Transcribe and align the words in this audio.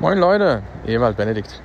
Moin 0.00 0.18
Leute, 0.18 0.64
Ewald 0.86 1.16
Benedikt. 1.16 1.62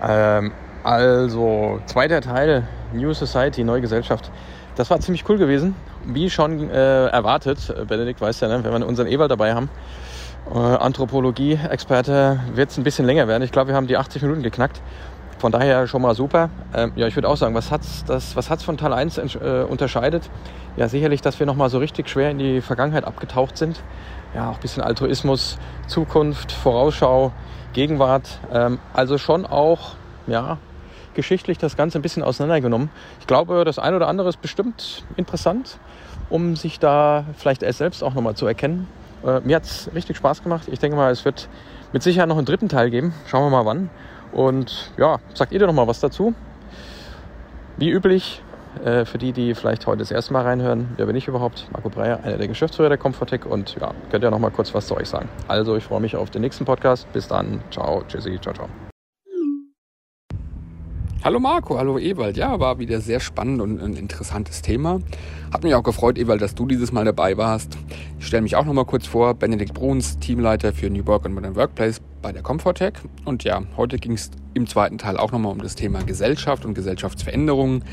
Ähm, 0.00 0.52
also, 0.84 1.80
zweiter 1.86 2.20
Teil, 2.20 2.68
New 2.92 3.12
Society, 3.12 3.64
neue 3.64 3.80
Gesellschaft. 3.80 4.30
Das 4.76 4.88
war 4.88 5.00
ziemlich 5.00 5.28
cool 5.28 5.36
gewesen. 5.36 5.74
Wie 6.04 6.30
schon 6.30 6.70
äh, 6.70 7.06
erwartet, 7.08 7.74
Benedikt 7.88 8.20
weiß 8.20 8.38
ja, 8.38 8.46
ne, 8.46 8.62
wenn 8.62 8.72
wir 8.72 8.86
unseren 8.86 9.08
Ewald 9.08 9.32
dabei 9.32 9.54
haben, 9.54 9.68
äh, 10.54 10.58
Anthropologie-Experte, 10.58 12.38
wird 12.54 12.70
es 12.70 12.78
ein 12.78 12.84
bisschen 12.84 13.04
länger 13.04 13.26
werden. 13.26 13.42
Ich 13.42 13.50
glaube, 13.50 13.68
wir 13.68 13.74
haben 13.74 13.88
die 13.88 13.96
80 13.96 14.22
Minuten 14.22 14.44
geknackt. 14.44 14.80
Von 15.38 15.50
daher 15.50 15.88
schon 15.88 16.02
mal 16.02 16.14
super. 16.14 16.50
Ähm, 16.72 16.92
ja, 16.94 17.08
ich 17.08 17.16
würde 17.16 17.28
auch 17.28 17.36
sagen, 17.36 17.56
was 17.56 17.72
hat's 17.72 18.04
das, 18.04 18.36
was 18.36 18.48
hat's 18.48 18.62
von 18.62 18.76
Teil 18.76 18.92
1 18.92 19.18
äh, 19.18 19.66
unterscheidet? 19.68 20.30
Ja, 20.76 20.86
sicherlich, 20.86 21.20
dass 21.20 21.40
wir 21.40 21.46
nochmal 21.46 21.68
so 21.68 21.78
richtig 21.78 22.08
schwer 22.08 22.30
in 22.30 22.38
die 22.38 22.60
Vergangenheit 22.60 23.04
abgetaucht 23.04 23.58
sind. 23.58 23.82
Ja, 24.36 24.50
auch 24.50 24.54
ein 24.54 24.60
bisschen 24.60 24.84
Altruismus, 24.84 25.58
Zukunft, 25.88 26.52
Vorausschau, 26.52 27.32
Gegenwart. 27.72 28.40
Ähm, 28.52 28.78
also 28.92 29.18
schon 29.18 29.46
auch, 29.46 29.94
ja, 30.26 30.58
geschichtlich 31.14 31.58
das 31.58 31.76
Ganze 31.76 31.98
ein 31.98 32.02
bisschen 32.02 32.22
auseinandergenommen. 32.22 32.90
Ich 33.20 33.26
glaube, 33.26 33.64
das 33.64 33.78
eine 33.78 33.96
oder 33.96 34.08
andere 34.08 34.28
ist 34.28 34.40
bestimmt 34.40 35.04
interessant, 35.16 35.78
um 36.30 36.56
sich 36.56 36.78
da 36.78 37.24
vielleicht 37.36 37.62
erst 37.62 37.78
selbst 37.78 38.02
auch 38.02 38.14
nochmal 38.14 38.34
zu 38.34 38.46
erkennen. 38.46 38.88
Äh, 39.24 39.40
mir 39.40 39.56
hat 39.56 39.64
es 39.64 39.90
richtig 39.94 40.16
Spaß 40.16 40.42
gemacht. 40.42 40.68
Ich 40.70 40.78
denke 40.78 40.96
mal, 40.96 41.10
es 41.10 41.24
wird 41.24 41.48
mit 41.92 42.02
Sicherheit 42.02 42.28
noch 42.28 42.38
einen 42.38 42.46
dritten 42.46 42.68
Teil 42.68 42.90
geben. 42.90 43.14
Schauen 43.26 43.44
wir 43.44 43.50
mal 43.50 43.66
wann. 43.66 43.90
Und 44.32 44.92
ja, 44.96 45.18
sagt 45.34 45.52
ihr 45.52 45.58
doch 45.58 45.66
noch 45.66 45.74
mal 45.74 45.86
was 45.86 46.00
dazu? 46.00 46.34
Wie 47.76 47.90
üblich, 47.90 48.42
äh, 48.84 49.04
für 49.04 49.18
die, 49.18 49.32
die 49.32 49.54
vielleicht 49.54 49.86
heute 49.86 49.98
das 49.98 50.10
erste 50.10 50.32
Mal 50.32 50.42
reinhören, 50.42 50.88
wer 50.96 51.06
bin 51.06 51.16
ich 51.16 51.28
überhaupt? 51.28 51.68
Marco 51.72 51.88
Breyer, 51.88 52.22
einer 52.24 52.38
der 52.38 52.48
Geschäftsführer 52.48 52.88
der 52.88 52.98
Comfortec 52.98 53.46
und 53.46 53.76
ja, 53.80 53.92
könnt 54.10 54.24
ihr 54.24 54.30
noch 54.30 54.38
mal 54.38 54.50
kurz 54.50 54.74
was 54.74 54.86
zu 54.86 54.96
euch 54.96 55.08
sagen. 55.08 55.28
Also, 55.48 55.76
ich 55.76 55.84
freue 55.84 56.00
mich 56.00 56.16
auf 56.16 56.30
den 56.30 56.42
nächsten 56.42 56.64
Podcast. 56.64 57.12
Bis 57.12 57.28
dann. 57.28 57.60
Ciao, 57.70 58.02
tschüssi, 58.08 58.38
ciao, 58.40 58.54
ciao. 58.54 58.68
Hallo 61.24 61.38
Marco, 61.38 61.78
hallo 61.78 61.98
Ewald. 61.98 62.36
Ja, 62.36 62.58
war 62.58 62.80
wieder 62.80 63.00
sehr 63.00 63.20
spannend 63.20 63.60
und 63.60 63.80
ein 63.80 63.94
interessantes 63.94 64.60
Thema. 64.60 64.98
Hat 65.52 65.62
mich 65.62 65.72
auch 65.72 65.84
gefreut, 65.84 66.18
Ewald, 66.18 66.42
dass 66.42 66.56
du 66.56 66.66
dieses 66.66 66.90
Mal 66.90 67.04
dabei 67.04 67.36
warst. 67.36 67.78
Ich 68.18 68.26
stelle 68.26 68.42
mich 68.42 68.56
auch 68.56 68.64
noch 68.64 68.72
mal 68.72 68.84
kurz 68.84 69.06
vor. 69.06 69.34
Benedikt 69.34 69.72
Bruns, 69.72 70.18
Teamleiter 70.18 70.72
für 70.72 70.90
New 70.90 71.06
Work 71.06 71.26
and 71.26 71.36
Modern 71.36 71.54
Workplace 71.54 72.00
bei 72.22 72.32
der 72.32 72.42
Comfortech. 72.42 72.94
Und 73.24 73.44
ja, 73.44 73.62
heute 73.76 73.98
ging 73.98 74.14
es 74.14 74.32
im 74.54 74.66
zweiten 74.66 74.98
Teil 74.98 75.16
auch 75.16 75.30
noch 75.30 75.38
mal 75.38 75.50
um 75.50 75.62
das 75.62 75.76
Thema 75.76 76.02
Gesellschaft 76.02 76.64
und 76.64 76.74
Gesellschaftsveränderungen. 76.74 77.84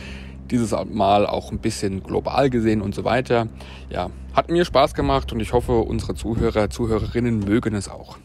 Dieses 0.52 0.76
Mal 0.92 1.28
auch 1.28 1.52
ein 1.52 1.60
bisschen 1.60 2.02
global 2.02 2.50
gesehen 2.50 2.82
und 2.82 2.96
so 2.96 3.04
weiter. 3.04 3.48
Ja, 3.90 4.10
hat 4.34 4.50
mir 4.50 4.66
Spaß 4.66 4.94
gemacht 4.96 5.32
und 5.32 5.40
ich 5.40 5.54
hoffe, 5.54 5.74
unsere 5.74 6.16
Zuhörer, 6.16 6.70
Zuhörerinnen 6.70 7.40
mögen 7.40 7.76
es 7.76 7.88
auch. 7.88 8.18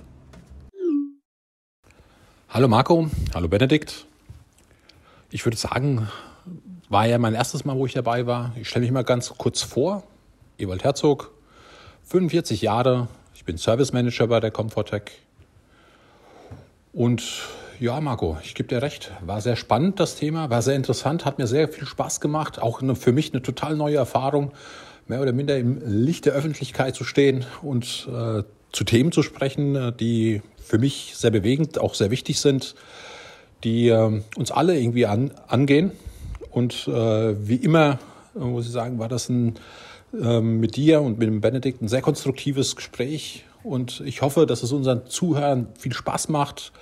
Hallo 2.49 2.69
Marco, 2.69 3.11
hallo 3.35 3.49
Benedikt. 3.49 4.07
Ich 5.31 5.45
würde 5.45 5.57
sagen, 5.57 6.09
war 6.89 7.07
ja 7.07 7.19
mein 7.19 7.35
erstes 7.35 7.65
Mal, 7.65 7.77
wo 7.77 7.87
ich 7.87 7.93
dabei 7.93 8.27
war. 8.27 8.53
Ich 8.57 8.69
stelle 8.69 8.85
mich 8.85 8.93
mal 8.93 9.03
ganz 9.03 9.31
kurz 9.37 9.63
vor. 9.63 10.05
Ewald 10.59 10.85
Herzog, 10.85 11.33
45 12.05 12.63
Jahre. 12.63 13.09
Ich 13.35 13.45
bin 13.45 13.59
Service 13.59 13.93
Manager 13.93 14.29
bei 14.29 14.39
der 14.39 14.53
Comfortech. 14.53 15.11
Und 16.93 17.43
ja, 17.81 18.01
Marco, 18.01 18.39
ich 18.43 18.55
gebe 18.55 18.69
dir 18.69 18.83
recht. 18.83 19.13
War 19.25 19.41
sehr 19.41 19.57
spannend, 19.57 20.01
das 20.01 20.17
Thema. 20.17 20.51
War 20.51 20.63
sehr 20.63 20.77
interessant. 20.77 21.25
Hat 21.25 21.39
mir 21.39 21.47
sehr 21.47 21.69
viel 21.69 21.87
Spaß 21.87 22.21
gemacht. 22.21 22.61
Auch 22.61 22.83
eine, 22.83 22.95
für 22.95 23.13
mich 23.13 23.33
eine 23.33 23.43
total 23.43 23.77
neue 23.77 23.97
Erfahrung, 23.97 24.53
mehr 25.07 25.21
oder 25.21 25.33
minder 25.33 25.57
im 25.59 25.81
Licht 25.85 26.27
der 26.27 26.33
Öffentlichkeit 26.33 26.95
zu 26.95 27.05
stehen 27.05 27.45
und 27.63 28.09
äh, 28.09 28.43
zu 28.73 28.85
Themen 28.85 29.13
zu 29.13 29.23
sprechen, 29.23 29.95
die 29.99 30.43
für 30.57 30.79
mich 30.79 31.13
sehr 31.17 31.31
bewegend, 31.31 31.79
auch 31.79 31.95
sehr 31.95 32.11
wichtig 32.11 32.41
sind 32.41 32.75
die 33.65 33.89
äh, 33.89 34.23
uns 34.37 34.53
alle 34.53 34.79
irgendwie 34.79 35.07
an, 35.07 35.33
angehen. 35.49 35.93
Und 36.51 36.87
äh, 36.87 37.49
wie 37.49 37.57
immer, 37.57 37.99
äh, 38.37 38.39
muss 38.39 38.67
ich 38.67 38.73
sagen, 38.73 38.99
war 38.99 39.09
das 39.09 39.29
ein, 39.29 39.55
äh, 40.13 40.41
mit 40.41 40.77
dir 40.77 41.01
und 41.01 41.19
mit 41.19 41.27
dem 41.27 41.41
Benedikt 41.41 41.83
ein 41.83 41.89
sehr 41.89 42.03
konstruktives 42.03 42.77
Gespräch. 42.77 43.45
Und 43.63 44.03
ich 44.05 44.23
hoffe, 44.23 44.47
dass 44.47 44.63
es 44.63 44.73
unseren 44.73 45.07
Zuhörern 45.07 45.69
viel 45.79 45.95
Spaß 45.95 46.29
macht, 46.29 46.73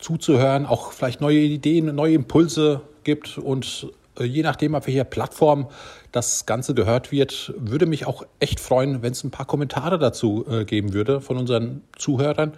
zuzuhören, 0.00 0.66
auch 0.66 0.92
vielleicht 0.92 1.20
neue 1.20 1.38
Ideen, 1.38 1.94
neue 1.94 2.14
Impulse 2.14 2.82
gibt. 3.04 3.38
Und 3.38 3.88
äh, 4.18 4.24
je 4.24 4.42
nachdem, 4.42 4.74
auf 4.74 4.86
welcher 4.86 5.04
Plattform 5.04 5.68
das 6.12 6.46
Ganze 6.46 6.74
gehört 6.74 7.12
wird, 7.12 7.54
würde 7.56 7.86
mich 7.86 8.06
auch 8.06 8.24
echt 8.40 8.60
freuen, 8.60 9.02
wenn 9.02 9.12
es 9.12 9.24
ein 9.24 9.30
paar 9.30 9.46
Kommentare 9.46 9.98
dazu 9.98 10.44
äh, 10.48 10.64
geben 10.64 10.92
würde 10.92 11.20
von 11.20 11.36
unseren 11.36 11.82
Zuhörern, 11.96 12.52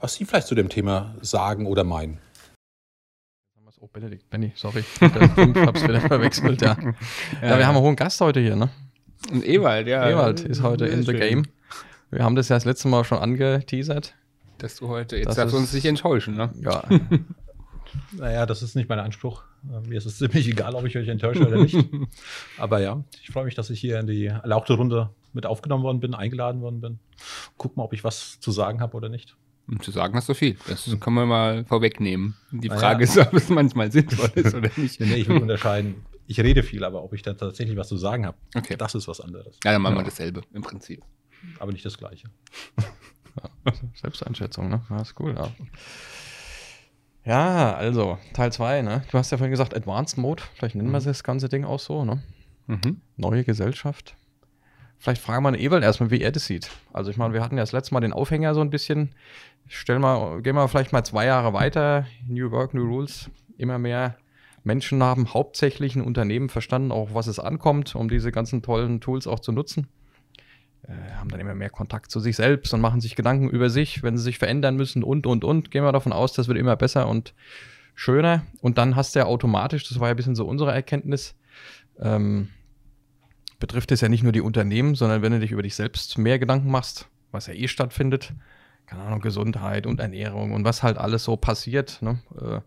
was 0.00 0.14
sie 0.14 0.24
vielleicht 0.24 0.48
zu 0.48 0.54
dem 0.54 0.68
Thema 0.68 1.14
sagen 1.20 1.66
oder 1.66 1.84
meinen. 1.84 2.18
Oh, 3.78 3.88
Benedikt, 3.92 4.28
Benny, 4.30 4.52
sorry. 4.56 4.80
Ich 4.80 5.02
hab's 5.02 5.82
wieder 5.82 6.00
verwechselt, 6.00 6.60
ja. 6.62 6.76
ja. 6.80 6.94
Ja, 7.50 7.58
wir 7.58 7.66
haben 7.66 7.76
einen 7.76 7.84
hohen 7.84 7.94
Gast 7.94 8.20
heute 8.20 8.40
hier, 8.40 8.56
ne? 8.56 8.70
Und 9.30 9.46
Ewald, 9.46 9.86
ja. 9.86 10.08
Ewald 10.08 10.40
ist 10.40 10.62
heute 10.62 10.86
in 10.86 11.02
the 11.02 11.12
game. 11.12 11.44
Wir 12.10 12.24
haben 12.24 12.34
das 12.34 12.48
ja 12.48 12.56
das 12.56 12.64
letzte 12.64 12.88
Mal 12.88 13.04
schon 13.04 13.18
angeteasert. 13.18 14.14
Dass 14.58 14.76
du 14.76 14.88
heute, 14.88 15.16
jetzt 15.16 15.36
darfst 15.36 15.54
du 15.54 15.58
uns 15.58 15.72
nicht 15.72 15.84
enttäuschen, 15.84 16.34
ne? 16.34 16.50
Ja. 16.60 16.84
naja, 18.12 18.46
das 18.46 18.62
ist 18.62 18.74
nicht 18.74 18.88
mein 18.88 18.98
Anspruch. 18.98 19.44
Äh, 19.70 19.86
mir 19.86 19.98
ist 19.98 20.06
es 20.06 20.18
ziemlich 20.18 20.48
egal, 20.48 20.74
ob 20.74 20.84
ich 20.86 20.96
euch 20.96 21.08
enttäusche 21.08 21.46
oder 21.46 21.58
nicht. 21.58 21.76
Aber 22.58 22.80
ja, 22.80 23.02
ich 23.22 23.30
freue 23.30 23.44
mich, 23.44 23.54
dass 23.54 23.70
ich 23.70 23.80
hier 23.80 24.00
in 24.00 24.06
die 24.06 24.26
erlauchte 24.26 24.74
Runde 24.74 25.10
mit 25.32 25.46
aufgenommen 25.46 25.84
worden 25.84 26.00
bin, 26.00 26.14
eingeladen 26.14 26.60
worden 26.62 26.80
bin. 26.80 26.98
Guck 27.58 27.76
mal, 27.76 27.84
ob 27.84 27.92
ich 27.92 28.04
was 28.04 28.40
zu 28.40 28.50
sagen 28.50 28.80
habe 28.80 28.96
oder 28.96 29.08
nicht. 29.08 29.36
Um 29.68 29.80
zu 29.80 29.90
sagen 29.90 30.14
hast 30.14 30.28
du 30.28 30.34
viel. 30.34 30.56
Das 30.68 30.88
kann 31.00 31.12
man 31.12 31.28
mal 31.28 31.64
vorwegnehmen. 31.64 32.36
Die 32.52 32.68
Frage 32.68 33.04
ja. 33.04 33.10
ist, 33.10 33.18
ob 33.18 33.34
es 33.34 33.48
manchmal 33.48 33.90
sinnvoll 33.90 34.30
ist 34.36 34.54
oder 34.54 34.70
nicht. 34.76 35.00
nee, 35.00 35.14
ich 35.16 35.28
will 35.28 35.42
unterscheiden. 35.42 36.06
Ich 36.28 36.40
rede 36.40 36.62
viel, 36.62 36.84
aber 36.84 37.02
ob 37.02 37.12
ich 37.12 37.22
da 37.22 37.34
tatsächlich 37.34 37.76
was 37.76 37.88
zu 37.88 37.96
sagen 37.96 38.26
habe, 38.26 38.36
okay. 38.54 38.76
das 38.76 38.94
ist 38.94 39.08
was 39.08 39.20
anderes. 39.20 39.58
Ja, 39.64 39.72
dann 39.72 39.82
machen 39.82 39.96
ja. 39.96 40.00
wir 40.00 40.04
dasselbe 40.04 40.42
im 40.52 40.62
Prinzip. 40.62 41.02
Aber 41.58 41.72
nicht 41.72 41.84
das 41.84 41.98
Gleiche. 41.98 42.28
Ja, 43.42 43.72
Selbsteinschätzung, 43.94 44.68
ne? 44.68 44.82
Das 44.88 45.10
ist 45.10 45.20
cool, 45.20 45.34
ja. 45.36 45.50
Ja, 47.24 47.74
also, 47.74 48.18
Teil 48.34 48.52
2, 48.52 48.82
ne? 48.82 49.02
Du 49.10 49.18
hast 49.18 49.32
ja 49.32 49.38
vorhin 49.38 49.50
gesagt, 49.50 49.74
Advanced 49.74 50.16
Mode. 50.16 50.44
Vielleicht 50.54 50.76
nennen 50.76 50.92
wir 50.92 51.00
mhm. 51.00 51.04
das 51.04 51.24
ganze 51.24 51.48
Ding 51.48 51.64
auch 51.64 51.80
so, 51.80 52.04
ne? 52.04 52.22
Mhm. 52.66 53.00
Neue 53.16 53.44
Gesellschaft. 53.44 54.14
Vielleicht 54.98 55.20
fragen 55.20 55.42
wir 55.44 55.52
den 55.52 55.60
Ewald 55.60 55.82
erstmal, 55.82 56.10
wie 56.10 56.20
er 56.20 56.32
das 56.32 56.46
sieht. 56.46 56.70
Also 56.92 57.10
ich 57.10 57.16
meine, 57.16 57.34
wir 57.34 57.42
hatten 57.42 57.56
ja 57.56 57.62
das 57.62 57.72
letzte 57.72 57.94
Mal 57.94 58.00
den 58.00 58.12
Aufhänger 58.12 58.54
so 58.54 58.60
ein 58.60 58.70
bisschen. 58.70 59.10
Stell 59.66 59.98
mal, 59.98 60.40
gehen 60.42 60.54
wir 60.54 60.68
vielleicht 60.68 60.92
mal 60.92 61.04
zwei 61.04 61.26
Jahre 61.26 61.52
weiter. 61.52 62.06
New 62.26 62.50
Work, 62.50 62.74
New 62.74 62.84
Rules. 62.84 63.30
Immer 63.58 63.78
mehr 63.78 64.16
Menschen 64.64 65.02
haben 65.02 65.32
hauptsächlich 65.32 65.96
in 65.96 66.02
Unternehmen 66.02 66.48
verstanden, 66.48 66.92
auch 66.92 67.14
was 67.14 67.26
es 67.26 67.38
ankommt, 67.38 67.94
um 67.94 68.08
diese 68.08 68.32
ganzen 68.32 68.62
tollen 68.62 69.00
Tools 69.00 69.26
auch 69.26 69.40
zu 69.40 69.52
nutzen. 69.52 69.88
Äh, 70.88 71.14
haben 71.16 71.28
dann 71.28 71.40
immer 71.40 71.54
mehr 71.54 71.70
Kontakt 71.70 72.10
zu 72.10 72.20
sich 72.20 72.36
selbst 72.36 72.72
und 72.72 72.80
machen 72.80 73.00
sich 73.00 73.16
Gedanken 73.16 73.48
über 73.48 73.70
sich, 73.70 74.02
wenn 74.02 74.16
sie 74.16 74.22
sich 74.22 74.38
verändern 74.38 74.76
müssen 74.76 75.02
und, 75.02 75.26
und, 75.26 75.44
und. 75.44 75.70
Gehen 75.70 75.84
wir 75.84 75.92
davon 75.92 76.12
aus, 76.12 76.32
das 76.32 76.48
wird 76.48 76.58
immer 76.58 76.76
besser 76.76 77.08
und 77.08 77.34
schöner. 77.94 78.46
Und 78.60 78.78
dann 78.78 78.94
hast 78.94 79.14
du 79.14 79.20
ja 79.20 79.26
automatisch, 79.26 79.88
das 79.88 79.98
war 79.98 80.08
ja 80.08 80.14
ein 80.14 80.16
bisschen 80.16 80.36
so 80.36 80.46
unsere 80.46 80.72
Erkenntnis, 80.72 81.34
ähm, 81.98 82.50
betrifft 83.58 83.90
es 83.90 84.00
ja 84.00 84.08
nicht 84.08 84.22
nur 84.22 84.32
die 84.32 84.40
Unternehmen, 84.40 84.94
sondern 84.94 85.22
wenn 85.22 85.32
du 85.32 85.40
dich 85.40 85.50
über 85.50 85.62
dich 85.62 85.74
selbst 85.74 86.18
mehr 86.18 86.38
Gedanken 86.38 86.70
machst, 86.70 87.08
was 87.32 87.46
ja 87.46 87.54
eh 87.54 87.68
stattfindet, 87.68 88.32
keine 88.86 89.02
Ahnung, 89.02 89.20
Gesundheit 89.20 89.86
und 89.86 89.98
Ernährung 89.98 90.52
und 90.52 90.64
was 90.64 90.82
halt 90.82 90.98
alles 90.98 91.24
so 91.24 91.36
passiert, 91.36 92.00
ne, 92.00 92.20
äh, 92.40 92.60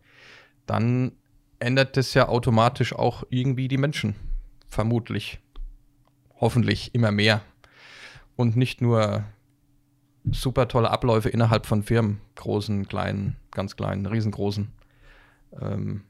dann 0.66 1.14
ändert 1.60 1.96
das 1.96 2.14
ja 2.14 2.28
automatisch 2.28 2.94
auch 2.94 3.24
irgendwie 3.30 3.68
die 3.68 3.78
Menschen. 3.78 4.16
Vermutlich. 4.68 5.40
Hoffentlich 6.40 6.94
immer 6.94 7.12
mehr. 7.12 7.42
Und 8.40 8.56
nicht 8.56 8.80
nur 8.80 9.26
super 10.32 10.70
tolle 10.70 10.90
Abläufe 10.90 11.28
innerhalb 11.28 11.66
von 11.66 11.84
Firmen, 11.84 12.22
großen, 12.36 12.88
kleinen, 12.88 13.36
ganz 13.52 13.76
kleinen, 13.76 14.06
riesengroßen. 14.06 14.72
Ähm, 15.62 16.06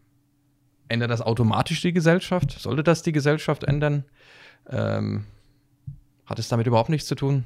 ändert 0.89 1.09
das 1.09 1.23
automatisch 1.23 1.81
die 1.81 1.91
Gesellschaft? 1.91 2.51
Sollte 2.51 2.83
das 2.83 3.01
die 3.01 3.13
Gesellschaft 3.13 3.63
ändern? 3.63 4.05
Ähm, 4.69 5.25
hat 6.27 6.37
es 6.37 6.49
damit 6.49 6.67
überhaupt 6.67 6.89
nichts 6.89 7.07
zu 7.07 7.15
tun? 7.15 7.45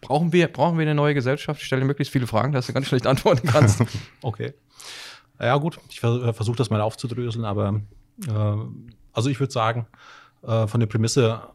Brauchen 0.00 0.32
wir, 0.32 0.46
brauchen 0.46 0.78
wir 0.78 0.82
eine 0.82 0.94
neue 0.94 1.14
Gesellschaft? 1.14 1.60
Ich 1.60 1.66
stelle 1.66 1.84
möglichst 1.84 2.12
viele 2.12 2.28
Fragen, 2.28 2.52
dass 2.52 2.68
du 2.68 2.72
ganz 2.72 2.86
schlecht 2.86 3.08
antworten 3.08 3.48
kannst. 3.48 3.82
okay. 4.22 4.54
Ja, 5.40 5.56
gut, 5.56 5.80
ich 5.90 6.00
äh, 6.04 6.32
versuche 6.32 6.56
das 6.56 6.70
mal 6.70 6.80
aufzudröseln, 6.80 7.44
aber 7.44 7.80
äh, 8.28 8.56
also 9.12 9.28
ich 9.28 9.40
würde 9.40 9.52
sagen, 9.52 9.88
äh, 10.46 10.68
von 10.68 10.78
der 10.78 10.86
Prämisse 10.86 11.48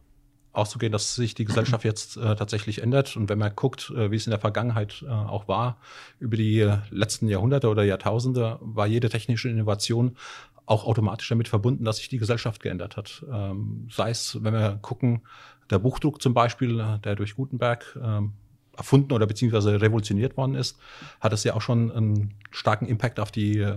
auszugehen, 0.51 0.92
dass 0.92 1.16
sich 1.16 1.36
die 1.36 1.46
Gesellschaft 1.46 1.84
jetzt 1.86 2.18
äh, 2.18 2.36
tatsächlich 2.36 2.81
ändert. 2.81 3.16
Und 3.16 3.30
wenn 3.30 3.38
man 3.38 3.56
guckt, 3.56 3.92
äh, 3.96 4.12
wie 4.12 4.16
es 4.16 4.25
in 4.25 4.31
der 4.31 4.40
Vergangenheit 4.40 5.04
äh, 5.04 5.10
auch 5.10 5.48
war, 5.48 5.78
über 6.19 6.38
die 6.38 6.72
letzten 6.90 7.28
Jahrhunderte 7.28 7.69
oder 7.69 7.84
Jahrtausende, 7.84 8.57
war 8.62 8.88
jede 8.88 9.10
technische 9.10 9.50
Innovation 9.50 10.18
auch 10.66 10.86
automatisch 10.86 11.30
damit 11.30 11.48
verbunden, 11.48 11.84
dass 11.84 11.98
sich 11.98 12.10
die 12.10 12.19
Gesellschaft 12.19 12.62
geändert 12.62 12.98
hat. 12.98 13.25
Ähm, 13.31 13.88
sei 13.92 14.12
es, 14.12 14.44
wenn 14.44 14.54
wir 14.54 14.80
gucken, 14.81 15.22
der 15.69 15.80
Buchdruck 15.80 16.22
zum 16.22 16.34
Beispiel, 16.34 17.00
der 17.04 17.16
durch 17.16 17.36
Gutenberg 17.36 17.98
ähm, 18.01 18.34
erfunden 18.75 19.13
oder 19.13 19.28
beziehungsweise 19.28 19.81
revolutioniert 19.81 20.38
worden 20.38 20.56
ist, 20.56 20.78
hat 21.19 21.34
es 21.34 21.44
ja 21.44 21.54
auch 21.54 21.62
schon 21.62 21.92
einen 21.92 22.34
starken 22.50 22.88
Impact 22.88 23.19
auf 23.19 23.31
die 23.31 23.68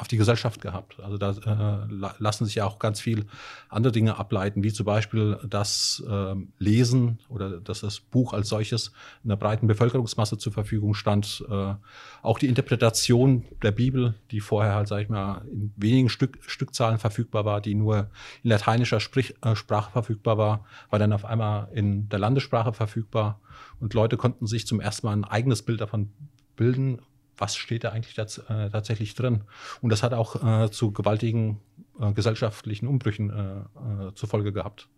auf 0.00 0.08
die 0.08 0.16
Gesellschaft 0.16 0.60
gehabt. 0.62 0.98
Also 1.00 1.18
da 1.18 1.30
äh, 1.30 2.12
lassen 2.18 2.46
sich 2.46 2.54
ja 2.54 2.64
auch 2.64 2.78
ganz 2.78 3.00
viel 3.00 3.26
andere 3.68 3.92
Dinge 3.92 4.18
ableiten, 4.18 4.62
wie 4.62 4.72
zum 4.72 4.86
Beispiel 4.86 5.38
das 5.46 6.02
äh, 6.08 6.34
Lesen 6.58 7.18
oder 7.28 7.60
dass 7.60 7.80
das 7.80 8.00
Buch 8.00 8.32
als 8.32 8.48
solches 8.48 8.92
einer 9.24 9.36
breiten 9.36 9.66
Bevölkerungsmasse 9.66 10.38
zur 10.38 10.52
Verfügung 10.52 10.94
stand. 10.94 11.44
Äh, 11.50 11.74
auch 12.22 12.38
die 12.38 12.46
Interpretation 12.46 13.44
der 13.62 13.72
Bibel, 13.72 14.14
die 14.30 14.40
vorher 14.40 14.74
halt, 14.74 14.88
sag 14.88 15.02
ich 15.02 15.08
mal, 15.10 15.42
in 15.50 15.72
wenigen 15.76 16.08
Stück, 16.08 16.38
Stückzahlen 16.46 16.98
verfügbar 16.98 17.44
war, 17.44 17.60
die 17.60 17.74
nur 17.74 18.10
in 18.42 18.50
lateinischer 18.50 19.00
Sprich, 19.00 19.34
äh, 19.42 19.54
Sprache 19.54 19.92
verfügbar 19.92 20.38
war, 20.38 20.64
war 20.88 20.98
dann 20.98 21.12
auf 21.12 21.26
einmal 21.26 21.68
in 21.72 22.08
der 22.08 22.18
Landessprache 22.18 22.72
verfügbar. 22.72 23.40
Und 23.80 23.92
Leute 23.92 24.16
konnten 24.16 24.46
sich 24.46 24.66
zum 24.66 24.80
ersten 24.80 25.06
Mal 25.06 25.12
ein 25.12 25.24
eigenes 25.24 25.62
Bild 25.62 25.80
davon 25.80 26.10
bilden 26.56 27.00
was 27.40 27.56
steht 27.56 27.84
da 27.84 27.90
eigentlich 27.90 28.14
tats 28.14 28.38
äh, 28.38 28.70
tatsächlich 28.70 29.14
drin. 29.14 29.42
Und 29.80 29.90
das 29.90 30.02
hat 30.02 30.12
auch 30.12 30.44
äh, 30.44 30.70
zu 30.70 30.92
gewaltigen 30.92 31.60
äh, 31.98 32.12
gesellschaftlichen 32.12 32.86
Umbrüchen 32.86 33.30
äh, 33.30 34.08
äh, 34.08 34.14
zur 34.14 34.28
Folge 34.28 34.52
gehabt. 34.52 34.88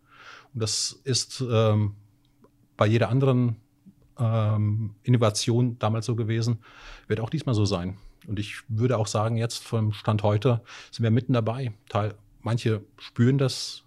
Und 0.53 0.63
das 0.63 1.01
ist 1.05 1.43
ähm, 1.49 1.95
bei 2.77 2.87
jeder 2.87 3.09
anderen 3.09 3.57
ähm, 4.19 4.95
Innovation 5.05 5.79
damals 5.79 6.07
so 6.07 6.17
gewesen, 6.17 6.59
wird 7.07 7.21
auch 7.21 7.31
diesmal 7.31 7.55
so 7.55 7.65
sein. 7.65 7.97
Und 8.27 8.39
ich 8.39 8.63
würde 8.69 8.99
auch 8.99 9.07
sagen, 9.07 9.37
jetzt 9.37 9.65
vom 9.65 9.93
Stand 9.93 10.23
heute 10.23 10.61
sind 10.91 11.05
wir 11.05 11.11
mitten 11.11 11.33
dabei. 11.33 11.73
Teil, 11.89 12.15
manche 12.41 12.83
spüren 12.99 13.39
das, 13.39 13.85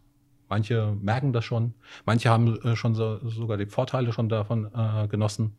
manche 0.50 0.98
merken 1.02 1.34
das 1.34 1.46
schon, 1.46 1.74
manche 2.06 2.30
haben 2.30 2.60
äh, 2.62 2.76
schon 2.76 2.96
so, 2.96 3.20
sogar 3.30 3.58
die 3.58 3.66
Vorteile 3.66 4.14
schon 4.14 4.30
davon 4.30 4.72
genossen. 5.10 5.56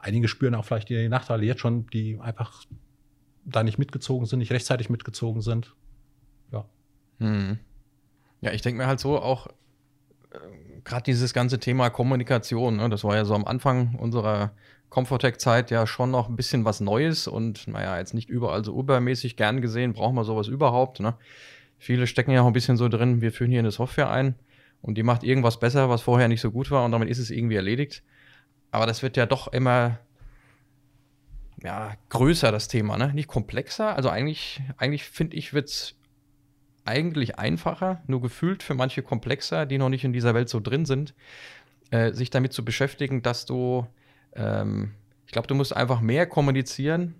Einige 0.00 0.28
spüren 0.28 0.54
auch 0.54 0.64
vielleicht 0.64 0.88
die 0.88 1.08
Nachteile 1.08 1.44
jetzt 1.44 1.60
schon, 1.60 1.86
die 1.88 2.18
einfach 2.20 2.64
da 3.44 3.62
nicht 3.62 3.78
mitgezogen 3.78 4.26
sind, 4.26 4.38
nicht 4.38 4.52
rechtzeitig 4.52 4.90
mitgezogen 4.90 5.42
sind. 5.42 5.74
Ja. 6.52 6.64
Hm. 7.18 7.58
Ja, 8.40 8.52
ich 8.52 8.62
denke 8.62 8.78
mir 8.78 8.86
halt 8.86 9.00
so 9.00 9.18
auch, 9.20 9.48
äh, 10.30 10.38
gerade 10.84 11.02
dieses 11.02 11.32
ganze 11.32 11.58
Thema 11.58 11.90
Kommunikation, 11.90 12.76
ne, 12.76 12.88
das 12.88 13.04
war 13.04 13.16
ja 13.16 13.24
so 13.24 13.34
am 13.34 13.44
Anfang 13.44 13.96
unserer 13.96 14.52
Comfortech-Zeit 14.90 15.70
ja 15.70 15.86
schon 15.86 16.10
noch 16.10 16.28
ein 16.28 16.36
bisschen 16.36 16.64
was 16.64 16.80
Neues 16.80 17.28
und 17.28 17.68
naja, 17.68 17.98
jetzt 17.98 18.14
nicht 18.14 18.28
überall 18.28 18.64
so 18.64 18.78
übermäßig 18.78 19.36
gern 19.36 19.60
gesehen, 19.60 19.92
brauchen 19.92 20.14
wir 20.14 20.24
sowas 20.24 20.48
überhaupt. 20.48 21.00
Ne? 21.00 21.14
Viele 21.78 22.06
stecken 22.06 22.30
ja 22.30 22.42
auch 22.42 22.46
ein 22.46 22.52
bisschen 22.52 22.76
so 22.76 22.88
drin, 22.88 23.20
wir 23.20 23.32
führen 23.32 23.50
hier 23.50 23.60
eine 23.60 23.70
Software 23.70 24.10
ein 24.10 24.34
und 24.80 24.96
die 24.96 25.02
macht 25.02 25.24
irgendwas 25.24 25.60
besser, 25.60 25.90
was 25.90 26.02
vorher 26.02 26.28
nicht 26.28 26.40
so 26.40 26.50
gut 26.50 26.70
war 26.70 26.84
und 26.84 26.92
damit 26.92 27.08
ist 27.08 27.18
es 27.18 27.30
irgendwie 27.30 27.56
erledigt. 27.56 28.02
Aber 28.70 28.86
das 28.86 29.02
wird 29.02 29.16
ja 29.16 29.26
doch 29.26 29.48
immer 29.48 29.98
ja, 31.62 31.94
größer, 32.08 32.52
das 32.52 32.68
Thema, 32.68 32.96
ne? 32.96 33.12
Nicht 33.14 33.28
komplexer. 33.28 33.96
Also 33.96 34.10
eigentlich, 34.10 34.60
eigentlich 34.76 35.04
finde 35.04 35.36
ich, 35.36 35.52
wird 35.52 35.68
es 35.68 35.94
eigentlich 36.84 37.38
einfacher, 37.38 38.02
nur 38.06 38.22
gefühlt 38.22 38.62
für 38.62 38.74
manche 38.74 39.02
komplexer, 39.02 39.66
die 39.66 39.78
noch 39.78 39.88
nicht 39.88 40.04
in 40.04 40.12
dieser 40.12 40.34
Welt 40.34 40.48
so 40.48 40.60
drin 40.60 40.86
sind, 40.86 41.14
äh, 41.90 42.12
sich 42.12 42.30
damit 42.30 42.52
zu 42.52 42.64
beschäftigen, 42.64 43.22
dass 43.22 43.44
du, 43.44 43.86
ähm, 44.34 44.94
ich 45.26 45.32
glaube, 45.32 45.48
du 45.48 45.54
musst 45.54 45.76
einfach 45.76 46.00
mehr 46.00 46.26
kommunizieren, 46.26 47.14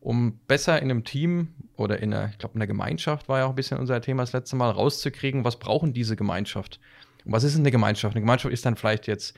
um 0.00 0.40
besser 0.48 0.82
in 0.82 0.90
einem 0.90 1.04
Team 1.04 1.54
oder 1.76 2.00
in 2.00 2.12
einer, 2.12 2.30
ich 2.30 2.38
glaube, 2.38 2.54
in 2.54 2.60
der 2.60 2.66
Gemeinschaft 2.66 3.28
war 3.28 3.38
ja 3.38 3.44
auch 3.44 3.50
ein 3.50 3.54
bisschen 3.54 3.78
unser 3.78 4.00
Thema 4.00 4.24
das 4.24 4.32
letzte 4.32 4.56
Mal, 4.56 4.70
rauszukriegen, 4.70 5.44
was 5.44 5.58
brauchen 5.58 5.92
diese 5.92 6.16
Gemeinschaft? 6.16 6.80
Und 7.24 7.32
was 7.32 7.44
ist 7.44 7.56
eine 7.56 7.70
Gemeinschaft? 7.70 8.16
Eine 8.16 8.22
Gemeinschaft 8.22 8.52
ist 8.52 8.66
dann 8.66 8.76
vielleicht 8.76 9.06
jetzt 9.06 9.36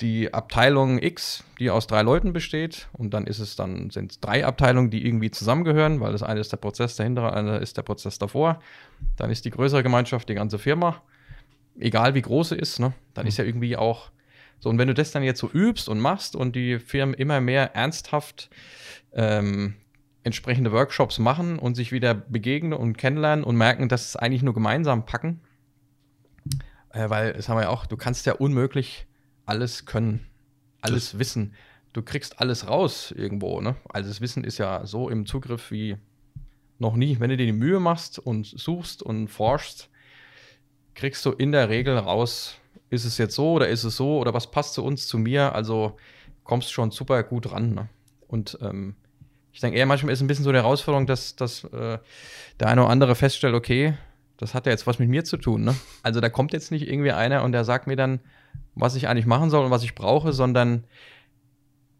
die 0.00 0.32
Abteilung 0.32 1.00
X, 1.02 1.44
die 1.58 1.70
aus 1.70 1.86
drei 1.86 2.02
Leuten 2.02 2.32
besteht, 2.32 2.88
und 2.92 3.12
dann 3.12 3.26
ist 3.26 3.38
es 3.38 3.56
dann, 3.56 3.90
sind 3.90 4.12
es 4.12 4.20
drei 4.20 4.46
Abteilungen, 4.46 4.90
die 4.90 5.06
irgendwie 5.06 5.30
zusammengehören, 5.30 6.00
weil 6.00 6.12
das 6.12 6.22
eine 6.22 6.40
ist 6.40 6.52
der 6.52 6.56
Prozess 6.56 6.96
dahinter, 6.96 7.34
eine 7.34 7.58
ist 7.58 7.76
der 7.76 7.82
Prozess 7.82 8.18
davor. 8.18 8.60
Dann 9.16 9.30
ist 9.30 9.44
die 9.44 9.50
größere 9.50 9.82
Gemeinschaft 9.82 10.28
die 10.28 10.34
ganze 10.34 10.58
Firma, 10.58 11.02
egal 11.78 12.14
wie 12.14 12.22
groß 12.22 12.50
sie 12.50 12.56
ist, 12.56 12.80
ne? 12.80 12.92
Dann 13.14 13.24
mhm. 13.24 13.28
ist 13.28 13.36
ja 13.36 13.44
irgendwie 13.44 13.76
auch 13.76 14.10
so, 14.60 14.68
und 14.68 14.78
wenn 14.78 14.88
du 14.88 14.94
das 14.94 15.10
dann 15.10 15.22
jetzt 15.22 15.40
so 15.40 15.50
übst 15.50 15.88
und 15.88 16.00
machst 16.00 16.36
und 16.36 16.54
die 16.54 16.78
Firmen 16.78 17.14
immer 17.14 17.40
mehr 17.40 17.74
ernsthaft 17.74 18.50
ähm, 19.12 19.74
entsprechende 20.22 20.70
Workshops 20.70 21.18
machen 21.18 21.58
und 21.58 21.74
sich 21.74 21.92
wieder 21.92 22.14
begegnen 22.14 22.74
und 22.74 22.98
kennenlernen 22.98 23.42
und 23.42 23.56
merken, 23.56 23.88
dass 23.88 24.06
es 24.06 24.16
eigentlich 24.16 24.42
nur 24.42 24.52
gemeinsam 24.52 25.06
packen, 25.06 25.40
äh, 26.92 27.08
weil, 27.08 27.32
das 27.32 27.48
haben 27.48 27.56
wir 27.56 27.64
ja 27.64 27.68
auch, 27.70 27.86
du 27.86 27.96
kannst 27.96 28.26
ja 28.26 28.34
unmöglich 28.34 29.06
alles 29.50 29.84
können, 29.84 30.26
alles 30.80 31.10
das 31.10 31.18
wissen. 31.18 31.54
Du 31.92 32.02
kriegst 32.02 32.40
alles 32.40 32.68
raus 32.68 33.12
irgendwo, 33.16 33.60
ne? 33.60 33.76
Also 33.88 34.08
das 34.08 34.20
Wissen 34.20 34.44
ist 34.44 34.58
ja 34.58 34.86
so 34.86 35.08
im 35.08 35.26
Zugriff 35.26 35.72
wie 35.72 35.96
noch 36.78 36.94
nie. 36.94 37.18
Wenn 37.18 37.30
du 37.30 37.36
dir 37.36 37.46
die 37.46 37.52
Mühe 37.52 37.80
machst 37.80 38.18
und 38.18 38.46
suchst 38.46 39.02
und 39.02 39.28
forschst, 39.28 39.90
kriegst 40.94 41.26
du 41.26 41.32
in 41.32 41.50
der 41.50 41.68
Regel 41.68 41.98
raus, 41.98 42.56
ist 42.90 43.04
es 43.04 43.18
jetzt 43.18 43.34
so 43.34 43.52
oder 43.52 43.68
ist 43.68 43.84
es 43.84 43.96
so 43.96 44.18
oder 44.18 44.32
was 44.34 44.50
passt 44.52 44.74
zu 44.74 44.84
uns, 44.84 45.08
zu 45.08 45.18
mir. 45.18 45.52
Also 45.54 45.96
kommst 46.44 46.72
schon 46.72 46.92
super 46.92 47.22
gut 47.24 47.50
ran. 47.50 47.74
Ne? 47.74 47.88
Und 48.28 48.56
ähm, 48.62 48.94
ich 49.52 49.60
denke 49.60 49.76
eher 49.76 49.86
manchmal 49.86 50.12
ist 50.12 50.20
ein 50.20 50.28
bisschen 50.28 50.44
so 50.44 50.50
eine 50.50 50.58
Herausforderung, 50.58 51.06
dass, 51.06 51.34
dass 51.34 51.64
äh, 51.64 51.98
der 52.60 52.68
eine 52.68 52.82
oder 52.82 52.90
andere 52.90 53.16
feststellt, 53.16 53.54
okay, 53.54 53.94
das 54.36 54.54
hat 54.54 54.66
ja 54.66 54.72
jetzt 54.72 54.86
was 54.86 55.00
mit 55.00 55.08
mir 55.08 55.24
zu 55.24 55.36
tun. 55.36 55.64
Ne? 55.64 55.74
Also 56.04 56.20
da 56.20 56.28
kommt 56.28 56.52
jetzt 56.52 56.70
nicht 56.70 56.88
irgendwie 56.88 57.10
einer 57.10 57.42
und 57.42 57.50
der 57.50 57.64
sagt 57.64 57.88
mir 57.88 57.96
dann, 57.96 58.20
was 58.74 58.94
ich 58.94 59.08
eigentlich 59.08 59.26
machen 59.26 59.50
soll 59.50 59.64
und 59.64 59.70
was 59.70 59.82
ich 59.82 59.94
brauche, 59.94 60.32
sondern 60.32 60.84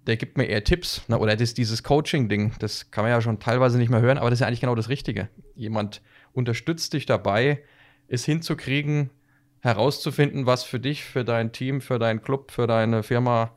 der 0.06 0.16
gibt 0.16 0.38
mir 0.38 0.46
eher 0.46 0.64
Tipps. 0.64 1.02
Ne? 1.08 1.18
Oder 1.18 1.36
das, 1.36 1.54
dieses 1.54 1.82
Coaching-Ding, 1.82 2.52
das 2.58 2.90
kann 2.90 3.04
man 3.04 3.12
ja 3.12 3.20
schon 3.20 3.38
teilweise 3.38 3.78
nicht 3.78 3.90
mehr 3.90 4.00
hören, 4.00 4.18
aber 4.18 4.30
das 4.30 4.38
ist 4.38 4.40
ja 4.40 4.46
eigentlich 4.46 4.60
genau 4.60 4.74
das 4.74 4.88
Richtige. 4.88 5.28
Jemand 5.54 6.02
unterstützt 6.32 6.92
dich 6.92 7.06
dabei, 7.06 7.62
es 8.08 8.24
hinzukriegen, 8.24 9.10
herauszufinden, 9.60 10.46
was 10.46 10.64
für 10.64 10.80
dich, 10.80 11.04
für 11.04 11.24
dein 11.24 11.52
Team, 11.52 11.80
für 11.80 11.98
deinen 11.98 12.22
Club, 12.22 12.50
für 12.50 12.66
deine 12.66 13.02
Firma 13.02 13.52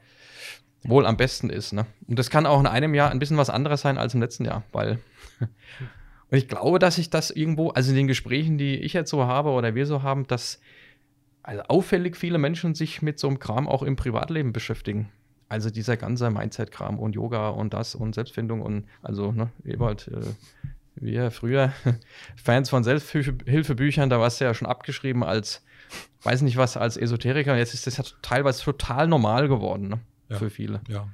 wohl 0.83 1.05
am 1.05 1.17
besten 1.17 1.49
ist. 1.49 1.71
Ne? 1.71 1.85
Und 2.07 2.19
das 2.19 2.29
kann 2.29 2.45
auch 2.45 2.59
in 2.59 2.67
einem 2.67 2.93
Jahr 2.93 3.09
ein 3.09 3.19
bisschen 3.19 3.37
was 3.37 3.49
anderes 3.49 3.81
sein 3.81 3.97
als 3.97 4.13
im 4.13 4.21
letzten 4.21 4.45
Jahr, 4.45 4.63
weil. 4.73 4.99
und 5.39 6.37
ich 6.37 6.49
glaube, 6.49 6.77
dass 6.79 6.97
ich 6.97 7.09
das 7.09 7.31
irgendwo, 7.31 7.69
also 7.69 7.91
in 7.91 7.95
den 7.95 8.07
Gesprächen, 8.07 8.57
die 8.57 8.75
ich 8.75 8.93
jetzt 8.93 9.09
so 9.09 9.25
habe 9.25 9.51
oder 9.51 9.75
wir 9.75 9.85
so 9.85 10.03
haben, 10.03 10.27
dass 10.27 10.59
also 11.43 11.61
auffällig 11.63 12.15
viele 12.17 12.37
Menschen 12.37 12.73
sich 12.73 13.01
mit 13.01 13.19
so 13.19 13.27
einem 13.27 13.39
Kram 13.39 13.67
auch 13.67 13.83
im 13.83 13.95
Privatleben 13.95 14.53
beschäftigen. 14.53 15.09
Also 15.49 15.69
dieser 15.69 15.97
ganze 15.97 16.31
Mindset-Kram 16.31 16.97
und 16.97 17.15
Yoga 17.15 17.49
und 17.49 17.73
das 17.73 17.95
und 17.95 18.15
Selbstfindung 18.15 18.61
und 18.61 18.85
also, 19.01 19.31
ne, 19.31 19.51
Ewald, 19.65 20.07
äh, 20.07 20.21
wir 20.95 21.31
früher 21.31 21.73
Fans 22.35 22.69
von 22.69 22.83
Selbsthilfebüchern, 22.83 24.09
da 24.09 24.19
war 24.19 24.27
es 24.27 24.39
ja 24.39 24.53
schon 24.53 24.67
abgeschrieben 24.67 25.23
als, 25.23 25.63
weiß 26.23 26.41
nicht 26.41 26.57
was, 26.57 26.77
als 26.77 26.97
Esoteriker. 26.97 27.51
Und 27.51 27.57
jetzt 27.57 27.73
ist 27.73 27.85
das 27.85 27.97
ja 27.97 28.03
teilweise 28.21 28.63
total 28.63 29.07
normal 29.07 29.47
geworden, 29.47 29.89
ne, 29.89 29.99
ja, 30.29 30.37
für 30.37 30.49
viele. 30.49 30.81
Ja. 30.87 31.07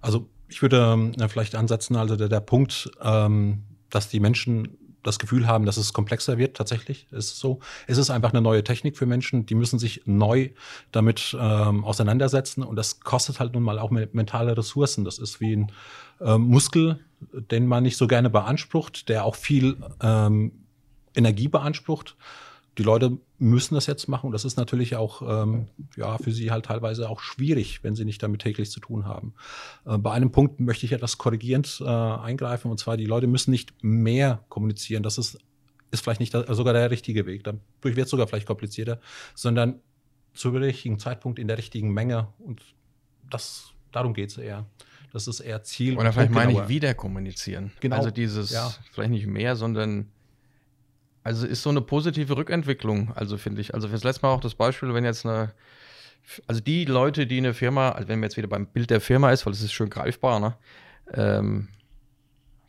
Also 0.00 0.28
ich 0.48 0.62
würde 0.62 0.92
ähm, 0.92 1.28
vielleicht 1.28 1.54
ansetzen, 1.54 1.96
also 1.96 2.14
der, 2.14 2.28
der 2.28 2.40
Punkt, 2.40 2.90
ähm, 3.02 3.64
dass 3.90 4.08
die 4.08 4.20
Menschen 4.20 4.76
das 5.06 5.18
Gefühl 5.18 5.46
haben, 5.46 5.66
dass 5.66 5.76
es 5.76 5.92
komplexer 5.92 6.38
wird. 6.38 6.56
Tatsächlich 6.56 7.06
ist 7.10 7.32
es 7.32 7.38
so. 7.38 7.60
Es 7.86 7.98
ist 7.98 8.10
einfach 8.10 8.32
eine 8.32 8.42
neue 8.42 8.64
Technik 8.64 8.96
für 8.96 9.06
Menschen, 9.06 9.46
die 9.46 9.54
müssen 9.54 9.78
sich 9.78 10.02
neu 10.04 10.50
damit 10.92 11.36
ähm, 11.38 11.84
auseinandersetzen 11.84 12.62
und 12.62 12.76
das 12.76 13.00
kostet 13.00 13.40
halt 13.40 13.54
nun 13.54 13.62
mal 13.62 13.78
auch 13.78 13.90
mentale 13.90 14.56
Ressourcen. 14.56 15.04
Das 15.04 15.18
ist 15.18 15.40
wie 15.40 15.56
ein 15.56 15.72
ähm, 16.20 16.42
Muskel, 16.42 17.00
den 17.50 17.66
man 17.66 17.82
nicht 17.82 17.96
so 17.96 18.06
gerne 18.06 18.30
beansprucht, 18.30 19.08
der 19.08 19.24
auch 19.24 19.36
viel 19.36 19.76
ähm, 20.02 20.52
Energie 21.14 21.48
beansprucht 21.48 22.16
die 22.78 22.82
Leute 22.82 23.18
müssen 23.38 23.74
das 23.74 23.86
jetzt 23.86 24.06
machen 24.08 24.26
und 24.26 24.32
das 24.32 24.44
ist 24.44 24.56
natürlich 24.56 24.96
auch 24.96 25.22
ähm, 25.22 25.68
ja, 25.96 26.18
für 26.18 26.32
sie 26.32 26.50
halt 26.50 26.66
teilweise 26.66 27.08
auch 27.08 27.20
schwierig, 27.20 27.82
wenn 27.82 27.94
sie 27.94 28.04
nicht 28.04 28.22
damit 28.22 28.42
täglich 28.42 28.70
zu 28.70 28.80
tun 28.80 29.06
haben. 29.06 29.34
Äh, 29.86 29.98
bei 29.98 30.12
einem 30.12 30.30
Punkt 30.30 30.60
möchte 30.60 30.84
ich 30.84 30.92
etwas 30.92 31.16
korrigierend 31.18 31.80
äh, 31.80 31.86
eingreifen 31.86 32.70
und 32.70 32.78
zwar, 32.78 32.96
die 32.96 33.06
Leute 33.06 33.26
müssen 33.26 33.50
nicht 33.50 33.72
mehr 33.82 34.44
kommunizieren. 34.48 35.02
Das 35.02 35.16
ist, 35.16 35.38
ist 35.90 36.02
vielleicht 36.02 36.20
nicht 36.20 36.34
da, 36.34 36.52
sogar 36.54 36.74
der 36.74 36.90
richtige 36.90 37.24
Weg. 37.26 37.44
Dadurch 37.44 37.96
wird 37.96 38.06
es 38.06 38.10
sogar 38.10 38.26
vielleicht 38.26 38.46
komplizierter, 38.46 39.00
sondern 39.34 39.80
zu 40.34 40.50
richtigen 40.50 40.98
Zeitpunkt 40.98 41.38
in 41.38 41.48
der 41.48 41.56
richtigen 41.56 41.92
Menge 41.92 42.28
und 42.38 42.62
das, 43.30 43.72
darum 43.90 44.12
geht 44.12 44.30
es 44.30 44.38
eher. 44.38 44.66
Das 45.12 45.28
ist 45.28 45.40
eher 45.40 45.62
Ziel. 45.62 45.96
Oder 45.96 46.12
vielleicht 46.12 46.32
meine 46.32 46.52
ich 46.52 46.68
wieder 46.68 46.92
kommunizieren. 46.92 47.72
Genau. 47.80 47.96
Also 47.96 48.10
dieses, 48.10 48.50
ja. 48.50 48.70
vielleicht 48.92 49.12
nicht 49.12 49.26
mehr, 49.26 49.56
sondern 49.56 50.10
also 51.26 51.44
ist 51.44 51.62
so 51.62 51.70
eine 51.70 51.80
positive 51.80 52.36
Rückentwicklung, 52.36 53.10
also 53.16 53.36
finde 53.36 53.60
ich. 53.60 53.74
Also 53.74 53.88
fürs 53.88 54.04
letzte 54.04 54.24
Mal 54.24 54.32
auch 54.32 54.40
das 54.40 54.54
Beispiel, 54.54 54.94
wenn 54.94 55.04
jetzt 55.04 55.26
eine, 55.26 55.52
also 56.46 56.60
die 56.60 56.84
Leute, 56.84 57.26
die 57.26 57.38
eine 57.38 57.52
Firma, 57.52 57.90
also 57.90 58.06
wenn 58.06 58.20
man 58.20 58.28
jetzt 58.28 58.36
wieder 58.36 58.46
beim 58.46 58.68
Bild 58.68 58.90
der 58.90 59.00
Firma 59.00 59.32
ist, 59.32 59.44
weil 59.44 59.52
es 59.52 59.60
ist 59.60 59.72
schön 59.72 59.90
greifbar, 59.90 60.38
ne, 60.38 60.54
ähm, 61.12 61.66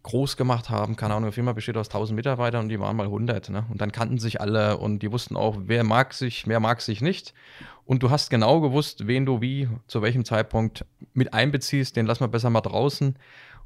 groß 0.01 0.37
gemacht 0.37 0.71
haben, 0.71 0.95
keine 0.95 1.13
Ahnung, 1.13 1.25
eine 1.25 1.33
Firma 1.33 1.53
besteht 1.53 1.77
aus 1.77 1.89
1000 1.89 2.15
Mitarbeitern 2.15 2.63
und 2.63 2.69
die 2.69 2.79
waren 2.79 2.95
mal 2.95 3.05
100, 3.05 3.49
ne? 3.49 3.67
Und 3.69 3.79
dann 3.79 3.91
kannten 3.91 4.17
sich 4.17 4.41
alle 4.41 4.77
und 4.77 5.03
die 5.03 5.11
wussten 5.11 5.35
auch, 5.35 5.57
wer 5.65 5.83
mag 5.83 6.15
sich, 6.15 6.47
wer 6.47 6.59
mag 6.59 6.81
sich 6.81 7.01
nicht. 7.01 7.35
Und 7.85 8.01
du 8.01 8.09
hast 8.09 8.31
genau 8.31 8.59
gewusst, 8.59 9.05
wen 9.05 9.27
du 9.27 9.39
wie, 9.39 9.69
zu 9.85 10.01
welchem 10.01 10.25
Zeitpunkt 10.25 10.83
mit 11.13 11.31
einbeziehst, 11.31 11.95
den 11.95 12.07
lassen 12.07 12.21
wir 12.21 12.27
besser 12.29 12.49
mal 12.49 12.61
draußen. 12.61 13.19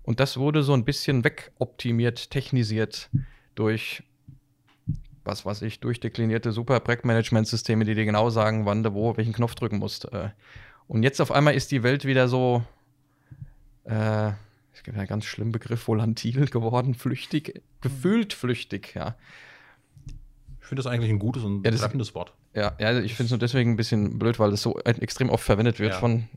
Und 0.04 0.20
das 0.20 0.36
wurde 0.36 0.64
so 0.64 0.74
ein 0.74 0.84
bisschen 0.84 1.24
wegoptimiert, 1.24 2.30
technisiert 2.30 3.10
durch, 3.56 4.04
was 5.24 5.46
weiß 5.46 5.62
ich, 5.64 5.80
durchdeklinierte 5.80 6.52
Super-Projektmanagement-Systeme, 6.52 7.86
die 7.86 7.96
dir 7.96 8.06
genau 8.06 8.30
sagen, 8.30 8.66
wann 8.66 8.84
du 8.84 8.94
wo 8.94 9.16
welchen 9.18 9.34
Knopf 9.34 9.56
drücken 9.56 9.78
musst. 9.78 10.12
Äh. 10.12 10.30
Und 10.88 11.04
jetzt 11.04 11.22
auf 11.22 11.32
einmal 11.32 11.54
ist 11.54 11.72
die 11.72 11.84
Welt 11.84 12.06
wieder 12.06 12.28
so, 12.28 12.64
äh, 13.86 14.32
es 14.74 14.84
gibt 14.84 14.98
einen 14.98 15.08
ganz 15.08 15.26
schlimmen 15.26 15.52
Begriff, 15.52 15.88
volatil 15.88 16.48
geworden, 16.48 16.96
flüchtig, 16.96 17.62
gefühlt 17.82 18.34
flüchtig, 18.34 18.94
ja. 18.96 19.16
Ich 20.60 20.68
finde 20.68 20.84
das 20.84 20.92
eigentlich 20.92 21.12
ein 21.12 21.20
gutes 21.20 21.44
und 21.44 21.66
ja, 21.66 21.72
treffendes 21.72 22.16
Wort. 22.16 22.34
Ja, 22.54 22.74
ja 22.80 23.00
ich 23.00 23.16
finde 23.16 23.26
es 23.26 23.32
nur 23.32 23.40
deswegen 23.40 23.72
ein 23.72 23.76
bisschen 23.76 24.18
blöd, 24.18 24.40
weil 24.40 24.54
es 24.54 24.62
so 24.62 24.80
extrem 24.80 25.30
oft 25.30 25.44
verwendet 25.44 25.80
wird 25.80 25.94
ja. 25.94 26.00
von 26.00 26.28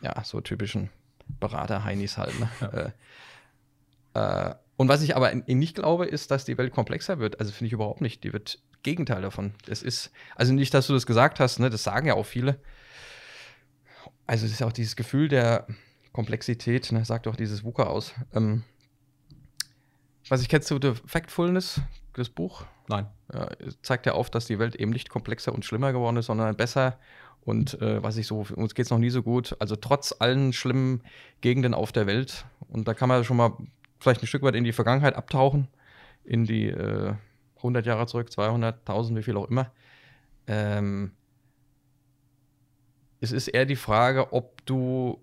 ja, 0.00 0.24
so 0.24 0.40
typischen 0.40 0.88
Berater-Heinis 1.40 2.18
halt. 2.18 2.38
Ne? 2.40 2.48
Ja. 2.60 2.68
Äh, 2.68 4.50
äh, 4.50 4.54
und 4.76 4.88
was 4.88 5.02
ich 5.02 5.14
aber 5.16 5.34
nicht 5.34 5.76
glaube, 5.76 6.06
ist, 6.06 6.30
dass 6.30 6.44
die 6.44 6.58
Welt 6.58 6.72
komplexer 6.72 7.18
wird. 7.18 7.40
Also 7.40 7.52
finde 7.52 7.66
ich 7.66 7.72
überhaupt 7.72 8.00
nicht. 8.00 8.24
Die 8.24 8.32
wird 8.32 8.58
Gegenteil 8.82 9.22
davon. 9.22 9.54
Es 9.68 9.82
ist, 9.82 10.10
also 10.34 10.52
nicht, 10.52 10.74
dass 10.74 10.86
du 10.86 10.94
das 10.94 11.06
gesagt 11.06 11.40
hast, 11.40 11.60
ne? 11.60 11.70
das 11.70 11.84
sagen 11.84 12.06
ja 12.06 12.14
auch 12.14 12.26
viele. 12.26 12.58
Also 14.26 14.46
es 14.46 14.52
ist 14.52 14.62
auch 14.62 14.72
dieses 14.72 14.96
Gefühl 14.96 15.28
der 15.28 15.66
Komplexität, 16.12 16.90
ne? 16.92 17.04
sagt 17.04 17.28
auch 17.28 17.36
dieses 17.36 17.64
WUKA 17.64 17.84
aus. 17.84 18.14
Ähm, 18.34 18.64
was 20.28 20.40
ich 20.42 20.48
kennst 20.48 20.70
du 20.70 20.78
The 20.80 20.94
Factfulness, 21.06 21.80
das 22.14 22.28
Buch? 22.28 22.64
Nein. 22.88 23.06
Ja, 23.32 23.50
zeigt 23.82 24.06
ja 24.06 24.12
auf, 24.12 24.30
dass 24.30 24.46
die 24.46 24.58
Welt 24.58 24.74
eben 24.74 24.90
nicht 24.90 25.10
komplexer 25.10 25.52
und 25.52 25.64
schlimmer 25.64 25.92
geworden 25.92 26.16
ist, 26.16 26.26
sondern 26.26 26.56
besser. 26.56 26.98
Und 27.44 27.80
äh, 27.80 28.02
was 28.02 28.16
ich 28.16 28.26
so, 28.26 28.46
uns 28.54 28.74
geht 28.74 28.86
es 28.86 28.90
noch 28.90 28.98
nie 28.98 29.10
so 29.10 29.22
gut. 29.22 29.56
Also 29.58 29.76
trotz 29.76 30.14
allen 30.18 30.52
schlimmen 30.52 31.02
Gegenden 31.40 31.74
auf 31.74 31.92
der 31.92 32.06
Welt. 32.06 32.44
Und 32.68 32.86
da 32.88 32.94
kann 32.94 33.08
man 33.08 33.24
schon 33.24 33.36
mal 33.36 33.56
vielleicht 34.02 34.22
ein 34.22 34.26
Stück 34.26 34.42
weit 34.42 34.54
in 34.54 34.64
die 34.64 34.72
Vergangenheit 34.72 35.16
abtauchen, 35.16 35.68
in 36.24 36.44
die 36.44 36.68
äh, 36.68 37.14
100 37.56 37.86
Jahre 37.86 38.06
zurück, 38.06 38.30
200, 38.30 38.80
1000, 38.80 39.18
wie 39.18 39.22
viel 39.22 39.36
auch 39.36 39.48
immer. 39.48 39.70
Ähm, 40.46 41.12
es 43.20 43.32
ist 43.32 43.48
eher 43.48 43.66
die 43.66 43.76
Frage, 43.76 44.32
ob 44.32 44.66
du 44.66 45.22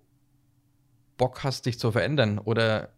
Bock 1.18 1.44
hast, 1.44 1.66
dich 1.66 1.78
zu 1.78 1.92
verändern 1.92 2.38
oder 2.38 2.88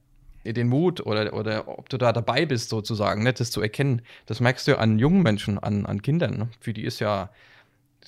den 0.44 0.68
Mut 0.68 1.04
oder, 1.04 1.34
oder 1.34 1.66
ob 1.66 1.88
du 1.88 1.98
da 1.98 2.12
dabei 2.12 2.46
bist, 2.46 2.68
sozusagen, 2.68 3.22
ne, 3.22 3.32
das 3.32 3.50
zu 3.50 3.60
erkennen. 3.60 4.02
Das 4.26 4.40
merkst 4.40 4.66
du 4.68 4.78
an 4.78 4.98
jungen 4.98 5.22
Menschen, 5.22 5.58
an, 5.58 5.86
an 5.86 6.02
Kindern. 6.02 6.36
Ne? 6.36 6.48
Für 6.60 6.72
die 6.72 6.84
ist 6.84 7.00
ja 7.00 7.30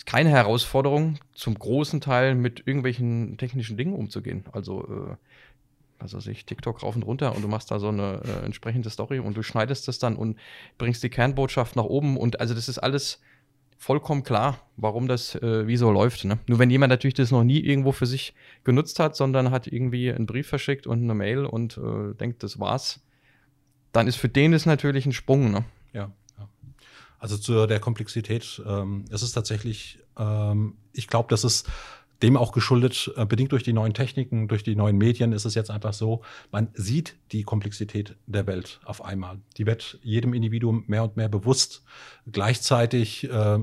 keine 0.06 0.30
Herausforderung, 0.30 1.18
zum 1.32 1.56
großen 1.56 2.00
Teil 2.00 2.34
mit 2.34 2.66
irgendwelchen 2.66 3.38
technischen 3.38 3.76
Dingen 3.76 3.94
umzugehen. 3.94 4.44
Also, 4.52 4.82
äh, 4.82 5.16
was 5.98 6.14
weiß 6.14 6.26
ich, 6.28 6.44
TikTok 6.44 6.82
rauf 6.82 6.96
und 6.96 7.02
runter 7.02 7.34
und 7.34 7.42
du 7.42 7.48
machst 7.48 7.70
da 7.70 7.78
so 7.78 7.88
eine 7.88 8.20
äh, 8.24 8.44
entsprechende 8.44 8.90
Story 8.90 9.18
und 9.18 9.36
du 9.36 9.42
schneidest 9.42 9.88
das 9.88 9.98
dann 9.98 10.16
und 10.16 10.38
bringst 10.78 11.02
die 11.02 11.10
Kernbotschaft 11.10 11.76
nach 11.76 11.84
oben 11.84 12.16
und 12.16 12.40
also 12.40 12.54
das 12.54 12.68
ist 12.68 12.78
alles 12.78 13.20
vollkommen 13.84 14.22
klar, 14.22 14.60
warum 14.76 15.08
das 15.08 15.34
äh, 15.34 15.66
wie 15.66 15.76
so 15.76 15.90
läuft. 15.90 16.24
Ne? 16.24 16.38
Nur 16.46 16.58
wenn 16.58 16.70
jemand 16.70 16.90
natürlich 16.90 17.14
das 17.14 17.30
noch 17.30 17.44
nie 17.44 17.60
irgendwo 17.60 17.92
für 17.92 18.06
sich 18.06 18.34
genutzt 18.64 18.98
hat, 18.98 19.14
sondern 19.14 19.50
hat 19.50 19.66
irgendwie 19.66 20.10
einen 20.10 20.26
Brief 20.26 20.48
verschickt 20.48 20.86
und 20.86 21.02
eine 21.02 21.14
Mail 21.14 21.44
und 21.44 21.76
äh, 21.76 22.14
denkt, 22.14 22.42
das 22.42 22.58
war's, 22.58 23.00
dann 23.92 24.06
ist 24.06 24.16
für 24.16 24.28
den 24.28 24.52
das 24.52 24.64
natürlich 24.66 25.06
ein 25.06 25.12
Sprung. 25.12 25.50
Ne? 25.50 25.64
Ja, 25.92 26.10
ja. 26.38 26.48
Also 27.18 27.36
zu 27.36 27.66
der 27.66 27.78
Komplexität, 27.78 28.62
ähm, 28.66 29.04
es 29.10 29.22
ist 29.22 29.32
tatsächlich, 29.32 29.98
ähm, 30.18 30.76
ich 30.92 31.06
glaube, 31.06 31.28
dass 31.28 31.44
es 31.44 31.64
dem 32.24 32.38
auch 32.38 32.52
geschuldet, 32.52 33.12
äh, 33.16 33.26
bedingt 33.26 33.52
durch 33.52 33.62
die 33.62 33.74
neuen 33.74 33.92
Techniken, 33.92 34.48
durch 34.48 34.62
die 34.62 34.76
neuen 34.76 34.96
Medien, 34.96 35.32
ist 35.32 35.44
es 35.44 35.54
jetzt 35.54 35.70
einfach 35.70 35.92
so, 35.92 36.22
man 36.50 36.68
sieht 36.72 37.16
die 37.32 37.42
Komplexität 37.42 38.16
der 38.26 38.46
Welt 38.46 38.80
auf 38.84 39.04
einmal. 39.04 39.40
Die 39.58 39.66
wird 39.66 39.98
jedem 40.02 40.32
Individuum 40.32 40.84
mehr 40.86 41.04
und 41.04 41.18
mehr 41.18 41.28
bewusst. 41.28 41.84
Gleichzeitig 42.32 43.30
äh, 43.30 43.58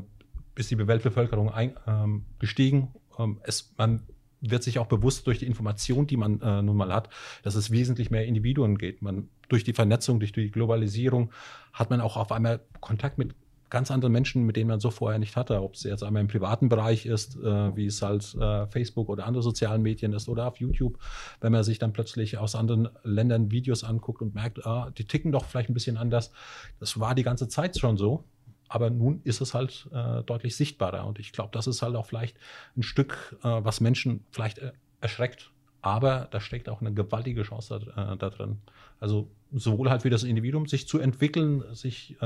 ist 0.54 0.70
die 0.70 0.78
Weltbevölkerung 0.78 1.50
ein, 1.50 1.76
ähm, 1.88 2.26
gestiegen. 2.38 2.90
Ähm, 3.18 3.40
es, 3.44 3.74
man 3.78 4.04
wird 4.42 4.62
sich 4.62 4.78
auch 4.78 4.88
bewusst 4.88 5.26
durch 5.26 5.40
die 5.40 5.48
Information, 5.48 6.06
die 6.06 6.18
man 6.18 6.40
äh, 6.42 6.62
nun 6.62 6.78
mal 6.78 6.94
hat, 6.94 7.10
dass 7.42 7.56
es 7.56 7.72
wesentlich 7.72 8.12
mehr 8.12 8.26
Individuen 8.26 8.78
geht. 8.78 9.02
Man, 9.02 9.30
durch 9.50 9.64
die 9.64 9.74
Vernetzung, 9.74 10.20
durch 10.20 10.34
die 10.34 10.52
Globalisierung 10.52 11.32
hat 11.74 11.90
man 11.90 12.00
auch 12.00 12.16
auf 12.16 12.32
einmal 12.32 12.60
Kontakt 12.80 13.18
mit 13.18 13.34
ganz 13.72 13.90
andere 13.90 14.12
Menschen, 14.12 14.44
mit 14.44 14.58
denen 14.58 14.70
man 14.70 14.80
so 14.80 14.92
vorher 14.92 15.18
nicht 15.18 15.36
hatte. 15.36 15.64
Ob 15.64 15.74
es 15.74 15.84
jetzt 15.84 16.04
einmal 16.04 16.22
im 16.22 16.28
privaten 16.28 16.70
Bereich 16.70 17.08
ist, 17.08 17.38
äh, 17.38 17.76
wie 17.76 17.88
es 17.88 18.04
halt 18.04 18.36
äh, 18.36 18.68
Facebook 18.68 19.10
oder 19.10 19.26
andere 19.26 19.42
sozialen 19.42 19.82
Medien 19.82 20.14
ist 20.14 20.30
oder 20.30 20.46
auf 20.46 20.58
YouTube, 20.58 21.00
wenn 21.40 21.52
man 21.52 21.64
sich 21.64 21.80
dann 21.80 21.94
plötzlich 21.94 22.38
aus 22.38 22.54
anderen 22.54 22.90
Ländern 23.04 23.50
Videos 23.50 23.84
anguckt 23.84 24.22
und 24.22 24.36
merkt, 24.36 24.64
ah, 24.68 24.92
die 24.96 25.06
ticken 25.06 25.32
doch 25.32 25.46
vielleicht 25.46 25.70
ein 25.70 25.74
bisschen 25.74 25.98
anders. 25.98 26.32
Das 26.80 27.00
war 27.00 27.16
die 27.16 27.24
ganze 27.24 27.48
Zeit 27.48 27.80
schon 27.80 27.98
so. 27.98 28.26
Aber 28.68 28.90
nun 28.90 29.22
ist 29.26 29.42
es 29.42 29.54
halt 29.54 29.90
äh, 29.92 30.24
deutlich 30.24 30.56
sichtbarer. 30.56 31.06
Und 31.06 31.20
ich 31.20 31.34
glaube, 31.34 31.50
das 31.52 31.68
ist 31.68 31.82
halt 31.82 31.96
auch 31.96 32.06
vielleicht 32.06 32.38
ein 32.78 32.84
Stück, 32.84 33.38
äh, 33.44 33.48
was 33.48 33.82
Menschen 33.82 34.24
vielleicht 34.32 34.60
äh, 34.60 34.72
erschreckt. 35.02 35.52
Aber 35.82 36.28
da 36.32 36.40
steckt 36.40 36.70
auch 36.70 36.82
eine 36.82 36.94
gewaltige 36.94 37.44
Chance 37.44 37.80
da, 37.96 38.14
äh, 38.14 38.18
da, 38.18 38.30
drin. 38.30 38.60
Also 39.00 39.30
sowohl 39.52 39.90
halt 39.90 40.04
für 40.04 40.10
das 40.10 40.24
Individuum, 40.24 40.68
sich 40.68 40.88
zu 40.88 41.00
entwickeln, 41.00 41.64
sich 41.74 42.18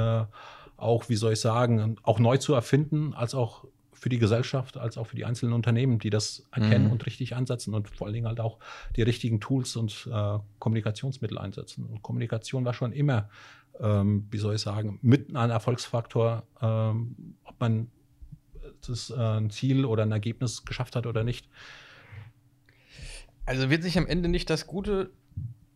auch, 0.77 1.09
wie 1.09 1.15
soll 1.15 1.33
ich 1.33 1.39
sagen, 1.39 1.97
auch 2.03 2.19
neu 2.19 2.37
zu 2.37 2.53
erfinden, 2.53 3.13
als 3.13 3.33
auch 3.33 3.65
für 3.95 4.09
die 4.09 4.19
Gesellschaft, 4.19 4.77
als 4.77 4.97
auch 4.97 5.07
für 5.07 5.15
die 5.15 5.25
einzelnen 5.25 5.53
Unternehmen, 5.53 5.99
die 5.99 6.09
das 6.09 6.45
erkennen 6.51 6.85
mhm. 6.85 6.91
und 6.91 7.05
richtig 7.05 7.35
ansetzen 7.35 7.73
und 7.73 7.89
vor 7.89 8.05
allen 8.05 8.13
Dingen 8.13 8.27
halt 8.27 8.39
auch 8.39 8.59
die 8.95 9.01
richtigen 9.01 9.39
Tools 9.39 9.75
und 9.75 10.07
äh, 10.11 10.37
Kommunikationsmittel 10.59 11.37
einsetzen. 11.37 11.85
Und 11.85 12.03
Kommunikation 12.03 12.65
war 12.65 12.73
schon 12.73 12.91
immer, 12.91 13.29
ähm, 13.79 14.27
wie 14.29 14.37
soll 14.37 14.55
ich 14.55 14.61
sagen, 14.61 14.99
mit 15.01 15.35
ein 15.35 15.49
Erfolgsfaktor, 15.49 16.43
ähm, 16.61 17.35
ob 17.45 17.59
man 17.59 17.89
das 18.85 19.09
äh, 19.09 19.15
ein 19.15 19.49
Ziel 19.49 19.85
oder 19.85 20.03
ein 20.03 20.11
Ergebnis 20.11 20.65
geschafft 20.65 20.95
hat 20.95 21.07
oder 21.07 21.23
nicht. 21.23 21.49
Also 23.45 23.69
wird 23.69 23.83
sich 23.83 23.97
am 23.97 24.07
Ende 24.07 24.29
nicht 24.29 24.49
das 24.49 24.67
Gute, 24.67 25.11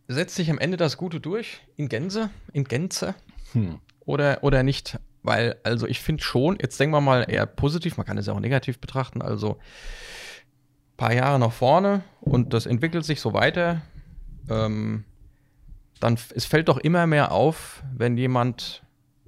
setzt 0.08 0.36
sich 0.36 0.50
am 0.50 0.58
Ende 0.58 0.78
das 0.78 0.98
Gute 0.98 1.20
durch 1.20 1.62
in 1.76 1.90
Gänze, 1.90 2.30
in 2.54 2.64
Gänze? 2.64 3.16
Hm 3.54 3.80
oder, 4.10 4.44
oder 4.44 4.64
nicht? 4.64 5.00
Weil, 5.22 5.58
also 5.64 5.86
ich 5.86 6.00
finde 6.00 6.24
schon, 6.24 6.58
jetzt 6.60 6.80
denken 6.80 6.96
wir 6.96 7.02
mal 7.02 7.30
eher 7.30 7.46
positiv, 7.46 7.98
man 7.98 8.08
kann 8.08 8.18
es 8.18 8.26
ja 8.26 8.34
auch 8.34 8.40
negativ 8.40 8.80
betrachten, 8.80 9.22
also 9.22 9.52
ein 9.54 10.98
paar 10.98 11.14
Jahre 11.14 11.38
nach 11.38 11.52
vorne 11.52 12.04
und 12.20 12.54
das 12.54 12.66
entwickelt 12.66 13.06
sich 13.06 13.22
so 13.22 13.34
weiter, 13.34 13.84
ähm, 14.50 15.04
dann 16.00 16.18
es 16.34 16.46
fällt 16.46 16.70
doch 16.70 16.80
immer 16.80 17.06
mehr 17.06 17.32
auf, 17.32 17.84
wenn 17.96 18.18
jemand 18.18 18.84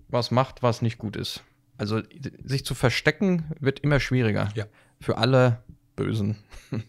was 0.07 0.31
macht, 0.31 0.63
was 0.63 0.81
nicht 0.81 0.97
gut 0.97 1.15
ist. 1.15 1.43
Also 1.77 2.01
sich 2.43 2.65
zu 2.65 2.73
verstecken 2.73 3.45
wird 3.59 3.81
immer 3.81 3.99
schwieriger. 3.99 4.49
Ja. 4.55 4.65
Für 4.99 5.17
alle 5.17 5.63
Bösen. 6.03 6.37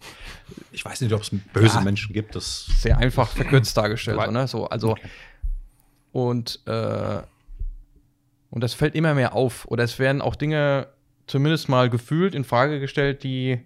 Ich 0.71 0.85
weiß 0.85 1.01
nicht, 1.01 1.13
ob 1.13 1.23
es 1.23 1.31
böse 1.53 1.79
ja, 1.79 1.81
Menschen 1.81 2.13
gibt. 2.13 2.35
Das 2.37 2.67
sehr 2.67 2.99
einfach 2.99 3.29
verkürzt 3.35 3.77
dargestellt, 3.77 4.31
ne? 4.31 4.47
So, 4.47 4.67
also 4.67 4.93
okay. 4.93 5.09
und 6.13 6.61
äh, 6.67 7.23
und 8.51 8.61
das 8.61 8.75
fällt 8.75 8.95
immer 8.95 9.15
mehr 9.15 9.35
auf. 9.35 9.67
Oder 9.69 9.83
es 9.83 9.99
werden 9.99 10.21
auch 10.21 10.37
Dinge 10.37 10.89
zumindest 11.27 11.69
mal 11.71 11.89
gefühlt 11.89 12.35
in 12.35 12.45
Frage 12.45 12.81
gestellt, 12.81 13.23
die 13.23 13.61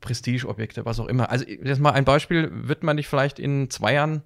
Prestigeobjekte, 0.00 0.86
was 0.86 0.98
auch 1.00 1.06
immer. 1.06 1.30
Also 1.30 1.46
jetzt 1.46 1.80
mal 1.80 1.90
ein 1.90 2.06
Beispiel, 2.06 2.50
wird 2.50 2.82
man 2.82 2.96
nicht 2.96 3.08
vielleicht 3.08 3.38
in 3.38 3.68
zwei 3.68 3.92
Jahren 3.92 4.22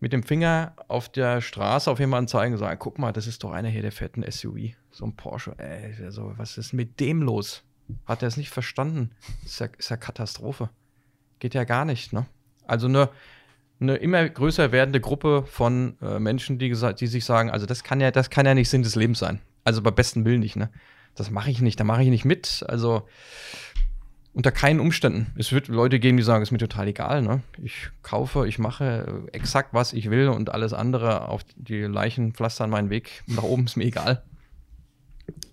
mit 0.00 0.14
dem 0.14 0.22
Finger 0.22 0.74
auf 0.88 1.10
der 1.10 1.42
Straße 1.42 1.90
auf 1.90 1.98
jemanden 1.98 2.28
zeigen 2.28 2.54
und 2.54 2.58
sagen, 2.58 2.78
guck 2.78 2.98
mal, 2.98 3.12
das 3.12 3.26
ist 3.26 3.44
doch 3.44 3.52
einer 3.52 3.68
hier 3.68 3.82
der 3.82 3.92
fetten 3.92 4.24
SUV, 4.30 4.74
so 4.90 5.04
ein 5.04 5.16
Porsche. 5.16 5.54
Ey, 5.58 6.10
so, 6.10 6.32
was 6.36 6.56
ist 6.56 6.72
mit 6.72 6.98
dem 7.00 7.20
los? 7.20 7.62
Hat 8.04 8.22
er 8.22 8.28
es 8.28 8.36
nicht 8.36 8.50
verstanden? 8.50 9.10
Ist 9.44 9.60
ja, 9.60 9.68
ist 9.78 9.90
ja 9.90 9.96
Katastrophe. 9.96 10.70
Geht 11.38 11.54
ja 11.54 11.64
gar 11.64 11.84
nicht, 11.84 12.12
ne? 12.12 12.26
Also 12.66 12.88
eine, 12.88 13.10
eine 13.80 13.96
immer 13.96 14.28
größer 14.28 14.72
werdende 14.72 15.00
Gruppe 15.00 15.44
von 15.46 15.96
äh, 16.00 16.18
Menschen, 16.18 16.58
die, 16.58 16.70
die 16.70 17.06
sich 17.06 17.24
sagen, 17.24 17.50
also 17.50 17.66
das 17.66 17.84
kann 17.84 18.00
ja, 18.00 18.10
das 18.10 18.30
kann 18.30 18.46
ja 18.46 18.54
nicht 18.54 18.70
Sinn 18.70 18.82
des 18.82 18.96
Lebens 18.96 19.18
sein. 19.18 19.40
Also 19.64 19.82
bei 19.82 19.90
besten 19.90 20.24
Willen 20.24 20.40
nicht, 20.40 20.56
ne? 20.56 20.70
Das 21.14 21.30
mache 21.30 21.50
ich 21.50 21.60
nicht, 21.60 21.80
da 21.80 21.84
mache 21.84 22.02
ich 22.02 22.08
nicht 22.08 22.24
mit. 22.24 22.64
Also 22.68 23.06
unter 24.36 24.52
keinen 24.52 24.80
Umständen. 24.80 25.32
Es 25.38 25.52
wird 25.52 25.68
Leute 25.68 25.98
geben, 25.98 26.18
die 26.18 26.22
sagen, 26.22 26.42
es 26.42 26.48
ist 26.48 26.52
mir 26.52 26.58
total 26.58 26.88
egal, 26.88 27.22
ne? 27.22 27.42
Ich 27.62 27.88
kaufe, 28.02 28.46
ich 28.46 28.58
mache 28.58 29.24
exakt, 29.32 29.70
was 29.72 29.94
ich 29.94 30.10
will 30.10 30.28
und 30.28 30.52
alles 30.52 30.74
andere 30.74 31.28
auf 31.28 31.42
die 31.56 31.80
Leichen 31.80 32.34
pflastern 32.34 32.68
meinen 32.68 32.90
Weg 32.90 33.22
nach 33.26 33.44
oben 33.44 33.64
ist 33.64 33.76
mir 33.76 33.84
egal. 33.84 34.22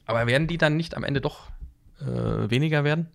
Aber 0.05 0.27
werden 0.27 0.47
die 0.47 0.57
dann 0.57 0.75
nicht 0.75 0.97
am 0.97 1.05
Ende 1.05 1.21
doch 1.21 1.49
äh, 2.03 2.49
weniger 2.49 2.83
werden? 2.83 3.07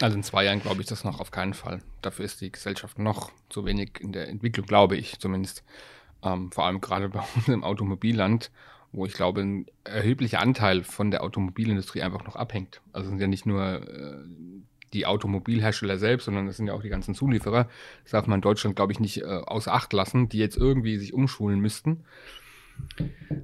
Also 0.00 0.16
in 0.16 0.22
zwei 0.22 0.44
Jahren 0.44 0.62
glaube 0.62 0.80
ich 0.80 0.86
das 0.86 1.04
noch 1.04 1.20
auf 1.20 1.30
keinen 1.30 1.54
Fall. 1.54 1.82
Dafür 2.00 2.24
ist 2.24 2.40
die 2.40 2.50
Gesellschaft 2.50 2.98
noch 2.98 3.32
zu 3.50 3.66
wenig 3.66 4.00
in 4.00 4.12
der 4.12 4.28
Entwicklung, 4.28 4.66
glaube 4.66 4.96
ich 4.96 5.18
zumindest. 5.18 5.62
Ähm, 6.22 6.50
vor 6.50 6.64
allem 6.66 6.80
gerade 6.80 7.08
bei 7.08 7.20
uns 7.36 7.48
im 7.48 7.64
Automobilland, 7.64 8.50
wo 8.92 9.06
ich 9.06 9.12
glaube, 9.12 9.42
ein 9.42 9.66
erheblicher 9.84 10.40
Anteil 10.40 10.84
von 10.84 11.10
der 11.10 11.22
Automobilindustrie 11.22 12.02
einfach 12.02 12.24
noch 12.24 12.36
abhängt. 12.36 12.80
Also 12.92 13.10
sind 13.10 13.20
ja 13.20 13.26
nicht 13.26 13.46
nur 13.46 13.62
äh, 13.62 14.18
die 14.92 15.06
Automobilhersteller 15.06 15.98
selbst, 15.98 16.24
sondern 16.24 16.46
das 16.46 16.56
sind 16.56 16.66
ja 16.66 16.74
auch 16.74 16.82
die 16.82 16.88
ganzen 16.88 17.14
Zulieferer. 17.14 17.68
Das 18.02 18.12
darf 18.12 18.26
man 18.26 18.38
in 18.38 18.42
Deutschland, 18.42 18.76
glaube 18.76 18.92
ich, 18.92 19.00
nicht 19.00 19.22
äh, 19.22 19.24
außer 19.24 19.72
Acht 19.72 19.92
lassen, 19.92 20.28
die 20.28 20.38
jetzt 20.38 20.56
irgendwie 20.56 20.98
sich 20.98 21.12
umschulen 21.12 21.60
müssten 21.60 22.04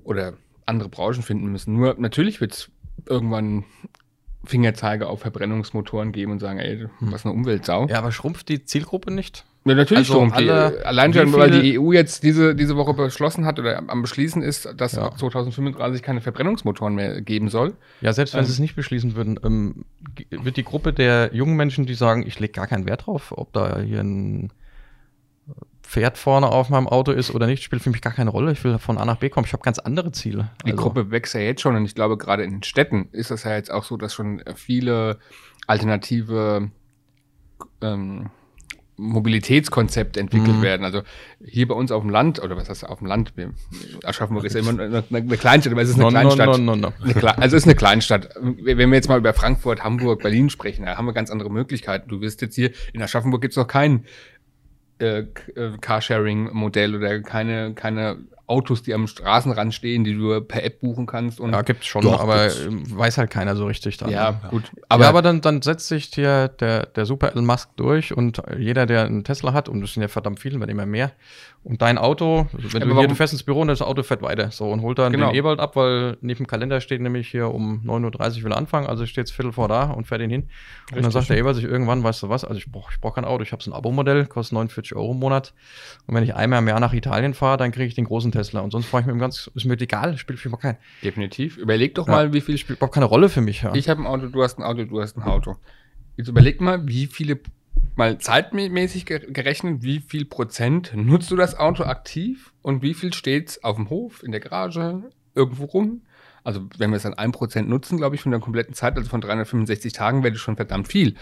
oder 0.05 0.35
andere 0.65 0.89
Branchen 0.89 1.23
finden 1.23 1.47
müssen. 1.47 1.75
Nur 1.75 1.95
natürlich 1.99 2.41
wird 2.41 2.53
es 2.53 2.71
irgendwann 3.07 3.65
Fingerzeige 4.47 5.07
auf 5.09 5.21
Verbrennungsmotoren 5.21 6.13
geben 6.13 6.33
und 6.33 6.39
sagen, 6.41 6.59
ey, 6.59 6.87
was 7.01 7.25
eine 7.25 7.35
Umweltsau. 7.35 7.87
Ja, 7.89 7.99
aber 7.99 8.13
schrumpft 8.13 8.49
die 8.49 8.65
Zielgruppe 8.65 9.13
nicht? 9.13 9.45
Ja, 9.65 9.75
natürlich 9.75 10.09
Also 10.09 10.15
schrumpft 10.21 10.39
die. 10.41 10.49
alle- 10.51 10.87
Allein 10.87 11.13
wie 11.13 11.19
schon, 11.19 11.33
weil 11.33 11.51
die 11.61 11.79
EU 11.79 11.91
jetzt 11.93 12.23
diese, 12.23 12.55
diese 12.55 12.77
Woche 12.77 12.95
beschlossen 12.95 13.45
hat 13.45 13.59
oder 13.59 13.83
am 13.89 14.01
Beschließen 14.03 14.41
ist, 14.43 14.69
dass 14.77 14.93
Ja. 14.93 15.03
ab 15.03 15.19
2035 15.19 16.03
keine 16.03 16.21
Verbrennungsmotoren 16.21 16.95
mehr 16.95 17.21
geben 17.21 17.49
soll. 17.49 17.75
Ja, 18.01 18.13
selbst 18.13 18.35
wenn 18.35 18.41
Ähm. 18.41 18.47
sie 18.47 18.53
es 18.53 18.59
nicht 18.61 18.77
beschließen 18.77 19.17
würden, 19.17 19.41
ähm, 19.45 19.85
wird 20.31 20.57
die 20.57 20.63
Gruppe 20.65 20.93
der 20.93 21.31
jungen 21.35 21.57
Menschen, 21.57 21.85
die 21.85 21.95
sagen, 21.95 22.25
ich 22.27 22.39
lege 22.39 22.53
gar 22.53 22.69
keinen 22.69 22.87
Wert 22.87 23.07
drauf, 23.07 23.33
ob 23.37 23.53
da 23.53 23.81
hier 23.81 24.01
ein 24.01 24.51
Pferd 25.87 26.19
vorne 26.19 26.49
auf 26.49 26.69
meinem 26.69 26.89
Auto 26.89 27.13
ist 27.13 27.33
oder 27.35 27.47
nicht, 27.47 27.63
spielt 27.63 27.81
für 27.83 27.91
mich 27.91 28.03
gar 28.03 28.13
keine 28.13 28.31
Rolle. 28.31 28.53
Ich 28.53 28.63
will 28.65 28.79
von 28.79 28.99
A 28.99 29.05
nach 29.05 29.17
B 29.19 29.29
kommen. 29.31 29.47
Ich 29.47 29.53
habe 29.53 29.63
ganz 29.63 29.79
andere 29.79 30.11
Ziele. 30.13 30.51
Die 30.67 30.73
Also, 30.73 30.83
Gruppe 30.83 31.11
wächst 31.13 31.35
ja 31.35 31.41
jetzt 31.41 31.61
schon 31.61 31.77
und 31.77 31.85
ich 31.85 31.95
glaube, 31.95 32.17
gerade 32.19 32.43
in 32.43 32.51
den 32.51 32.63
Städten 32.65 33.09
ist 33.13 33.31
es 33.31 33.45
ja 33.45 33.55
jetzt 33.55 33.71
auch 33.71 33.85
so, 33.85 33.97
dass 33.97 34.13
schon 34.13 34.43
viele 34.57 35.19
alternative 35.69 36.71
ähm, 37.81 38.31
Mobilitätskonzepte 38.99 40.19
entwickelt 40.21 40.57
Mhm. 40.57 40.63
werden. 40.63 40.85
Also 40.85 41.03
hier 41.45 41.69
bei 41.69 41.75
uns 41.75 41.93
auf 41.93 42.03
dem 42.03 42.11
Land, 42.11 42.43
oder 42.43 42.57
was 42.57 42.69
heißt 42.71 42.87
auf 42.89 42.99
dem 42.99 43.07
Land? 43.07 43.35
Aschaffenburg 44.05 44.45
ist 44.47 44.55
ja 44.55 44.61
immer 44.61 44.71
eine, 44.83 45.05
eine 45.11 45.37
Kleinstadt, 45.37 45.73
aber 45.73 45.83
es 45.83 45.91
ist 45.91 45.97
eine 45.97 46.05
no, 46.05 46.11
Kleinstadt. 46.11 46.59
no, 46.61 46.77
no. 46.77 46.93
Eine 47.03 47.13
Kle- 47.13 47.37
also 47.39 47.57
es 47.57 47.63
ist 47.63 47.67
eine 47.69 47.75
Kleinstadt. 47.75 48.31
Wenn 48.41 48.79
wir 48.79 48.89
jetzt 48.97 49.09
mal 49.09 49.19
über 49.19 49.35
Frankfurt, 49.35 49.85
Hamburg, 49.85 50.23
Berlin 50.23 50.49
sprechen, 50.49 50.87
da 50.87 50.97
haben 50.97 51.05
wir 51.07 51.13
ganz 51.13 51.31
andere 51.31 51.51
Möglichkeiten. 51.51 52.09
Du 52.09 52.21
wirst 52.23 52.41
jetzt 52.41 52.55
hier, 52.55 52.71
in 52.95 53.03
Aschaffenburg 53.03 53.43
gibt 53.43 53.53
es 53.53 53.57
noch 53.59 53.69
kein 53.69 54.07
äh, 54.99 55.21
äh, 55.21 55.77
Carsharing-Modell 55.81 56.97
oder 56.97 57.21
keine, 57.21 57.75
keine 57.75 58.19
Autos, 58.49 58.83
die 58.83 58.95
am 58.95 59.07
Straßenrand 59.07 59.75
stehen, 59.75 60.05
die 60.05 60.15
du 60.15 60.41
per 60.41 60.63
App 60.65 60.81
buchen 60.81 61.07
kannst. 61.07 61.41
Und 61.41 61.53
Ja, 61.53 61.63
gibt's 61.63 61.87
schon, 61.87 62.03
Doch, 62.03 62.21
aber 62.21 62.45
gibt's. 62.45 62.65
ähm, 62.67 62.85
weiß 62.99 63.19
halt 63.19 63.31
keiner 63.31 63.57
so 63.57 63.67
richtig 63.67 63.97
dann. 63.97 64.11
ja, 64.11 64.31
ne? 64.33 64.41
gut. 64.51 64.71
Aber, 64.75 64.85
Aber, 64.89 65.03
ja, 65.05 65.09
aber 65.11 65.23
dann, 65.23 65.41
dann 65.41 65.63
setzt 65.63 65.89
sich 65.89 66.11
hier 66.15 66.49
der, 66.49 66.87
der 66.87 67.07
Super 67.07 67.33
Elon 67.33 67.45
Musk 67.47 67.71
durch 67.77 68.17
und 68.17 68.41
jeder, 68.59 68.87
der 68.87 69.05
einen 69.05 69.25
Tesla 69.25 69.53
hat, 69.53 69.69
und 69.69 69.81
das 69.81 69.95
sind 69.95 70.03
ja 70.03 70.09
verdammt 70.09 70.39
viele, 70.41 70.59
werden 70.61 70.71
immer 70.71 70.87
mehr, 70.87 71.13
und 71.65 71.83
dein 71.83 71.99
Auto, 71.99 72.47
also 72.57 72.73
wenn 72.75 72.89
du 72.89 72.97
hier, 72.97 73.09
du 73.09 73.17
fährst 73.17 73.33
ins 73.33 73.43
Büro 73.43 73.61
und 73.63 73.67
das 73.69 73.83
Auto 73.83 74.05
fährt 74.05 74.23
weiter, 74.23 74.53
so, 74.53 74.71
und 74.71 74.83
holt 74.83 75.01
dann 75.01 75.11
Genau. 75.13 75.31
den 75.33 75.35
Ewald 75.37 75.59
ab, 75.59 75.75
weil 75.75 76.17
neben 76.21 76.39
dem 76.39 76.47
Kalender 76.47 76.81
steht 76.81 77.01
nämlich 77.01 77.27
hier 77.29 77.53
um 77.53 77.83
9.30 77.85 78.39
Uhr 78.39 78.45
will 78.45 78.53
er 78.53 78.59
anfangen, 78.59 78.87
also 78.87 79.05
steht 79.07 79.27
es 79.27 79.33
Viertel 79.33 79.53
vor 79.53 79.67
da 79.67 79.91
und 79.91 80.07
fährt 80.07 80.21
ihn 80.21 80.31
hin. 80.31 80.43
Und 80.43 80.49
dann 80.91 80.97
Richtig. 81.07 81.13
sagt 81.15 81.31
der 81.31 81.39
Ewald 81.39 81.57
sich 81.57 81.65
irgendwann, 81.65 82.05
weißt 82.05 82.23
du 82.23 82.29
was, 82.29 82.45
also 82.45 82.57
ich 82.59 82.71
brauche 82.71 82.93
ich 82.93 83.01
brauch 83.01 83.17
kein 83.17 83.25
Auto, 83.25 83.43
ich 83.43 83.51
habe 83.51 83.61
so 83.63 83.73
ein 83.73 83.75
Abo-Modell, 83.75 84.27
kostet 84.27 84.53
49 84.53 84.95
Euro 84.95 85.11
im 85.11 85.19
Monat. 85.19 85.55
Und 86.07 86.15
wenn 86.15 86.23
ich 86.23 86.37
einmal 86.37 86.61
im 86.61 86.69
Jahr 86.69 86.79
nach 86.79 86.93
Italien 86.93 87.35
fahre, 87.35 87.57
dann 87.57 87.73
kriege 87.73 87.87
ich 87.87 87.97
den 87.97 88.05
großen 88.05 88.31
Tesla. 88.37 88.61
Und 88.61 88.71
sonst 88.71 88.87
fahre 88.87 89.01
ich 89.03 89.07
mit 89.07 89.15
dem 89.15 89.19
ganz, 89.21 89.51
ist 89.55 89.65
mir 89.65 89.81
egal, 89.81 90.17
spielt 90.19 90.39
für 90.39 90.49
mich 90.51 90.61
kein, 90.61 90.77
definitiv. 91.03 91.57
Überleg 91.57 91.95
doch 91.95 92.07
Ja. 92.07 92.13
mal, 92.15 92.33
wie 92.33 92.41
viel 92.41 92.59
spielt 92.59 92.79
überhaupt 92.79 92.95
keine 92.95 93.07
Rolle 93.07 93.29
für 93.29 93.41
mich. 93.41 93.63
Ja. 93.63 93.75
Ich 93.75 93.89
habe 93.89 94.01
ein 94.03 94.07
Auto, 94.07 94.27
du 94.29 94.43
hast 94.43 94.59
ein 94.59 94.63
Auto, 94.63 94.85
du 94.85 95.01
hast 95.01 95.17
ein 95.17 95.23
Auto. 95.23 95.57
Jetzt 96.17 96.29
überleg 96.29 96.61
mal, 96.61 96.87
wie 96.89 97.07
viele, 97.07 97.41
mal 97.95 98.19
zeitmäßig 98.19 99.07
ge- 99.07 99.31
gerechnet, 99.33 99.83
wie 99.83 100.01
viel 100.01 100.25
Prozent 100.25 100.93
nutzt 100.95 101.31
du 101.31 101.37
das 101.37 101.59
Auto 101.59 101.85
aktiv 101.85 102.53
und 102.63 102.83
wie 102.83 102.95
viel 102.95 103.13
steht's 103.13 103.63
auf 103.65 103.77
dem 103.77 103.91
Hof, 103.91 104.23
in 104.23 104.33
der 104.33 104.41
Garage, 104.41 105.03
irgendwo 105.35 105.65
rum? 105.67 106.03
Also, 106.45 106.61
wenn 106.79 106.91
wir 106.91 106.97
es 106.97 107.05
an 107.05 107.15
1% 107.15 107.63
nutzen, 107.69 107.97
glaube 107.99 108.15
ich, 108.15 108.23
von 108.23 108.31
der 108.31 108.41
kompletten 108.41 108.73
Zeit, 108.73 108.97
also 108.97 109.09
von 109.11 109.21
365 109.21 109.93
Tagen, 109.93 110.23
wäre 110.23 110.33
das 110.33 110.41
schon 110.41 110.55
verdammt 110.57 110.87
viel. 110.87 111.17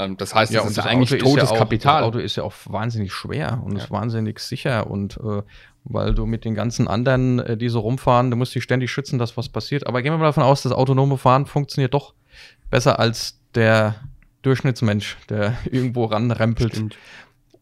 Ähm, 0.00 0.16
das 0.16 0.34
heißt, 0.34 0.52
das 0.54 0.70
ist 0.70 0.76
ja 0.78 0.84
eigentlich 0.84 1.22
Auto 1.22 1.30
totes 1.30 1.50
ja 1.50 1.54
auch, 1.54 1.58
Kapital. 1.58 2.00
Das 2.00 2.08
Auto 2.08 2.18
ist 2.18 2.36
ja 2.36 2.42
auch 2.42 2.54
wahnsinnig 2.66 3.12
schwer 3.12 3.62
und 3.64 3.76
ist 3.76 3.90
wahnsinnig 3.90 4.40
sicher 4.40 4.90
und 4.90 5.16
äh, 5.18 5.42
weil 5.84 6.14
du 6.14 6.26
mit 6.26 6.44
den 6.44 6.54
ganzen 6.54 6.88
anderen, 6.88 7.38
äh, 7.38 7.56
die 7.56 7.68
so 7.68 7.80
rumfahren, 7.80 8.30
du 8.30 8.36
musst 8.36 8.54
dich 8.54 8.62
ständig 8.62 8.90
schützen, 8.90 9.18
dass 9.18 9.36
was 9.36 9.48
passiert. 9.48 9.86
Aber 9.86 10.02
gehen 10.02 10.12
wir 10.12 10.18
mal 10.18 10.26
davon 10.26 10.42
aus, 10.42 10.62
das 10.62 10.72
autonome 10.72 11.18
Fahren 11.18 11.46
funktioniert 11.46 11.94
doch 11.94 12.14
besser 12.70 12.98
als 12.98 13.40
der 13.54 13.96
Durchschnittsmensch, 14.42 15.16
der 15.28 15.56
irgendwo 15.70 16.04
ranrempelt. 16.04 16.74
Stimmt. 16.74 16.96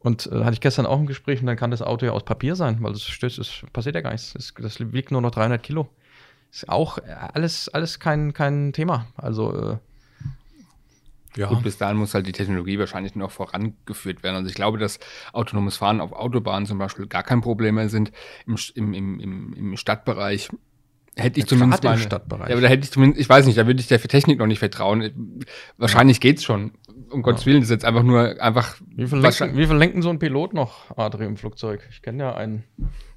Und 0.00 0.26
äh, 0.26 0.44
hatte 0.44 0.55
ich 0.55 0.61
gestern 0.61 0.87
auch 0.87 0.98
ein 0.98 1.07
Gespräch 1.07 1.40
und 1.40 1.46
dann 1.46 1.57
kann 1.57 1.70
das 1.70 1.83
Auto 1.83 2.07
ja 2.07 2.12
aus 2.12 2.24
Papier 2.24 2.55
sein, 2.55 2.79
weil 2.81 2.92
das 2.92 3.02
stößt, 3.02 3.38
es 3.38 3.62
passiert 3.72 3.94
ja 3.94 4.02
gar 4.02 4.12
nichts. 4.12 4.35
Das, 4.35 4.55
das 4.61 4.92
wiegt 4.92 5.11
nur 5.11 5.20
noch 5.20 5.33
300 5.33 5.62
Kilo. 5.62 5.88
Ist 6.52 6.68
auch 6.68 6.98
äh, 6.98 7.02
alles, 7.33 7.68
alles 7.68 7.98
kein, 7.98 8.33
kein 8.33 8.72
Thema. 8.72 9.07
Also 9.16 9.72
äh, 9.72 9.76
Ja. 11.37 11.49
Gut, 11.49 11.62
bis 11.62 11.77
dahin 11.77 11.99
muss 11.99 12.14
halt 12.14 12.27
die 12.27 12.33
Technologie 12.33 12.79
wahrscheinlich 12.79 13.14
noch 13.14 13.31
vorangeführt 13.31 14.22
werden. 14.22 14.37
Also 14.37 14.49
ich 14.49 14.55
glaube, 14.55 14.79
dass 14.79 14.99
autonomes 15.33 15.77
Fahren 15.77 16.01
auf 16.01 16.12
Autobahnen 16.12 16.66
zum 16.66 16.79
Beispiel 16.79 17.07
gar 17.07 17.22
kein 17.22 17.42
Problem 17.42 17.75
mehr 17.75 17.88
sind. 17.88 18.11
Im, 18.46 18.57
im, 18.94 19.20
im, 19.20 19.53
im, 19.53 19.77
Stadtbereich 19.77 20.49
hätte 21.14 21.38
ich 21.38 21.44
Ja, 21.44 21.49
zumindest 21.49 21.85
meine, 21.85 21.99
Stadtbereich. 21.99 22.49
Ja, 22.49 22.55
aber 22.55 22.62
da 22.62 22.68
hätte 22.68 22.85
ich 22.85 22.90
zumindest, 22.90 23.20
ich 23.20 23.29
weiß 23.29 23.44
nicht, 23.46 23.59
da 23.59 23.66
würde 23.66 23.81
ich 23.81 23.88
der 23.88 24.01
für 24.01 24.09
Technik 24.09 24.38
noch 24.38 24.46
nicht 24.46 24.61
vertrauen. 24.61 25.44
Wahrscheinlich 25.77 26.20
geht's 26.20 26.42
schon. 26.42 26.72
Um 27.11 27.22
Gottes 27.22 27.46
Willen, 27.46 27.59
das 27.61 27.66
ist 27.66 27.70
jetzt 27.70 27.85
einfach 27.85 28.03
nur 28.03 28.40
einfach. 28.42 28.77
Wie 28.94 29.07
viel, 29.07 29.18
lenken, 29.18 29.57
wie 29.57 29.66
viel 29.66 29.77
lenken 29.77 30.03
so 30.03 30.11
ein 30.11 30.18
Pilot 30.18 30.55
noch, 30.55 30.96
Adri, 30.96 31.25
im 31.27 31.37
Flugzeug? 31.37 31.87
Ich 31.90 32.03
kenne 32.03 32.25
ja 32.25 32.35
einen. 32.35 32.64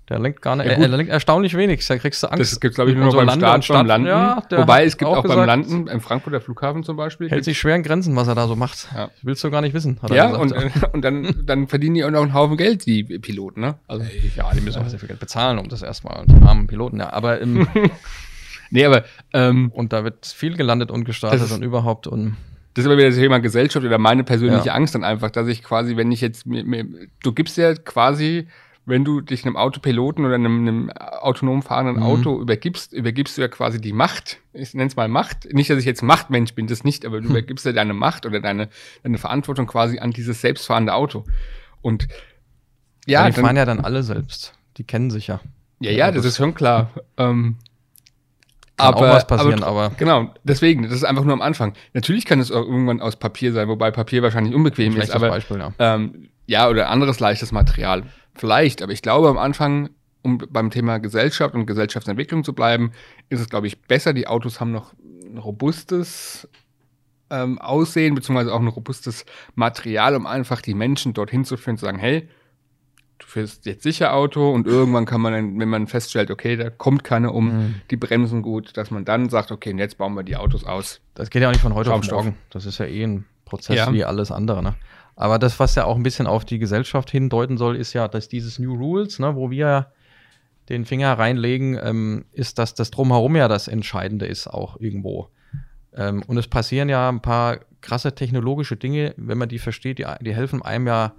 Der 0.09 0.17
lenkt 0.19 0.41
gar 0.41 0.55
nicht, 0.55 0.65
Ja, 0.65 0.71
er, 0.73 0.79
er 0.81 0.87
lenkt 0.87 1.11
erstaunlich 1.11 1.55
wenig. 1.55 1.85
Da 1.85 1.97
kriegst 1.97 2.23
du 2.23 2.27
Angst. 2.27 2.51
Das 2.53 2.59
gibt 2.59 2.73
glaube 2.75 2.89
ich, 2.89 2.95
nur 2.97 3.05
noch 3.05 3.11
so 3.11 3.17
beim 3.17 3.27
Lande- 3.27 3.45
Start, 3.45 3.55
und 3.57 3.63
Start- 3.65 3.77
beim 3.79 3.87
Landen. 3.87 4.07
Ja, 4.07 4.43
Wobei 4.51 4.83
es 4.85 4.97
gibt 4.97 5.07
auch 5.09 5.17
auch, 5.17 5.21
beim 5.21 5.31
gesagt- 5.41 5.47
Landen, 5.47 5.87
im 5.87 6.01
Frankfurter 6.01 6.41
Flughafen 6.41 6.83
zum 6.83 6.97
Beispiel. 6.97 7.29
Hält 7.29 7.43
sich 7.45 7.59
schwer 7.59 7.75
in 7.75 7.83
Grenzen, 7.83 8.15
was 8.15 8.27
er 8.27 8.33
da 8.35 8.47
so 8.47 8.55
macht. 8.55 8.87
Ja. 8.95 9.11
Willst 9.21 9.43
du 9.43 9.51
gar 9.51 9.61
nicht 9.61 9.73
wissen, 9.75 9.99
hat 10.01 10.09
ja, 10.11 10.35
und, 10.35 10.51
äh, 10.51 10.69
und 10.93 11.03
dann, 11.03 11.35
dann 11.45 11.67
verdienen 11.67 11.93
die 11.95 12.03
auch 12.03 12.09
noch 12.11 12.23
einen 12.23 12.33
Haufen 12.33 12.57
Geld, 12.57 12.85
die 12.87 13.03
Piloten, 13.03 13.61
ne? 13.61 13.75
Also, 13.87 14.03
ja, 14.35 14.49
die 14.53 14.61
müssen 14.61 14.81
auch 14.81 14.87
sehr 14.89 14.97
viel 14.99 15.07
Geld 15.09 15.19
bezahlen, 15.19 15.59
um 15.59 15.69
das 15.69 15.83
erstmal, 15.83 16.25
die 16.25 16.41
armen 16.43 16.65
Piloten, 16.67 16.99
ja. 16.99 17.13
Aber 17.13 17.39
im, 17.39 17.67
nee, 18.71 18.85
aber 18.85 19.03
ähm, 19.33 19.71
und 19.73 19.93
da 19.93 20.03
wird 20.03 20.25
viel 20.25 20.55
gelandet 20.57 20.91
und 20.91 21.03
gestartet 21.05 21.41
ist- 21.41 21.51
und 21.51 21.63
überhaupt 21.63 22.07
und 22.07 22.35
Das 22.73 22.83
ist 22.83 22.87
aber 22.89 22.97
wieder 22.97 23.09
das 23.09 23.17
Thema 23.17 23.39
Gesellschaft 23.39 23.85
oder 23.85 23.97
meine 23.97 24.23
persönliche 24.23 24.67
Ja. 24.67 24.73
Angst 24.73 24.95
dann 24.95 25.03
einfach, 25.03 25.29
dass 25.31 25.47
ich 25.47 25.63
quasi, 25.63 25.97
wenn 25.97 26.11
ich 26.11 26.21
jetzt, 26.21 26.45
mir, 26.45 26.63
mir, 26.63 26.85
du 27.23 27.31
gibst 27.33 27.57
ja 27.57 27.73
quasi, 27.73 28.47
wenn 28.89 29.05
du 29.05 29.21
dich 29.21 29.45
einem 29.45 29.55
Autopiloten 29.55 30.25
oder 30.25 30.35
einem, 30.35 30.67
einem 30.67 30.89
autonom 30.91 31.61
fahrenden 31.61 31.97
Mhm. 31.97 32.03
Auto 32.03 32.41
übergibst, 32.41 32.91
übergibst 32.93 33.37
du 33.37 33.41
ja 33.41 33.47
quasi 33.47 33.79
die 33.79 33.93
Macht. 33.93 34.37
Ich 34.53 34.73
nenne 34.73 34.87
es 34.89 34.95
mal 34.95 35.07
Macht. 35.07 35.51
Nicht, 35.53 35.69
dass 35.69 35.79
ich 35.79 35.85
jetzt 35.85 36.01
Machtmensch 36.01 36.53
bin, 36.55 36.67
das 36.67 36.83
nicht, 36.83 37.05
aber 37.05 37.17
du 37.19 37.25
Hm. 37.25 37.31
übergibst 37.31 37.65
ja 37.65 37.71
deine 37.71 37.93
Macht 37.93 38.25
oder 38.25 38.39
deine, 38.39 38.69
deine 39.03 39.17
Verantwortung 39.17 39.67
quasi 39.67 39.99
an 39.99 40.11
dieses 40.11 40.41
selbstfahrende 40.41 40.93
Auto. 40.93 41.23
Und 41.81 42.07
ja, 43.05 43.29
die 43.29 43.39
fahren 43.39 43.55
ja 43.55 43.65
dann 43.65 43.79
alle 43.79 44.03
selbst. 44.03 44.53
Die 44.77 44.83
kennen 44.83 45.09
sich 45.11 45.27
ja. 45.27 45.39
ja, 45.79 45.91
ja, 45.91 46.11
das 46.11 46.25
ist 46.25 46.37
schon 46.37 46.53
klar. 46.53 46.89
Ähm, 47.17 47.55
Kann 48.77 48.93
auch 48.93 49.01
was 49.01 49.27
passieren, 49.27 49.63
aber, 49.63 49.83
aber- 49.85 49.95
genau, 49.95 50.33
deswegen, 50.43 50.83
das 50.83 50.93
ist 50.93 51.03
einfach 51.03 51.23
nur 51.25 51.33
am 51.33 51.41
Anfang. 51.41 51.73
Natürlich 51.93 52.25
kann 52.25 52.39
es 52.39 52.51
auch 52.51 52.65
irgendwann 52.65 53.01
aus 53.01 53.17
Papier 53.17 53.51
sein, 53.51 53.67
wobei 53.67 53.91
Papier 53.91 54.23
wahrscheinlich 54.23 54.53
unbequem 54.55 54.95
ist, 54.97 55.11
aber 55.11 55.29
Beispiel, 55.29 55.57
ja. 55.59 55.73
ähm, 55.79 56.29
ja, 56.47 56.67
oder 56.69 56.89
anderes 56.89 57.19
leichtes 57.19 57.51
Material. 57.51 58.03
Vielleicht, 58.39 58.81
aber 58.81 58.93
ich 58.93 59.01
glaube 59.01 59.27
am 59.27 59.37
Anfang, 59.37 59.89
um 60.21 60.37
beim 60.49 60.69
Thema 60.71 60.97
Gesellschaft 60.99 61.53
und 61.55 61.65
Gesellschaftsentwicklung 61.65 62.43
zu 62.43 62.53
bleiben, 62.53 62.91
ist 63.29 63.39
es, 63.41 63.49
glaube 63.49 63.67
ich, 63.67 63.81
besser. 63.81 64.13
Die 64.13 64.27
Autos 64.27 64.59
haben 64.59 64.71
noch 64.71 64.93
ein 65.25 65.37
robustes 65.37 66.47
ähm, 67.29 67.59
Aussehen, 67.59 68.15
beziehungsweise 68.15 68.53
auch 68.53 68.59
ein 68.59 68.67
robustes 68.67 69.25
Material, 69.55 70.15
um 70.15 70.25
einfach 70.25 70.61
die 70.61 70.73
Menschen 70.73 71.13
dorthin 71.13 71.43
zu 71.45 71.57
führen, 71.57 71.77
zu 71.77 71.85
sagen, 71.85 71.99
hey, 71.99 72.27
du 73.19 73.27
fährst 73.27 73.65
jetzt 73.65 73.83
sicher 73.83 74.13
Auto 74.13 74.49
und 74.51 74.65
irgendwann 74.67 75.05
kann 75.05 75.19
man, 75.21 75.33
dann, 75.33 75.59
wenn 75.59 75.69
man 75.69 75.87
feststellt, 75.87 76.31
okay, 76.31 76.55
da 76.55 76.69
kommt 76.69 77.03
keiner 77.03 77.33
um, 77.33 77.47
Mhm. 77.49 77.75
die 77.91 77.97
bremsen 77.97 78.41
gut, 78.41 78.77
dass 78.77 78.89
man 78.91 79.03
dann 79.05 79.29
sagt, 79.29 79.51
okay, 79.51 79.71
und 79.73 79.77
jetzt 79.79 79.97
bauen 79.97 80.13
wir 80.15 80.23
die 80.23 80.37
Autos 80.37 80.63
aus. 80.63 81.01
Das 81.13 81.29
geht 81.29 81.41
ja 81.41 81.49
auch 81.49 81.51
nicht 81.51 81.61
von 81.61 81.73
heute 81.73 81.93
auf 81.93 82.09
morgen. 82.09 82.35
Das 82.49 82.65
ist 82.65 82.77
ja 82.77 82.85
eh 82.85 83.03
ein 83.03 83.25
Prozess 83.45 83.75
Ja. 83.75 83.91
wie 83.93 84.05
alles 84.05 84.31
andere. 84.31 84.63
Ne? 84.63 84.75
Aber 85.19 85.37
das, 85.37 85.59
was 85.59 85.75
ja 85.75 85.83
auch 85.83 85.97
ein 85.97 86.03
bisschen 86.03 86.27
auf 86.27 86.45
die 86.45 86.59
Gesellschaft 86.59 87.11
hindeuten 87.11 87.57
soll, 87.57 87.75
ist 87.75 87.91
ja, 87.91 88.07
dass 88.07 88.29
dieses 88.29 88.57
New 88.57 88.73
Rules, 88.73 89.19
ne, 89.19 89.35
wo 89.35 89.51
wir 89.51 89.91
den 90.69 90.85
Finger 90.85 91.11
reinlegen, 91.19 91.77
ähm, 91.83 92.25
ist, 92.31 92.57
dass 92.57 92.73
das 92.73 92.89
Drumherum 92.89 93.35
ja 93.35 93.49
das 93.49 93.67
Entscheidende 93.67 94.25
ist, 94.25 94.47
auch 94.47 94.79
irgendwo. 94.79 95.27
Ähm, 95.93 96.23
und 96.25 96.37
es 96.37 96.47
passieren 96.47 96.87
ja 96.87 97.09
ein 97.09 97.21
paar 97.21 97.59
krasse 97.81 98.15
technologische 98.15 98.77
Dinge, 98.77 99.13
wenn 99.17 99.37
man 99.37 99.49
die 99.49 99.59
versteht, 99.59 99.99
die, 99.99 100.05
die 100.21 100.33
helfen 100.33 100.61
einem 100.61 100.87
ja 100.87 101.13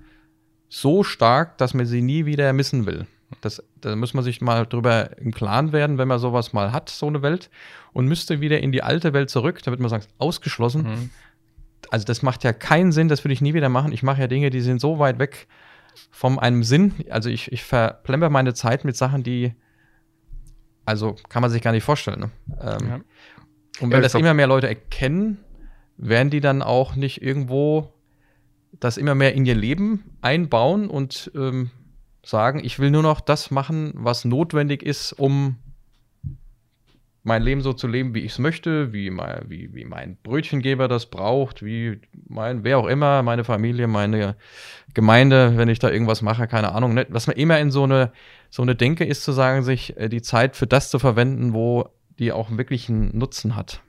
so 0.71 1.05
stark, 1.05 1.59
dass 1.59 1.75
man 1.75 1.85
sie 1.85 2.01
nie 2.01 2.25
wieder 2.25 2.55
missen 2.55 2.87
will. 2.87 3.07
Das, 3.43 3.63
da 3.83 3.95
muss 3.97 4.15
man 4.15 4.25
sich 4.25 4.41
mal 4.41 4.65
drüber 4.65 5.19
im 5.19 5.35
Klaren 5.35 5.73
werden, 5.73 5.99
wenn 5.99 6.09
man 6.09 6.19
sowas 6.19 6.55
mal 6.55 6.73
hat, 6.73 6.89
so 6.89 7.07
eine 7.07 7.21
Welt, 7.21 7.51
und 7.93 8.07
müsste 8.07 8.41
wieder 8.41 8.61
in 8.61 8.73
die 8.73 8.83
alte 8.83 9.13
Welt 9.13 9.29
zurück, 9.29 9.63
damit 9.63 9.79
man 9.79 9.91
sagt, 9.91 10.09
ausgeschlossen. 10.17 11.11
Also 11.91 12.05
das 12.05 12.23
macht 12.23 12.45
ja 12.45 12.53
keinen 12.53 12.93
Sinn, 12.93 13.09
das 13.09 13.25
würde 13.25 13.33
ich 13.33 13.41
nie 13.41 13.55
wieder 13.55 13.69
machen. 13.69 13.93
Ich 13.93 14.03
mache 14.03 14.21
ja 14.21 14.27
Dinge, 14.27 14.51
die 14.51 14.61
sind 14.61 14.81
so 14.81 14.99
weit 14.99 15.19
weg 15.19 15.49
von 16.11 16.39
einem 16.39 16.63
Sinn. 16.63 16.95
Also 17.11 17.29
ich, 17.29 17.51
ich 17.53 17.65
verplemper 17.65 18.31
meine 18.31 18.55
Zeit 18.55 18.85
mit 18.85 18.97
Sachen, 18.97 19.23
die, 19.23 19.55
also 20.85 21.17
kann 21.29 21.43
man 21.43 21.51
sich 21.51 21.63
gar 21.63 21.73
nicht 21.73 21.85
vorstellen. 21.85 22.21
Ne? 22.21 22.31
Ähm, 22.61 22.89
Ja. 22.89 23.01
Und 23.81 23.91
Ja, 23.91 23.97
wenn 23.97 24.05
ich 24.05 24.13
das 24.13 24.21
immer 24.21 24.35
mehr 24.35 24.47
Leute 24.47 24.69
erkennen, 24.69 25.39
werden 25.97 26.31
die 26.31 26.41
dann 26.41 26.63
auch 26.63 26.97
nicht 26.97 27.23
irgendwo 27.23 27.93
das 28.79 28.97
immer 28.97 29.15
mehr 29.15 29.35
in 29.35 29.47
ihr 29.47 29.55
Leben 29.55 30.05
einbauen 30.21 30.89
und 30.89 31.31
ähm, 31.35 31.71
sagen, 32.25 32.61
ich 32.63 32.79
will 32.79 32.91
nur 32.91 33.03
noch 33.03 33.21
das 33.21 33.51
machen, 33.51 33.93
was 33.95 34.25
notwendig 34.25 34.83
ist, 34.83 35.13
um 35.13 35.57
mein 37.23 37.43
Leben 37.43 37.61
so 37.61 37.73
zu 37.73 37.87
leben, 37.87 38.15
wie 38.15 38.21
ich 38.21 38.33
es 38.33 38.39
möchte, 38.39 38.93
wie 38.93 39.11
mein, 39.11 39.45
wie, 39.49 39.75
wie 39.75 39.85
mein 39.85 40.17
Brötchengeber 40.23 40.89
das 40.89 41.07
braucht, 41.07 41.63
wie 41.63 42.01
mein, 42.29 42.65
wer 42.65 42.79
auch 42.79 42.87
immer, 42.87 43.23
meine 43.23 43.45
Familie, 43.45 43.87
meine 43.89 44.37
Gemeinde, 44.95 45.57
wenn 45.57 45.69
ich 45.69 45.79
da 45.79 45.91
irgendwas 45.91 46.23
mache, 46.23 46.47
keine 46.47 46.73
Ahnung. 46.73 46.95
Ne? 46.95 47.07
Was 47.11 47.27
man 47.27 47.37
immer 47.37 47.59
in 47.59 47.71
so 47.71 47.85
eine, 47.85 48.13
so 48.49 48.63
eine 48.63 48.75
Denke 48.75 49.05
ist, 49.05 49.23
zu 49.23 49.33
sagen, 49.33 49.63
sich 49.63 49.97
äh, 49.99 50.09
die 50.09 50.23
Zeit 50.23 50.57
für 50.57 50.67
das 50.67 50.91
zu 50.91 50.99
verwenden, 50.99 51.53
wo 51.53 51.89
die 52.19 52.33
auch 52.33 52.57
wirklich 52.57 52.89
einen 52.89 53.17
Nutzen 53.17 53.55
hat. 53.55 53.83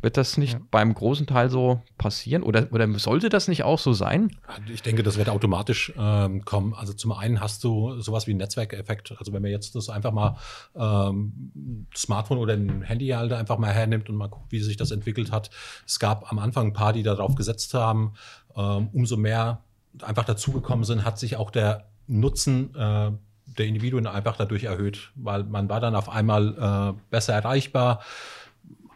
Wird 0.00 0.16
das 0.16 0.38
nicht 0.38 0.54
ja. 0.54 0.60
beim 0.70 0.94
großen 0.94 1.26
Teil 1.26 1.50
so 1.50 1.82
passieren? 1.98 2.42
Oder, 2.42 2.68
oder 2.72 2.90
sollte 2.98 3.28
das 3.28 3.48
nicht 3.48 3.64
auch 3.64 3.78
so 3.78 3.92
sein? 3.92 4.34
Ich 4.72 4.82
denke, 4.82 5.02
das 5.02 5.18
wird 5.18 5.28
automatisch 5.28 5.92
ähm, 5.98 6.44
kommen. 6.44 6.72
Also 6.74 6.94
zum 6.94 7.12
einen 7.12 7.40
hast 7.40 7.62
du 7.64 8.00
sowas 8.00 8.26
wie 8.26 8.30
einen 8.30 8.38
Netzwerkeffekt. 8.38 9.14
Also 9.18 9.32
wenn 9.32 9.42
man 9.42 9.50
jetzt 9.50 9.74
das 9.74 9.90
einfach 9.90 10.12
mal 10.12 10.36
ähm, 10.74 11.86
Smartphone 11.94 12.38
oder 12.38 12.54
ein 12.54 12.82
Handy 12.82 13.08
halt 13.08 13.32
einfach 13.32 13.58
mal 13.58 13.72
hernimmt 13.72 14.08
und 14.08 14.16
mal 14.16 14.28
guckt, 14.28 14.52
wie 14.52 14.60
sich 14.60 14.78
das 14.78 14.90
entwickelt 14.90 15.30
hat. 15.30 15.50
Es 15.86 15.98
gab 15.98 16.30
am 16.32 16.38
Anfang 16.38 16.68
ein 16.68 16.72
paar, 16.72 16.94
die 16.94 17.02
darauf 17.02 17.34
gesetzt 17.34 17.74
haben. 17.74 18.14
Ähm, 18.56 18.88
umso 18.92 19.16
mehr 19.18 19.62
einfach 20.00 20.24
dazugekommen 20.24 20.84
sind, 20.84 21.04
hat 21.04 21.18
sich 21.18 21.36
auch 21.36 21.50
der 21.50 21.88
Nutzen 22.06 22.74
äh, 22.74 23.10
der 23.58 23.66
Individuen 23.66 24.06
einfach 24.06 24.36
dadurch 24.36 24.64
erhöht, 24.64 25.12
weil 25.14 25.44
man 25.44 25.68
war 25.68 25.80
dann 25.80 25.94
auf 25.94 26.08
einmal 26.08 26.94
äh, 26.96 27.00
besser 27.10 27.34
erreichbar 27.34 28.00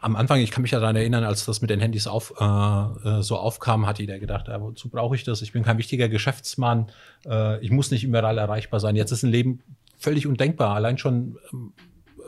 am 0.00 0.16
Anfang, 0.16 0.40
ich 0.40 0.50
kann 0.50 0.62
mich 0.62 0.70
ja 0.70 0.80
daran 0.80 0.96
erinnern, 0.96 1.24
als 1.24 1.44
das 1.44 1.61
mit 1.61 1.70
den 1.70 1.80
Handys 1.80 2.06
auf, 2.06 2.34
äh, 2.38 2.44
äh 2.44 3.22
so 3.22 3.37
aufkam, 3.37 3.87
hat 3.87 3.98
jeder 3.98 4.18
gedacht, 4.18 4.48
ja, 4.48 4.61
wozu 4.61 4.88
brauche 4.88 5.14
ich 5.14 5.24
das? 5.24 5.42
Ich 5.42 5.52
bin 5.52 5.62
kein 5.62 5.78
wichtiger 5.78 6.08
Geschäftsmann, 6.08 6.90
äh, 7.26 7.64
ich 7.64 7.70
muss 7.70 7.90
nicht 7.90 8.04
überall 8.04 8.38
erreichbar 8.38 8.80
sein. 8.80 8.96
Jetzt 8.96 9.11
ist 9.11 9.22
ein 9.22 9.30
Leben 9.30 9.62
völlig 9.98 10.26
undenkbar. 10.26 10.74
Allein 10.74 10.98
schon, 10.98 11.38
ähm, 11.52 11.72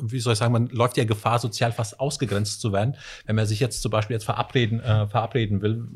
wie 0.01 0.19
soll 0.19 0.33
ich 0.33 0.39
sagen, 0.39 0.53
man 0.53 0.69
läuft 0.69 0.97
ja 0.97 1.05
Gefahr, 1.05 1.39
sozial 1.39 1.73
fast 1.73 2.01
ausgegrenzt 2.01 2.61
zu 2.61 2.73
werden, 2.73 2.97
wenn 3.27 3.37
man 3.37 3.47
sich 3.47 3.61
jetzt 3.61 3.83
zum 3.83 3.91
Beispiel 3.91 4.15
jetzt 4.15 4.25
verabreden, 4.25 4.81
äh, 4.81 5.07
verabreden 5.07 5.63
will. 5.63 5.87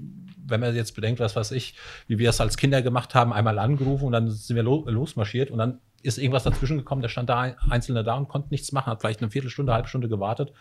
Wenn 0.47 0.61
man 0.61 0.75
jetzt 0.77 0.95
bedenkt, 0.95 1.21
was 1.21 1.37
weiß 1.37 1.53
ich, 1.53 1.75
wie 2.07 2.19
wir 2.19 2.31
es 2.31 2.41
als 2.41 2.57
Kinder 2.57 2.83
gemacht 2.83 3.15
haben, 3.15 3.33
einmal 3.33 3.59
angerufen 3.59 4.05
und 4.05 4.13
dann 4.13 4.31
sind 4.31 4.57
wir 4.57 4.63
lo 4.63 4.85
losmarschiert 4.87 5.51
und 5.51 5.59
dann 5.59 5.79
ist 6.03 6.19
irgendwas 6.19 6.43
dazwischen 6.43 6.77
gekommen, 6.77 7.01
der 7.01 7.09
stand 7.09 7.31
da 7.31 7.55
Einzelne 7.71 8.05
da 8.05 8.15
und 8.17 8.29
konnte 8.29 8.49
nichts 8.51 8.71
machen, 8.73 8.91
hat 8.91 9.01
vielleicht 9.01 9.23
eine 9.23 9.31
Viertelstunde, 9.31 9.73
eine 9.73 9.77
halbe 9.77 9.89
Stunde 9.89 10.09
gewartet 10.09 10.53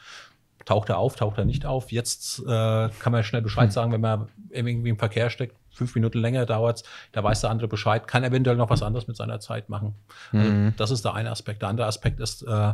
taucht 0.65 0.89
er 0.89 0.97
auf, 0.97 1.15
taucht 1.15 1.38
er 1.38 1.45
nicht 1.45 1.65
auf. 1.65 1.91
Jetzt 1.91 2.39
äh, 2.39 2.45
kann 2.45 3.12
man 3.12 3.23
schnell 3.23 3.41
Bescheid 3.41 3.65
hm. 3.65 3.71
sagen, 3.71 3.91
wenn 3.91 4.02
man 4.02 4.28
irgendwie 4.49 4.89
im 4.89 4.97
Verkehr 4.97 5.30
steckt, 5.30 5.56
fünf 5.73 5.95
Minuten 5.95 6.19
länger 6.19 6.45
dauert 6.45 6.84
da 7.12 7.23
weiß 7.23 7.41
der 7.41 7.49
andere 7.49 7.67
Bescheid, 7.67 8.08
kann 8.08 8.23
eventuell 8.23 8.56
noch 8.56 8.69
was 8.69 8.84
anderes 8.84 9.08
mit 9.08 9.17
seiner 9.17 9.39
Zeit 9.39 9.69
machen. 9.69 9.95
Also 10.32 10.49
mhm. 10.49 10.65
Also 10.65 10.78
das 10.78 10.91
ist 10.91 11.06
der 11.06 11.13
eine 11.13 11.32
Aspekt. 11.32 11.62
Der 11.62 11.69
andere 11.69 11.88
Aspekt 11.88 12.19
ist, 12.19 12.43
äh, 12.43 12.73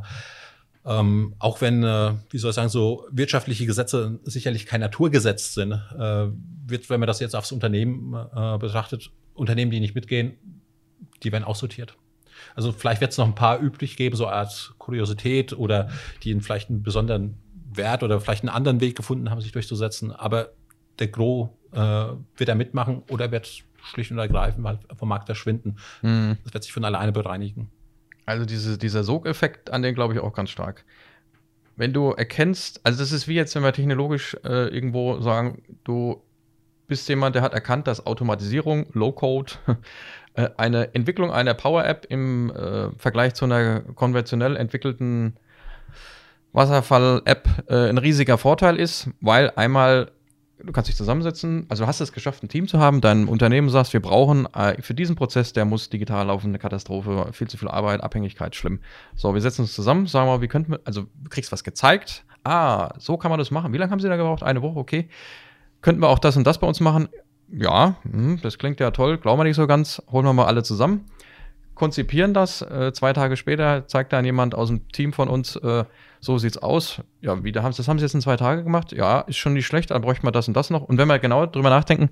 ähm, 0.85 1.35
auch 1.39 1.61
wenn, 1.61 1.83
äh, 1.83 2.13
wie 2.29 2.37
soll 2.37 2.49
ich 2.49 2.55
sagen, 2.55 2.69
so 2.69 3.05
wirtschaftliche 3.11 3.65
Gesetze 3.65 4.19
sicherlich 4.23 4.65
kein 4.65 4.81
Naturgesetz 4.81 5.53
sind, 5.53 5.73
äh, 5.73 6.27
wird, 6.65 6.89
wenn 6.89 6.99
man 6.99 7.07
das 7.07 7.19
jetzt 7.19 7.35
aufs 7.35 7.51
Unternehmen 7.51 8.13
äh, 8.13 8.57
betrachtet, 8.57 9.11
Unternehmen, 9.33 9.71
die 9.71 9.79
nicht 9.79 9.95
mitgehen, 9.95 10.37
die 11.23 11.31
werden 11.31 11.43
aussortiert. 11.43 11.95
Also 12.55 12.71
vielleicht 12.71 13.01
wird 13.01 13.11
es 13.11 13.17
noch 13.17 13.25
ein 13.25 13.35
paar 13.35 13.59
übrig 13.59 13.97
geben, 13.97 14.15
so 14.15 14.27
als 14.27 14.73
Kuriosität 14.77 15.53
oder 15.53 15.89
die 16.23 16.31
in 16.31 16.41
vielleicht 16.41 16.69
einen 16.69 16.83
besonderen 16.83 17.37
Wert 17.71 18.03
oder 18.03 18.19
vielleicht 18.19 18.43
einen 18.43 18.49
anderen 18.49 18.81
Weg 18.81 18.95
gefunden 18.95 19.29
haben, 19.29 19.41
sich 19.41 19.51
durchzusetzen. 19.51 20.11
Aber 20.11 20.49
der 20.99 21.07
Gros 21.07 21.49
äh, 21.71 21.77
wird 21.77 22.49
er 22.49 22.55
mitmachen 22.55 23.03
oder 23.09 23.31
wird 23.31 23.63
schlicht 23.83 24.11
und 24.11 24.17
ergreifend 24.17 24.63
mal 24.63 24.79
vom 24.97 25.09
Markt 25.09 25.27
verschwinden. 25.27 25.77
Mhm. 26.01 26.37
Das 26.43 26.53
wird 26.53 26.63
sich 26.63 26.73
von 26.73 26.85
alleine 26.85 27.11
bereinigen. 27.11 27.71
Also 28.25 28.45
diese, 28.45 28.77
dieser 28.77 29.03
Sogeffekt, 29.03 29.71
an 29.71 29.81
den 29.81 29.95
glaube 29.95 30.13
ich 30.13 30.19
auch 30.19 30.33
ganz 30.33 30.49
stark. 30.49 30.85
Wenn 31.75 31.93
du 31.93 32.11
erkennst, 32.11 32.81
also 32.83 32.99
das 32.99 33.11
ist 33.11 33.27
wie 33.27 33.35
jetzt, 33.35 33.55
wenn 33.55 33.63
wir 33.63 33.71
technologisch 33.71 34.35
äh, 34.43 34.67
irgendwo 34.67 35.21
sagen, 35.21 35.63
du 35.83 36.21
bist 36.87 37.07
jemand, 37.07 37.35
der 37.35 37.41
hat 37.41 37.53
erkannt, 37.53 37.87
dass 37.87 38.05
Automatisierung, 38.05 38.87
Low-Code, 38.93 39.53
äh, 40.33 40.49
eine 40.57 40.93
Entwicklung 40.93 41.31
einer 41.31 41.53
Power-App 41.53 42.05
im 42.09 42.51
äh, 42.51 42.91
Vergleich 42.97 43.35
zu 43.35 43.45
einer 43.45 43.79
konventionell 43.79 44.57
entwickelten 44.57 45.37
Wasserfall-App 46.53 47.47
äh, 47.67 47.89
ein 47.89 47.97
riesiger 47.97 48.37
Vorteil 48.37 48.77
ist, 48.77 49.09
weil 49.21 49.51
einmal 49.55 50.11
du 50.63 50.73
kannst 50.73 50.89
dich 50.89 50.95
zusammensetzen, 50.95 51.65
also 51.69 51.83
du 51.83 51.87
hast 51.87 52.01
es 52.01 52.11
geschafft, 52.11 52.43
ein 52.43 52.49
Team 52.49 52.67
zu 52.67 52.79
haben, 52.79 53.01
dein 53.01 53.27
Unternehmen 53.27 53.69
sagst, 53.69 53.93
wir 53.93 54.01
brauchen 54.01 54.45
äh, 54.53 54.81
für 54.81 54.93
diesen 54.93 55.15
Prozess, 55.15 55.53
der 55.53 55.65
muss 55.65 55.89
digital 55.89 56.27
laufen, 56.27 56.47
eine 56.47 56.59
Katastrophe, 56.59 57.29
viel 57.31 57.47
zu 57.47 57.57
viel 57.57 57.69
Arbeit, 57.69 58.01
Abhängigkeit, 58.01 58.55
schlimm. 58.55 58.79
So, 59.15 59.33
wir 59.33 59.41
setzen 59.41 59.61
uns 59.61 59.73
zusammen, 59.73 60.07
sagen 60.07 60.27
wir, 60.27 60.41
wie 60.41 60.47
könnten 60.47 60.73
wir, 60.73 60.79
also 60.83 61.03
du 61.03 61.29
kriegst 61.29 61.51
was 61.51 61.63
gezeigt, 61.63 62.25
ah, 62.43 62.93
so 62.99 63.17
kann 63.17 63.29
man 63.29 63.39
das 63.39 63.51
machen. 63.51 63.73
Wie 63.73 63.77
lange 63.77 63.91
haben 63.91 63.99
sie 63.99 64.09
da 64.09 64.17
gebraucht? 64.17 64.43
Eine 64.43 64.61
Woche, 64.61 64.79
okay. 64.79 65.09
Könnten 65.81 66.01
wir 66.01 66.09
auch 66.09 66.19
das 66.19 66.35
und 66.35 66.45
das 66.45 66.57
bei 66.57 66.67
uns 66.67 66.79
machen? 66.79 67.07
Ja, 67.51 67.95
hm, 68.03 68.39
das 68.41 68.57
klingt 68.57 68.79
ja 68.79 68.91
toll, 68.91 69.17
glauben 69.17 69.39
wir 69.39 69.45
nicht 69.45 69.55
so 69.55 69.65
ganz, 69.65 70.01
holen 70.11 70.25
wir 70.25 70.33
mal 70.33 70.45
alle 70.45 70.61
zusammen, 70.61 71.05
konzipieren 71.73 72.33
das, 72.33 72.61
äh, 72.61 72.91
zwei 72.93 73.13
Tage 73.13 73.37
später 73.37 73.87
zeigt 73.87 74.13
dann 74.13 74.25
jemand 74.25 74.53
aus 74.53 74.67
dem 74.67 74.87
Team 74.89 75.13
von 75.13 75.29
uns, 75.29 75.55
äh, 75.55 75.85
so 76.19 76.37
sieht's 76.37 76.57
aus. 76.57 77.01
Ja, 77.21 77.43
wie, 77.43 77.51
das 77.51 77.87
haben 77.87 77.99
sie 77.99 78.05
jetzt 78.05 78.13
in 78.13 78.21
zwei 78.21 78.35
Tagen 78.35 78.63
gemacht. 78.63 78.91
Ja, 78.91 79.21
ist 79.21 79.37
schon 79.37 79.53
nicht 79.53 79.65
schlecht, 79.65 79.91
dann 79.91 80.01
bräuchte 80.01 80.25
man 80.25 80.33
das 80.33 80.47
und 80.47 80.53
das 80.53 80.69
noch. 80.69 80.81
Und 80.81 80.97
wenn 80.97 81.07
wir 81.07 81.19
genau 81.19 81.45
drüber 81.45 81.69
nachdenken, 81.69 82.09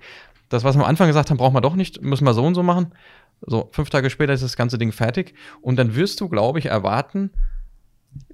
das, 0.50 0.64
was 0.64 0.76
wir 0.76 0.84
am 0.84 0.90
Anfang 0.90 1.08
gesagt 1.08 1.30
haben, 1.30 1.38
brauchen 1.38 1.56
wir 1.56 1.62
doch 1.62 1.76
nicht, 1.76 2.02
müssen 2.02 2.26
wir 2.26 2.34
so 2.34 2.46
und 2.46 2.56
so 2.56 2.64
machen. 2.64 2.94
So, 3.42 3.70
fünf 3.72 3.90
Tage 3.90 4.10
später 4.10 4.34
ist 4.34 4.44
das 4.44 4.56
ganze 4.56 4.78
Ding 4.78 4.92
fertig. 4.92 5.36
Und 5.62 5.78
dann 5.78 5.96
wirst 5.96 6.22
du, 6.22 6.30
glaube 6.30 6.60
ich, 6.60 6.68
erwarten, 6.68 7.32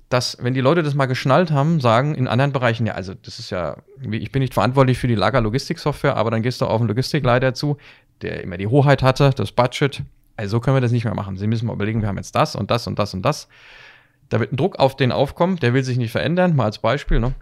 dass, 0.09 0.37
wenn 0.39 0.53
die 0.53 0.61
Leute 0.61 0.83
das 0.83 0.93
mal 0.93 1.07
geschnallt 1.07 1.51
haben, 1.51 1.79
sagen 1.79 2.13
in 2.13 2.27
anderen 2.27 2.51
Bereichen, 2.51 2.85
ja, 2.85 2.93
also 2.93 3.15
das 3.15 3.39
ist 3.39 3.49
ja, 3.49 3.77
ich 3.99 4.31
bin 4.31 4.41
nicht 4.41 4.53
verantwortlich 4.53 4.99
für 4.99 5.07
die 5.07 5.15
Lagerlogistiksoftware, 5.15 6.15
aber 6.15 6.29
dann 6.29 6.43
gehst 6.43 6.61
du 6.61 6.67
auf 6.67 6.79
einen 6.79 6.87
Logistikleiter 6.87 7.55
zu, 7.55 7.77
der 8.21 8.43
immer 8.43 8.57
die 8.57 8.67
Hoheit 8.67 9.01
hatte, 9.01 9.31
das 9.31 9.51
Budget. 9.51 10.03
Also 10.35 10.57
so 10.57 10.59
können 10.59 10.77
wir 10.77 10.81
das 10.81 10.91
nicht 10.91 11.03
mehr 11.03 11.15
machen. 11.15 11.37
Sie 11.37 11.47
müssen 11.47 11.65
mal 11.65 11.73
überlegen, 11.73 12.01
wir 12.01 12.07
haben 12.07 12.17
jetzt 12.17 12.35
das 12.35 12.55
und 12.55 12.69
das 12.71 12.85
und 12.87 12.99
das 12.99 13.13
und 13.13 13.23
das. 13.23 13.47
Da 14.33 14.39
wird 14.39 14.51
ein 14.51 14.55
Druck 14.57 14.79
auf 14.79 14.95
den 14.95 15.11
aufkommen, 15.11 15.57
der 15.57 15.75
will 15.75 15.83
sich 15.83 15.99
nicht 15.99 16.09
verändern, 16.09 16.55
mal 16.55 16.65
als 16.65 16.79
Beispiel. 16.79 17.19
Ne? 17.19 17.35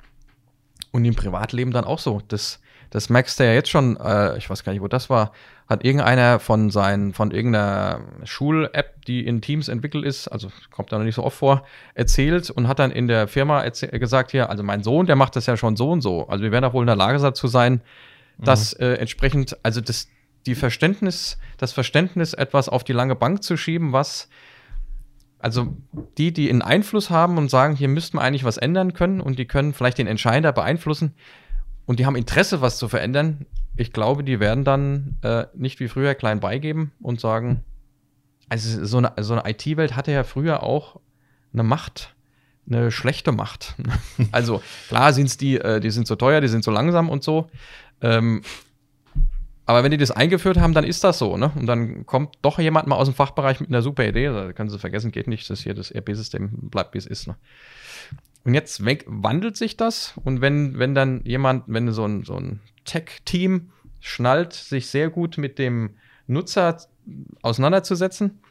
Und 0.91 1.06
im 1.06 1.15
Privatleben 1.15 1.71
dann 1.71 1.86
auch 1.86 1.99
so. 1.99 2.21
Das, 2.27 2.60
das 2.89 3.10
merkst 3.10 3.39
du 3.39 3.45
ja 3.45 3.54
jetzt 3.54 3.69
schon, 3.69 3.95
äh, 3.95 4.38
ich 4.38 4.49
weiß 4.49 4.65
gar 4.65 4.73
nicht, 4.73 4.82
wo 4.82 4.89
das 4.89 5.10
war, 5.10 5.32
hat 5.69 5.86
irgendeiner 5.86 6.41
von 6.41 6.69
seinen, 6.69 7.13
von 7.13 7.32
irgendeiner 7.32 8.01
Schul-App, 8.25 9.06
die 9.06 9.25
in 9.25 9.39
Teams 9.39 9.69
entwickelt 9.69 10.04
ist, 10.04 10.27
also 10.27 10.51
kommt 10.69 10.91
da 10.91 10.97
noch 10.97 11.06
nicht 11.06 11.15
so 11.15 11.23
oft 11.23 11.38
vor, 11.38 11.63
erzählt 11.93 12.49
und 12.49 12.67
hat 12.67 12.80
dann 12.80 12.91
in 12.91 13.08
der 13.08 13.30
Firma 13.30 13.63
gesagt, 13.69 14.32
hier, 14.32 14.49
also 14.49 14.62
mein 14.62 14.84
Sohn, 14.84 15.06
der 15.06 15.15
macht 15.15 15.38
das 15.38 15.45
ja 15.45 15.56
schon 15.56 15.77
so 15.77 15.91
und 15.91 16.01
so. 16.01 16.27
Also 16.27 16.43
wir 16.43 16.51
werden 16.51 16.65
auch 16.65 16.73
wohl 16.73 16.84
in 16.84 16.88
der 16.88 16.97
Lage 16.97 17.19
dazu 17.19 17.47
sein, 17.47 17.75
mhm. 18.38 18.43
dass 18.43 18.73
äh, 18.73 18.95
entsprechend, 18.95 19.56
also 19.63 19.80
das, 19.80 20.10
die 20.45 20.56
Verständnis, 20.56 21.38
das 21.58 21.71
Verständnis, 21.71 22.34
etwas 22.34 22.67
auf 22.67 22.84
die 22.84 22.91
lange 22.91 23.15
Bank 23.15 23.43
zu 23.43 23.56
schieben, 23.56 23.93
was 23.93 24.27
also 25.41 25.75
die, 26.17 26.34
die 26.34 26.49
einen 26.49 26.62
Einfluss 26.62 27.10
haben 27.10 27.38
und 27.38 27.49
sagen, 27.49 27.75
hier 27.75 27.88
müssten 27.88 28.17
wir 28.17 28.21
eigentlich 28.21 28.43
was 28.43 28.58
ändern 28.58 28.93
können 28.93 29.21
und 29.21 29.39
die 29.39 29.45
können 29.45 29.73
vielleicht 29.73 29.97
den 29.97 30.08
Entscheider 30.08 30.51
beeinflussen 30.51 31.13
und 31.86 31.99
die 31.99 32.06
haben 32.06 32.15
Interesse, 32.15 32.62
was 32.62 32.77
zu 32.77 32.88
verändern, 32.88 33.45
ich 33.75 33.93
glaube, 33.93 34.23
die 34.23 34.39
werden 34.39 34.63
dann 34.63 35.17
äh, 35.21 35.45
nicht 35.56 35.80
wie 35.80 35.88
früher 35.88 36.13
klein 36.15 36.39
beigeben 36.39 36.91
und 37.01 37.19
sagen, 37.19 37.63
also 38.49 38.86
so 38.86 38.97
eine, 38.97 39.13
so 39.21 39.34
eine 39.34 39.49
IT-Welt 39.49 39.95
hatte 39.95 40.12
ja 40.12 40.23
früher 40.23 40.62
auch 40.63 40.99
eine 41.54 41.63
Macht, 41.63 42.15
eine 42.67 42.91
schlechte 42.91 43.32
Macht. 43.32 43.75
also 44.32 44.62
klar 44.89 45.13
sind 45.13 45.27
es 45.27 45.38
die, 45.38 45.58
äh, 45.58 45.80
die 45.80 45.91
sind 45.91 46.06
so 46.06 46.15
teuer, 46.15 46.41
die 46.41 46.49
sind 46.49 46.63
so 46.63 46.71
langsam 46.71 47.10
und 47.10 47.23
so. 47.23 47.49
Ähm, 48.01 48.41
aber 49.71 49.86
wenn 49.86 49.91
die 49.91 49.97
das 49.97 50.12
eingeführt 50.12 50.60
haben, 50.60 50.73
dann 50.73 50.84
ist 50.84 51.01
das 51.05 51.17
so, 51.17 51.38
ne? 51.38 51.49
Und 51.55 51.65
dann 51.65 52.05
kommt 52.05 52.36
doch 52.41 52.60
jemand 52.60 52.88
mal 52.88 52.97
aus 52.97 53.07
dem 53.07 53.15
Fachbereich 53.15 53.62
mit 53.62 53.69
einer 53.69 53.81
super 53.81 54.05
Idee. 54.05 54.25
Da 54.25 54.51
können 54.51 54.69
Sie 54.69 54.77
vergessen, 54.77 55.13
geht 55.13 55.27
nicht, 55.27 55.49
dass 55.49 55.62
hier 55.62 55.73
das 55.73 55.91
ERP-System 55.91 56.49
bleibt, 56.69 56.93
wie 56.93 56.97
es 56.97 57.05
ist. 57.05 57.27
Ne? 57.27 57.38
Und 58.43 58.53
jetzt 58.53 58.84
wandelt 58.84 59.55
sich 59.55 59.77
das. 59.77 60.13
Und 60.25 60.41
wenn, 60.41 60.77
wenn 60.77 60.93
dann 60.93 61.21
jemand, 61.23 61.63
wenn 61.67 61.89
so 61.93 62.05
ein, 62.05 62.23
so 62.25 62.36
ein 62.36 62.60
Tech-Team 62.84 63.71
schnallt, 64.01 64.51
sich 64.51 64.88
sehr 64.88 65.10
gut 65.10 65.38
mit 65.38 65.57
dem 65.57 65.91
Nutzer 66.27 66.77
auseinanderzusetzen, 67.41 68.41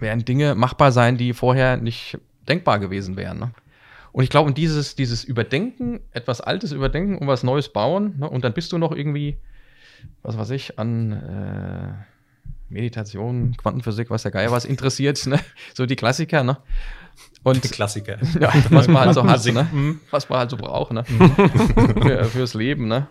werden 0.00 0.24
Dinge 0.24 0.54
machbar 0.54 0.90
sein, 0.90 1.18
die 1.18 1.34
vorher 1.34 1.76
nicht 1.76 2.18
denkbar 2.48 2.78
gewesen 2.78 3.16
wären. 3.16 3.40
Ne? 3.40 3.50
Und 4.12 4.24
ich 4.24 4.30
glaube, 4.30 4.54
dieses, 4.54 4.96
dieses 4.96 5.22
Überdenken, 5.22 6.00
etwas 6.12 6.40
Altes 6.40 6.72
überdenken 6.72 7.18
und 7.18 7.26
was 7.26 7.42
Neues 7.42 7.68
bauen, 7.74 8.14
ne? 8.20 8.30
und 8.30 8.42
dann 8.42 8.54
bist 8.54 8.72
du 8.72 8.78
noch 8.78 8.92
irgendwie 8.92 9.36
was 10.22 10.36
weiß 10.38 10.50
ich, 10.50 10.78
an, 10.78 11.12
äh, 11.12 11.92
Meditation, 12.70 13.56
Quantenphysik, 13.56 14.10
was 14.10 14.22
der 14.22 14.32
Geier 14.32 14.50
was 14.50 14.64
interessiert, 14.64 15.26
ne? 15.26 15.40
So 15.74 15.86
die 15.86 15.96
Klassiker, 15.96 16.44
ne? 16.44 16.58
Und 17.42 17.64
die 17.64 17.68
Klassiker. 17.68 18.18
Ja, 18.40 18.52
was 18.70 18.88
man 18.88 19.06
halt 19.06 19.14
so 19.14 19.24
hat, 19.24 19.44
ne? 19.46 19.68
Mhm. 19.72 20.00
Was 20.10 20.28
man 20.28 20.40
halt 20.40 20.50
so 20.50 20.56
braucht, 20.56 20.92
ne? 20.92 21.04
Mhm. 21.08 22.02
Für, 22.02 22.24
fürs 22.24 22.54
Leben, 22.54 22.88
ne? 22.88 23.08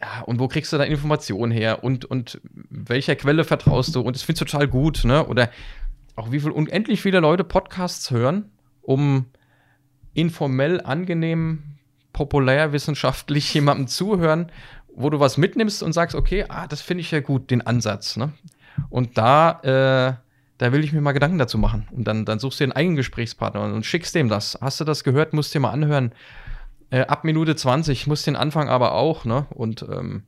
Ja, 0.00 0.22
und 0.22 0.40
wo 0.40 0.48
kriegst 0.48 0.72
du 0.72 0.78
da 0.78 0.84
Informationen 0.84 1.52
her? 1.52 1.84
Und, 1.84 2.04
und 2.04 2.40
welcher 2.70 3.16
Quelle 3.16 3.44
vertraust 3.44 3.94
du? 3.94 4.00
Und 4.00 4.16
das 4.16 4.22
findest 4.22 4.42
du 4.42 4.44
total 4.46 4.68
gut, 4.68 5.04
ne? 5.04 5.26
Oder 5.26 5.50
auch 6.16 6.32
wie 6.32 6.40
viel 6.40 6.50
unendlich 6.50 7.00
viele 7.00 7.20
Leute 7.20 7.44
Podcasts 7.44 8.10
hören, 8.10 8.50
um 8.82 9.26
informell, 10.12 10.80
angenehm, 10.82 11.62
populärwissenschaftlich 12.12 13.54
jemandem 13.54 13.86
zuhören, 13.86 14.52
wo 14.94 15.10
du 15.10 15.20
was 15.20 15.36
mitnimmst 15.36 15.82
und 15.82 15.92
sagst, 15.92 16.14
okay, 16.14 16.44
ah, 16.48 16.66
das 16.66 16.80
finde 16.80 17.02
ich 17.02 17.10
ja 17.10 17.20
gut, 17.20 17.50
den 17.50 17.62
Ansatz. 17.62 18.16
Ne? 18.16 18.32
Und 18.90 19.18
da, 19.18 19.60
äh, 19.62 20.14
da 20.58 20.72
will 20.72 20.84
ich 20.84 20.92
mir 20.92 21.00
mal 21.00 21.12
Gedanken 21.12 21.38
dazu 21.38 21.58
machen. 21.58 21.88
Und 21.90 22.04
dann, 22.04 22.24
dann 22.24 22.38
suchst 22.38 22.60
du 22.60 22.64
den 22.64 22.72
eigenen 22.72 22.96
Gesprächspartner 22.96 23.62
und 23.62 23.86
schickst 23.86 24.14
dem 24.14 24.28
das. 24.28 24.58
Hast 24.60 24.80
du 24.80 24.84
das 24.84 25.04
gehört, 25.04 25.32
musst 25.32 25.54
dir 25.54 25.60
mal 25.60 25.70
anhören. 25.70 26.12
Äh, 26.90 27.02
ab 27.02 27.24
Minute 27.24 27.56
20, 27.56 28.06
muss 28.06 28.22
den 28.22 28.36
Anfang 28.36 28.68
aber 28.68 28.92
auch, 28.92 29.24
ne? 29.24 29.46
Und 29.50 29.82
ähm, 29.82 30.24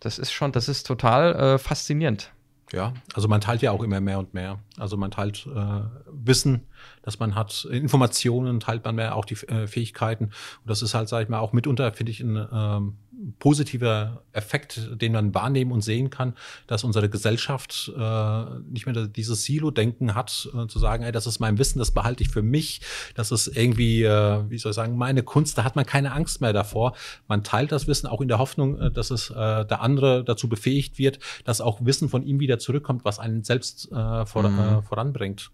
das 0.00 0.18
ist 0.18 0.32
schon, 0.32 0.52
das 0.52 0.68
ist 0.68 0.86
total 0.86 1.34
äh, 1.34 1.58
faszinierend. 1.58 2.32
Ja, 2.72 2.92
also 3.14 3.28
man 3.28 3.40
teilt 3.40 3.62
ja 3.62 3.72
auch 3.72 3.82
immer 3.82 4.00
mehr 4.00 4.18
und 4.18 4.34
mehr. 4.34 4.58
Also 4.76 4.96
man 4.96 5.10
teilt 5.10 5.46
äh, 5.46 5.80
Wissen, 6.10 6.66
dass 7.02 7.18
man 7.18 7.34
hat, 7.34 7.66
Informationen 7.70 8.60
teilt 8.60 8.84
man 8.84 8.94
mehr, 8.94 9.16
auch 9.16 9.24
die 9.24 9.34
äh, 9.46 9.66
Fähigkeiten. 9.66 10.24
Und 10.26 10.66
das 10.66 10.82
ist 10.82 10.94
halt, 10.94 11.08
sage 11.08 11.24
ich 11.24 11.28
mal, 11.30 11.38
auch 11.38 11.52
mitunter, 11.52 11.92
finde 11.92 12.12
ich, 12.12 12.20
ein 12.20 12.36
ähm, 12.52 12.96
positiver 13.38 14.22
Effekt, 14.32 14.88
den 15.00 15.12
man 15.12 15.34
wahrnehmen 15.34 15.72
und 15.72 15.80
sehen 15.80 16.10
kann, 16.10 16.34
dass 16.66 16.84
unsere 16.84 17.08
Gesellschaft 17.08 17.92
äh, 17.96 18.44
nicht 18.70 18.86
mehr 18.86 19.06
dieses 19.06 19.44
Silo-Denken 19.44 20.14
hat, 20.14 20.48
äh, 20.54 20.66
zu 20.66 20.78
sagen, 20.78 21.04
ey, 21.04 21.12
das 21.12 21.26
ist 21.26 21.38
mein 21.40 21.58
Wissen, 21.58 21.78
das 21.78 21.90
behalte 21.90 22.22
ich 22.22 22.30
für 22.30 22.42
mich, 22.42 22.80
das 23.14 23.32
ist 23.32 23.48
irgendwie, 23.48 24.04
äh, 24.04 24.44
wie 24.48 24.58
soll 24.58 24.70
ich 24.70 24.76
sagen, 24.76 24.96
meine 24.96 25.22
Kunst, 25.22 25.58
da 25.58 25.64
hat 25.64 25.76
man 25.76 25.86
keine 25.86 26.12
Angst 26.12 26.40
mehr 26.40 26.52
davor. 26.52 26.94
Man 27.26 27.44
teilt 27.44 27.72
das 27.72 27.86
Wissen 27.86 28.06
auch 28.06 28.20
in 28.20 28.28
der 28.28 28.38
Hoffnung, 28.38 28.78
äh, 28.78 28.90
dass 28.90 29.10
es 29.10 29.30
äh, 29.30 29.34
der 29.34 29.80
andere 29.80 30.24
dazu 30.24 30.48
befähigt 30.48 30.98
wird, 30.98 31.18
dass 31.44 31.60
auch 31.60 31.84
Wissen 31.84 32.08
von 32.08 32.22
ihm 32.22 32.40
wieder 32.40 32.58
zurückkommt, 32.58 33.04
was 33.04 33.18
einen 33.18 33.42
selbst 33.42 33.90
äh, 33.90 34.26
vor, 34.26 34.48
mhm. 34.48 34.58
äh, 34.58 34.82
voranbringt. 34.82 35.50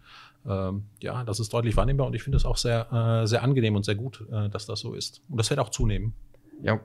Ähm, 0.47 0.85
ja, 1.01 1.25
das 1.25 1.41
ist 1.41 1.53
deutlich 1.53 1.77
wahrnehmbar 1.77 2.07
und 2.07 2.15
ich 2.15 2.23
finde 2.23 2.37
es 2.37 2.45
auch 2.45 2.59
sehr, 2.59 3.23
äh, 3.23 3.27
sehr 3.27 3.43
angenehm 3.43 3.77
und 3.77 3.85
sehr 3.85 3.95
gut, 3.95 4.25
äh, 4.31 4.51
dass 4.51 4.67
das 4.67 4.81
so 4.81 4.93
ist. 4.93 5.23
Und 5.29 5.39
das 5.39 5.49
wird 5.49 5.61
auch 5.61 5.71
zunehmen. 5.71 6.13
Ja, 6.63 6.81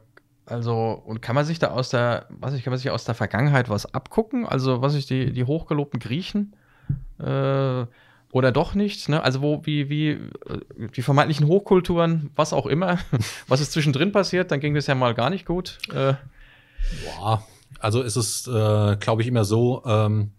also, 0.50 1.02
und 1.06 1.22
kann 1.22 1.36
man 1.36 1.46
sich 1.46 1.60
da 1.60 1.68
aus 1.68 1.90
der, 1.90 2.26
was 2.30 2.54
ich, 2.54 2.64
kann 2.64 2.72
man 2.72 2.80
sich 2.80 2.90
aus 2.90 3.06
der 3.06 3.16
Vergangenheit 3.16 3.70
was 3.70 3.94
abgucken? 3.94 4.46
Also, 4.46 4.82
was 4.82 4.96
ich, 4.96 5.06
die, 5.06 5.32
die 5.32 5.44
hochgelobten 5.44 6.00
Griechen 6.00 6.56
äh, 7.20 7.86
oder 8.32 8.52
doch 8.52 8.74
nicht? 8.74 9.10
Ne? 9.10 9.24
Also, 9.24 9.42
wo, 9.42 9.66
wie, 9.66 9.90
wie, 9.90 10.10
äh, 10.10 10.20
die 10.96 11.02
vermeintlichen 11.02 11.48
Hochkulturen, 11.48 12.32
was 12.36 12.54
auch 12.54 12.66
immer, 12.66 12.98
was 13.48 13.62
ist 13.62 13.72
zwischendrin 13.72 14.12
passiert, 14.12 14.52
dann 14.52 14.60
ging 14.60 14.74
das 14.74 14.88
ja 14.88 14.96
mal 14.96 15.14
gar 15.14 15.30
nicht 15.30 15.46
gut. 15.46 15.78
Äh. 15.94 16.14
Boah, 17.06 17.44
also 17.80 18.02
ist 18.02 18.16
es, 18.16 18.48
äh, 18.48 18.98
glaube 18.98 19.22
ich, 19.22 19.28
immer 19.28 19.46
so, 19.46 19.84
ähm, 19.86 20.32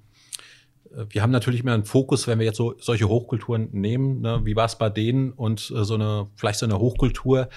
wir 1.08 1.22
haben 1.22 1.30
natürlich 1.30 1.60
immer 1.60 1.72
einen 1.72 1.84
Fokus, 1.84 2.26
wenn 2.26 2.38
wir 2.38 2.46
jetzt 2.46 2.56
so 2.56 2.74
solche 2.80 3.08
Hochkulturen 3.08 3.68
nehmen. 3.72 4.22
Ne? 4.22 4.40
Wie 4.44 4.56
war 4.56 4.66
es 4.66 4.76
bei 4.76 4.90
denen 4.90 5.32
und 5.32 5.72
äh, 5.74 5.84
so 5.84 5.94
eine, 5.94 6.26
vielleicht 6.34 6.58
so 6.58 6.66
eine 6.66 6.78
Hochkultur 6.78 7.48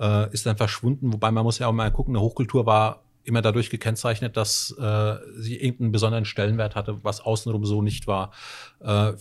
äh, 0.00 0.32
ist 0.32 0.46
dann 0.46 0.56
verschwunden. 0.56 1.12
Wobei 1.12 1.30
man 1.30 1.44
muss 1.44 1.58
ja 1.58 1.68
auch 1.68 1.72
mal 1.72 1.90
gucken, 1.92 2.16
eine 2.16 2.22
Hochkultur 2.22 2.66
war 2.66 3.02
immer 3.22 3.42
dadurch 3.42 3.70
gekennzeichnet, 3.70 4.36
dass 4.36 4.74
äh, 4.78 5.16
sie 5.36 5.56
irgendeinen 5.56 5.92
besonderen 5.92 6.24
Stellenwert 6.24 6.74
hatte, 6.74 7.04
was 7.04 7.20
außenrum 7.20 7.64
so 7.64 7.82
nicht 7.82 8.06
war. 8.06 8.32
Äh, 8.80 9.12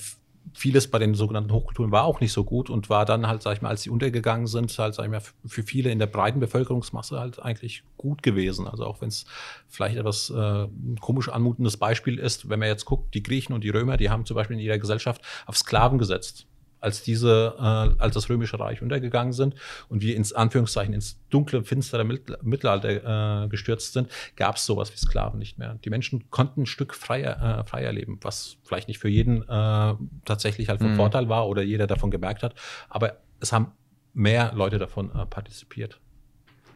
vieles 0.54 0.90
bei 0.90 0.98
den 1.00 1.14
sogenannten 1.14 1.52
Hochkulturen 1.52 1.92
war 1.92 2.06
auch 2.06 2.22
nicht 2.22 2.32
so 2.32 2.44
gut 2.44 2.70
und 2.70 2.90
war 2.90 3.06
dann 3.06 3.28
halt, 3.28 3.44
sag 3.44 3.54
ich 3.54 3.62
mal, 3.62 3.70
als 3.70 3.84
sie 3.84 3.90
untergegangen 3.90 4.48
sind, 4.48 4.76
halt, 4.80 4.96
sag 4.96 5.06
ich 5.06 5.12
mal, 5.12 5.22
für 5.46 5.64
viele 5.64 5.92
in 5.92 6.00
der 6.00 6.08
breiten 6.08 6.40
Bevölkerungsmasse 6.40 7.20
halt 7.20 7.40
eigentlich 7.40 7.84
gut 7.98 8.24
gewesen. 8.24 8.68
Also 8.68 8.86
auch 8.86 9.02
wenn 9.02 9.10
es 9.10 9.26
vielleicht 9.68 9.98
etwas 9.98 10.30
äh, 10.30 10.68
komisch 11.02 11.30
anmutendes 11.30 11.78
Beispiel 11.78 12.18
ist, 12.18 12.50
wenn 12.50 12.60
man 12.60 12.70
jetzt 12.70 12.86
guckt, 12.86 13.14
die 13.14 13.22
Griechen 13.22 13.54
und 13.54 13.64
die 13.64 13.70
Römer, 13.70 13.98
die 13.98 14.10
haben 14.10 14.26
zum 14.26 14.36
Beispiel 14.36 14.58
in 14.58 14.64
ihrer 14.64 14.80
Gesellschaft 14.80 15.22
auf 15.46 15.58
Sklaven 15.58 16.00
gesetzt 16.00 16.48
als 16.80 17.04
diese, 17.04 17.56
äh, 17.58 18.02
als 18.02 18.14
das 18.14 18.30
Römische 18.30 18.60
Reich 18.60 18.82
untergegangen 18.82 19.34
sind 19.34 19.56
und 19.90 20.02
wir 20.02 20.16
ins 20.16 20.34
Anführungszeichen 20.34 20.94
ins 20.94 21.20
dunkle, 21.30 21.64
finstere 21.64 22.04
Mittelalter 22.06 23.44
äh, 23.44 23.48
gestürzt 23.48 23.94
sind, 23.94 24.10
gab 24.36 24.56
es 24.56 24.66
sowas 24.66 24.92
wie 24.94 24.98
Sklaven 24.98 25.40
nicht 25.40 25.58
mehr. 25.58 25.78
Die 25.84 25.90
Menschen 25.90 26.30
konnten 26.30 26.64
ein 26.64 26.66
Stück 26.66 26.96
freier, 26.96 27.62
äh, 27.62 27.64
freier 27.70 27.92
leben, 27.92 28.20
was 28.22 28.58
vielleicht 28.64 28.88
nicht 28.88 29.00
für 29.00 29.10
jeden 29.10 29.44
äh, 29.44 29.94
tatsächlich 30.26 30.70
halt 30.70 30.80
von 30.80 30.92
mhm. 30.92 30.96
Vorteil 30.96 31.30
war 31.30 31.48
oder 31.48 31.62
jeder 31.62 31.88
davon 31.88 32.12
gemerkt 32.12 32.44
hat, 32.44 32.56
aber 32.90 33.18
es 33.40 33.52
haben 33.52 33.72
mehr 34.14 34.52
Leute 34.54 34.78
davon 34.78 35.12
äh, 35.16 35.26
partizipiert. 35.26 36.00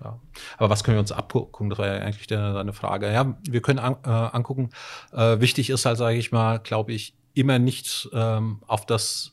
Ja. 0.03 0.19
Aber 0.57 0.69
was 0.69 0.83
können 0.83 0.97
wir 0.97 1.01
uns 1.01 1.11
abgucken? 1.11 1.69
Das 1.69 1.79
war 1.79 1.87
ja 1.87 1.93
eigentlich 1.93 2.27
deine 2.27 2.73
Frage. 2.73 3.11
Ja, 3.11 3.37
wir 3.47 3.61
können 3.61 3.79
an, 3.79 3.95
äh, 4.03 4.09
angucken. 4.09 4.69
Äh, 5.11 5.39
wichtig 5.39 5.69
ist 5.69 5.85
halt, 5.85 5.97
sage 5.97 6.17
ich 6.17 6.31
mal, 6.31 6.59
glaube 6.59 6.91
ich, 6.91 7.15
immer 7.33 7.59
nicht 7.59 8.09
ähm, 8.13 8.61
auf 8.67 8.85
das 8.85 9.32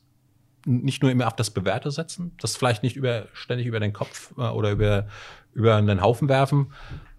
nicht 0.66 1.02
nur 1.02 1.10
immer 1.10 1.26
auf 1.26 1.36
das 1.36 1.50
Bewährte 1.50 1.90
setzen, 1.90 2.32
das 2.40 2.56
vielleicht 2.56 2.82
nicht 2.82 2.96
über, 2.96 3.26
ständig 3.32 3.66
über 3.66 3.80
den 3.80 3.92
Kopf 3.92 4.32
äh, 4.36 4.42
oder 4.42 4.70
über, 4.70 5.06
über 5.52 5.76
einen 5.76 6.02
Haufen 6.02 6.28
werfen. 6.28 6.72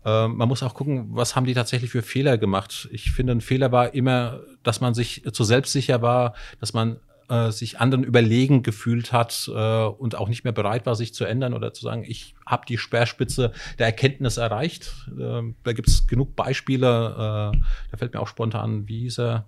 Äh, 0.06 0.28
man 0.28 0.48
muss 0.48 0.64
auch 0.64 0.74
gucken, 0.74 1.08
was 1.12 1.36
haben 1.36 1.46
die 1.46 1.54
tatsächlich 1.54 1.92
für 1.92 2.02
Fehler 2.02 2.38
gemacht. 2.38 2.90
Ich 2.92 3.12
finde, 3.12 3.34
ein 3.34 3.42
Fehler 3.42 3.72
war 3.72 3.94
immer, 3.94 4.42
dass 4.64 4.82
man 4.82 4.94
sich 4.94 5.24
zu 5.32 5.44
selbstsicher 5.44 6.02
war, 6.02 6.34
dass 6.60 6.74
man 6.74 6.98
äh, 7.32 7.52
sich 7.52 7.80
anderen 7.80 8.04
überlegen 8.04 8.62
gefühlt 8.62 9.14
hat 9.14 9.50
äh, 9.54 9.84
und 9.86 10.16
auch 10.16 10.28
nicht 10.28 10.44
mehr 10.44 10.54
bereit 10.54 10.86
war, 10.86 10.96
sich 10.96 11.14
zu 11.14 11.24
ändern 11.24 11.54
oder 11.54 11.74
zu 11.74 11.84
sagen, 11.84 12.04
ich 12.06 12.36
habe 12.46 12.66
die 12.68 12.78
Speerspitze 12.78 13.54
der 13.80 13.86
Erkenntnis 13.86 14.38
erreicht. 14.38 14.92
Äh, 15.18 15.42
da 15.64 15.74
gibt 15.74 15.88
es 15.88 16.08
genug 16.08 16.36
Beispiele. 16.36 17.54
Äh, 17.54 17.58
da 17.92 17.98
fällt 17.98 18.14
mir 18.14 18.20
auch 18.20 18.28
spontan, 18.28 18.88
wie 18.88 19.00
hieß 19.02 19.20
er? 19.20 19.46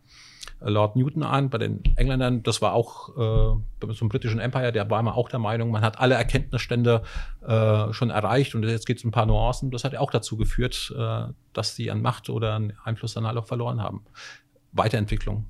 Lord 0.59 0.95
Newton 0.95 1.23
ein, 1.23 1.49
bei 1.49 1.57
den 1.57 1.83
Engländern. 1.95 2.43
Das 2.43 2.61
war 2.61 2.73
auch 2.73 3.09
äh, 3.81 3.93
zum 3.93 4.09
britischen 4.09 4.39
Empire, 4.39 4.71
der 4.71 4.89
war 4.89 4.99
immer 4.99 5.15
auch 5.15 5.29
der 5.29 5.39
Meinung, 5.39 5.71
man 5.71 5.83
hat 5.83 5.99
alle 5.99 6.15
Erkenntnisstände 6.15 7.03
äh, 7.45 7.91
schon 7.93 8.09
erreicht 8.09 8.55
und 8.55 8.63
jetzt 8.63 8.85
geht 8.85 8.97
es 8.97 9.03
ein 9.03 9.11
paar 9.11 9.25
Nuancen. 9.25 9.71
Das 9.71 9.83
hat 9.83 9.95
auch 9.95 10.11
dazu 10.11 10.37
geführt, 10.37 10.93
äh, 10.97 11.25
dass 11.53 11.75
sie 11.75 11.91
an 11.91 12.01
Macht 12.01 12.29
oder 12.29 12.53
an 12.53 12.73
Einfluss 12.83 13.13
dann 13.13 13.27
halt 13.27 13.37
auch 13.37 13.47
verloren 13.47 13.81
haben. 13.81 14.05
Weiterentwicklung. 14.71 15.45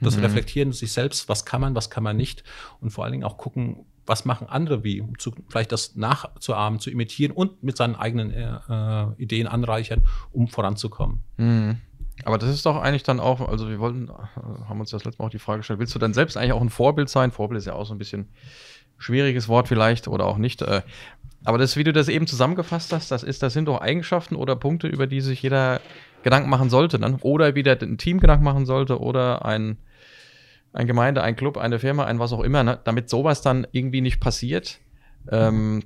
Das 0.00 0.16
mhm. 0.16 0.24
Reflektieren 0.24 0.72
sich 0.72 0.92
selbst, 0.92 1.28
was 1.28 1.44
kann 1.44 1.60
man, 1.60 1.74
was 1.74 1.90
kann 1.90 2.04
man 2.04 2.16
nicht 2.16 2.44
und 2.80 2.90
vor 2.90 3.04
allen 3.04 3.12
Dingen 3.12 3.24
auch 3.24 3.36
gucken, 3.36 3.86
was 4.06 4.24
machen 4.24 4.48
andere 4.48 4.84
wie, 4.84 5.00
um 5.00 5.18
zu, 5.18 5.32
vielleicht 5.48 5.70
das 5.70 5.94
nachzuahmen, 5.96 6.80
zu 6.80 6.90
imitieren 6.90 7.32
und 7.32 7.62
mit 7.62 7.76
seinen 7.76 7.94
eigenen 7.94 8.30
äh, 8.30 8.58
äh 8.68 9.06
Ideen 9.18 9.46
anreichern, 9.46 10.04
um 10.32 10.48
voranzukommen. 10.48 11.22
Mhm. 11.36 11.78
Aber 12.24 12.38
das 12.38 12.50
ist 12.50 12.66
doch 12.66 12.76
eigentlich 12.76 13.02
dann 13.04 13.20
auch, 13.20 13.46
also 13.48 13.68
wir 13.68 13.78
wollten, 13.78 14.10
haben 14.68 14.80
uns 14.80 14.90
das 14.90 15.04
letzte 15.04 15.22
Mal 15.22 15.26
auch 15.26 15.30
die 15.30 15.38
Frage 15.38 15.58
gestellt, 15.58 15.78
willst 15.78 15.94
du 15.94 15.98
dann 15.98 16.14
selbst 16.14 16.36
eigentlich 16.36 16.52
auch 16.52 16.60
ein 16.60 16.70
Vorbild 16.70 17.08
sein? 17.08 17.30
Vorbild 17.30 17.58
ist 17.58 17.66
ja 17.66 17.74
auch 17.74 17.86
so 17.86 17.94
ein 17.94 17.98
bisschen 17.98 18.28
schwieriges 18.98 19.48
Wort 19.48 19.68
vielleicht 19.68 20.08
oder 20.08 20.26
auch 20.26 20.38
nicht. 20.38 20.62
Äh, 20.62 20.82
aber 21.44 21.58
das, 21.58 21.76
wie 21.76 21.84
du 21.84 21.92
das 21.92 22.08
eben 22.08 22.26
zusammengefasst 22.26 22.92
hast, 22.92 23.10
das 23.10 23.22
ist, 23.22 23.42
das 23.42 23.52
sind 23.52 23.66
doch 23.66 23.80
Eigenschaften 23.80 24.34
oder 24.34 24.56
Punkte, 24.56 24.88
über 24.88 25.06
die 25.06 25.20
sich 25.20 25.40
jeder 25.42 25.80
Gedanken 26.22 26.50
machen 26.50 26.68
sollte, 26.68 26.98
dann. 26.98 27.16
Oder 27.20 27.54
wieder 27.54 27.80
ein 27.80 27.98
Team 27.98 28.20
Gedanken 28.20 28.44
machen 28.44 28.66
sollte 28.66 29.00
oder 29.00 29.44
ein, 29.44 29.78
ein 30.72 30.86
Gemeinde, 30.86 31.22
ein 31.22 31.36
Club, 31.36 31.56
eine 31.56 31.78
Firma, 31.78 32.04
ein 32.04 32.18
was 32.18 32.32
auch 32.32 32.42
immer, 32.42 32.64
ne? 32.64 32.80
damit 32.84 33.08
sowas 33.08 33.40
dann 33.40 33.66
irgendwie 33.70 34.00
nicht 34.00 34.20
passiert. 34.20 34.80
Ähm, 35.30 35.84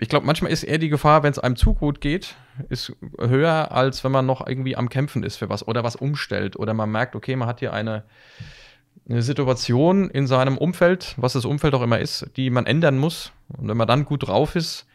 ich 0.00 0.08
glaube, 0.08 0.24
manchmal 0.24 0.50
ist 0.50 0.62
eher 0.62 0.78
die 0.78 0.88
Gefahr, 0.88 1.22
wenn 1.22 1.30
es 1.30 1.38
einem 1.38 1.56
zu 1.56 1.74
gut 1.74 2.00
geht, 2.00 2.34
ist 2.70 2.92
höher, 3.18 3.70
als 3.70 4.02
wenn 4.02 4.10
man 4.10 4.24
noch 4.24 4.46
irgendwie 4.46 4.74
am 4.74 4.88
Kämpfen 4.88 5.22
ist 5.22 5.36
für 5.36 5.50
was 5.50 5.68
oder 5.68 5.84
was 5.84 5.94
umstellt 5.94 6.56
oder 6.56 6.72
man 6.72 6.90
merkt, 6.90 7.14
okay, 7.14 7.36
man 7.36 7.46
hat 7.46 7.60
hier 7.60 7.74
eine, 7.74 8.04
eine 9.06 9.20
Situation 9.20 10.08
in 10.08 10.26
seinem 10.26 10.56
Umfeld, 10.56 11.14
was 11.18 11.34
das 11.34 11.44
Umfeld 11.44 11.74
auch 11.74 11.82
immer 11.82 11.98
ist, 11.98 12.30
die 12.36 12.48
man 12.48 12.64
ändern 12.64 12.98
muss. 12.98 13.32
Und 13.48 13.68
wenn 13.68 13.76
man 13.76 13.86
dann 13.86 14.06
gut 14.06 14.26
drauf 14.26 14.56
ist, 14.56 14.86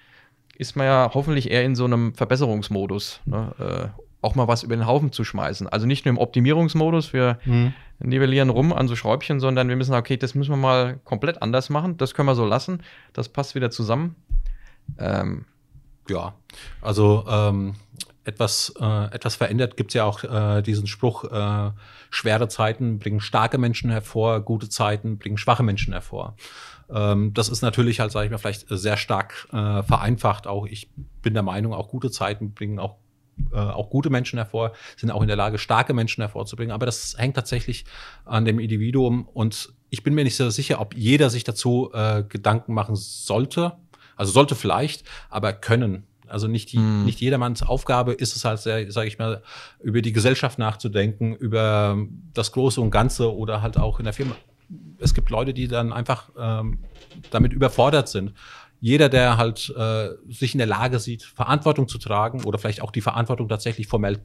ist 0.58 0.76
man 0.76 0.88
ja 0.88 1.12
hoffentlich 1.14 1.52
eher 1.52 1.64
in 1.64 1.76
so 1.76 1.86
einem 1.86 2.16
Verbesserungsmodus, 2.16 3.22
ne? 3.26 3.54
äh, 3.60 4.02
auch 4.22 4.34
mal 4.34 4.48
was 4.48 4.64
über 4.64 4.76
den 4.76 4.88
Haufen 4.88 5.12
zu 5.12 5.24
schmeißen. 5.24 5.70
Also 5.70 5.86
nicht 5.86 6.06
nur 6.06 6.14
im 6.14 6.18
Optimierungsmodus, 6.18 7.14
wir 7.14 7.38
mhm. 7.46 7.74
nivellieren 8.00 8.50
rum 8.50 8.74
an 8.74 8.88
so 8.88 8.96
Schräubchen, 8.96 9.40
sondern 9.40 9.70
wir 9.70 9.76
müssen, 9.76 9.94
okay, 9.94 10.18
das 10.18 10.34
müssen 10.34 10.52
wir 10.52 10.58
mal 10.58 11.00
komplett 11.04 11.44
anders 11.44 11.70
machen, 11.70 11.98
das 11.98 12.16
können 12.16 12.28
wir 12.28 12.34
so 12.34 12.46
lassen, 12.46 12.82
das 13.14 13.30
passt 13.30 13.54
wieder 13.54 13.70
zusammen. 13.70 14.16
Ähm, 14.98 15.46
ja, 16.10 16.36
also 16.82 17.26
ähm, 17.28 17.76
etwas, 18.24 18.74
äh, 18.80 19.14
etwas 19.14 19.36
verändert 19.36 19.78
gibt 19.78 19.92
es 19.92 19.96
ja 19.96 20.04
auch 20.04 20.24
äh, 20.24 20.62
diesen 20.62 20.88
Spruch, 20.88 21.26
äh, 21.26 21.72
schwere 22.10 22.48
Zeiten 22.48 23.00
bringen 23.00 23.20
starke 23.20 23.58
Menschen 23.58 23.90
hervor, 23.90 24.42
gute 24.42 24.70
Zeiten 24.70 25.18
bringen 25.18 25.38
schwache 25.38 25.64
Menschen 25.64 25.94
hervor. 25.94 26.36
Ähm, 26.90 27.34
das 27.34 27.50
ist 27.50 27.62
natürlich 27.62 28.00
halt, 28.00 28.12
sage 28.12 28.26
ich 28.26 28.32
mal, 28.32 28.38
vielleicht 28.38 28.66
sehr 28.70 28.98
stark 28.98 29.48
äh, 29.52 29.84
vereinfacht. 29.84 30.48
Auch 30.48 30.66
ich 30.66 30.90
bin 31.22 31.34
der 31.34 31.44
Meinung, 31.44 31.74
auch 31.74 31.88
gute 31.88 32.12
Zeiten 32.12 32.54
bringen 32.54 32.80
auch 32.80 32.98
äh, 33.52 33.58
auch 33.58 33.90
gute 33.90 34.10
Menschen 34.10 34.38
hervor, 34.38 34.72
sind 34.96 35.12
auch 35.12 35.22
in 35.22 35.28
der 35.28 35.36
Lage, 35.36 35.58
starke 35.58 35.94
Menschen 35.94 36.22
hervorzubringen. 36.22 36.74
Aber 36.74 36.86
das 36.86 37.16
hängt 37.18 37.36
tatsächlich 37.36 37.86
an 38.24 38.46
dem 38.46 38.60
Individuum. 38.60 39.28
Und 39.28 39.74
ich 39.90 40.04
bin 40.04 40.14
mir 40.14 40.24
nicht 40.24 40.38
so 40.38 40.50
sicher, 40.50 40.80
ob 40.80 40.96
jeder 40.96 41.30
sich 41.30 41.44
dazu 41.44 41.92
äh, 41.94 42.24
Gedanken 42.24 42.74
machen 42.74 42.96
sollte. 42.96 43.74
Also 44.16 44.32
sollte 44.32 44.56
vielleicht, 44.56 45.04
aber 45.30 45.54
können. 45.54 46.04
Also 46.28 46.48
nicht, 46.48 46.72
die, 46.72 46.80
mm. 46.80 47.06
nicht 47.06 47.22
jedermanns 47.22 47.62
Aufgabe 47.62 48.14
ist 48.14 48.36
es 48.36 48.46
halt, 48.46 48.60
sage 48.60 49.08
ich 49.08 49.20
mal, 49.20 49.44
über 49.82 50.02
die 50.02 50.12
Gesellschaft 50.12 50.58
nachzudenken, 50.58 51.36
über 51.36 51.98
das 52.34 52.52
Große 52.52 52.82
und 52.82 52.92
Ganze 52.92 53.36
oder 53.36 53.62
halt 53.62 53.78
auch 53.78 54.00
in 54.00 54.06
der 54.06 54.14
Firma. 54.14 54.36
Es 54.98 55.14
gibt 55.14 55.30
Leute, 55.30 55.54
die 55.54 55.68
dann 55.68 55.94
einfach 55.94 56.30
ähm, 56.38 56.80
damit 57.30 57.54
überfordert 57.54 58.10
sind 58.10 58.34
jeder, 58.86 59.10
der 59.10 59.38
halt 59.38 59.74
äh, 59.76 60.10
sich 60.30 60.54
in 60.54 60.60
der 60.60 60.68
Lage 60.68 61.00
sieht, 61.00 61.24
Verantwortung 61.24 61.88
zu 61.88 61.98
tragen 61.98 62.44
oder 62.44 62.60
vielleicht 62.60 62.82
auch 62.82 62.92
die 62.92 63.02
Verantwortung 63.02 63.48
tatsächlich 63.48 63.88
formell 63.88 64.20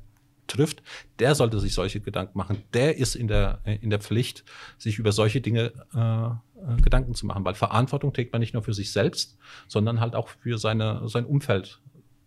trifft, 0.51 0.83
der 1.19 1.35
sollte 1.35 1.61
sich 1.61 1.75
solche 1.75 2.01
Gedanken 2.01 2.37
machen. 2.37 2.63
Der 2.75 2.97
ist 2.99 3.15
in 3.15 3.29
der, 3.29 3.61
in 3.65 3.91
der 3.91 4.01
Pflicht, 4.01 4.45
sich 4.79 4.99
über 4.99 5.13
solche 5.13 5.41
Dinge 5.41 5.73
äh, 5.95 6.27
äh, 6.61 6.81
Gedanken 6.83 7.15
zu 7.15 7.27
machen, 7.27 7.45
weil 7.45 7.55
Verantwortung 7.55 8.13
trägt 8.13 8.33
man 8.33 8.41
nicht 8.41 8.55
nur 8.55 8.63
für 8.63 8.75
sich 8.75 8.93
selbst, 8.93 9.39
sondern 9.67 10.01
halt 10.01 10.15
auch 10.15 10.29
für 10.29 10.59
seine, 10.59 11.09
sein 11.09 11.25
Umfeld, 11.25 11.81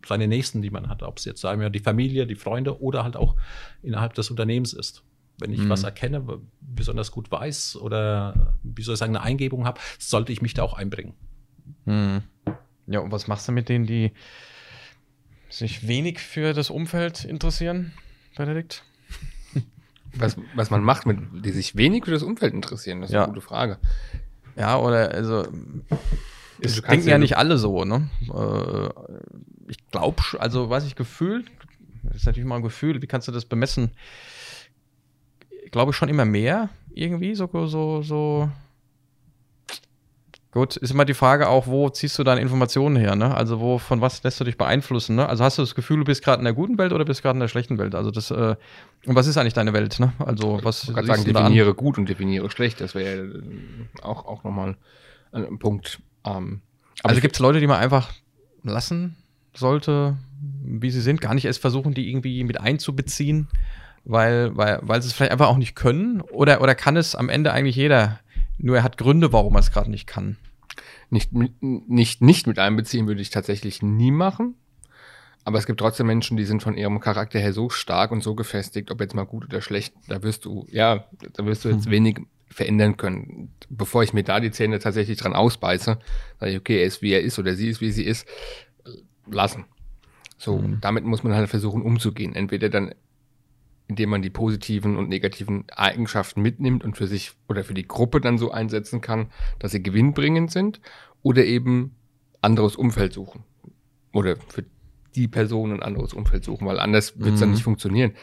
seine 0.05 0.27
Nächsten, 0.27 0.61
die 0.61 0.69
man 0.69 0.89
hat, 0.89 1.03
ob 1.03 1.17
es 1.17 1.25
jetzt 1.25 1.41
sagen 1.41 1.61
wir 1.61 1.69
die 1.69 1.79
Familie, 1.79 2.25
die 2.25 2.35
Freunde 2.35 2.81
oder 2.81 3.03
halt 3.03 3.15
auch 3.15 3.35
innerhalb 3.81 4.13
des 4.13 4.29
Unternehmens 4.29 4.73
ist. 4.73 5.03
Wenn 5.39 5.51
ich 5.51 5.59
mhm. 5.59 5.69
was 5.69 5.83
erkenne, 5.83 6.41
besonders 6.61 7.11
gut 7.11 7.31
weiß 7.31 7.77
oder 7.77 8.55
wie 8.63 8.83
soll 8.83 8.93
ich 8.93 8.99
sagen, 8.99 9.15
eine 9.15 9.25
Eingebung 9.25 9.65
habe, 9.65 9.79
sollte 9.99 10.31
ich 10.31 10.41
mich 10.41 10.53
da 10.53 10.63
auch 10.63 10.73
einbringen. 10.73 11.13
Hm. 11.85 12.21
Ja, 12.87 12.99
und 12.99 13.11
was 13.11 13.27
machst 13.27 13.47
du 13.47 13.51
mit 13.51 13.69
denen, 13.69 13.85
die 13.85 14.11
sich 15.49 15.87
wenig 15.87 16.19
für 16.19 16.53
das 16.53 16.69
Umfeld 16.69 17.23
interessieren, 17.25 17.93
Benedikt? 18.35 18.83
Was, 20.15 20.37
was 20.55 20.69
man 20.69 20.83
macht, 20.83 21.07
mit, 21.07 21.17
die 21.43 21.49
sich 21.49 21.75
wenig 21.75 22.05
für 22.05 22.11
das 22.11 22.21
Umfeld 22.21 22.53
interessieren, 22.53 23.01
das 23.01 23.09
ist 23.09 23.15
ja. 23.15 23.23
eine 23.23 23.33
gute 23.33 23.41
Frage. 23.43 23.79
Ja, 24.55 24.77
oder 24.77 25.09
also 25.09 25.47
es 26.59 26.81
denken 26.81 27.07
ja 27.07 27.17
nicht 27.17 27.35
alle 27.35 27.57
so, 27.57 27.83
ne? 27.83 28.09
Äh, 28.31 28.89
ich 29.67 29.77
glaube, 29.89 30.21
also 30.37 30.69
weiß 30.69 30.85
ich, 30.85 30.95
gefühlt, 30.95 31.49
das 32.03 32.17
ist 32.17 32.25
natürlich 32.25 32.47
mal 32.47 32.57
ein 32.57 32.61
Gefühl, 32.61 33.01
wie 33.01 33.07
kannst 33.07 33.27
du 33.27 33.31
das 33.31 33.45
bemessen? 33.45 33.91
Ich 35.65 35.71
glaube 35.71 35.93
schon 35.93 36.09
immer 36.09 36.25
mehr 36.25 36.69
irgendwie, 36.93 37.33
so, 37.33 37.49
so, 37.65 38.03
so 38.03 38.51
Gut, 40.53 40.75
ist 40.75 40.91
immer 40.91 41.03
die 41.03 41.15
Frage 41.15 41.49
auch, 41.49 41.65
wo 41.65 41.89
ziehst 41.89 42.19
du 42.19 42.23
deine 42.23 42.39
Informationen 42.39 42.95
her, 42.95 43.15
ne? 43.15 43.33
Also 43.33 43.59
wo, 43.59 43.79
von 43.79 44.01
was 44.01 44.21
lässt 44.21 44.39
du 44.39 44.43
dich 44.43 44.55
beeinflussen, 44.55 45.15
ne? 45.15 45.27
Also 45.27 45.43
hast 45.43 45.57
du 45.57 45.63
das 45.63 45.73
Gefühl, 45.73 45.97
du 45.97 46.03
bist 46.03 46.23
gerade 46.23 46.37
in 46.37 46.43
der 46.43 46.53
guten 46.53 46.77
Welt 46.77 46.93
oder 46.93 47.05
bist 47.05 47.23
gerade 47.23 47.37
in 47.37 47.39
der 47.39 47.47
schlechten 47.47 47.79
Welt? 47.79 47.95
Also 47.95 48.11
das, 48.11 48.29
äh, 48.29 48.55
und 49.07 49.15
was 49.15 49.25
ist 49.25 49.37
eigentlich 49.37 49.55
deine 49.55 49.73
Welt, 49.73 49.99
ne? 49.99 50.13
Also 50.19 50.59
was 50.61 50.83
ich 50.83 50.93
kann 50.93 51.07
sagen, 51.07 51.23
definiere 51.23 51.73
gut 51.73 51.97
und 51.97 52.07
definiere 52.07 52.51
schlecht, 52.51 52.81
das 52.81 52.93
wäre 52.93 53.23
äh, 53.23 53.41
auch, 54.03 54.27
auch 54.27 54.43
nochmal 54.43 54.77
ein 55.31 55.57
Punkt. 55.57 56.01
Ähm, 56.23 56.61
also 57.01 57.19
gibt 57.19 57.35
es 57.35 57.39
Leute, 57.39 57.59
die 57.59 57.65
man 57.65 57.79
einfach 57.79 58.11
lassen 58.61 59.17
sollte, 59.55 60.17
wie 60.63 60.91
sie 60.91 61.01
sind, 61.01 61.19
gar 61.19 61.33
nicht 61.33 61.45
erst 61.45 61.61
versuchen, 61.61 61.95
die 61.95 62.11
irgendwie 62.11 62.43
mit 62.43 62.61
einzubeziehen, 62.61 63.47
weil, 64.05 64.55
weil, 64.55 64.77
weil 64.83 65.01
sie 65.01 65.07
es 65.07 65.13
vielleicht 65.13 65.31
einfach 65.31 65.47
auch 65.47 65.57
nicht 65.57 65.73
können? 65.73 66.21
Oder, 66.21 66.61
oder 66.61 66.75
kann 66.75 66.95
es 66.95 67.15
am 67.15 67.29
Ende 67.29 67.53
eigentlich 67.53 67.75
jeder? 67.75 68.19
Nur 68.57 68.77
er 68.77 68.83
hat 68.83 68.97
Gründe, 68.97 69.33
warum 69.33 69.55
er 69.55 69.59
es 69.59 69.71
gerade 69.71 69.91
nicht 69.91 70.07
kann. 70.07 70.37
Nicht, 71.09 71.31
nicht, 71.33 72.21
nicht 72.21 72.47
mit 72.47 72.59
einbeziehen 72.59 73.07
würde 73.07 73.21
ich 73.21 73.29
tatsächlich 73.29 73.81
nie 73.81 74.11
machen. 74.11 74.55
Aber 75.45 75.57
es 75.57 75.65
gibt 75.65 75.79
trotzdem 75.79 76.07
Menschen, 76.07 76.37
die 76.37 76.45
sind 76.45 76.63
von 76.63 76.77
ihrem 76.77 76.99
Charakter 76.99 77.37
her 77.39 77.53
so 77.53 77.69
stark 77.69 78.11
und 78.11 78.23
so 78.23 78.33
gefestigt, 78.33 78.91
ob 78.91 79.01
jetzt 79.01 79.13
mal 79.13 79.25
gut 79.25 79.45
oder 79.45 79.61
schlecht, 79.61 79.93
da 80.07 80.23
wirst 80.23 80.45
du, 80.45 80.65
ja, 80.71 81.05
da 81.33 81.45
wirst 81.45 81.65
du 81.65 81.69
jetzt 81.69 81.85
hm. 81.85 81.91
wenig 81.91 82.19
verändern 82.49 82.97
können. 82.97 83.51
Bevor 83.69 84.03
ich 84.03 84.13
mir 84.13 84.23
da 84.23 84.39
die 84.39 84.51
Zähne 84.51 84.79
tatsächlich 84.79 85.17
dran 85.17 85.33
ausbeiße, 85.33 85.97
sage 86.39 86.51
ich, 86.51 86.57
okay, 86.57 86.79
er 86.79 86.85
ist 86.85 87.01
wie 87.01 87.11
er 87.11 87.21
ist 87.21 87.39
oder 87.39 87.55
sie 87.55 87.67
ist 87.67 87.81
wie 87.81 87.91
sie 87.91 88.03
ist, 88.03 88.27
lassen. 89.29 89.65
So, 90.37 90.57
mhm. 90.57 90.79
damit 90.81 91.03
muss 91.03 91.23
man 91.23 91.33
halt 91.33 91.49
versuchen 91.49 91.81
umzugehen. 91.81 92.35
Entweder 92.35 92.69
dann 92.69 92.93
indem 93.87 94.09
man 94.09 94.21
die 94.21 94.29
positiven 94.29 94.97
und 94.97 95.09
negativen 95.09 95.65
Eigenschaften 95.75 96.41
mitnimmt 96.41 96.83
und 96.83 96.97
für 96.97 97.07
sich 97.07 97.33
oder 97.47 97.63
für 97.63 97.73
die 97.73 97.87
Gruppe 97.87 98.21
dann 98.21 98.37
so 98.37 98.51
einsetzen 98.51 99.01
kann, 99.01 99.27
dass 99.59 99.71
sie 99.71 99.83
gewinnbringend 99.83 100.51
sind 100.51 100.79
oder 101.21 101.43
eben 101.45 101.95
anderes 102.41 102.75
Umfeld 102.75 103.13
suchen 103.13 103.43
oder 104.13 104.35
für 104.35 104.65
die 105.15 105.27
Person 105.27 105.71
ein 105.71 105.83
anderes 105.83 106.13
Umfeld 106.13 106.43
suchen, 106.43 106.67
weil 106.67 106.79
anders 106.79 107.19
wird 107.19 107.29
es 107.29 107.35
mhm. 107.35 107.39
dann 107.41 107.51
nicht 107.51 107.63
funktionieren. 107.63 108.13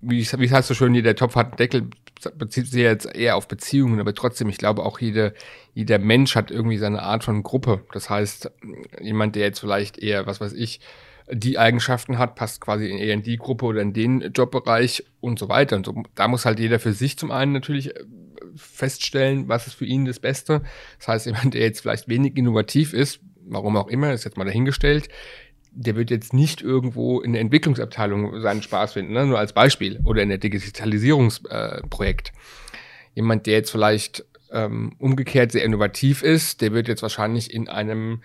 Wie, 0.00 0.24
wie 0.24 0.50
heißt 0.50 0.68
so 0.68 0.74
schön, 0.74 0.94
jeder 0.94 1.14
Topf 1.14 1.36
hat 1.36 1.48
einen 1.48 1.56
Deckel, 1.56 1.90
bezieht 2.36 2.66
sich 2.66 2.80
jetzt 2.80 3.06
eher 3.06 3.36
auf 3.36 3.48
Beziehungen, 3.48 4.00
aber 4.00 4.14
trotzdem, 4.14 4.48
ich 4.48 4.58
glaube 4.58 4.84
auch 4.84 4.98
jeder, 4.98 5.32
jeder 5.74 5.98
Mensch 5.98 6.36
hat 6.36 6.50
irgendwie 6.50 6.78
seine 6.78 7.02
Art 7.02 7.24
von 7.24 7.42
Gruppe. 7.42 7.84
Das 7.92 8.10
heißt, 8.10 8.50
jemand, 9.00 9.36
der 9.36 9.44
jetzt 9.44 9.60
vielleicht 9.60 9.98
eher, 9.98 10.26
was 10.26 10.40
weiß 10.40 10.52
ich, 10.52 10.80
die 11.32 11.58
Eigenschaften 11.58 12.18
hat, 12.18 12.34
passt 12.34 12.60
quasi 12.60 12.88
in 12.88 12.98
eher 12.98 13.14
in 13.14 13.22
die 13.22 13.36
Gruppe 13.36 13.66
oder 13.66 13.82
in 13.82 13.92
den 13.92 14.32
Jobbereich 14.32 15.04
und 15.20 15.38
so 15.38 15.48
weiter. 15.48 15.76
Und 15.76 15.86
so, 15.86 16.02
da 16.14 16.28
muss 16.28 16.44
halt 16.44 16.58
jeder 16.58 16.78
für 16.78 16.92
sich 16.92 17.18
zum 17.18 17.30
einen 17.30 17.52
natürlich 17.52 17.94
äh, 17.94 18.04
feststellen, 18.56 19.48
was 19.48 19.66
ist 19.66 19.74
für 19.74 19.86
ihn 19.86 20.04
das 20.04 20.20
Beste. 20.20 20.62
Das 20.98 21.08
heißt, 21.08 21.26
jemand, 21.30 21.54
der 21.54 21.62
jetzt 21.62 21.80
vielleicht 21.80 22.08
wenig 22.08 22.36
innovativ 22.36 22.92
ist, 22.92 23.20
warum 23.46 23.76
auch 23.76 23.88
immer, 23.88 24.12
ist 24.12 24.24
jetzt 24.24 24.36
mal 24.36 24.44
dahingestellt, 24.44 25.08
der 25.72 25.94
wird 25.94 26.10
jetzt 26.10 26.32
nicht 26.32 26.62
irgendwo 26.62 27.20
in 27.20 27.32
der 27.32 27.42
Entwicklungsabteilung 27.42 28.40
seinen 28.40 28.62
Spaß 28.62 28.94
finden, 28.94 29.12
ne? 29.12 29.26
nur 29.26 29.38
als 29.38 29.52
Beispiel, 29.52 30.00
oder 30.04 30.22
in 30.22 30.28
der 30.28 30.38
Digitalisierungsprojekt. 30.38 32.28
Äh, 32.28 32.32
Jemand, 33.14 33.46
der 33.46 33.54
jetzt 33.54 33.70
vielleicht 33.70 34.24
ähm, 34.52 34.94
umgekehrt 34.98 35.52
sehr 35.52 35.64
innovativ 35.64 36.22
ist, 36.22 36.60
der 36.60 36.72
wird 36.72 36.88
jetzt 36.88 37.02
wahrscheinlich 37.02 37.52
in 37.52 37.68
einem 37.68 38.22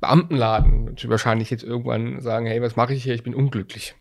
Beamtenladen 0.00 0.96
wahrscheinlich 1.04 1.50
jetzt 1.50 1.64
irgendwann 1.64 2.20
sagen, 2.20 2.46
hey, 2.46 2.60
was 2.60 2.76
mache 2.76 2.94
ich 2.94 3.04
hier? 3.04 3.14
Ich 3.14 3.22
bin 3.22 3.34
unglücklich. 3.34 3.94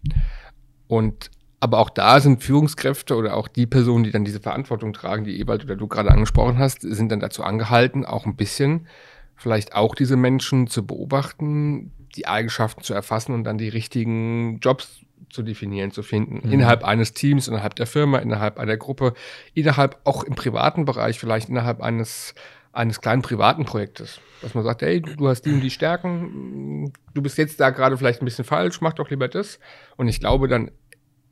Und 0.88 1.30
aber 1.60 1.78
auch 1.78 1.92
da 1.92 2.20
sind 2.20 2.44
Führungskräfte 2.44 3.16
oder 3.16 3.38
auch 3.38 3.48
die 3.48 3.68
Personen, 3.68 4.04
die 4.04 4.10
dann 4.10 4.26
diese 4.26 4.40
Verantwortung 4.40 4.94
tragen, 4.94 5.26
die 5.26 5.40
Ewald 5.40 5.64
oder 5.64 5.76
du 5.76 5.88
gerade 5.88 6.10
angesprochen 6.10 6.58
hast, 6.58 6.82
sind 6.82 7.12
dann 7.12 7.20
dazu 7.20 7.44
angehalten, 7.44 8.04
auch 8.04 8.26
ein 8.26 8.36
bisschen 8.36 8.88
vielleicht 9.36 9.76
auch 9.76 9.96
diese 9.96 10.18
Menschen 10.18 10.68
zu 10.68 10.86
beobachten, 10.86 11.92
die 12.16 12.28
Eigenschaften 12.28 12.82
zu 12.82 12.94
erfassen 12.94 13.34
und 13.34 13.44
dann 13.44 13.58
die 13.58 13.70
richtigen 13.70 14.60
Jobs 14.60 15.02
zu 15.30 15.44
definieren, 15.44 15.92
zu 15.92 16.04
finden. 16.04 16.42
Mhm. 16.44 16.52
Innerhalb 16.52 16.84
eines 16.84 17.14
Teams, 17.14 17.48
innerhalb 17.48 17.76
der 17.76 17.88
Firma, 17.88 18.20
innerhalb 18.20 18.60
einer 18.60 18.78
Gruppe, 18.78 19.14
innerhalb 19.54 20.00
auch 20.04 20.24
im 20.24 20.36
privaten 20.36 20.86
Bereich, 20.86 21.20
vielleicht 21.20 21.50
innerhalb 21.50 21.82
eines 21.82 22.34
eines 22.74 23.02
kleinen 23.02 23.22
privaten 23.22 23.66
Projektes. 23.66 24.20
Dass 24.42 24.54
man 24.54 24.64
sagt, 24.64 24.82
hey, 24.82 25.02
du 25.02 25.28
hast 25.28 25.44
die 25.44 25.52
und 25.52 25.62
die 25.62 25.70
Stärken, 25.70 26.92
du 27.14 27.22
bist 27.22 27.38
jetzt 27.38 27.60
da 27.60 27.70
gerade 27.70 27.98
vielleicht 27.98 28.22
ein 28.22 28.26
bisschen 28.26 28.46
falsch, 28.46 28.82
mach 28.82 28.94
doch 28.94 29.10
lieber 29.10 29.28
das. 29.28 29.60
Und 29.98 30.08
ich 30.08 30.20
glaube, 30.20 30.48
dann 30.48 30.72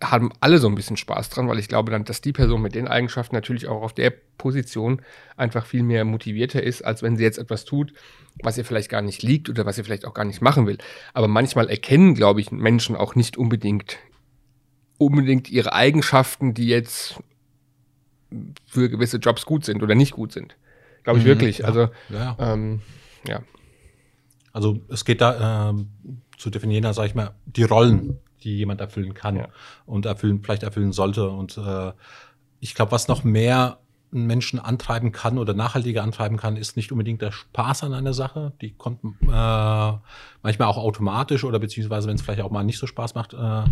haben 0.02 0.32
alle 0.40 0.60
so 0.60 0.68
ein 0.68 0.76
bisschen 0.76 0.96
Spaß 0.96 1.30
dran, 1.30 1.50
weil 1.50 1.60
ich 1.60 1.68
glaube 1.68 1.92
dann, 1.92 2.06
dass 2.06 2.22
die 2.22 2.32
Person 2.32 2.62
mit 2.62 2.74
den 2.74 2.88
Eigenschaften 2.88 3.36
natürlich 3.36 3.68
auch 3.68 3.82
auf 3.82 3.94
der 3.94 4.14
Position 4.38 5.02
einfach 5.36 5.66
viel 5.66 5.84
mehr 5.84 6.06
motivierter 6.06 6.64
ist, 6.64 6.84
als 6.84 7.04
wenn 7.04 7.18
sie 7.18 7.24
jetzt 7.24 7.38
etwas 7.38 7.66
tut, 7.66 7.94
was 8.42 8.58
ihr 8.58 8.64
vielleicht 8.64 8.90
gar 8.90 9.02
nicht 9.02 9.24
liegt 9.24 9.50
oder 9.50 9.66
was 9.66 9.78
ihr 9.78 9.84
vielleicht 9.84 10.06
auch 10.06 10.14
gar 10.14 10.24
nicht 10.24 10.42
machen 10.42 10.68
will. 10.68 10.78
Aber 11.14 11.28
manchmal 11.28 11.70
erkennen, 11.70 12.14
glaube 12.14 12.40
ich, 12.40 12.52
Menschen 12.52 12.96
auch 12.96 13.16
nicht 13.16 13.38
unbedingt 13.38 13.98
unbedingt 15.00 15.50
ihre 15.50 15.74
Eigenschaften, 15.74 16.54
die 16.54 16.68
jetzt 16.68 17.20
für 18.68 18.90
gewisse 18.90 19.18
Jobs 19.18 19.46
gut 19.46 19.66
sind 19.66 19.82
oder 19.82 19.96
nicht 19.96 20.12
gut 20.12 20.32
sind. 20.32 20.56
Glaube 21.04 21.20
ich 21.20 21.26
mhm, 21.26 21.30
wirklich. 21.30 21.58
Ja, 21.60 21.66
also, 21.66 21.90
ja. 22.10 22.36
Ähm, 22.40 22.82
ja. 23.28 23.42
Also 24.52 24.82
es 24.90 25.06
geht 25.06 25.22
da 25.22 25.70
ähm, 25.70 25.90
zu 26.38 26.50
definieren, 26.50 26.92
sage 26.94 27.08
ich 27.08 27.16
mal, 27.16 27.36
die 27.46 27.64
Rollen, 27.64 28.20
die 28.44 28.58
jemand 28.58 28.82
erfüllen 28.82 29.14
kann 29.14 29.48
und 29.86 30.06
erfüllen, 30.06 30.42
vielleicht 30.44 30.64
erfüllen 30.64 30.92
sollte. 30.92 31.30
Und 31.30 31.58
äh, 31.58 31.92
ich 32.60 32.76
glaube, 32.76 32.92
was 32.92 33.08
noch 33.08 33.24
mehr 33.24 33.80
einen 34.12 34.26
Menschen 34.26 34.60
antreiben 34.60 35.12
kann 35.12 35.38
oder 35.38 35.54
nachhaltiger 35.54 36.04
antreiben 36.04 36.38
kann, 36.38 36.58
ist 36.58 36.76
nicht 36.76 36.92
unbedingt 36.92 37.22
der 37.22 37.32
Spaß 37.32 37.84
an 37.84 37.94
einer 37.94 38.14
Sache. 38.14 38.54
Die 38.62 38.72
kommt 38.72 39.04
äh, 39.04 39.28
manchmal 39.28 40.68
auch 40.68 40.78
automatisch 40.78 41.44
oder 41.44 41.60
beziehungsweise, 41.60 42.08
wenn 42.08 42.16
es 42.16 42.22
vielleicht 42.22 42.42
auch 42.42 42.52
mal 42.52 42.64
nicht 42.64 42.80
so 42.80 42.88
Spaß 42.88 43.16
macht, 43.16 43.34
äh, 43.34 43.64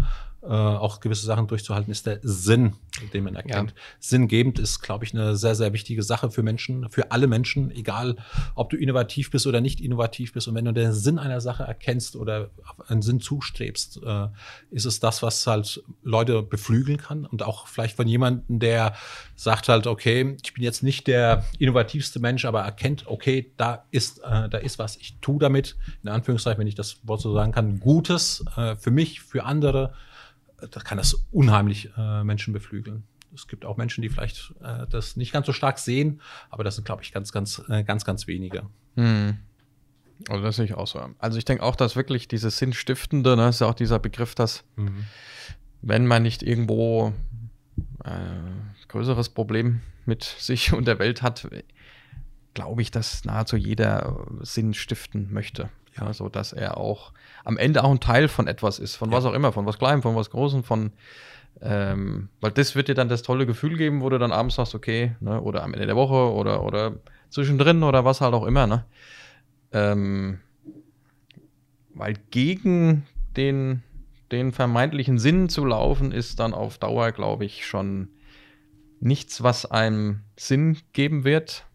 äh, 0.43 0.49
auch 0.49 0.99
gewisse 0.99 1.25
Sachen 1.25 1.47
durchzuhalten, 1.47 1.91
ist 1.91 2.05
der 2.05 2.19
Sinn, 2.21 2.75
den 3.13 3.23
man 3.23 3.35
erkennt. 3.35 3.71
Ja. 3.71 3.77
Sinngebend 3.99 4.59
ist, 4.59 4.81
glaube 4.81 5.03
ich, 5.03 5.13
eine 5.13 5.35
sehr, 5.35 5.55
sehr 5.55 5.73
wichtige 5.73 6.03
Sache 6.03 6.29
für 6.29 6.43
Menschen, 6.43 6.89
für 6.89 7.11
alle 7.11 7.27
Menschen, 7.27 7.71
egal 7.71 8.17
ob 8.55 8.69
du 8.69 8.77
innovativ 8.77 9.31
bist 9.31 9.47
oder 9.47 9.61
nicht 9.61 9.81
innovativ 9.81 10.33
bist. 10.33 10.47
Und 10.47 10.55
wenn 10.55 10.65
du 10.65 10.73
den 10.73 10.93
Sinn 10.93 11.17
einer 11.17 11.41
Sache 11.41 11.63
erkennst 11.63 12.15
oder 12.15 12.51
einen 12.87 13.01
Sinn 13.01 13.19
zustrebst, 13.19 14.01
äh, 14.05 14.27
ist 14.69 14.85
es 14.85 14.99
das, 14.99 15.23
was 15.23 15.45
halt 15.47 15.83
Leute 16.03 16.43
beflügeln 16.43 16.97
kann 16.97 17.25
und 17.25 17.41
auch 17.43 17.67
vielleicht 17.67 17.95
von 17.95 18.07
jemandem, 18.07 18.59
der 18.59 18.93
sagt 19.35 19.69
halt, 19.69 19.87
okay, 19.87 20.26
trotzdem, 20.27 20.37
ich 20.43 20.53
bin 20.53 20.63
jetzt 20.63 20.83
nicht 20.83 21.07
der 21.07 21.45
innovativste 21.59 22.19
Mensch, 22.19 22.45
aber 22.45 22.61
erkennt, 22.61 23.07
okay, 23.07 23.51
da 23.57 23.85
ist, 23.91 24.19
äh, 24.19 24.49
da 24.49 24.57
ist 24.57 24.79
was. 24.79 24.97
Ich 24.97 25.17
tue 25.21 25.39
damit, 25.39 25.77
in 26.03 26.09
Anführungszeichen, 26.09 26.59
wenn 26.59 26.67
ich 26.67 26.75
das 26.75 26.99
Wort 27.07 27.21
so 27.21 27.33
sagen 27.33 27.51
kann, 27.51 27.79
Gutes 27.79 28.43
äh, 28.55 28.75
für 28.75 28.91
mich, 28.91 29.21
für 29.21 29.43
andere. 29.43 29.93
Da 30.59 30.79
kann 30.79 30.97
das 30.97 31.25
unheimlich 31.31 31.91
äh, 31.97 32.23
Menschen 32.23 32.53
beflügeln. 32.53 33.03
Es 33.33 33.47
gibt 33.47 33.65
auch 33.65 33.77
Menschen, 33.77 34.01
die 34.01 34.09
vielleicht 34.09 34.53
äh, 34.63 34.87
das 34.89 35.15
nicht 35.15 35.31
ganz 35.31 35.45
so 35.45 35.53
stark 35.53 35.77
sehen, 35.77 36.21
aber 36.49 36.63
das 36.63 36.75
sind, 36.75 36.85
glaube 36.85 37.03
ich, 37.03 37.11
ganz, 37.11 37.31
ganz, 37.31 37.61
äh, 37.69 37.83
ganz, 37.83 38.05
ganz 38.05 38.25
wenige. 38.25 38.63
Hm. 38.95 39.37
Also 40.29 40.43
das 40.43 40.55
sehe 40.55 40.65
ich 40.65 40.73
auch 40.73 40.87
so. 40.87 40.99
Also 41.19 41.37
ich 41.37 41.45
denke 41.45 41.61
auch, 41.61 41.75
dass 41.75 41.95
wirklich 41.95 42.27
dieses 42.27 42.57
Sinnstiftende, 42.57 43.37
ne, 43.37 43.49
ist 43.49 43.61
ja 43.61 43.67
auch 43.67 43.75
dieser 43.75 43.99
Begriff, 43.99 44.33
dass 44.33 44.63
mhm. 44.75 45.05
wenn 45.83 46.07
man 46.07 46.23
nicht 46.23 46.41
irgendwo 46.41 47.13
äh, 48.03 48.09
größeres 48.87 49.29
Problem 49.29 49.81
mit 50.07 50.23
sich 50.23 50.73
und 50.73 50.87
der 50.87 50.99
Welt 50.99 51.21
hat, 51.21 51.47
glaube 52.53 52.81
ich, 52.81 52.91
dass 52.91 53.25
nahezu 53.25 53.55
jeder 53.55 54.25
Sinn 54.41 54.73
stiften 54.73 55.31
möchte. 55.31 55.69
Ja, 55.99 56.13
so 56.13 56.29
dass 56.29 56.53
er 56.53 56.77
auch 56.77 57.11
am 57.43 57.57
Ende 57.57 57.83
auch 57.83 57.89
ein 57.89 57.99
Teil 57.99 58.27
von 58.27 58.47
etwas 58.47 58.77
ist, 58.77 58.95
von 58.95 59.09
ja. 59.09 59.17
was 59.17 59.25
auch 59.25 59.33
immer, 59.33 59.51
von 59.51 59.65
was 59.65 59.79
Kleinem, 59.79 60.03
von 60.03 60.15
was 60.15 60.29
Großem, 60.29 60.63
von 60.63 60.91
ähm, 61.61 62.29
weil 62.39 62.51
das 62.51 62.75
wird 62.75 62.87
dir 62.87 62.93
dann 62.93 63.09
das 63.09 63.23
tolle 63.23 63.45
Gefühl 63.45 63.77
geben, 63.77 64.01
wo 64.01 64.09
du 64.09 64.19
dann 64.19 64.31
abends 64.31 64.55
sagst, 64.55 64.75
okay, 64.75 65.15
ne, 65.19 65.41
oder 65.41 65.63
am 65.63 65.73
Ende 65.73 65.87
der 65.87 65.95
Woche 65.95 66.31
oder, 66.31 66.63
oder 66.63 66.97
zwischendrin 67.29 67.83
oder 67.83 68.05
was 68.05 68.21
halt 68.21 68.33
auch 68.33 68.45
immer, 68.45 68.67
ne? 68.67 68.85
Ähm, 69.71 70.39
weil 71.93 72.13
gegen 72.29 73.05
den, 73.35 73.81
den 74.31 74.51
vermeintlichen 74.51 75.17
Sinn 75.17 75.49
zu 75.49 75.65
laufen, 75.65 76.11
ist 76.11 76.39
dann 76.39 76.53
auf 76.53 76.77
Dauer, 76.77 77.11
glaube 77.11 77.45
ich, 77.45 77.65
schon 77.65 78.09
nichts, 78.99 79.43
was 79.43 79.65
einem 79.65 80.21
Sinn 80.37 80.77
geben 80.93 81.23
wird. 81.23 81.65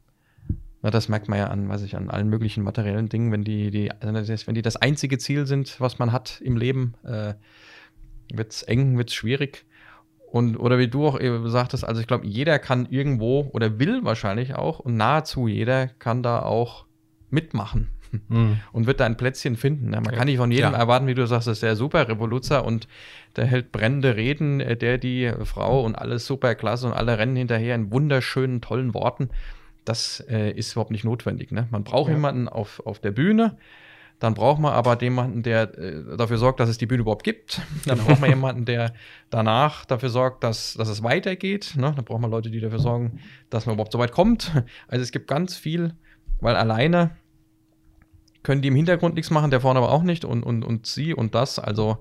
Na, 0.82 0.90
das 0.90 1.08
merkt 1.08 1.28
man 1.28 1.38
ja 1.38 1.46
an, 1.46 1.68
weiß 1.68 1.82
ich, 1.82 1.96
an 1.96 2.10
allen 2.10 2.28
möglichen 2.28 2.64
materiellen 2.64 3.08
Dingen, 3.08 3.30
wenn 3.30 3.44
die, 3.44 3.70
die, 3.70 3.92
also 3.92 4.46
wenn 4.46 4.54
die 4.54 4.62
das 4.62 4.76
einzige 4.76 5.18
Ziel 5.18 5.46
sind, 5.46 5.80
was 5.80 5.98
man 5.98 6.10
hat 6.12 6.40
im 6.40 6.56
Leben, 6.56 6.94
äh, 7.04 7.34
wird 8.32 8.52
es 8.52 8.62
eng, 8.62 8.98
wird 8.98 9.10
es 9.10 9.14
schwierig. 9.14 9.64
Und, 10.26 10.56
oder 10.56 10.78
wie 10.78 10.88
du 10.88 11.06
auch 11.06 11.20
eben 11.20 11.48
sagtest, 11.50 11.84
also 11.84 12.00
ich 12.00 12.06
glaube, 12.06 12.26
jeder 12.26 12.58
kann 12.58 12.86
irgendwo 12.86 13.50
oder 13.52 13.78
will 13.78 14.02
wahrscheinlich 14.02 14.54
auch 14.54 14.80
und 14.80 14.96
nahezu 14.96 15.46
jeder 15.46 15.88
kann 15.88 16.22
da 16.22 16.42
auch 16.42 16.86
mitmachen 17.30 17.90
mhm. 18.28 18.60
und 18.72 18.86
wird 18.86 19.00
da 19.00 19.06
ein 19.06 19.16
Plätzchen 19.16 19.56
finden. 19.56 19.90
Ne? 19.90 20.00
Man 20.00 20.14
kann 20.14 20.26
nicht 20.26 20.38
von 20.38 20.50
jedem 20.50 20.72
ja. 20.72 20.78
erwarten, 20.78 21.06
wie 21.06 21.14
du 21.14 21.26
sagst, 21.26 21.48
das 21.48 21.58
ist 21.58 21.62
der 21.62 21.76
super 21.76 22.08
Revoluzer 22.08 22.64
und 22.64 22.88
der 23.36 23.46
hält 23.46 23.72
brennende 23.72 24.16
Reden, 24.16 24.60
äh, 24.60 24.76
der 24.76 24.98
die 24.98 25.32
Frau 25.44 25.84
und 25.84 25.94
alles 25.94 26.26
super 26.26 26.54
klasse 26.54 26.86
und 26.86 26.92
alle 26.92 27.18
rennen 27.18 27.36
hinterher 27.36 27.74
in 27.74 27.92
wunderschönen, 27.92 28.60
tollen 28.60 28.94
Worten. 28.94 29.30
Das 29.84 30.24
äh, 30.28 30.50
ist 30.52 30.72
überhaupt 30.72 30.92
nicht 30.92 31.04
notwendig. 31.04 31.50
Ne? 31.50 31.66
Man 31.70 31.84
braucht 31.84 32.08
ja. 32.08 32.14
jemanden 32.14 32.48
auf, 32.48 32.80
auf 32.86 33.00
der 33.00 33.10
Bühne, 33.10 33.56
dann 34.22 34.34
braucht 34.34 34.60
man 34.60 34.72
aber 34.72 35.02
jemanden, 35.02 35.42
der 35.42 35.76
äh, 35.76 36.16
dafür 36.16 36.38
sorgt, 36.38 36.60
dass 36.60 36.68
es 36.68 36.78
die 36.78 36.86
Bühne 36.86 37.00
überhaupt 37.00 37.24
gibt. 37.24 37.60
Dann 37.86 37.98
braucht 37.98 38.20
man 38.20 38.30
jemanden, 38.30 38.64
der 38.64 38.92
danach 39.30 39.84
dafür 39.84 40.10
sorgt, 40.10 40.44
dass, 40.44 40.74
dass 40.74 40.88
es 40.88 41.02
weitergeht. 41.02 41.74
Ne? 41.76 41.92
Dann 41.96 42.04
braucht 42.04 42.20
man 42.20 42.30
Leute, 42.30 42.48
die 42.48 42.60
dafür 42.60 42.78
sorgen, 42.78 43.18
dass 43.50 43.66
man 43.66 43.74
überhaupt 43.74 43.90
so 43.90 43.98
weit 43.98 44.12
kommt. 44.12 44.52
Also 44.86 45.02
es 45.02 45.10
gibt 45.10 45.26
ganz 45.26 45.56
viel, 45.56 45.94
weil 46.40 46.54
alleine 46.54 47.16
können 48.42 48.62
die 48.62 48.68
im 48.68 48.76
Hintergrund 48.76 49.14
nichts 49.14 49.30
machen, 49.30 49.50
der 49.50 49.60
vorne 49.60 49.78
aber 49.78 49.92
auch 49.92 50.02
nicht 50.02 50.24
und, 50.24 50.42
und, 50.42 50.64
und 50.64 50.86
sie 50.86 51.14
und 51.14 51.34
das. 51.34 51.58
Also, 51.58 51.98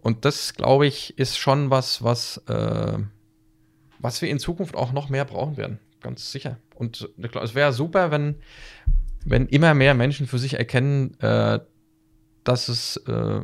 und 0.00 0.24
das, 0.24 0.54
glaube 0.54 0.86
ich, 0.86 1.18
ist 1.18 1.38
schon 1.38 1.70
was, 1.70 2.02
was, 2.02 2.38
äh, 2.48 2.98
was 3.98 4.22
wir 4.22 4.28
in 4.28 4.38
Zukunft 4.38 4.74
auch 4.74 4.92
noch 4.92 5.08
mehr 5.08 5.24
brauchen 5.24 5.56
werden. 5.56 5.78
Ganz 6.00 6.30
sicher. 6.30 6.58
Und 6.74 7.08
es 7.18 7.54
wäre 7.54 7.72
super, 7.72 8.10
wenn, 8.10 8.36
wenn 9.24 9.46
immer 9.46 9.74
mehr 9.74 9.94
Menschen 9.94 10.26
für 10.26 10.38
sich 10.38 10.54
erkennen, 10.54 11.18
äh, 11.20 11.60
dass 12.44 12.68
es 12.68 12.96
äh, 13.08 13.40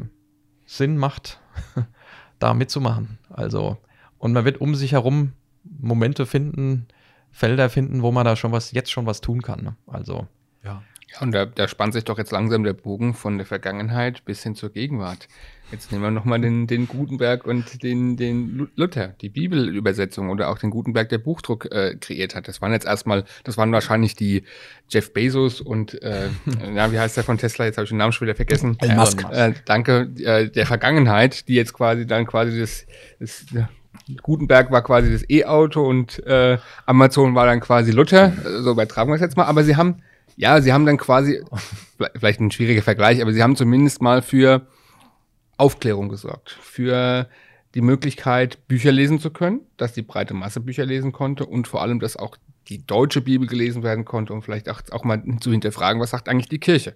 Sinn 0.67 0.97
macht, 0.99 1.41
da 2.39 2.55
mitzumachen. 2.55 3.19
Also, 3.31 3.79
und 4.19 4.33
man 4.33 4.45
wird 4.45 4.61
um 4.61 4.75
sich 4.75 4.93
herum 4.93 5.33
Momente 5.65 6.27
finden, 6.27 6.87
Felder 7.31 7.71
finden, 7.71 8.03
wo 8.03 8.13
man 8.13 8.25
da 8.25 8.37
schon 8.37 8.53
was, 8.53 8.73
jetzt 8.73 8.91
schon 8.91 9.07
was 9.07 9.21
tun 9.21 9.43
kann. 9.43 9.63
Ne? 9.63 9.77
Also. 9.87 10.27
Ja. 10.63 10.83
Ja, 11.13 11.21
und 11.21 11.33
da, 11.33 11.47
da 11.47 11.69
spannt 11.69 11.93
sich 11.93 12.05
doch 12.05 12.19
jetzt 12.19 12.31
langsam 12.31 12.65
der 12.65 12.73
Bogen 12.73 13.15
von 13.15 13.39
der 13.39 13.47
Vergangenheit 13.47 14.25
bis 14.25 14.43
hin 14.43 14.55
zur 14.55 14.71
Gegenwart. 14.71 15.29
Jetzt 15.73 15.93
nehmen 15.93 16.03
wir 16.03 16.11
nochmal 16.11 16.41
den, 16.41 16.67
den 16.67 16.89
Gutenberg 16.89 17.47
und 17.47 17.83
den, 17.85 18.17
den 18.17 18.69
Luther, 18.75 19.15
die 19.21 19.29
Bibelübersetzung 19.29 20.29
oder 20.29 20.49
auch 20.49 20.59
den 20.59 20.71
Gutenberg, 20.71 21.09
der 21.09 21.19
Buchdruck 21.19 21.71
äh, 21.71 21.95
kreiert 21.95 22.35
hat. 22.35 22.49
Das 22.49 22.61
waren 22.61 22.73
jetzt 22.73 22.87
erstmal, 22.87 23.25
das 23.45 23.57
waren 23.57 23.71
wahrscheinlich 23.71 24.17
die 24.17 24.43
Jeff 24.89 25.13
Bezos 25.13 25.61
und, 25.61 26.01
äh, 26.03 26.29
na, 26.73 26.91
wie 26.91 26.99
heißt 26.99 27.17
der 27.17 27.25
von 27.25 27.39
Tesla? 27.39 27.67
Jetzt 27.67 27.77
habe 27.77 27.85
ich 27.85 27.91
den 27.91 27.99
Namen 27.99 28.13
schon 28.13 28.27
wieder 28.27 28.35
vergessen. 28.35 28.77
Elon 28.81 28.97
Musk. 28.97 29.25
Äh, 29.31 29.53
danke, 29.65 30.11
äh, 30.19 30.49
der 30.51 30.67
Vergangenheit, 30.67 31.47
die 31.47 31.55
jetzt 31.55 31.73
quasi 31.73 32.05
dann 32.05 32.27
quasi 32.27 32.59
das, 32.59 32.87
das 33.21 33.47
Gutenberg 34.23 34.73
war 34.73 34.83
quasi 34.83 35.13
das 35.13 35.29
E-Auto 35.29 35.89
und 35.89 36.25
äh, 36.27 36.59
Amazon 36.87 37.35
war 37.37 37.47
dann 37.47 37.61
quasi 37.61 37.93
Luther. 37.93 38.33
So 38.63 38.73
übertragen 38.73 39.11
wir 39.11 39.15
es 39.15 39.21
jetzt 39.21 39.37
mal. 39.37 39.45
Aber 39.45 39.63
sie 39.63 39.77
haben 39.77 40.03
ja, 40.41 40.61
sie 40.63 40.73
haben 40.73 40.87
dann 40.87 40.97
quasi, 40.97 41.45
vielleicht 42.17 42.41
ein 42.41 42.51
schwieriger 42.51 42.83
Vergleich, 42.83 43.21
aber 43.21 43.33
sie 43.33 43.43
haben 43.43 43.57
zumindest 43.57 44.01
mal 44.01 44.23
für 44.23 44.67
Aufklärung 45.59 46.09
gesorgt, 46.09 46.57
für 46.63 47.29
die 47.75 47.83
Möglichkeit, 47.83 48.67
Bücher 48.67 48.91
lesen 48.91 49.21
zu 49.21 49.31
können, 49.31 49.61
dass 49.77 49.93
die 49.93 50.03
breite 50.03 50.33
Masse 50.33 50.61
Bücher 50.61 50.87
lesen 50.87 51.13
konnte 51.13 51.45
und 51.45 51.69
vor 51.69 51.83
allem, 51.83 52.01
dass 52.01 52.17
auch 52.17 52.39
die 52.69 52.85
deutsche 52.87 53.21
Bibel 53.21 53.47
gelesen 53.47 53.83
werden 53.83 54.07
konnte 54.07 54.33
und 54.33 54.43
vielleicht 54.43 54.71
auch, 54.71 54.81
auch 54.91 55.05
mal 55.05 55.23
zu 55.41 55.51
hinterfragen, 55.51 56.01
was 56.01 56.11
sagt 56.11 56.29
eigentlich 56.29 56.49
die 56.49 56.59
Kirche. 56.59 56.95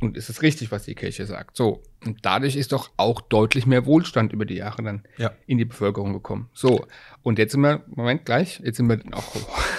Und 0.00 0.16
ist 0.16 0.28
es 0.28 0.42
richtig, 0.42 0.72
was 0.72 0.84
die 0.84 0.94
Kirche 0.94 1.24
sagt? 1.26 1.56
So. 1.56 1.82
Und 2.04 2.18
dadurch 2.22 2.56
ist 2.56 2.72
doch 2.72 2.90
auch 2.96 3.20
deutlich 3.20 3.66
mehr 3.66 3.86
Wohlstand 3.86 4.32
über 4.32 4.44
die 4.44 4.56
Jahre 4.56 4.82
dann 4.82 5.04
ja. 5.16 5.30
in 5.46 5.58
die 5.58 5.64
Bevölkerung 5.64 6.12
gekommen. 6.12 6.50
So. 6.52 6.84
Und 7.22 7.38
jetzt 7.38 7.52
sind 7.52 7.60
wir, 7.60 7.82
Moment, 7.86 8.24
gleich, 8.24 8.60
jetzt 8.64 8.76
sind 8.76 8.88
wir 8.88 9.00
auch 9.12 9.36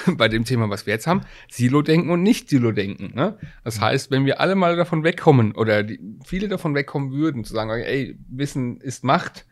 bei 0.17 0.27
dem 0.29 0.45
Thema, 0.45 0.69
was 0.69 0.85
wir 0.85 0.93
jetzt 0.93 1.07
haben, 1.07 1.21
Silo-Denken 1.49 2.09
und 2.09 2.23
Nicht-Silo-Denken. 2.23 3.13
Ne? 3.15 3.37
Das 3.63 3.81
heißt, 3.81 4.11
wenn 4.11 4.25
wir 4.25 4.39
alle 4.39 4.55
mal 4.55 4.75
davon 4.75 5.03
wegkommen 5.03 5.53
oder 5.53 5.83
die, 5.83 5.99
viele 6.25 6.47
davon 6.47 6.73
wegkommen 6.75 7.11
würden, 7.11 7.43
zu 7.43 7.53
sagen, 7.53 7.71
ey, 7.71 8.17
Wissen 8.29 8.79
ist 8.79 9.03
Macht 9.03 9.45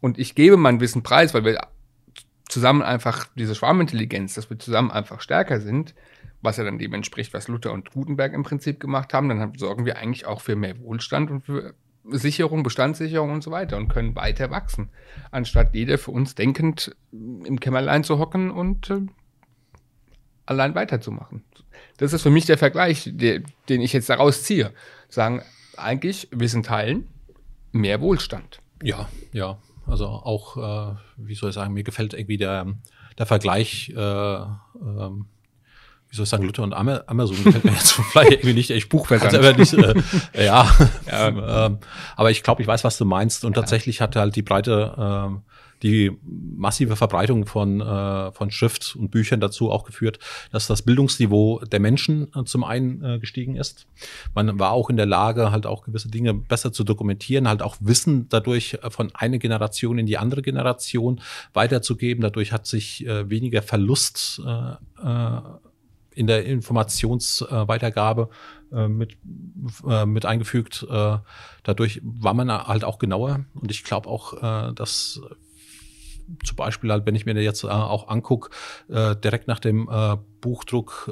und 0.00 0.18
ich 0.18 0.34
gebe 0.34 0.56
mein 0.56 0.80
Wissen 0.80 1.02
preis, 1.02 1.32
weil 1.32 1.44
wir 1.44 1.60
zusammen 2.48 2.82
einfach 2.82 3.26
diese 3.34 3.54
Schwarmintelligenz, 3.54 4.34
dass 4.34 4.50
wir 4.50 4.58
zusammen 4.58 4.90
einfach 4.90 5.20
stärker 5.20 5.60
sind, 5.60 5.94
was 6.42 6.58
ja 6.58 6.64
dann 6.64 6.78
dem 6.78 6.92
entspricht, 6.94 7.34
was 7.34 7.48
Luther 7.48 7.72
und 7.72 7.90
Gutenberg 7.90 8.34
im 8.34 8.42
Prinzip 8.42 8.78
gemacht 8.78 9.14
haben, 9.14 9.28
dann 9.28 9.54
sorgen 9.56 9.84
wir 9.84 9.96
eigentlich 9.98 10.26
auch 10.26 10.40
für 10.40 10.54
mehr 10.54 10.78
Wohlstand 10.80 11.30
und 11.30 11.44
für 11.44 11.74
Sicherung, 12.10 12.62
Bestandssicherung 12.62 13.32
und 13.32 13.42
so 13.42 13.50
weiter 13.50 13.76
und 13.76 13.88
können 13.88 14.14
weiter 14.14 14.50
wachsen, 14.50 14.90
anstatt 15.30 15.74
jeder 15.74 15.98
für 15.98 16.10
uns 16.10 16.34
denkend 16.34 16.94
im 17.12 17.60
Kämmerlein 17.60 18.04
zu 18.04 18.18
hocken 18.18 18.50
und 18.50 18.90
äh, 18.90 19.00
allein 20.46 20.74
weiterzumachen. 20.74 21.44
Das 21.98 22.12
ist 22.12 22.22
für 22.22 22.30
mich 22.30 22.46
der 22.46 22.58
Vergleich, 22.58 23.10
der, 23.12 23.42
den 23.68 23.80
ich 23.80 23.92
jetzt 23.92 24.08
daraus 24.08 24.42
ziehe. 24.44 24.72
Sagen, 25.08 25.42
eigentlich 25.76 26.28
Wissen 26.30 26.62
teilen, 26.62 27.08
mehr 27.72 28.00
Wohlstand. 28.00 28.60
Ja, 28.82 29.08
ja. 29.32 29.58
Also 29.86 30.06
auch, 30.06 30.56
äh, 30.56 30.96
wie 31.16 31.34
soll 31.34 31.50
ich 31.50 31.54
sagen, 31.54 31.72
mir 31.72 31.84
gefällt 31.84 32.12
irgendwie 32.12 32.38
der, 32.38 32.66
der 33.18 33.26
Vergleich 33.26 33.90
äh, 33.90 33.96
ähm, 33.96 35.26
wie 36.08 36.16
soll 36.16 36.24
ich 36.24 36.28
sagen, 36.28 36.44
Luther 36.44 36.62
und 36.62 36.72
Amazon 36.72 37.36
gefällt 37.44 37.64
mir 37.64 37.72
jetzt 37.72 37.92
vielleicht 38.10 38.32
irgendwie 38.32 38.54
nicht, 38.54 38.70
ich 38.70 38.88
buche 38.88 39.20
aber 39.20 39.52
nicht, 39.54 39.74
äh, 39.74 39.94
ja, 40.44 40.70
ja. 41.06 41.66
ähm, 41.66 41.78
aber 42.16 42.30
ich 42.30 42.42
glaube, 42.42 42.62
ich 42.62 42.68
weiß, 42.68 42.84
was 42.84 42.98
du 42.98 43.04
meinst 43.04 43.44
und 43.44 43.56
ja. 43.56 43.62
tatsächlich 43.62 44.00
hat 44.00 44.16
halt 44.16 44.36
die 44.36 44.42
breite, 44.42 45.30
äh, 45.32 45.52
die 45.82 46.12
massive 46.22 46.96
Verbreitung 46.96 47.46
von, 47.46 47.80
äh, 47.80 48.32
von 48.32 48.50
Schrift 48.50 48.96
und 48.96 49.10
Büchern 49.10 49.40
dazu 49.40 49.70
auch 49.70 49.84
geführt, 49.84 50.18
dass 50.50 50.66
das 50.66 50.82
Bildungsniveau 50.82 51.60
der 51.60 51.80
Menschen 51.80 52.28
äh, 52.34 52.44
zum 52.44 52.64
einen 52.64 53.04
äh, 53.04 53.18
gestiegen 53.18 53.56
ist. 53.56 53.86
Man 54.34 54.58
war 54.58 54.72
auch 54.72 54.88
in 54.88 54.96
der 54.96 55.06
Lage, 55.06 55.50
halt 55.50 55.66
auch 55.66 55.84
gewisse 55.84 56.08
Dinge 56.08 56.32
besser 56.32 56.72
zu 56.72 56.84
dokumentieren, 56.84 57.48
halt 57.48 57.62
auch 57.62 57.76
Wissen 57.80 58.28
dadurch 58.28 58.78
äh, 58.82 58.90
von 58.90 59.14
einer 59.14 59.38
Generation 59.38 59.98
in 59.98 60.06
die 60.06 60.18
andere 60.18 60.40
Generation 60.40 61.20
weiterzugeben. 61.52 62.22
Dadurch 62.22 62.52
hat 62.52 62.66
sich 62.66 63.06
äh, 63.06 63.28
weniger 63.28 63.60
Verlust 63.60 64.40
äh, 64.46 65.06
äh, 65.06 65.40
in 66.16 66.26
der 66.26 66.44
Informationsweitergabe 66.46 68.30
äh, 68.72 68.88
mit, 68.88 69.16
äh, 69.86 70.06
mit 70.06 70.24
eingefügt. 70.24 70.86
Äh, 70.90 71.18
dadurch 71.62 72.00
war 72.02 72.34
man 72.34 72.50
halt 72.50 72.84
auch 72.84 72.98
genauer 72.98 73.44
und 73.54 73.70
ich 73.70 73.84
glaube 73.84 74.08
auch, 74.08 74.32
äh, 74.42 74.72
dass 74.74 75.20
zum 76.44 76.56
Beispiel 76.56 76.90
halt, 76.90 77.06
wenn 77.06 77.14
ich 77.14 77.26
mir 77.26 77.40
jetzt 77.40 77.64
äh, 77.64 77.68
auch 77.68 78.08
angucke, 78.08 78.50
äh, 78.88 79.16
direkt 79.16 79.48
nach 79.48 79.60
dem 79.60 79.88
äh, 79.90 80.16
Buchdruck, 80.40 81.10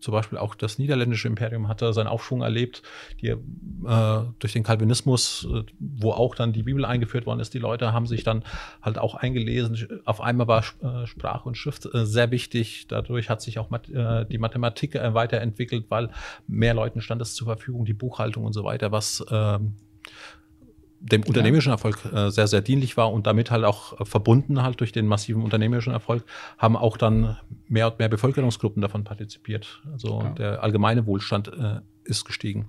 zum 0.00 0.12
Beispiel 0.12 0.38
auch 0.38 0.54
das 0.54 0.78
niederländische 0.78 1.28
Imperium 1.28 1.68
hatte 1.68 1.92
seinen 1.92 2.06
Aufschwung 2.06 2.40
erlebt, 2.40 2.82
die, 3.20 3.34
durch 4.38 4.52
den 4.54 4.62
Kalvinismus, 4.62 5.46
äh, 5.52 5.64
wo 5.78 6.12
auch 6.12 6.34
dann 6.34 6.54
die 6.54 6.62
Bibel 6.62 6.86
eingeführt 6.86 7.26
worden 7.26 7.40
ist. 7.40 7.52
Die 7.52 7.58
Leute 7.58 7.92
haben 7.92 8.06
sich 8.06 8.24
dann 8.24 8.42
halt 8.80 8.96
auch 8.96 9.16
eingelesen. 9.16 10.00
Auf 10.06 10.22
einmal 10.22 10.48
war 10.48 10.62
Sprache 11.04 11.46
und 11.46 11.56
Schrift 11.56 11.90
sehr 11.92 12.30
wichtig. 12.30 12.86
Dadurch 12.88 13.28
hat 13.28 13.42
sich 13.42 13.58
auch 13.58 13.68
die 14.30 14.38
Mathematik 14.38 14.94
weiterentwickelt, 14.94 15.86
weil 15.90 16.08
mehr 16.46 16.72
Leuten 16.72 17.02
stand 17.02 17.20
es 17.20 17.34
zur 17.34 17.46
Verfügung, 17.46 17.84
die 17.84 17.92
Buchhaltung 17.92 18.46
und 18.46 18.54
so 18.54 18.64
weiter, 18.64 18.92
was 18.92 19.22
ähm, 19.30 19.74
dem 21.04 21.22
unternehmerischen 21.22 21.70
Erfolg 21.70 21.98
äh, 22.12 22.30
sehr, 22.30 22.46
sehr 22.46 22.62
dienlich 22.62 22.96
war 22.96 23.12
und 23.12 23.26
damit 23.26 23.50
halt 23.50 23.64
auch 23.64 24.00
äh, 24.00 24.04
verbunden 24.04 24.62
halt 24.62 24.80
durch 24.80 24.90
den 24.90 25.06
massiven 25.06 25.42
unternehmerischen 25.42 25.92
Erfolg, 25.92 26.24
haben 26.56 26.76
auch 26.76 26.96
dann 26.96 27.36
mehr 27.68 27.90
und 27.90 27.98
mehr 27.98 28.08
Bevölkerungsgruppen 28.08 28.80
davon 28.80 29.04
partizipiert. 29.04 29.82
Also 29.92 30.22
ja. 30.22 30.30
der 30.30 30.62
allgemeine 30.62 31.06
Wohlstand 31.06 31.48
äh, 31.48 31.80
ist 32.04 32.24
gestiegen. 32.24 32.66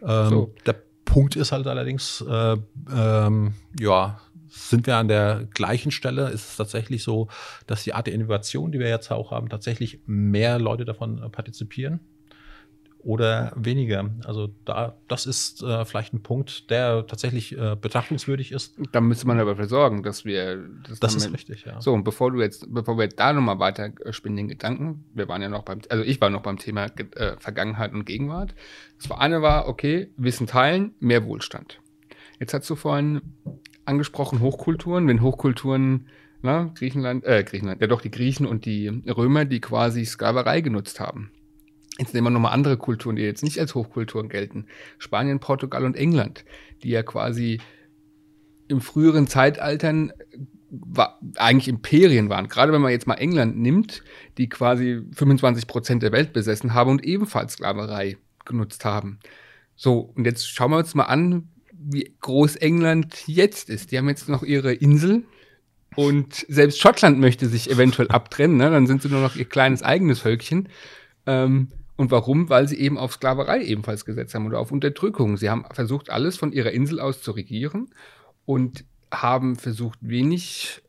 Ähm, 0.00 0.28
so. 0.28 0.54
Der 0.64 0.76
Punkt 1.04 1.34
ist 1.34 1.50
halt 1.50 1.66
allerdings, 1.66 2.24
äh, 2.28 2.56
ähm, 2.94 3.54
ja, 3.78 4.20
sind 4.48 4.86
wir 4.86 4.96
an 4.96 5.08
der 5.08 5.48
gleichen 5.52 5.90
Stelle? 5.90 6.28
Ist 6.28 6.50
es 6.50 6.56
tatsächlich 6.56 7.02
so, 7.02 7.28
dass 7.66 7.82
die 7.82 7.94
Art 7.94 8.06
der 8.06 8.14
Innovation, 8.14 8.70
die 8.70 8.78
wir 8.78 8.88
jetzt 8.88 9.10
auch 9.10 9.30
haben, 9.30 9.48
tatsächlich 9.48 10.00
mehr 10.06 10.58
Leute 10.58 10.84
davon 10.84 11.22
äh, 11.22 11.28
partizipieren? 11.28 12.00
Oder 13.04 13.52
weniger. 13.56 14.10
Also 14.24 14.48
da, 14.64 14.96
das 15.08 15.26
ist 15.26 15.62
äh, 15.62 15.84
vielleicht 15.84 16.14
ein 16.14 16.22
Punkt, 16.22 16.70
der 16.70 17.06
tatsächlich 17.06 17.56
äh, 17.56 17.76
betrachtungswürdig 17.80 18.52
ist. 18.52 18.76
Da 18.92 19.00
müsste 19.00 19.26
man 19.26 19.40
aber 19.40 19.52
dafür 19.52 19.68
sorgen, 19.68 20.02
dass 20.02 20.24
wir 20.24 20.68
das, 20.88 21.00
das 21.00 21.14
ist 21.16 21.32
richtig, 21.32 21.64
ja. 21.64 21.80
So 21.80 21.92
und 21.92 22.04
bevor 22.04 22.30
du 22.30 22.40
jetzt, 22.40 22.72
bevor 22.72 22.98
wir 22.98 23.08
da 23.08 23.32
nochmal 23.32 23.58
weiter 23.58 23.90
spinnen 24.10 24.36
den 24.36 24.48
Gedanken, 24.48 25.04
wir 25.14 25.28
waren 25.28 25.42
ja 25.42 25.48
noch 25.48 25.62
beim, 25.62 25.80
also 25.88 26.04
ich 26.04 26.20
war 26.20 26.30
noch 26.30 26.42
beim 26.42 26.58
Thema 26.58 26.86
äh, 26.86 27.36
Vergangenheit 27.38 27.92
und 27.92 28.04
Gegenwart. 28.04 28.54
Das 29.00 29.10
eine 29.10 29.42
war, 29.42 29.68
okay, 29.68 30.10
Wissen 30.16 30.46
teilen, 30.46 30.94
mehr 31.00 31.24
Wohlstand. 31.24 31.80
Jetzt 32.38 32.54
hast 32.54 32.70
du 32.70 32.76
vorhin 32.76 33.20
angesprochen 33.84 34.40
Hochkulturen, 34.40 35.08
wenn 35.08 35.22
Hochkulturen 35.22 36.06
na, 36.44 36.72
Griechenland, 36.74 37.24
äh, 37.24 37.44
Griechenland, 37.44 37.80
ja 37.80 37.86
doch 37.86 38.00
die 38.00 38.10
Griechen 38.10 38.46
und 38.46 38.64
die 38.64 38.88
Römer, 39.06 39.44
die 39.44 39.60
quasi 39.60 40.04
Sklaverei 40.04 40.60
genutzt 40.60 40.98
haben 40.98 41.30
Jetzt 41.98 42.14
nehmen 42.14 42.26
wir 42.26 42.30
nochmal 42.30 42.52
andere 42.52 42.76
Kulturen, 42.78 43.16
die 43.16 43.22
jetzt 43.22 43.42
nicht 43.42 43.58
als 43.58 43.74
Hochkulturen 43.74 44.28
gelten. 44.28 44.66
Spanien, 44.98 45.40
Portugal 45.40 45.84
und 45.84 45.96
England, 45.96 46.44
die 46.82 46.90
ja 46.90 47.02
quasi 47.02 47.60
im 48.68 48.80
früheren 48.80 49.26
Zeitaltern 49.26 50.12
war, 50.70 51.20
eigentlich 51.36 51.68
Imperien 51.68 52.30
waren. 52.30 52.48
Gerade 52.48 52.72
wenn 52.72 52.80
man 52.80 52.92
jetzt 52.92 53.06
mal 53.06 53.16
England 53.16 53.58
nimmt, 53.58 54.02
die 54.38 54.48
quasi 54.48 55.02
25 55.12 55.66
Prozent 55.66 56.02
der 56.02 56.12
Welt 56.12 56.32
besessen 56.32 56.72
haben 56.72 56.90
und 56.90 57.04
ebenfalls 57.04 57.54
Sklaverei 57.54 58.16
genutzt 58.46 58.86
haben. 58.86 59.20
So, 59.76 60.12
und 60.14 60.24
jetzt 60.24 60.48
schauen 60.48 60.70
wir 60.70 60.78
uns 60.78 60.94
mal 60.94 61.04
an, 61.04 61.50
wie 61.72 62.14
groß 62.20 62.56
England 62.56 63.26
jetzt 63.26 63.68
ist. 63.68 63.92
Die 63.92 63.98
haben 63.98 64.08
jetzt 64.08 64.28
noch 64.30 64.42
ihre 64.42 64.72
Insel 64.72 65.24
und 65.94 66.46
selbst 66.48 66.80
Schottland 66.80 67.18
möchte 67.18 67.48
sich 67.48 67.70
eventuell 67.70 68.08
abtrennen. 68.08 68.56
Ne? 68.56 68.70
Dann 68.70 68.86
sind 68.86 69.02
sie 69.02 69.08
nur 69.08 69.20
noch 69.20 69.36
ihr 69.36 69.44
kleines 69.44 69.82
eigenes 69.82 70.20
Völkchen. 70.20 70.68
Ähm, 71.26 71.68
und 71.96 72.10
warum? 72.10 72.48
Weil 72.48 72.68
sie 72.68 72.78
eben 72.78 72.98
auf 72.98 73.14
Sklaverei 73.14 73.62
ebenfalls 73.62 74.04
gesetzt 74.04 74.34
haben 74.34 74.46
oder 74.46 74.58
auf 74.58 74.72
Unterdrückung. 74.72 75.36
Sie 75.36 75.50
haben 75.50 75.64
versucht, 75.72 76.10
alles 76.10 76.36
von 76.36 76.52
ihrer 76.52 76.72
Insel 76.72 77.00
aus 77.00 77.22
zu 77.22 77.32
regieren 77.32 77.90
und 78.44 78.84
haben 79.12 79.56
versucht, 79.56 79.98
wenig 80.00 80.82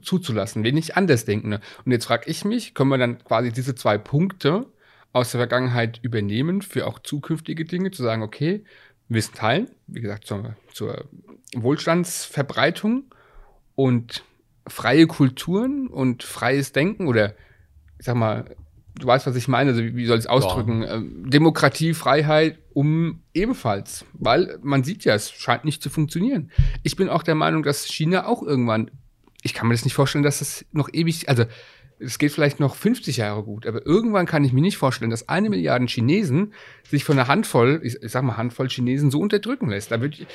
zuzulassen, 0.00 0.64
wenig 0.64 0.96
Andersdenkende. 0.96 1.60
Und 1.84 1.92
jetzt 1.92 2.06
frage 2.06 2.30
ich 2.30 2.44
mich, 2.44 2.74
können 2.74 2.90
wir 2.90 2.98
dann 2.98 3.22
quasi 3.24 3.52
diese 3.52 3.74
zwei 3.74 3.98
Punkte 3.98 4.66
aus 5.12 5.32
der 5.32 5.40
Vergangenheit 5.40 5.98
übernehmen 6.02 6.62
für 6.62 6.86
auch 6.86 6.98
zukünftige 7.00 7.64
Dinge, 7.64 7.90
zu 7.90 8.02
sagen, 8.02 8.22
okay, 8.22 8.64
Wissen 9.08 9.34
teilen, 9.34 9.70
wie 9.86 10.02
gesagt, 10.02 10.26
zur, 10.26 10.54
zur 10.72 11.08
Wohlstandsverbreitung 11.54 13.04
und 13.74 14.22
freie 14.66 15.06
Kulturen 15.06 15.88
und 15.88 16.22
freies 16.22 16.72
Denken 16.72 17.06
oder 17.06 17.34
ich 17.98 18.04
sag 18.04 18.16
mal, 18.16 18.54
du 18.98 19.06
weißt, 19.06 19.26
was 19.26 19.36
ich 19.36 19.48
meine, 19.48 19.70
also 19.70 19.82
wie, 19.82 19.96
wie 19.96 20.06
soll 20.06 20.18
ich 20.18 20.24
es 20.24 20.30
ausdrücken? 20.30 20.82
Ja. 20.82 20.96
Ähm, 20.96 21.30
Demokratie, 21.30 21.94
Freiheit, 21.94 22.58
um 22.74 23.22
ebenfalls, 23.34 24.04
weil 24.12 24.58
man 24.62 24.84
sieht 24.84 25.04
ja, 25.04 25.14
es 25.14 25.30
scheint 25.30 25.64
nicht 25.64 25.82
zu 25.82 25.90
funktionieren. 25.90 26.50
Ich 26.82 26.96
bin 26.96 27.08
auch 27.08 27.22
der 27.22 27.34
Meinung, 27.34 27.62
dass 27.62 27.86
China 27.86 28.26
auch 28.26 28.42
irgendwann, 28.42 28.90
ich 29.42 29.54
kann 29.54 29.68
mir 29.68 29.74
das 29.74 29.84
nicht 29.84 29.94
vorstellen, 29.94 30.24
dass 30.24 30.40
es 30.40 30.64
noch 30.72 30.88
ewig, 30.92 31.28
also 31.28 31.44
es 32.00 32.18
geht 32.18 32.32
vielleicht 32.32 32.60
noch 32.60 32.74
50 32.74 33.16
Jahre 33.16 33.42
gut, 33.42 33.66
aber 33.66 33.84
irgendwann 33.84 34.26
kann 34.26 34.44
ich 34.44 34.52
mir 34.52 34.60
nicht 34.60 34.76
vorstellen, 34.76 35.10
dass 35.10 35.28
eine 35.28 35.50
Milliarde 35.50 35.86
Chinesen 35.86 36.52
sich 36.88 37.04
von 37.04 37.18
einer 37.18 37.28
Handvoll, 37.28 37.80
ich, 37.82 38.02
ich 38.02 38.12
sag 38.12 38.22
mal 38.22 38.36
Handvoll 38.36 38.68
Chinesen 38.68 39.10
so 39.10 39.18
unterdrücken 39.18 39.68
lässt. 39.68 39.90
Da 39.90 40.00
würde 40.00 40.16
ich, 40.16 40.26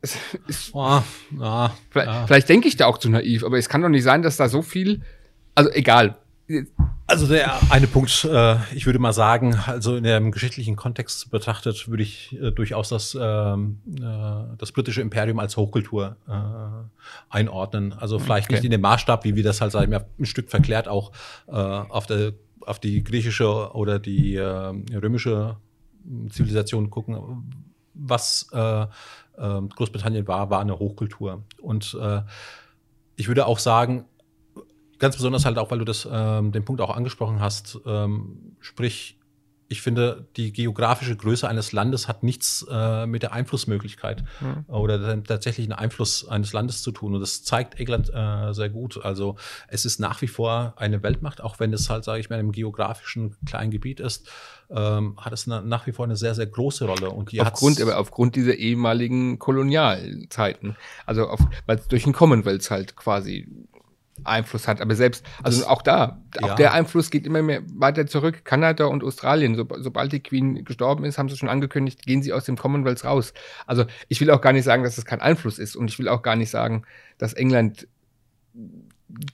es 0.00 0.18
ist, 0.46 0.70
oh, 0.74 1.02
oh, 1.40 1.68
vielleicht, 1.90 2.08
ja. 2.08 2.26
vielleicht 2.26 2.48
denke 2.48 2.68
ich 2.68 2.76
da 2.76 2.86
auch 2.86 2.98
zu 2.98 3.08
naiv, 3.08 3.42
aber 3.44 3.58
es 3.58 3.68
kann 3.68 3.82
doch 3.82 3.88
nicht 3.88 4.04
sein, 4.04 4.22
dass 4.22 4.36
da 4.36 4.48
so 4.48 4.62
viel, 4.62 5.02
also 5.54 5.70
egal, 5.70 6.18
also 7.06 7.26
der 7.26 7.70
eine 7.70 7.86
Punkt, 7.86 8.24
äh, 8.24 8.56
ich 8.74 8.86
würde 8.86 8.98
mal 8.98 9.12
sagen, 9.12 9.56
also 9.66 9.96
in 9.96 10.04
dem 10.04 10.30
geschichtlichen 10.30 10.76
Kontext 10.76 11.30
betrachtet, 11.30 11.88
würde 11.88 12.02
ich 12.02 12.38
äh, 12.40 12.50
durchaus 12.50 12.90
das, 12.90 13.16
ähm, 13.18 13.80
äh, 13.98 14.56
das 14.58 14.72
britische 14.72 15.00
Imperium 15.00 15.38
als 15.38 15.56
Hochkultur 15.56 16.16
äh, 16.28 17.34
einordnen. 17.34 17.92
Also 17.92 18.18
vielleicht 18.18 18.48
okay. 18.48 18.54
nicht 18.54 18.64
in 18.64 18.70
dem 18.70 18.80
Maßstab, 18.80 19.24
wie 19.24 19.36
wir 19.36 19.42
das 19.42 19.60
halt 19.60 19.72
sag 19.72 19.84
ich 19.84 19.90
mal, 19.90 20.06
ein 20.18 20.26
Stück 20.26 20.50
verklärt 20.50 20.88
auch 20.88 21.12
äh, 21.46 21.52
auf, 21.52 22.06
der, 22.06 22.32
auf 22.60 22.78
die 22.78 23.02
griechische 23.02 23.74
oder 23.74 23.98
die 23.98 24.36
äh, 24.36 24.42
römische 24.42 25.56
Zivilisation 26.30 26.90
gucken. 26.90 27.50
Was 27.94 28.48
Großbritannien 28.50 30.26
war, 30.28 30.50
war 30.50 30.60
eine 30.60 30.78
Hochkultur. 30.78 31.44
Und 31.62 31.96
ich 33.16 33.28
würde 33.28 33.46
auch 33.46 33.58
sagen, 33.58 34.04
Ganz 34.98 35.16
besonders 35.16 35.44
halt 35.44 35.58
auch, 35.58 35.70
weil 35.70 35.78
du 35.78 35.84
das, 35.84 36.08
ähm, 36.10 36.52
den 36.52 36.64
Punkt 36.64 36.80
auch 36.80 36.94
angesprochen 36.94 37.40
hast, 37.40 37.80
ähm, 37.86 38.56
sprich, 38.60 39.18
ich 39.68 39.80
finde, 39.80 40.26
die 40.36 40.52
geografische 40.52 41.16
Größe 41.16 41.48
eines 41.48 41.72
Landes 41.72 42.06
hat 42.06 42.22
nichts 42.22 42.66
äh, 42.70 43.06
mit 43.06 43.22
der 43.22 43.32
Einflussmöglichkeit 43.32 44.22
mhm. 44.40 44.64
oder 44.72 44.98
dem 44.98 45.24
tatsächlichen 45.24 45.72
Einfluss 45.72 46.28
eines 46.28 46.52
Landes 46.52 46.82
zu 46.82 46.92
tun. 46.92 47.14
Und 47.14 47.20
das 47.20 47.44
zeigt 47.44 47.80
England 47.80 48.10
äh, 48.14 48.52
sehr 48.52 48.68
gut. 48.68 49.02
Also 49.02 49.36
es 49.68 49.84
ist 49.84 50.00
nach 50.00 50.20
wie 50.22 50.28
vor 50.28 50.74
eine 50.76 51.02
Weltmacht, 51.02 51.40
auch 51.40 51.60
wenn 51.60 51.72
es 51.72 51.88
halt, 51.88 52.04
sage 52.04 52.20
ich 52.20 52.30
mal, 52.30 52.38
im 52.38 52.52
geografischen 52.52 53.36
kleinen 53.46 53.70
Gebiet 53.70 54.00
ist, 54.00 54.28
ähm, 54.70 55.16
hat 55.18 55.32
es 55.32 55.46
na, 55.46 55.62
nach 55.62 55.86
wie 55.86 55.92
vor 55.92 56.04
eine 56.04 56.16
sehr, 56.16 56.34
sehr 56.34 56.46
große 56.46 56.84
Rolle. 56.84 57.10
Und 57.10 57.32
die 57.32 57.40
aufgrund, 57.40 57.80
aber 57.80 57.98
aufgrund 57.98 58.36
dieser 58.36 58.54
ehemaligen 58.54 59.38
Kolonialzeiten. 59.38 60.76
Also 61.06 61.26
auf, 61.26 61.40
weil 61.66 61.78
es 61.78 61.88
durch 61.88 62.04
den 62.04 62.12
Commonwealth 62.12 62.70
halt 62.70 62.96
quasi 62.96 63.48
Einfluss 64.22 64.68
hat. 64.68 64.80
Aber 64.80 64.94
selbst, 64.94 65.24
also 65.42 65.60
das, 65.60 65.68
auch 65.68 65.82
da, 65.82 66.20
auch 66.40 66.48
ja. 66.48 66.54
der 66.54 66.72
Einfluss 66.72 67.10
geht 67.10 67.26
immer 67.26 67.42
mehr 67.42 67.62
weiter 67.74 68.06
zurück. 68.06 68.44
Kanada 68.44 68.86
und 68.86 69.02
Australien, 69.02 69.56
so, 69.56 69.66
sobald 69.78 70.12
die 70.12 70.20
Queen 70.20 70.64
gestorben 70.64 71.04
ist, 71.04 71.18
haben 71.18 71.28
sie 71.28 71.36
schon 71.36 71.48
angekündigt, 71.48 72.06
gehen 72.06 72.22
sie 72.22 72.32
aus 72.32 72.44
dem 72.44 72.56
Commonwealth 72.56 73.04
raus. 73.04 73.34
Also 73.66 73.84
ich 74.08 74.20
will 74.20 74.30
auch 74.30 74.40
gar 74.40 74.52
nicht 74.52 74.64
sagen, 74.64 74.84
dass 74.84 74.96
das 74.96 75.04
kein 75.04 75.20
Einfluss 75.20 75.58
ist 75.58 75.76
und 75.76 75.90
ich 75.90 75.98
will 75.98 76.08
auch 76.08 76.22
gar 76.22 76.36
nicht 76.36 76.50
sagen, 76.50 76.84
dass 77.18 77.32
England 77.32 77.88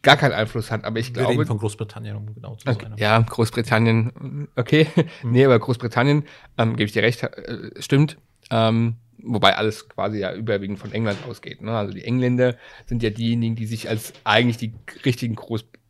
gar 0.02 0.16
keinen 0.16 0.32
Einfluss 0.32 0.70
hat, 0.70 0.84
aber 0.84 0.98
ich 0.98 1.08
Wir 1.08 1.14
glaube. 1.14 1.32
Reden 1.32 1.46
von 1.46 1.58
Großbritannien, 1.58 2.16
um 2.16 2.34
genau 2.34 2.54
zu 2.56 2.68
okay, 2.68 2.86
sein. 2.88 2.94
Ja, 2.98 3.20
Großbritannien, 3.20 4.48
okay. 4.56 4.88
Mhm. 5.22 5.30
nee, 5.30 5.44
aber 5.44 5.58
Großbritannien, 5.58 6.24
ähm, 6.58 6.70
gebe 6.76 6.84
ich 6.84 6.92
dir 6.92 7.02
recht, 7.02 7.22
äh, 7.22 7.70
stimmt. 7.80 8.18
Ähm, 8.50 8.96
Wobei 9.22 9.56
alles 9.56 9.88
quasi 9.88 10.18
ja 10.18 10.34
überwiegend 10.34 10.78
von 10.78 10.92
England 10.92 11.18
ausgeht. 11.28 11.62
Ne? 11.62 11.72
Also 11.72 11.92
die 11.92 12.04
Engländer 12.04 12.56
sind 12.86 13.02
ja 13.02 13.10
diejenigen, 13.10 13.56
die 13.56 13.66
sich 13.66 13.88
als 13.88 14.12
eigentlich 14.24 14.56
die 14.56 14.72
richtigen 15.04 15.34
Großbrit 15.34 15.80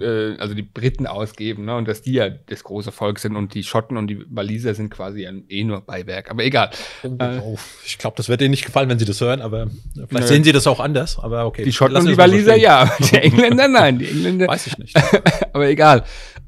äh, 0.00 0.36
also 0.38 0.54
die 0.54 0.62
Briten 0.62 1.06
ausgeben, 1.06 1.64
ne? 1.64 1.76
Und 1.76 1.88
dass 1.88 2.02
die 2.02 2.12
ja 2.12 2.28
das 2.28 2.64
große 2.64 2.92
Volk 2.92 3.18
sind 3.18 3.36
und 3.36 3.54
die 3.54 3.64
Schotten 3.64 3.96
und 3.96 4.08
die 4.08 4.24
Waliser 4.28 4.74
sind 4.74 4.90
quasi 4.90 5.22
ja 5.22 5.32
eh 5.48 5.64
nur 5.64 5.80
Beiwerk. 5.80 6.30
Aber 6.30 6.44
egal. 6.44 6.70
Oh, 7.02 7.58
ich 7.84 7.98
glaube, 7.98 8.16
das 8.16 8.28
wird 8.28 8.40
Ihnen 8.40 8.50
nicht 8.50 8.64
gefallen, 8.64 8.88
wenn 8.88 8.98
Sie 8.98 9.04
das 9.04 9.20
hören, 9.20 9.40
aber 9.40 9.68
vielleicht 9.94 10.12
Nö. 10.12 10.26
sehen 10.26 10.44
Sie 10.44 10.52
das 10.52 10.66
auch 10.66 10.80
anders, 10.80 11.18
aber 11.18 11.46
okay. 11.46 11.64
Die 11.64 11.72
Schotten 11.72 11.96
und 11.96 12.06
die 12.06 12.18
Waliser 12.18 12.56
ja, 12.56 12.90
die 13.10 13.16
Engländer 13.16 13.68
nein, 13.68 13.98
die 13.98 14.08
Engländer. 14.08 14.48
Weiß 14.48 14.66
ich 14.66 14.78
nicht. 14.78 14.96
aber 15.52 15.68
egal. 15.68 16.04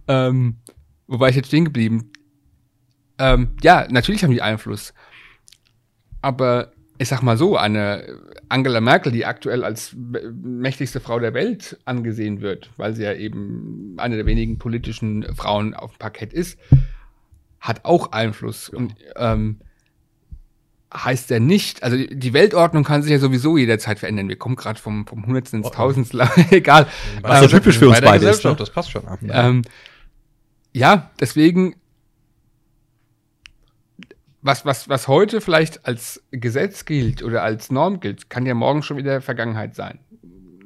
Ähm, 0.09 0.59
wo 1.07 1.19
war 1.19 1.29
ich 1.29 1.37
jetzt 1.37 1.49
stehen 1.49 1.65
geblieben? 1.65 2.13
Ähm, 3.19 3.57
ja, 3.63 3.87
natürlich 3.91 4.23
haben 4.23 4.31
die 4.31 4.43
Einfluss. 4.43 4.95
Aber 6.23 6.73
ich 6.99 7.09
sag 7.09 7.23
mal 7.23 7.37
so, 7.37 7.57
eine 7.57 8.19
Angela 8.49 8.81
Merkel, 8.81 9.11
die 9.11 9.25
aktuell 9.25 9.65
als 9.65 9.97
mächtigste 9.97 11.01
Frau 11.01 11.19
der 11.19 11.33
Welt 11.33 11.79
angesehen 11.87 12.41
wird, 12.43 12.71
weil 12.77 12.95
sie 12.95 13.05
ja 13.05 13.15
eben 13.15 13.95
eine 13.97 14.17
der 14.17 14.27
wenigen 14.27 14.59
politischen 14.59 15.35
Frauen 15.35 15.75
auf 15.75 15.93
dem 15.93 15.99
Parkett 15.99 16.33
ist, 16.33 16.59
hat 17.59 17.85
auch 17.85 18.13
Einfluss. 18.13 18.69
Und 18.69 18.95
ähm, 19.17 19.61
heißt 20.93 21.31
ja 21.31 21.39
nicht, 21.39 21.83
also 21.83 21.97
die 21.97 22.33
Weltordnung 22.33 22.85
kann 22.85 23.03
sich 23.03 23.13
ja 23.13 23.19
sowieso 23.19 23.57
jederzeit 23.57 23.99
verändern. 23.99 24.29
Wir 24.29 24.37
kommen 24.37 24.57
gerade 24.57 24.81
vom, 24.81 25.07
vom 25.07 25.25
Hundertsten 25.25 25.61
ins 25.61 25.69
oh, 25.69 25.71
oh. 25.73 25.77
Tausendstel, 25.77 26.29
egal. 26.51 26.87
Was 27.23 27.41
so 27.41 27.49
typisch 27.49 27.79
für 27.79 27.89
uns 27.89 28.01
beide 28.01 28.29
ist. 28.29 28.45
Ne? 28.45 28.57
Das 28.57 28.71
passt 28.71 28.91
schon. 28.91 29.05
Ähm, 29.29 29.63
ja, 30.73 31.11
deswegen, 31.21 31.77
was, 34.43 34.65
was, 34.65 34.89
was 34.89 35.09
heute 35.09 35.41
vielleicht 35.41 35.87
als 35.87 36.23
Gesetz 36.31 36.85
gilt 36.85 37.23
oder 37.23 37.43
als 37.43 37.71
Norm 37.71 38.01
gilt, 38.01 38.31
kann 38.31 38.47
ja 38.47 38.55
morgen 38.55 38.83
schon 38.83 38.97
wieder 38.97 39.21
Vergangenheit 39.21 39.75
sein. 39.75 39.99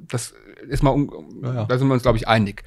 Das 0.08 0.34
ist 0.68 0.82
mal, 0.82 0.96
ja, 1.42 1.54
ja. 1.54 1.64
da 1.64 1.78
sind 1.78 1.88
wir 1.88 1.94
uns, 1.94 2.02
glaube 2.02 2.18
ich, 2.18 2.28
einig. 2.28 2.62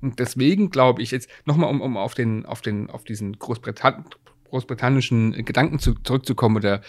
Und 0.00 0.18
deswegen 0.18 0.70
glaube 0.70 1.02
ich 1.02 1.10
jetzt 1.10 1.28
nochmal, 1.44 1.70
um, 1.70 1.80
um 1.80 1.96
auf 1.96 2.14
den, 2.14 2.46
auf 2.46 2.60
den, 2.60 2.90
auf 2.90 3.04
diesen 3.04 3.38
Großbritannien, 3.38 4.04
großbritannischen 4.50 5.44
Gedanken 5.44 5.78
zu, 5.78 5.94
zurückzukommen 5.94 6.56
oder 6.56 6.82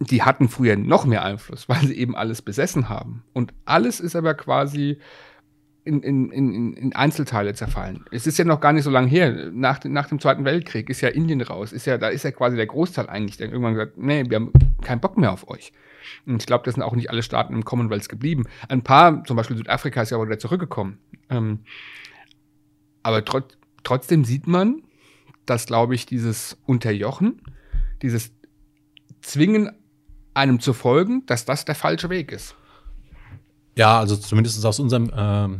die 0.00 0.22
hatten 0.22 0.48
früher 0.48 0.76
noch 0.76 1.04
mehr 1.04 1.24
Einfluss, 1.24 1.68
weil 1.68 1.84
sie 1.86 1.98
eben 1.98 2.14
alles 2.14 2.42
besessen 2.42 2.88
haben. 2.88 3.24
Und 3.32 3.52
alles 3.64 3.98
ist 3.98 4.14
aber 4.14 4.34
quasi 4.34 4.98
in, 5.88 6.02
in, 6.02 6.30
in, 6.30 6.72
in 6.74 6.94
Einzelteile 6.94 7.54
zerfallen. 7.54 8.04
Es 8.10 8.26
ist 8.26 8.38
ja 8.38 8.44
noch 8.44 8.60
gar 8.60 8.72
nicht 8.72 8.84
so 8.84 8.90
lange 8.90 9.08
her. 9.08 9.50
Nach, 9.52 9.82
nach 9.84 10.08
dem 10.08 10.20
Zweiten 10.20 10.44
Weltkrieg 10.44 10.90
ist 10.90 11.00
ja 11.00 11.08
Indien 11.08 11.40
raus. 11.40 11.72
Ist 11.72 11.86
ja, 11.86 11.98
da 11.98 12.08
ist 12.08 12.24
ja 12.24 12.30
quasi 12.30 12.56
der 12.56 12.66
Großteil 12.66 13.08
eigentlich, 13.08 13.38
der 13.38 13.48
irgendwann 13.48 13.74
gesagt, 13.74 13.96
nee, 13.96 14.24
wir 14.28 14.36
haben 14.36 14.52
keinen 14.82 15.00
Bock 15.00 15.16
mehr 15.16 15.32
auf 15.32 15.48
euch. 15.48 15.72
Und 16.26 16.42
ich 16.42 16.46
glaube, 16.46 16.64
das 16.64 16.74
sind 16.74 16.82
auch 16.82 16.94
nicht 16.94 17.10
alle 17.10 17.22
Staaten 17.22 17.54
im 17.54 17.64
Commonwealth 17.64 18.08
geblieben. 18.08 18.44
Ein 18.68 18.82
paar, 18.82 19.24
zum 19.24 19.36
Beispiel 19.36 19.56
Südafrika, 19.56 20.02
ist 20.02 20.10
ja 20.10 20.18
auch 20.18 20.24
wieder 20.24 20.38
zurückgekommen. 20.38 20.98
Ähm, 21.30 21.60
aber 23.02 23.24
trot 23.24 23.56
trotzdem 23.84 24.24
sieht 24.24 24.46
man, 24.46 24.82
dass, 25.46 25.66
glaube 25.66 25.94
ich, 25.94 26.04
dieses 26.04 26.58
Unterjochen, 26.66 27.40
dieses 28.02 28.32
Zwingen, 29.22 29.70
einem 30.34 30.60
zu 30.60 30.72
folgen, 30.72 31.24
dass 31.26 31.44
das 31.44 31.64
der 31.64 31.74
falsche 31.74 32.10
Weg 32.10 32.30
ist. 32.30 32.54
Ja, 33.76 33.98
also 33.98 34.16
zumindest 34.16 34.64
aus 34.64 34.80
unserem 34.80 35.10
ähm, 35.16 35.54
äh, 35.54 35.58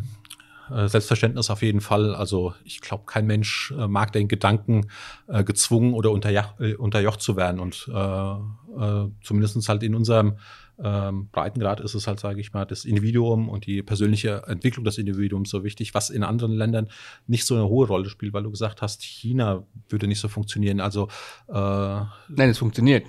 Selbstverständnis 0.89 1.51
auf 1.51 1.63
jeden 1.63 1.81
Fall. 1.81 2.15
Also 2.15 2.55
ich 2.65 2.81
glaube, 2.81 3.05
kein 3.07 3.27
Mensch 3.27 3.73
äh, 3.79 3.89
mag 3.89 4.13
den 4.13 4.29
Gedanken, 4.29 4.89
äh, 5.27 5.45
gezwungen 5.45 5.95
oder 5.95 6.11
unterjocht, 6.11 6.61
äh, 6.61 6.75
unterjocht 6.75 7.21
zu 7.21 7.37
werden. 7.37 7.61
Und 7.61 7.89
äh, 7.93 8.33
äh, 8.33 9.09
zumindest 9.23 9.69
halt 9.69 9.83
in 9.83 9.95
unserem 9.95 10.37
ähm, 10.83 11.29
Breitengrad 11.33 11.81
ist 11.81 11.95
es 11.95 12.07
halt, 12.07 12.21
sage 12.21 12.41
ich 12.41 12.53
mal, 12.53 12.65
das 12.65 12.85
Individuum 12.85 13.49
und 13.49 13.67
die 13.67 13.83
persönliche 13.83 14.45
Entwicklung 14.47 14.85
des 14.85 14.99
Individuums 14.99 15.51
so 15.51 15.65
wichtig, 15.65 15.95
was 15.95 16.11
in 16.11 16.23
anderen 16.23 16.53
Ländern 16.53 16.89
nicht 17.27 17.45
so 17.45 17.55
eine 17.55 17.67
hohe 17.67 17.87
Rolle 17.87 18.09
spielt, 18.09 18.33
weil 18.33 18.45
du 18.45 18.51
gesagt 18.51 18.81
hast, 18.81 19.03
China 19.03 19.65
würde 19.89 20.07
nicht 20.07 20.21
so 20.21 20.29
funktionieren. 20.29 20.81
Also 20.81 21.09
äh, 21.49 21.53
Nein, 21.53 22.51
es 22.51 22.59
funktioniert. 22.59 23.07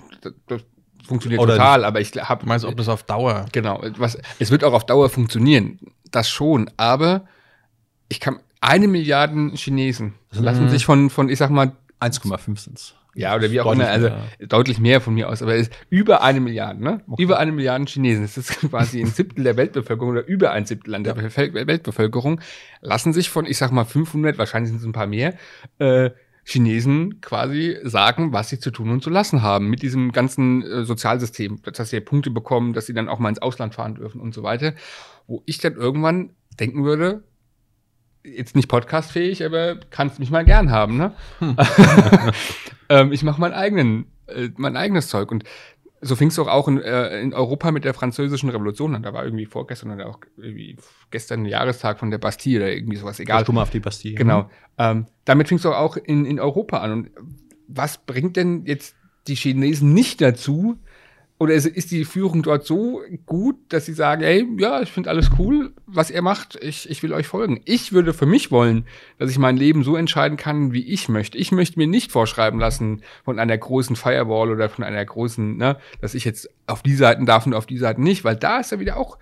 Das 0.48 0.62
funktioniert 1.06 1.40
total, 1.40 1.84
aber 1.84 2.00
ich 2.00 2.10
habe. 2.10 2.46
Meinst 2.46 2.64
du, 2.64 2.68
ob 2.68 2.76
das 2.76 2.88
auf 2.88 3.04
Dauer? 3.04 3.46
Genau, 3.52 3.82
was, 3.98 4.18
es 4.38 4.50
wird 4.50 4.64
auch 4.64 4.72
auf 4.72 4.86
Dauer 4.86 5.08
funktionieren. 5.08 5.78
Das 6.10 6.28
schon, 6.28 6.68
aber 6.76 7.24
ich 8.10 8.20
kann 8.20 8.40
eine 8.60 8.88
Milliarde 8.88 9.52
Chinesen 9.54 10.14
lassen 10.32 10.64
mhm. 10.64 10.68
sich 10.68 10.84
von, 10.84 11.08
von, 11.08 11.30
ich 11.30 11.38
sag 11.38 11.50
mal, 11.50 11.72
1,5 12.00 12.58
sind 12.58 12.94
ja, 13.14 13.34
oder 13.34 13.50
wie 13.50 13.60
auch 13.60 13.72
immer, 13.72 13.88
also 13.88 14.08
mehr. 14.08 14.46
deutlich 14.48 14.78
mehr 14.78 15.00
von 15.00 15.14
mir 15.14 15.28
aus, 15.28 15.42
aber 15.42 15.54
es 15.54 15.68
ist 15.68 15.72
über 15.88 16.22
eine 16.22 16.40
Milliarde, 16.40 16.82
ne? 16.82 17.00
Okay. 17.08 17.22
Über 17.22 17.38
eine 17.38 17.50
Milliarde 17.50 17.84
Chinesen. 17.86 18.22
Das 18.22 18.36
ist 18.36 18.60
quasi 18.70 19.00
ein 19.00 19.06
Siebtel 19.06 19.44
der 19.44 19.56
Weltbevölkerung 19.56 20.12
oder 20.12 20.26
über 20.26 20.52
ein 20.52 20.64
Siebtel 20.64 20.94
an 20.94 21.02
der 21.02 21.16
ja. 21.16 21.66
Weltbevölkerung, 21.66 22.40
lassen 22.80 23.12
sich 23.12 23.28
von, 23.28 23.46
ich 23.46 23.58
sag 23.58 23.72
mal, 23.72 23.84
500, 23.84 24.38
wahrscheinlich 24.38 24.70
sind 24.70 24.80
es 24.80 24.86
ein 24.86 24.92
paar 24.92 25.08
mehr, 25.08 25.34
äh, 25.78 26.10
Chinesen 26.44 27.20
quasi 27.20 27.78
sagen, 27.82 28.32
was 28.32 28.48
sie 28.48 28.58
zu 28.58 28.70
tun 28.70 28.90
und 28.90 29.02
zu 29.02 29.10
lassen 29.10 29.42
haben 29.42 29.68
mit 29.68 29.82
diesem 29.82 30.12
ganzen 30.12 30.62
äh, 30.62 30.84
Sozialsystem, 30.84 31.60
dass 31.62 31.90
sie 31.90 32.00
Punkte 32.00 32.30
bekommen, 32.30 32.72
dass 32.72 32.86
sie 32.86 32.94
dann 32.94 33.08
auch 33.08 33.18
mal 33.18 33.28
ins 33.28 33.42
Ausland 33.42 33.74
fahren 33.74 33.96
dürfen 33.96 34.20
und 34.20 34.34
so 34.34 34.42
weiter, 34.42 34.74
wo 35.26 35.42
ich 35.46 35.58
dann 35.58 35.74
irgendwann 35.74 36.30
denken 36.58 36.84
würde, 36.84 37.22
jetzt 38.24 38.56
nicht 38.56 38.68
podcastfähig, 38.68 39.44
aber 39.44 39.76
kannst 39.90 40.18
mich 40.18 40.30
mal 40.30 40.44
gern 40.44 40.70
haben, 40.70 40.96
ne? 40.96 41.12
Hm. 41.38 41.56
ähm, 42.88 43.12
ich 43.12 43.22
mache 43.22 43.40
mein 43.40 43.52
eigenen, 43.52 44.06
äh, 44.26 44.50
mein 44.56 44.76
eigenes 44.76 45.08
Zeug 45.08 45.30
und 45.30 45.44
so 46.02 46.16
fing 46.16 46.28
es 46.28 46.36
doch 46.36 46.48
auch 46.48 46.66
in, 46.66 46.80
äh, 46.80 47.20
in, 47.20 47.34
Europa 47.34 47.70
mit 47.72 47.84
der 47.84 47.92
französischen 47.92 48.48
Revolution 48.48 48.94
an. 48.94 49.02
Da 49.02 49.12
war 49.12 49.24
irgendwie 49.24 49.44
vorgestern 49.44 49.90
oder 49.90 50.08
auch 50.08 50.20
gestern 51.10 51.44
der 51.44 51.52
Jahrestag 51.52 51.98
von 51.98 52.10
der 52.10 52.18
Bastille 52.18 52.60
oder 52.60 52.72
irgendwie 52.72 52.96
sowas, 52.96 53.20
egal. 53.20 53.42
Stumm 53.42 53.58
auf 53.58 53.70
die 53.70 53.80
Bastille. 53.80 54.14
Genau. 54.14 54.48
Ähm, 54.78 55.06
damit 55.26 55.48
fing 55.48 55.56
es 55.56 55.62
doch 55.62 55.76
auch 55.76 55.96
in, 55.96 56.24
in 56.24 56.40
Europa 56.40 56.78
an. 56.78 56.92
Und 56.92 57.10
was 57.68 57.98
bringt 57.98 58.36
denn 58.36 58.64
jetzt 58.64 58.96
die 59.28 59.34
Chinesen 59.34 59.92
nicht 59.92 60.22
dazu, 60.22 60.78
oder 61.40 61.54
ist 61.54 61.90
die 61.90 62.04
Führung 62.04 62.42
dort 62.42 62.66
so 62.66 63.00
gut, 63.24 63.56
dass 63.70 63.86
sie 63.86 63.94
sagen, 63.94 64.22
ey, 64.22 64.46
ja, 64.58 64.82
ich 64.82 64.92
finde 64.92 65.08
alles 65.08 65.30
cool, 65.38 65.72
was 65.86 66.10
ihr 66.10 66.20
macht, 66.20 66.62
ich, 66.62 66.88
ich 66.90 67.02
will 67.02 67.14
euch 67.14 67.26
folgen. 67.26 67.62
Ich 67.64 67.94
würde 67.94 68.12
für 68.12 68.26
mich 68.26 68.50
wollen, 68.50 68.84
dass 69.18 69.30
ich 69.30 69.38
mein 69.38 69.56
Leben 69.56 69.82
so 69.82 69.96
entscheiden 69.96 70.36
kann, 70.36 70.74
wie 70.74 70.84
ich 70.84 71.08
möchte. 71.08 71.38
Ich 71.38 71.50
möchte 71.50 71.78
mir 71.78 71.86
nicht 71.86 72.12
vorschreiben 72.12 72.60
lassen 72.60 73.00
von 73.24 73.38
einer 73.38 73.56
großen 73.56 73.96
Firewall 73.96 74.50
oder 74.50 74.68
von 74.68 74.84
einer 74.84 75.02
großen, 75.02 75.56
ne, 75.56 75.78
dass 76.02 76.12
ich 76.12 76.26
jetzt 76.26 76.50
auf 76.66 76.82
die 76.82 76.94
Seiten 76.94 77.24
darf 77.24 77.46
und 77.46 77.54
auf 77.54 77.64
die 77.64 77.78
Seiten 77.78 78.02
nicht, 78.02 78.22
weil 78.22 78.36
da 78.36 78.60
ist 78.60 78.72
ja 78.72 78.78
wieder 78.78 78.98
auch 78.98 79.16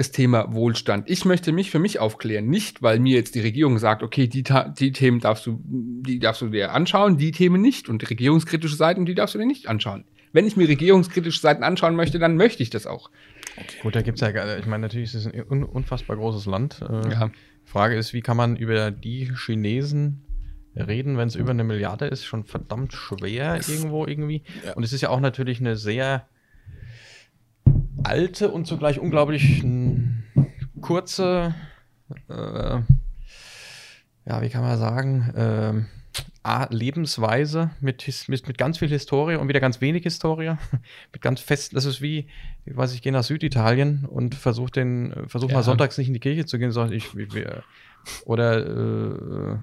das 0.00 0.10
Thema 0.10 0.52
Wohlstand. 0.52 1.08
Ich 1.08 1.24
möchte 1.24 1.52
mich 1.52 1.70
für 1.70 1.78
mich 1.78 1.98
aufklären, 2.00 2.46
nicht 2.46 2.82
weil 2.82 2.98
mir 2.98 3.16
jetzt 3.16 3.34
die 3.34 3.40
Regierung 3.40 3.78
sagt, 3.78 4.02
okay, 4.02 4.26
die, 4.26 4.42
die 4.78 4.92
Themen 4.92 5.20
darfst 5.20 5.46
du, 5.46 5.60
die 5.64 6.18
darfst 6.18 6.42
du 6.42 6.48
dir 6.48 6.72
anschauen, 6.72 7.18
die 7.18 7.30
Themen 7.30 7.60
nicht 7.60 7.88
und 7.88 8.08
regierungskritische 8.08 8.76
Seiten, 8.76 9.06
die 9.06 9.14
darfst 9.14 9.34
du 9.34 9.38
dir 9.38 9.46
nicht 9.46 9.68
anschauen 9.68 10.04
wenn 10.32 10.46
ich 10.46 10.56
mir 10.56 10.68
regierungskritische 10.68 11.40
Seiten 11.40 11.62
anschauen 11.62 11.96
möchte, 11.96 12.18
dann 12.18 12.36
möchte 12.36 12.62
ich 12.62 12.70
das 12.70 12.86
auch. 12.86 13.10
Okay. 13.56 13.76
Gut, 13.82 13.96
da 13.96 14.02
gibt 14.02 14.20
es 14.20 14.20
ja, 14.20 14.58
ich 14.58 14.66
meine, 14.66 14.82
natürlich 14.82 15.14
ist 15.14 15.26
es 15.26 15.32
ein 15.32 15.44
un 15.48 15.64
unfassbar 15.64 16.16
großes 16.16 16.46
Land. 16.46 16.80
Äh, 16.88 17.10
ja. 17.10 17.30
Frage 17.64 17.96
ist, 17.96 18.12
wie 18.12 18.20
kann 18.20 18.36
man 18.36 18.56
über 18.56 18.90
die 18.90 19.32
Chinesen 19.34 20.22
reden, 20.76 21.18
wenn 21.18 21.28
es 21.28 21.34
über 21.34 21.50
eine 21.50 21.64
Milliarde 21.64 22.06
ist? 22.06 22.24
Schon 22.24 22.44
verdammt 22.44 22.92
schwer 22.92 23.60
irgendwo 23.68 24.06
irgendwie. 24.06 24.42
Ja. 24.64 24.74
Und 24.74 24.84
es 24.84 24.92
ist 24.92 25.00
ja 25.00 25.10
auch 25.10 25.20
natürlich 25.20 25.60
eine 25.60 25.76
sehr 25.76 26.28
alte 28.02 28.50
und 28.50 28.66
zugleich 28.66 28.98
unglaublich 28.98 29.64
kurze, 30.80 31.54
äh, 32.28 32.80
ja, 34.26 34.42
wie 34.42 34.48
kann 34.48 34.62
man 34.62 34.78
sagen, 34.78 35.86
äh, 36.44 36.66
Lebensweise 36.70 37.70
mit, 37.80 38.06
mit, 38.28 38.48
mit 38.48 38.58
ganz 38.58 38.78
viel 38.78 38.88
Historie 38.88 39.36
und 39.36 39.48
wieder 39.48 39.60
ganz 39.60 39.80
wenig 39.80 40.02
Historie. 40.02 40.54
mit 41.12 41.22
ganz 41.22 41.40
fest, 41.40 41.76
das 41.76 41.84
ist 41.84 42.00
wie, 42.00 42.26
ich 42.64 42.76
weiß, 42.76 42.94
ich 42.94 43.02
gehe 43.02 43.12
nach 43.12 43.24
Süditalien 43.24 44.06
und 44.06 44.34
versuche 44.34 44.70
den, 44.70 45.14
versuche 45.26 45.52
ja. 45.52 45.58
mal 45.58 45.62
sonntags 45.62 45.98
nicht 45.98 46.08
in 46.08 46.14
die 46.14 46.20
Kirche 46.20 46.46
zu 46.46 46.58
gehen, 46.58 46.72
sondern 46.72 46.94
ich, 46.94 47.14
ich 47.14 47.28
oder 48.24 48.66
äh, 48.66 49.58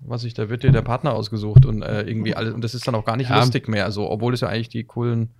was 0.00 0.24
ich, 0.24 0.34
da 0.34 0.48
wird 0.48 0.62
dir 0.62 0.70
der 0.70 0.82
Partner 0.82 1.14
ausgesucht 1.14 1.66
und 1.66 1.82
äh, 1.82 2.02
irgendwie 2.02 2.34
alles, 2.36 2.54
und 2.54 2.62
das 2.62 2.74
ist 2.74 2.86
dann 2.86 2.94
auch 2.94 3.04
gar 3.04 3.16
nicht 3.16 3.30
ja. 3.30 3.38
lustig 3.38 3.68
mehr, 3.68 3.84
also, 3.84 4.08
obwohl 4.10 4.34
es 4.34 4.40
ja 4.40 4.48
eigentlich 4.48 4.68
die 4.68 4.84
coolen 4.84 5.30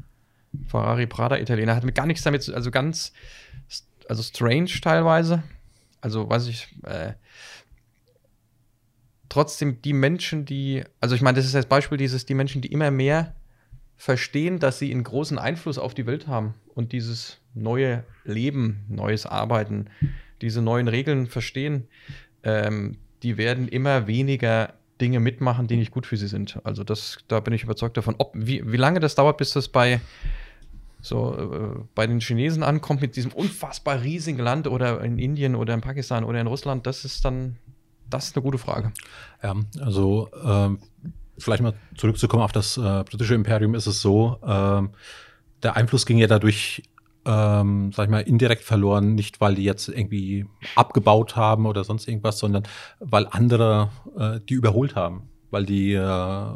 Ferrari 0.66 1.06
Prada 1.06 1.36
Italiener 1.36 1.76
hat 1.76 1.84
mit 1.84 1.94
gar 1.94 2.06
nichts 2.06 2.22
damit, 2.22 2.48
also 2.48 2.70
ganz, 2.70 3.12
also 4.08 4.22
strange 4.22 4.70
teilweise. 4.82 5.42
Also, 6.00 6.28
weiß 6.28 6.46
ich, 6.46 6.68
äh, 6.84 7.14
trotzdem 9.28 9.82
die 9.82 9.92
Menschen, 9.92 10.44
die, 10.44 10.84
also 11.00 11.14
ich 11.14 11.22
meine, 11.22 11.36
das 11.36 11.46
ist 11.46 11.54
das 11.54 11.66
Beispiel 11.66 11.98
dieses, 11.98 12.26
die 12.26 12.34
Menschen, 12.34 12.62
die 12.62 12.72
immer 12.72 12.90
mehr 12.90 13.34
verstehen, 13.96 14.60
dass 14.60 14.78
sie 14.78 14.92
einen 14.92 15.02
großen 15.02 15.38
Einfluss 15.38 15.76
auf 15.76 15.92
die 15.92 16.06
Welt 16.06 16.28
haben 16.28 16.54
und 16.74 16.92
dieses 16.92 17.38
neue 17.54 18.04
Leben, 18.24 18.84
neues 18.88 19.26
Arbeiten, 19.26 19.86
diese 20.40 20.62
neuen 20.62 20.86
Regeln 20.86 21.26
verstehen, 21.26 21.88
ähm, 22.44 22.96
die 23.24 23.36
werden 23.36 23.66
immer 23.66 24.06
weniger 24.06 24.74
Dinge 25.00 25.20
mitmachen, 25.20 25.66
die 25.66 25.76
nicht 25.76 25.90
gut 25.90 26.06
für 26.06 26.16
sie 26.16 26.28
sind. 26.28 26.58
Also 26.64 26.84
das, 26.84 27.18
da 27.28 27.40
bin 27.40 27.54
ich 27.54 27.62
überzeugt 27.62 27.96
davon. 27.96 28.14
Ob, 28.18 28.32
wie, 28.34 28.70
wie 28.70 28.76
lange 28.76 29.00
das 29.00 29.14
dauert, 29.14 29.38
bis 29.38 29.52
das 29.52 29.68
bei 29.68 30.00
so 31.00 31.34
äh, 31.36 31.80
bei 31.94 32.06
den 32.06 32.20
Chinesen 32.20 32.62
ankommt 32.62 33.00
mit 33.00 33.16
diesem 33.16 33.32
unfassbar 33.32 34.02
riesigen 34.02 34.38
Land 34.38 34.66
oder 34.66 35.00
in 35.02 35.18
Indien 35.18 35.54
oder 35.54 35.74
in 35.74 35.80
Pakistan 35.80 36.24
oder 36.24 36.40
in 36.40 36.46
Russland, 36.46 36.86
das 36.86 37.04
ist 37.04 37.24
dann 37.24 37.56
das 38.10 38.28
ist 38.28 38.36
eine 38.36 38.42
gute 38.42 38.58
Frage. 38.58 38.92
Ja, 39.42 39.54
also 39.80 40.30
ähm, 40.44 40.78
vielleicht 41.38 41.62
mal 41.62 41.74
zurückzukommen 41.96 42.42
auf 42.42 42.52
das 42.52 42.76
äh, 42.76 43.04
britische 43.04 43.34
Imperium 43.34 43.74
ist 43.74 43.86
es 43.86 44.00
so, 44.00 44.38
ähm, 44.44 44.90
der 45.62 45.76
Einfluss 45.76 46.06
ging 46.06 46.18
ja 46.18 46.26
dadurch, 46.26 46.82
ähm, 47.28 47.92
sag 47.92 48.06
ich 48.06 48.10
mal, 48.10 48.20
indirekt 48.20 48.64
verloren, 48.64 49.14
nicht 49.14 49.40
weil 49.40 49.54
die 49.54 49.64
jetzt 49.64 49.88
irgendwie 49.88 50.46
abgebaut 50.74 51.36
haben 51.36 51.66
oder 51.66 51.84
sonst 51.84 52.08
irgendwas, 52.08 52.38
sondern 52.38 52.62
weil 53.00 53.28
andere 53.30 53.90
äh, 54.18 54.40
die 54.48 54.54
überholt 54.54 54.96
haben, 54.96 55.28
weil 55.50 55.66
die 55.66 55.92
äh, 55.92 56.46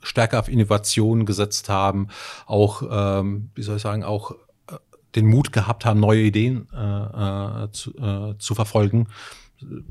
stärker 0.00 0.38
auf 0.38 0.48
Innovation 0.48 1.26
gesetzt 1.26 1.68
haben, 1.68 2.08
auch, 2.46 2.82
ähm, 2.88 3.50
wie 3.54 3.62
soll 3.62 3.76
ich 3.76 3.82
sagen, 3.82 4.04
auch 4.04 4.30
äh, 4.30 4.76
den 5.16 5.26
Mut 5.26 5.52
gehabt 5.52 5.84
haben, 5.84 5.98
neue 5.98 6.22
Ideen 6.22 6.68
äh, 6.72 7.64
äh, 7.64 7.70
zu, 7.72 7.92
äh, 7.98 8.38
zu 8.38 8.54
verfolgen 8.54 9.08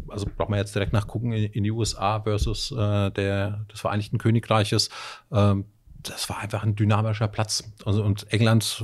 also 0.10 0.26
braucht 0.36 0.50
man 0.50 0.60
jetzt 0.60 0.76
direkt 0.76 0.92
nachgucken 0.92 1.32
in, 1.32 1.46
in 1.46 1.64
die 1.64 1.72
USA 1.72 2.20
versus 2.20 2.72
äh, 2.72 3.10
der, 3.12 3.66
des 3.72 3.80
Vereinigten 3.80 4.18
Königreiches. 4.18 4.90
Ähm, 5.32 5.64
das 6.04 6.30
war 6.30 6.40
einfach 6.40 6.64
ein 6.64 6.76
dynamischer 6.76 7.28
Platz. 7.28 7.64
Also, 7.86 8.04
und 8.04 8.32
England, 8.34 8.84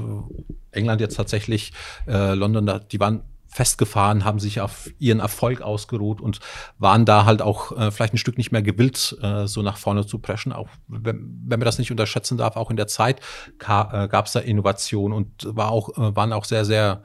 England 0.77 1.01
jetzt 1.01 1.15
tatsächlich, 1.15 1.73
äh, 2.07 2.33
London, 2.33 2.81
die 2.91 2.99
waren 2.99 3.23
festgefahren, 3.49 4.23
haben 4.23 4.39
sich 4.39 4.61
auf 4.61 4.89
ihren 4.99 5.19
Erfolg 5.19 5.61
ausgeruht 5.61 6.21
und 6.21 6.39
waren 6.77 7.05
da 7.05 7.25
halt 7.25 7.41
auch 7.41 7.71
äh, 7.71 7.91
vielleicht 7.91 8.13
ein 8.13 8.17
Stück 8.17 8.37
nicht 8.37 8.51
mehr 8.51 8.61
gewillt, 8.61 9.17
äh, 9.21 9.47
so 9.47 9.61
nach 9.61 9.77
vorne 9.77 10.05
zu 10.05 10.19
preschen. 10.19 10.53
Auch 10.53 10.67
wenn, 10.87 11.41
wenn 11.47 11.59
man 11.59 11.65
das 11.65 11.79
nicht 11.79 11.89
unterschätzen 11.89 12.37
darf, 12.37 12.55
auch 12.55 12.69
in 12.69 12.77
der 12.77 12.87
Zeit 12.87 13.19
äh, 13.59 14.07
gab 14.07 14.25
es 14.25 14.33
da 14.33 14.39
Innovation 14.41 15.11
und 15.11 15.47
war 15.49 15.71
auch, 15.71 15.89
äh, 15.97 16.15
waren 16.15 16.33
auch 16.33 16.45
sehr, 16.45 16.65
sehr 16.65 17.01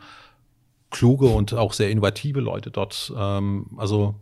kluge 0.90 1.26
und 1.26 1.54
auch 1.54 1.72
sehr 1.72 1.90
innovative 1.90 2.40
Leute 2.40 2.70
dort. 2.70 3.12
Ähm, 3.16 3.66
also 3.78 4.16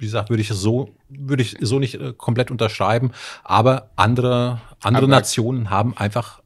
wie 0.00 0.06
gesagt, 0.06 0.30
würde 0.30 0.42
ich 0.42 0.48
so, 0.48 0.90
würde 1.08 1.42
ich 1.42 1.56
so 1.60 1.78
nicht 1.78 1.94
äh, 2.00 2.14
komplett 2.16 2.50
unterschreiben. 2.50 3.10
Aber 3.44 3.90
andere, 3.96 4.60
andere 4.80 5.04
aber 5.04 5.10
Nationen 5.10 5.70
haben 5.70 5.96
einfach 5.96 6.39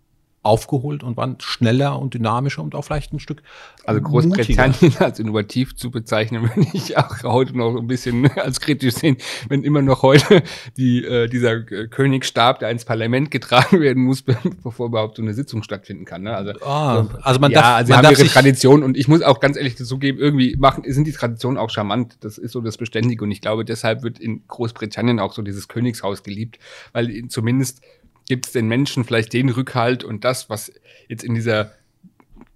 aufgeholt 0.44 1.02
und 1.02 1.16
waren 1.16 1.36
schneller 1.40 1.98
und 1.98 2.14
dynamischer 2.14 2.62
und 2.62 2.74
auch 2.74 2.82
vielleicht 2.82 3.12
ein 3.12 3.18
Stück. 3.18 3.42
Also 3.84 4.00
Großbritannien 4.02 4.96
als 4.98 5.18
innovativ 5.18 5.74
zu 5.74 5.90
bezeichnen, 5.90 6.42
würde 6.54 6.68
ich 6.74 6.96
auch 6.98 7.22
heute 7.22 7.56
noch 7.56 7.76
ein 7.76 7.86
bisschen 7.86 8.30
als 8.36 8.60
kritisch 8.60 8.94
sehen, 8.94 9.16
wenn 9.48 9.64
immer 9.64 9.80
noch 9.80 10.02
heute 10.02 10.42
die, 10.76 11.02
äh, 11.02 11.28
dieser 11.28 11.60
Königsstab, 11.62 12.58
der 12.58 12.70
ins 12.70 12.84
Parlament 12.84 13.30
getragen 13.30 13.80
werden 13.80 14.04
muss, 14.04 14.22
bevor 14.22 14.86
überhaupt 14.86 15.16
so 15.16 15.22
eine 15.22 15.32
Sitzung 15.32 15.62
stattfinden 15.62 16.04
kann. 16.04 16.22
Ne? 16.22 16.36
Also, 16.36 16.52
ah, 16.62 17.06
also 17.22 17.40
man 17.40 17.50
ja, 17.50 17.60
darf, 17.62 17.76
also 17.76 17.94
man 17.94 18.06
haben 18.06 18.12
ihre 18.12 18.26
Tradition 18.26 18.82
und 18.82 18.98
ich 18.98 19.08
muss 19.08 19.22
auch 19.22 19.40
ganz 19.40 19.56
ehrlich 19.56 19.76
zugeben, 19.76 20.18
irgendwie 20.18 20.56
machen, 20.56 20.84
sind 20.86 21.06
die 21.06 21.12
Traditionen 21.12 21.56
auch 21.56 21.70
charmant. 21.70 22.18
Das 22.20 22.36
ist 22.36 22.52
so 22.52 22.60
das 22.60 22.76
Beständige 22.76 23.24
und 23.24 23.30
ich 23.30 23.40
glaube, 23.40 23.64
deshalb 23.64 24.02
wird 24.02 24.18
in 24.18 24.46
Großbritannien 24.46 25.20
auch 25.20 25.32
so 25.32 25.40
dieses 25.40 25.68
Königshaus 25.68 26.22
geliebt, 26.22 26.58
weil 26.92 27.28
zumindest 27.28 27.80
gibt 28.28 28.46
es 28.46 28.52
den 28.52 28.68
Menschen 28.68 29.04
vielleicht 29.04 29.32
den 29.32 29.48
Rückhalt 29.48 30.04
und 30.04 30.24
das, 30.24 30.48
was 30.50 30.72
jetzt 31.08 31.24
in 31.24 31.34
dieser 31.34 31.72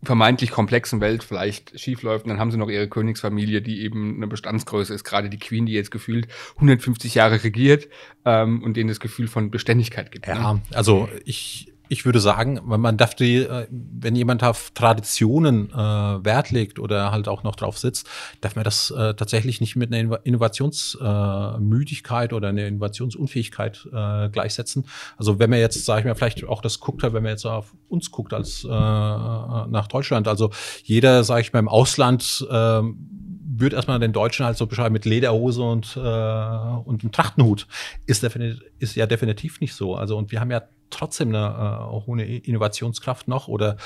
vermeintlich 0.02 0.50
komplexen 0.50 1.00
Welt 1.00 1.24
vielleicht 1.24 1.78
schief 1.78 2.02
läuft. 2.02 2.24
Und 2.24 2.30
dann 2.30 2.38
haben 2.38 2.50
sie 2.50 2.56
noch 2.56 2.68
ihre 2.68 2.88
Königsfamilie, 2.88 3.62
die 3.62 3.82
eben 3.82 4.16
eine 4.16 4.28
Bestandsgröße 4.28 4.94
ist, 4.94 5.04
gerade 5.04 5.28
die 5.28 5.38
Queen, 5.38 5.66
die 5.66 5.72
jetzt 5.72 5.90
gefühlt 5.90 6.28
150 6.54 7.14
Jahre 7.14 7.42
regiert 7.42 7.88
ähm, 8.24 8.62
und 8.62 8.76
denen 8.76 8.88
das 8.88 9.00
Gefühl 9.00 9.26
von 9.26 9.50
Beständigkeit 9.50 10.12
gibt. 10.12 10.26
Ja, 10.26 10.54
ne? 10.54 10.62
also 10.72 11.08
ich 11.24 11.72
ich 11.89 12.05
würde 12.05 12.18
sagen, 12.20 12.61
man 12.64 12.97
darf 12.97 13.14
die, 13.14 13.36
äh, 13.36 13.68
wenn 13.70 14.16
jemand 14.16 14.43
auf 14.45 14.70
Traditionen 14.74 15.70
äh, 15.70 15.76
Wert 15.76 16.51
legt 16.51 16.78
oder 16.78 17.12
halt 17.12 17.28
auch 17.28 17.43
noch 17.43 17.57
drauf 17.57 17.78
sitzt, 17.78 18.07
darf 18.41 18.57
man 18.57 18.64
das 18.64 18.91
äh, 18.91 19.14
tatsächlich 19.14 19.61
nicht 19.61 19.76
mit 19.76 19.93
einer 19.93 20.24
Innovationsmüdigkeit 20.24 22.32
äh, 22.32 22.34
oder 22.34 22.49
einer 22.49 22.66
Innovationsunfähigkeit 22.66 23.89
äh, 23.93 24.28
gleichsetzen. 24.28 24.86
Also 25.16 25.39
wenn 25.39 25.51
man 25.51 25.61
jetzt, 25.61 25.84
sage 25.84 26.01
ich 26.01 26.07
mal, 26.07 26.14
vielleicht 26.14 26.45
auch 26.45 26.62
das 26.62 26.80
guckt, 26.80 27.03
wenn 27.03 27.12
man 27.12 27.26
jetzt 27.26 27.45
auf 27.45 27.74
uns 27.89 28.11
guckt 28.11 28.32
als 28.34 28.64
äh, 28.64 28.68
nach 28.68 29.86
Deutschland, 29.89 30.28
also 30.28 30.51
jeder, 30.84 31.24
sage 31.24 31.41
ich 31.43 31.53
mal, 31.53 31.61
im 31.61 31.68
Ausland 31.68 32.47
äh, 32.51 32.82
würde 33.61 33.76
erstmal 33.76 33.99
den 33.99 34.12
Deutschen 34.12 34.47
halt 34.47 34.57
so 34.57 34.66
beschreiben 34.66 34.93
mit 34.93 35.05
Lederhose 35.05 35.62
und, 35.62 35.97
äh, 35.97 36.01
und 36.01 37.03
einem 37.03 37.12
Trachtenhut. 37.12 37.66
Ist, 38.07 38.24
ist 38.78 38.95
ja 38.95 39.07
definitiv 39.07 39.61
nicht 39.61 39.74
so. 39.74 39.97
Also, 39.97 40.16
und 40.16 40.30
wir 40.30 40.41
haben 40.41 40.51
ja 40.51 40.62
trotzdem 40.91 41.28
eine 41.28 41.89
äh, 41.91 42.07
hohe 42.07 42.22
Innovationskraft 42.22 43.28
noch. 43.28 43.49
Oder 43.49 43.76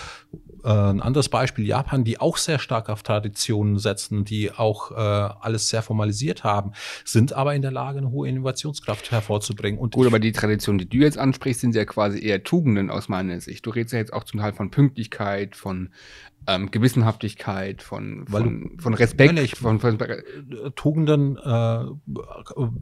äh, 0.65 0.69
ein 0.69 1.01
anderes 1.01 1.29
Beispiel, 1.29 1.67
Japan, 1.67 2.05
die 2.05 2.21
auch 2.21 2.37
sehr 2.37 2.59
stark 2.59 2.89
auf 2.89 3.03
Traditionen 3.03 3.79
setzen, 3.79 4.25
die 4.25 4.53
auch 4.53 4.91
äh, 4.91 4.95
alles 4.95 5.69
sehr 5.69 5.83
formalisiert 5.83 6.45
haben, 6.45 6.73
sind 7.05 7.33
aber 7.33 7.55
in 7.55 7.63
der 7.63 7.73
Lage, 7.73 7.99
eine 7.99 8.11
hohe 8.11 8.29
Innovationskraft 8.29 9.11
hervorzubringen. 9.11 9.81
Und 9.81 9.95
Gut, 9.95 10.07
aber 10.07 10.19
die 10.19 10.33
Traditionen, 10.33 10.79
die 10.79 10.89
du 10.89 10.99
jetzt 10.99 11.19
ansprichst, 11.19 11.61
sind 11.61 11.75
ja 11.75 11.85
quasi 11.85 12.25
eher 12.25 12.43
Tugenden 12.43 12.91
aus 12.91 13.09
meiner 13.09 13.41
Sicht. 13.41 13.67
Du 13.67 13.71
redest 13.71 13.93
ja 13.93 13.99
jetzt 13.99 14.13
auch 14.13 14.25
zum 14.25 14.41
Teil 14.41 14.53
von 14.53 14.71
Pünktlichkeit, 14.71 15.57
von 15.57 15.91
ähm, 16.47 16.71
Gewissenhaftigkeit, 16.71 17.83
von, 17.83 18.27
von, 18.27 18.77
von 18.79 18.95
Respekt, 18.95 19.39
ich, 19.39 19.57
von, 19.57 19.81
von, 19.81 19.99
Tugenden 20.75 21.37
äh, 21.37 21.41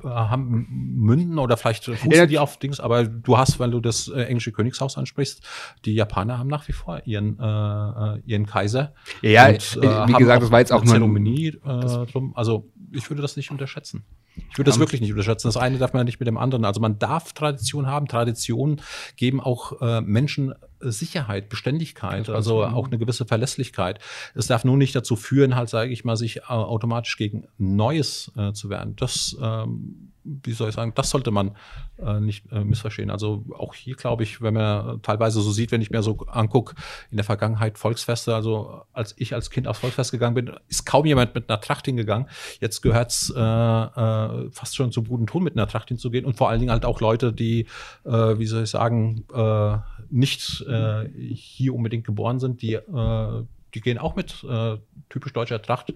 haben 0.05 0.67
Münden 0.97 1.39
oder 1.39 1.57
vielleicht 1.57 1.85
fußen 1.85 2.11
ja, 2.13 2.27
die 2.27 2.39
auf 2.39 2.59
Dings, 2.59 2.81
aber 2.81 3.05
du 3.05 3.39
hast, 3.39 3.59
weil 3.59 3.71
du 3.71 3.81
das 3.81 4.09
äh, 4.09 4.23
englische 4.23 4.53
Königshaus 4.53 4.97
ansprichst, 4.97 5.47
die 5.85 5.95
Japaner 5.95 6.39
haben 6.39 6.49
nach 6.49 6.67
wie 6.69 6.73
vor 6.73 7.03
ihren, 7.05 7.39
äh, 7.39 8.21
ihren 8.25 8.47
Kaiser. 8.47 8.95
Ja, 9.23 9.49
und, 9.49 9.79
äh, 9.83 10.09
wie 10.09 10.13
gesagt, 10.15 10.43
das 10.43 10.51
war 10.51 10.61
jetzt 10.61 10.73
auch 10.73 10.83
eine 10.83 10.91
Zeremonie 10.91 11.49
äh, 11.49 12.07
drum. 12.07 12.33
Also 12.37 12.71
ich 12.93 13.09
würde 13.11 13.23
das 13.23 13.37
nicht 13.37 13.51
unterschätzen. 13.51 14.05
Ich 14.37 14.59
würde 14.59 14.71
das 14.71 14.79
wirklich 14.79 15.01
nicht 15.01 15.11
unterschätzen. 15.11 15.49
Das 15.49 15.57
eine 15.57 15.79
darf 15.79 15.93
man 15.93 16.07
nicht 16.07 16.21
mit 16.21 16.27
dem 16.27 16.39
anderen. 16.39 16.65
Also 16.65 16.81
man 16.81 16.99
darf 16.99 17.33
Tradition 17.33 17.87
haben. 17.87 18.07
Traditionen 18.07 18.81
geben 19.17 19.41
auch 19.41 19.81
äh, 19.81 20.01
Menschen 20.01 20.55
Sicherheit, 20.81 21.49
Beständigkeit, 21.49 22.29
also 22.31 22.65
auch 22.65 22.87
eine 22.87 22.99
gewisse 22.99 23.27
Verlässlichkeit. 23.27 23.99
Es 24.35 24.47
darf 24.47 24.65
nur 24.65 24.77
nicht 24.77 24.95
dazu 24.95 25.15
führen, 25.15 25.55
halt, 25.55 25.69
sage 25.69 25.93
ich 25.93 26.05
mal, 26.05 26.17
sich 26.17 26.39
äh, 26.39 26.43
automatisch 26.49 27.17
gegen 27.17 27.47
Neues 27.59 28.33
äh, 28.37 28.53
zu 28.53 28.71
werden. 28.71 28.97
Das, 28.97 29.37
ähm, 29.41 30.10
wie 30.25 30.53
soll 30.53 30.69
ich 30.69 30.75
sagen, 30.75 30.93
das 30.95 31.11
sollte 31.11 31.31
man 31.31 31.57
äh, 31.99 32.21
nicht 32.21 32.51
äh, 32.53 32.65
missverstehen. 32.65 33.11
Also 33.11 33.45
auch 33.57 33.75
hier 33.75 33.97
glaube 33.97 34.23
ich, 34.23 34.43
wenn 34.43 34.55
man 34.55 35.03
teilweise 35.03 35.41
so 35.41 35.51
sieht, 35.51 35.73
wenn 35.73 35.81
ich 35.81 35.91
mir 35.91 36.03
so 36.03 36.19
angucke, 36.27 36.75
in 37.11 37.17
der 37.17 37.25
Vergangenheit 37.25 37.79
Volksfeste, 37.79 38.35
also 38.35 38.83
als 38.93 39.15
ich 39.19 39.35
als 39.35 39.51
Kind 39.51 39.67
aufs 39.67 39.81
Volksfest 39.81 40.13
gegangen 40.13 40.35
bin, 40.35 40.53
ist 40.69 40.85
kaum 40.87 41.07
jemand 41.07 41.35
mit 41.35 41.49
einer 41.49 41.61
Tracht 41.61 41.87
hingegangen. 41.87 42.29
Jetzt 42.61 42.81
gehört 42.83 43.11
es 43.11 43.33
äh, 43.35 43.41
äh, 43.41 44.51
fast 44.51 44.77
schon 44.77 44.93
zum 44.93 45.07
guten 45.07 45.27
Ton, 45.27 45.43
mit 45.43 45.57
einer 45.57 45.67
Tracht 45.67 45.89
hinzugehen 45.89 46.25
und 46.25 46.37
vor 46.37 46.49
allen 46.49 46.61
Dingen 46.61 46.73
halt 46.73 46.85
auch 46.85 47.01
Leute, 47.01 47.33
die, 47.33 47.67
äh, 48.05 48.11
wie 48.11 48.47
soll 48.47 48.65
ich 48.65 48.71
sagen, 48.71 49.25
äh, 49.35 49.79
nicht 50.11 50.65
äh, 50.69 51.09
hier 51.35 51.75
unbedingt 51.75 52.05
geboren 52.05 52.41
sind, 52.41 52.63
die, 52.63 52.75
äh, 52.75 53.45
die 53.75 53.81
gehen 53.81 53.99
auch 53.99 54.17
mit 54.17 54.45
äh, 54.45 54.77
typisch 55.09 55.33
deutscher 55.33 55.61
Tracht 55.61 55.91
äh, 55.91 55.95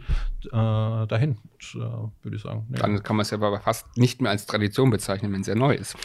dahin, 0.51 1.39
äh, 1.75 1.79
würde 1.79 2.37
ich 2.37 2.43
sagen. 2.43 2.67
Nee. 2.69 2.79
Dann 2.79 3.03
kann 3.03 3.17
man 3.17 3.23
es 3.23 3.31
ja 3.31 3.39
aber 3.39 3.61
fast 3.61 3.97
nicht 3.97 4.21
mehr 4.21 4.31
als 4.31 4.47
Tradition 4.47 4.91
bezeichnen, 4.91 5.33
wenn 5.33 5.41
es 5.41 5.47
sehr 5.47 5.57
neu 5.57 5.75
ist. 5.75 5.97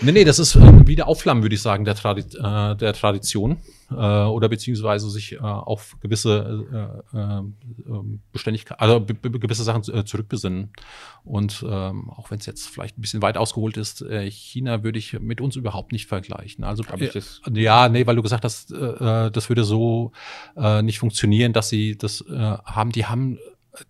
nee, 0.00 0.12
nee, 0.12 0.24
das 0.24 0.38
ist 0.38 0.56
äh, 0.56 0.86
wieder 0.86 1.08
Aufflammen, 1.08 1.42
würde 1.42 1.54
ich 1.54 1.62
sagen, 1.62 1.84
der, 1.84 1.94
Tradi 1.94 2.24
der 2.24 2.92
Tradition 2.92 3.52
äh, 3.52 3.56
oder 3.94 4.48
beziehungsweise 4.48 5.08
sich 5.10 5.34
äh, 5.34 5.38
auf 5.38 5.96
gewisse 6.00 6.66
äh, 7.12 7.16
äh, 7.16 7.42
ähm, 7.86 8.20
Beständigkeit, 8.32 8.80
also 8.80 9.00
gewisse 9.00 9.62
Sachen 9.62 9.82
äh, 9.94 10.04
zurückbesinnen. 10.04 10.70
Und 11.24 11.64
ähm, 11.68 12.10
auch 12.10 12.30
wenn 12.30 12.38
es 12.38 12.46
jetzt 12.46 12.68
vielleicht 12.68 12.98
ein 12.98 13.00
bisschen 13.00 13.22
weit 13.22 13.36
ausgeholt 13.36 13.76
ist, 13.76 14.02
äh, 14.02 14.30
China 14.30 14.82
würde 14.82 14.98
ich 14.98 15.18
mit 15.20 15.40
uns 15.40 15.56
überhaupt 15.56 15.92
nicht 15.92 16.06
vergleichen. 16.06 16.64
Also 16.64 16.82
äh, 16.84 17.60
ja, 17.60 17.88
nee, 17.88 18.06
weil 18.06 18.16
du 18.16 18.22
gesagt 18.22 18.44
hast, 18.44 18.72
äh, 18.72 19.26
äh, 19.26 19.30
das 19.30 19.48
würde 19.48 19.64
so 19.64 20.12
äh, 20.56 20.82
nicht 20.82 20.98
funktionieren, 20.98 21.52
dass 21.52 21.68
sie 21.68 21.96
das 21.96 22.22
äh, 22.22 22.34
haben. 22.36 22.90
Die 22.90 23.06
haben 23.06 23.38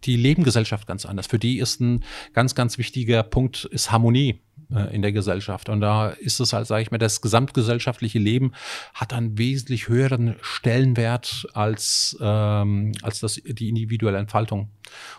die 0.05 0.17
leben 0.17 0.43
Gesellschaft 0.43 0.87
ganz 0.87 1.07
anders. 1.07 1.27
Für 1.27 1.39
die 1.39 1.59
ist 1.59 1.81
ein 1.81 2.05
ganz, 2.33 2.55
ganz 2.55 2.79
wichtiger 2.79 3.23
Punkt 3.23 3.65
ist 3.67 3.93
Harmonie. 3.93 4.41
Äh, 4.75 4.93
in 4.93 5.03
der 5.03 5.13
Gesellschaft. 5.13 5.69
Und 5.69 5.81
da 5.81 6.09
ist 6.09 6.41
es 6.41 6.53
halt, 6.53 6.67
sage 6.67 6.83
ich 6.83 6.91
mal, 6.91 6.99
das 6.99 7.21
gesamtgesellschaftliche 7.21 8.19
Leben 8.19 8.53
hat 8.95 9.13
einen 9.13 9.39
wesentlich 9.39 9.87
höheren 9.87 10.35
Stellenwert 10.41 11.47
als, 11.55 12.17
ähm, 12.21 12.91
als 13.03 13.21
das, 13.21 13.35
die 13.35 13.69
individuelle 13.69 14.19
Entfaltung. 14.19 14.71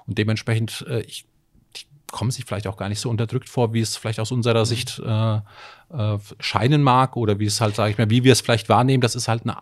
Und 0.05 0.17
dementsprechend, 0.17 0.85
äh, 0.89 0.99
ich, 1.01 1.25
kommen 2.11 2.29
sich 2.31 2.43
vielleicht 2.43 2.67
auch 2.67 2.75
gar 2.75 2.89
nicht 2.89 2.99
so 2.99 3.09
unterdrückt 3.09 3.47
vor, 3.47 3.73
wie 3.73 3.79
es 3.79 3.95
vielleicht 3.95 4.19
aus 4.19 4.33
unserer 4.33 4.61
mhm. 4.61 4.65
Sicht 4.65 4.99
äh, 4.99 5.37
äh, 5.37 6.19
scheinen 6.41 6.83
mag 6.83 7.15
oder 7.15 7.39
wie 7.39 7.45
es 7.45 7.61
halt, 7.61 7.75
sage 7.75 7.91
ich 7.91 7.97
mal, 7.97 8.09
wie 8.09 8.25
wir 8.25 8.33
es 8.33 8.41
vielleicht 8.41 8.67
wahrnehmen. 8.67 8.99
Das 8.99 9.15
ist 9.15 9.29
halt 9.29 9.43
eine 9.43 9.57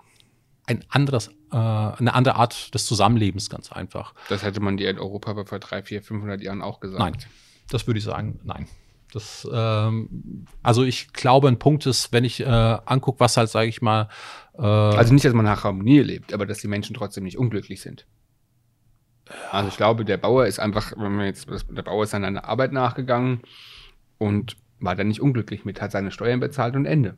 ein 0.67 0.83
anderes, 0.89 1.27
äh, 1.51 1.57
eine 1.57 2.15
andere 2.15 2.37
Art 2.37 2.73
des 2.73 2.87
Zusammenlebens, 2.87 3.51
ganz 3.51 3.71
einfach. 3.71 4.15
Das 4.29 4.41
hätte 4.41 4.61
man 4.61 4.77
dir 4.77 4.89
in 4.89 4.97
Europa 4.97 5.45
vor 5.45 5.59
drei, 5.59 5.83
vier, 5.83 6.01
500 6.01 6.41
Jahren 6.41 6.63
auch 6.63 6.79
gesagt. 6.79 6.99
Nein, 6.99 7.15
das 7.69 7.85
würde 7.85 7.99
ich 7.99 8.03
sagen, 8.03 8.39
nein. 8.43 8.67
Das, 9.15 9.47
ähm, 9.49 10.45
also 10.61 10.83
ich 10.83 11.13
glaube, 11.13 11.47
ein 11.47 11.57
Punkt 11.57 11.85
ist, 11.85 12.11
wenn 12.11 12.25
ich 12.25 12.41
äh, 12.41 12.43
angucke, 12.43 13.21
was 13.21 13.37
halt, 13.37 13.47
sage 13.49 13.69
ich 13.69 13.81
mal. 13.81 14.09
Äh, 14.57 14.61
also 14.61 15.13
nicht, 15.13 15.23
dass 15.23 15.33
man 15.33 15.45
nach 15.45 15.63
Harmonie 15.63 16.01
lebt, 16.01 16.33
aber 16.33 16.45
dass 16.45 16.57
die 16.57 16.67
Menschen 16.67 16.93
trotzdem 16.93 17.23
nicht 17.23 17.37
unglücklich 17.37 17.79
sind. 17.79 18.05
Also 19.53 19.69
ich 19.69 19.77
glaube, 19.77 20.03
der 20.03 20.17
Bauer 20.17 20.47
ist 20.47 20.59
einfach, 20.59 20.91
wenn 20.97 21.15
man 21.15 21.27
jetzt, 21.27 21.47
der 21.49 21.83
Bauer 21.83 22.03
ist 22.03 22.13
an 22.13 22.25
einer 22.25 22.43
Arbeit 22.43 22.73
nachgegangen 22.73 23.39
und 24.17 24.57
war 24.81 24.97
dann 24.97 25.07
nicht 25.07 25.21
unglücklich 25.21 25.63
mit, 25.63 25.81
hat 25.81 25.93
seine 25.93 26.11
Steuern 26.11 26.41
bezahlt 26.41 26.75
und 26.75 26.85
Ende. 26.85 27.15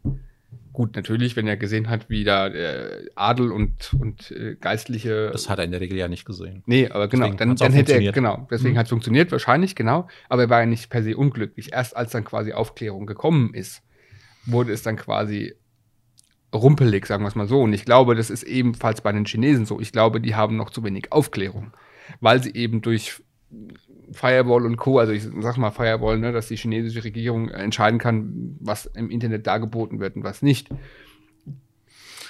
Gut, 0.77 0.95
natürlich, 0.95 1.35
wenn 1.35 1.47
er 1.47 1.57
gesehen 1.57 1.89
hat, 1.89 2.07
wie 2.09 2.23
da 2.23 2.47
äh, 2.47 3.07
Adel 3.15 3.51
und, 3.51 3.95
und 3.99 4.29
äh, 4.29 4.55
Geistliche. 4.61 5.31
Das 5.31 5.49
hat 5.49 5.57
er 5.57 5.65
in 5.65 5.71
der 5.71 5.81
Regel 5.81 5.97
ja 5.97 6.07
nicht 6.07 6.23
gesehen. 6.23 6.61
Nee, 6.67 6.87
aber 6.87 7.07
genau, 7.07 7.25
deswegen 7.25 7.37
dann, 7.39 7.55
dann 7.55 7.73
hätte 7.73 7.93
er, 7.93 8.11
genau, 8.11 8.47
deswegen 8.51 8.75
mhm. 8.75 8.77
hat 8.77 8.85
es 8.85 8.91
funktioniert, 8.91 9.31
wahrscheinlich, 9.31 9.75
genau. 9.75 10.07
Aber 10.29 10.43
er 10.43 10.49
war 10.51 10.59
ja 10.59 10.67
nicht 10.67 10.91
per 10.91 11.01
se 11.01 11.17
unglücklich. 11.17 11.73
Erst 11.73 11.97
als 11.97 12.11
dann 12.11 12.23
quasi 12.23 12.53
Aufklärung 12.53 13.07
gekommen 13.07 13.55
ist, 13.55 13.81
wurde 14.45 14.71
es 14.71 14.83
dann 14.83 14.97
quasi 14.97 15.55
rumpelig, 16.53 17.07
sagen 17.07 17.23
wir 17.23 17.29
es 17.29 17.35
mal 17.35 17.47
so. 17.47 17.61
Und 17.61 17.73
ich 17.73 17.83
glaube, 17.83 18.15
das 18.15 18.29
ist 18.29 18.43
ebenfalls 18.43 19.01
bei 19.01 19.11
den 19.11 19.25
Chinesen 19.25 19.65
so. 19.65 19.79
Ich 19.79 19.91
glaube, 19.91 20.21
die 20.21 20.35
haben 20.35 20.57
noch 20.57 20.69
zu 20.69 20.83
wenig 20.83 21.11
Aufklärung, 21.11 21.73
weil 22.21 22.41
sie 22.43 22.53
eben 22.53 22.81
durch 22.81 23.21
Firewall 24.11 24.65
und 24.65 24.77
Co., 24.77 24.99
also 24.99 25.11
ich 25.11 25.23
sag 25.39 25.57
mal 25.57 25.71
Firewall, 25.71 26.19
ne, 26.19 26.31
dass 26.31 26.47
die 26.47 26.55
chinesische 26.55 27.03
Regierung 27.03 27.49
entscheiden 27.49 27.99
kann, 27.99 28.55
was 28.59 28.85
im 28.85 29.09
Internet 29.09 29.47
dargeboten 29.47 29.99
wird 29.99 30.15
und 30.15 30.23
was 30.23 30.41
nicht. 30.41 30.69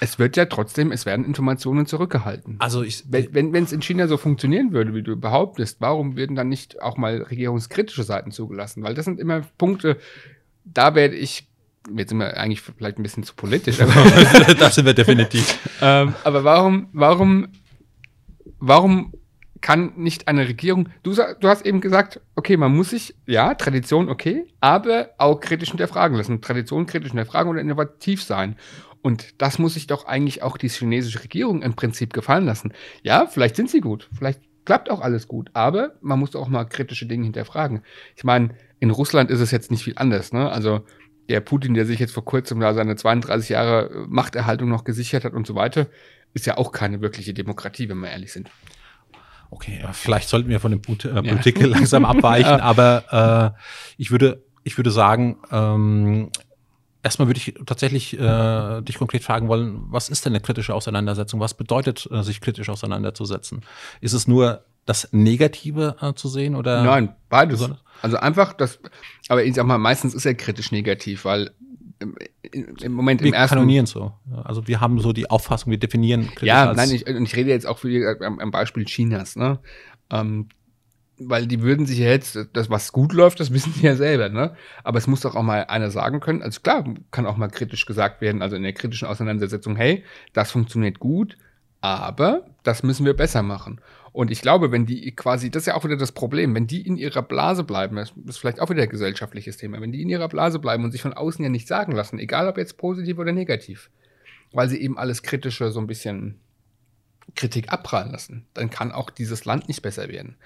Es 0.00 0.18
wird 0.18 0.36
ja 0.36 0.46
trotzdem, 0.46 0.92
es 0.92 1.06
werden 1.06 1.24
Informationen 1.24 1.86
zurückgehalten. 1.86 2.56
Also 2.60 2.82
ich, 2.82 3.04
wenn 3.08 3.54
es 3.54 3.72
in 3.72 3.82
China 3.82 4.06
so 4.06 4.16
funktionieren 4.16 4.72
würde, 4.72 4.94
wie 4.94 5.02
du 5.02 5.16
behauptest, 5.16 5.80
warum 5.80 6.16
werden 6.16 6.36
dann 6.36 6.48
nicht 6.48 6.80
auch 6.80 6.96
mal 6.96 7.22
regierungskritische 7.22 8.04
Seiten 8.04 8.30
zugelassen? 8.30 8.84
Weil 8.84 8.94
das 8.94 9.04
sind 9.04 9.18
immer 9.18 9.42
Punkte, 9.58 9.98
da 10.64 10.94
werde 10.94 11.16
ich 11.16 11.48
jetzt 11.96 12.10
sind 12.10 12.18
wir 12.18 12.36
eigentlich 12.36 12.60
vielleicht 12.60 12.98
ein 12.98 13.02
bisschen 13.02 13.22
zu 13.22 13.34
politisch, 13.34 13.80
aber 13.80 13.92
das 14.58 14.74
sind 14.74 14.84
wir 14.84 14.94
definitiv. 14.94 15.58
ähm, 15.82 16.14
aber 16.24 16.44
warum, 16.44 16.88
warum, 16.92 17.48
warum 18.58 19.12
kann 19.60 19.92
nicht 19.96 20.28
eine 20.28 20.48
Regierung, 20.48 20.88
du, 21.02 21.14
du 21.14 21.48
hast 21.48 21.64
eben 21.66 21.80
gesagt, 21.80 22.20
okay, 22.36 22.56
man 22.56 22.74
muss 22.74 22.90
sich, 22.90 23.14
ja, 23.26 23.54
Tradition, 23.54 24.08
okay, 24.08 24.46
aber 24.60 25.10
auch 25.18 25.40
kritisch 25.40 25.70
hinterfragen 25.70 26.16
lassen. 26.16 26.40
Tradition 26.40 26.86
kritisch 26.86 27.10
hinterfragen 27.10 27.50
oder 27.50 27.60
innovativ 27.60 28.22
sein. 28.22 28.56
Und 29.02 29.40
das 29.40 29.58
muss 29.58 29.74
sich 29.74 29.86
doch 29.86 30.06
eigentlich 30.06 30.42
auch 30.42 30.56
die 30.56 30.68
chinesische 30.68 31.22
Regierung 31.22 31.62
im 31.62 31.74
Prinzip 31.74 32.12
gefallen 32.12 32.46
lassen. 32.46 32.72
Ja, 33.02 33.26
vielleicht 33.26 33.56
sind 33.56 33.70
sie 33.70 33.80
gut, 33.80 34.08
vielleicht 34.16 34.40
klappt 34.64 34.90
auch 34.90 35.00
alles 35.00 35.28
gut, 35.28 35.50
aber 35.54 35.92
man 36.00 36.18
muss 36.18 36.36
auch 36.36 36.48
mal 36.48 36.64
kritische 36.64 37.06
Dinge 37.06 37.24
hinterfragen. 37.24 37.82
Ich 38.16 38.24
meine, 38.24 38.50
in 38.80 38.90
Russland 38.90 39.30
ist 39.30 39.40
es 39.40 39.50
jetzt 39.50 39.70
nicht 39.70 39.84
viel 39.84 39.94
anders, 39.96 40.32
ne? 40.32 40.50
Also 40.50 40.84
der 41.28 41.40
Putin, 41.40 41.74
der 41.74 41.86
sich 41.86 41.98
jetzt 41.98 42.12
vor 42.12 42.24
kurzem 42.24 42.60
da 42.60 42.74
seine 42.74 42.96
32 42.96 43.50
Jahre 43.50 44.06
Machterhaltung 44.08 44.68
noch 44.68 44.84
gesichert 44.84 45.24
hat 45.24 45.32
und 45.32 45.46
so 45.46 45.54
weiter, 45.54 45.86
ist 46.34 46.46
ja 46.46 46.58
auch 46.58 46.72
keine 46.72 47.00
wirkliche 47.00 47.34
Demokratie, 47.34 47.88
wenn 47.88 47.98
wir 47.98 48.10
ehrlich 48.10 48.32
sind. 48.32 48.50
Okay, 49.50 49.82
vielleicht 49.92 50.28
sollten 50.28 50.48
wir 50.48 50.60
von 50.60 50.70
dem 50.70 50.82
Put 50.82 51.04
äh, 51.04 51.22
Politik 51.22 51.60
ja. 51.60 51.66
langsam 51.68 52.04
abweichen, 52.04 52.58
ja. 52.58 52.60
aber 52.60 53.54
äh, 53.56 53.60
ich 53.96 54.10
würde, 54.10 54.42
ich 54.62 54.76
würde 54.76 54.90
sagen, 54.90 55.38
ähm, 55.50 56.30
erstmal 57.02 57.28
würde 57.28 57.38
ich 57.38 57.54
tatsächlich 57.64 58.18
äh, 58.18 58.82
dich 58.82 58.98
konkret 58.98 59.24
fragen 59.24 59.48
wollen, 59.48 59.80
was 59.88 60.08
ist 60.08 60.26
denn 60.26 60.32
eine 60.32 60.40
kritische 60.40 60.74
Auseinandersetzung? 60.74 61.40
Was 61.40 61.54
bedeutet, 61.54 62.08
äh, 62.10 62.22
sich 62.22 62.40
kritisch 62.40 62.68
auseinanderzusetzen? 62.68 63.62
Ist 64.00 64.12
es 64.12 64.28
nur 64.28 64.64
das 64.84 65.08
Negative 65.12 65.96
äh, 66.00 66.12
zu 66.14 66.28
sehen 66.28 66.54
oder? 66.54 66.82
Nein, 66.82 67.14
beides. 67.28 67.70
Also 68.02 68.16
einfach 68.18 68.52
das, 68.52 68.78
aber 69.28 69.44
ich 69.44 69.54
sag 69.54 69.66
mal, 69.66 69.78
meistens 69.78 70.14
ist 70.14 70.26
er 70.26 70.34
kritisch 70.34 70.72
negativ, 70.72 71.24
weil 71.24 71.50
im, 72.00 72.92
Moment 72.92 73.20
wir 73.20 73.28
im 73.28 73.34
ersten. 73.34 73.56
kanonieren 73.56 73.86
so. 73.86 74.12
Also 74.44 74.66
wir 74.68 74.80
haben 74.80 75.00
so 75.00 75.12
die 75.12 75.30
Auffassung, 75.30 75.70
wir 75.70 75.78
definieren 75.78 76.26
kritisch 76.26 76.48
Ja, 76.48 76.72
nein, 76.72 76.90
ich, 76.90 77.06
ich 77.06 77.36
rede 77.36 77.50
jetzt 77.50 77.66
auch 77.66 77.78
für 77.78 78.18
am, 78.20 78.38
am 78.38 78.50
Beispiel 78.50 78.84
Chinas, 78.84 79.36
ne? 79.36 79.58
Ähm, 80.10 80.48
weil 81.20 81.46
die 81.46 81.62
würden 81.62 81.86
sich 81.86 81.98
ja 81.98 82.06
jetzt, 82.06 82.38
das 82.52 82.70
was 82.70 82.92
gut 82.92 83.12
läuft, 83.12 83.40
das 83.40 83.52
wissen 83.52 83.72
sie 83.72 83.84
ja 83.84 83.96
selber, 83.96 84.28
ne? 84.28 84.54
Aber 84.84 84.98
es 84.98 85.06
muss 85.06 85.20
doch 85.20 85.34
auch 85.34 85.42
mal 85.42 85.64
einer 85.64 85.90
sagen 85.90 86.20
können, 86.20 86.42
also 86.42 86.60
klar, 86.60 86.84
kann 87.10 87.26
auch 87.26 87.36
mal 87.36 87.48
kritisch 87.48 87.86
gesagt 87.86 88.20
werden, 88.20 88.42
also 88.42 88.54
in 88.54 88.62
der 88.62 88.72
kritischen 88.72 89.08
Auseinandersetzung, 89.08 89.76
hey, 89.76 90.04
das 90.32 90.52
funktioniert 90.52 91.00
gut, 91.00 91.36
aber 91.80 92.46
das 92.62 92.82
müssen 92.82 93.06
wir 93.06 93.14
besser 93.14 93.42
machen. 93.42 93.80
Und 94.12 94.30
ich 94.30 94.40
glaube, 94.40 94.72
wenn 94.72 94.86
die 94.86 95.14
quasi, 95.14 95.50
das 95.50 95.62
ist 95.62 95.66
ja 95.66 95.74
auch 95.74 95.84
wieder 95.84 95.96
das 95.96 96.12
Problem, 96.12 96.54
wenn 96.54 96.66
die 96.66 96.86
in 96.86 96.96
ihrer 96.96 97.22
Blase 97.22 97.62
bleiben, 97.62 97.96
das 97.96 98.12
ist 98.26 98.38
vielleicht 98.38 98.60
auch 98.60 98.70
wieder 98.70 98.82
ein 98.82 98.88
gesellschaftliches 98.88 99.56
Thema, 99.56 99.80
wenn 99.80 99.92
die 99.92 100.02
in 100.02 100.08
ihrer 100.08 100.28
Blase 100.28 100.58
bleiben 100.58 100.84
und 100.84 100.92
sich 100.92 101.02
von 101.02 101.12
außen 101.12 101.42
ja 101.42 101.50
nicht 101.50 101.68
sagen 101.68 101.92
lassen, 101.92 102.18
egal 102.18 102.48
ob 102.48 102.58
jetzt 102.58 102.78
positiv 102.78 103.18
oder 103.18 103.32
negativ, 103.32 103.90
weil 104.52 104.68
sie 104.68 104.80
eben 104.80 104.98
alles 104.98 105.22
Kritische 105.22 105.70
so 105.70 105.80
ein 105.80 105.86
bisschen 105.86 106.40
Kritik 107.36 107.72
abprallen 107.72 108.10
lassen, 108.10 108.46
dann 108.54 108.70
kann 108.70 108.90
auch 108.90 109.10
dieses 109.10 109.44
Land 109.44 109.68
nicht 109.68 109.82
besser 109.82 110.08
werden. 110.08 110.36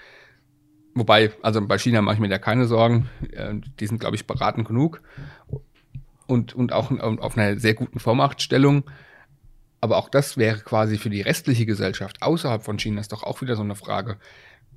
Wobei, 0.95 1.31
also 1.41 1.65
bei 1.65 1.79
China 1.79 2.01
mache 2.01 2.15
ich 2.15 2.21
mir 2.21 2.29
da 2.29 2.37
keine 2.37 2.65
Sorgen. 2.65 3.09
Äh, 3.31 3.55
die 3.79 3.87
sind, 3.87 3.99
glaube 3.99 4.15
ich, 4.15 4.27
beraten 4.27 4.63
genug 4.63 5.01
und, 6.27 6.53
und 6.53 6.71
auch 6.73 6.91
auf 6.91 7.37
einer 7.37 7.59
sehr 7.59 7.73
guten 7.73 7.99
Vormachtstellung. 7.99 8.83
Aber 9.83 9.97
auch 9.97 10.07
das 10.07 10.37
wäre 10.37 10.59
quasi 10.59 10.97
für 10.97 11.09
die 11.09 11.19
restliche 11.19 11.65
Gesellschaft 11.65 12.21
außerhalb 12.21 12.63
von 12.63 12.79
China 12.79 13.01
ist 13.01 13.11
doch 13.11 13.23
auch 13.23 13.41
wieder 13.41 13.57
so 13.57 13.63
eine 13.63 13.75
Frage. 13.75 14.17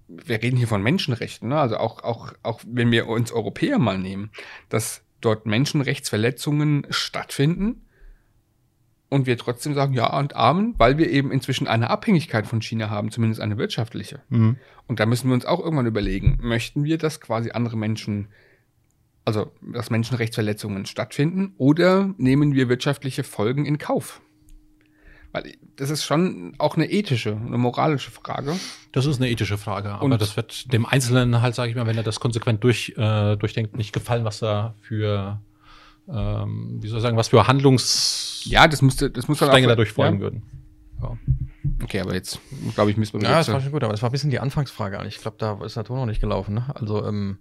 Wir 0.08 0.42
reden 0.42 0.56
hier 0.56 0.66
von 0.66 0.82
Menschenrechten, 0.82 1.48
ne? 1.48 1.60
also 1.60 1.76
auch, 1.76 2.02
auch, 2.02 2.32
auch 2.42 2.60
wenn 2.66 2.90
wir 2.90 3.06
uns 3.06 3.30
Europäer 3.30 3.78
mal 3.78 3.98
nehmen, 3.98 4.32
dass 4.68 5.04
dort 5.20 5.46
Menschenrechtsverletzungen 5.46 6.88
stattfinden 6.90 7.86
und 9.08 9.26
wir 9.26 9.38
trotzdem 9.38 9.74
sagen, 9.74 9.92
ja 9.92 10.12
und 10.18 10.34
Amen, 10.34 10.74
weil 10.76 10.98
wir 10.98 11.08
eben 11.08 11.30
inzwischen 11.30 11.68
eine 11.68 11.88
Abhängigkeit 11.88 12.48
von 12.48 12.60
China 12.60 12.90
haben, 12.90 13.12
zumindest 13.12 13.40
eine 13.40 13.58
wirtschaftliche. 13.58 14.22
Mhm. 14.28 14.56
Und 14.88 14.98
da 14.98 15.06
müssen 15.06 15.28
wir 15.28 15.34
uns 15.34 15.46
auch 15.46 15.60
irgendwann 15.60 15.86
überlegen, 15.86 16.40
möchten 16.42 16.82
wir, 16.82 16.98
dass 16.98 17.20
quasi 17.20 17.52
andere 17.52 17.76
Menschen, 17.76 18.26
also 19.24 19.52
dass 19.62 19.88
Menschenrechtsverletzungen 19.88 20.84
stattfinden, 20.84 21.54
oder 21.58 22.12
nehmen 22.18 22.54
wir 22.54 22.68
wirtschaftliche 22.68 23.22
Folgen 23.22 23.66
in 23.66 23.78
Kauf? 23.78 24.20
Weil 25.32 25.54
das 25.76 25.90
ist 25.90 26.04
schon 26.04 26.54
auch 26.58 26.76
eine 26.76 26.90
ethische, 26.90 27.36
eine 27.36 27.58
moralische 27.58 28.10
Frage. 28.10 28.54
Das 28.92 29.06
ist 29.06 29.18
eine 29.18 29.28
ethische 29.30 29.58
Frage, 29.58 29.90
aber 29.90 30.02
Und 30.02 30.20
das 30.20 30.36
wird 30.36 30.72
dem 30.72 30.86
Einzelnen 30.86 31.42
halt, 31.42 31.54
sage 31.54 31.70
ich 31.70 31.76
mal, 31.76 31.86
wenn 31.86 31.96
er 31.96 32.02
das 32.02 32.20
konsequent 32.20 32.64
durch, 32.64 32.94
äh, 32.96 33.36
durchdenkt, 33.36 33.76
nicht 33.76 33.92
gefallen, 33.92 34.24
was 34.24 34.38
da 34.38 34.74
für, 34.80 35.40
ähm, 36.08 36.78
wie 36.80 36.88
soll 36.88 36.98
ich 36.98 37.02
sagen, 37.02 37.16
was 37.16 37.28
für 37.28 37.46
Handlungs... 37.46 38.42
Ja, 38.44 38.68
das 38.68 38.82
müsste, 38.82 39.10
das 39.10 39.28
muss 39.28 39.38
Stränge 39.38 39.66
dadurch 39.66 39.92
folgen 39.92 40.16
ja. 40.16 40.22
würden. 40.22 40.42
Ja. 41.02 41.18
Okay, 41.82 42.00
aber 42.00 42.14
jetzt, 42.14 42.40
glaube 42.74 42.90
ich, 42.90 42.96
müssen 42.96 43.20
wir... 43.20 43.28
Ja, 43.28 43.38
das 43.38 43.52
war 43.52 43.60
schon 43.60 43.72
gut, 43.72 43.84
aber 43.84 43.92
es 43.92 44.02
war 44.02 44.08
ein 44.08 44.12
bisschen 44.12 44.30
die 44.30 44.40
Anfangsfrage. 44.40 45.04
Ich 45.06 45.18
glaube, 45.18 45.36
da 45.38 45.62
ist 45.64 45.76
der 45.76 45.84
Ton 45.84 45.98
noch 45.98 46.06
nicht 46.06 46.20
gelaufen. 46.20 46.54
Ne? 46.54 46.64
Also, 46.74 47.04
ähm, 47.04 47.38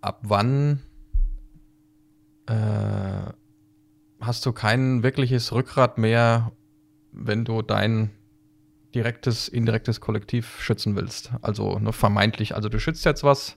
ab 0.00 0.20
wann 0.22 0.80
äh, 2.46 3.32
hast 4.20 4.44
du 4.46 4.52
kein 4.52 5.02
wirkliches 5.02 5.52
Rückgrat 5.52 5.98
mehr, 5.98 6.52
wenn 7.12 7.44
du 7.44 7.62
dein 7.62 8.10
direktes, 8.94 9.48
indirektes 9.48 10.00
Kollektiv 10.00 10.60
schützen 10.60 10.96
willst. 10.96 11.30
Also 11.42 11.78
nur 11.78 11.92
vermeintlich. 11.92 12.54
Also 12.54 12.68
du 12.68 12.78
schützt 12.78 13.04
jetzt 13.04 13.24
was, 13.24 13.56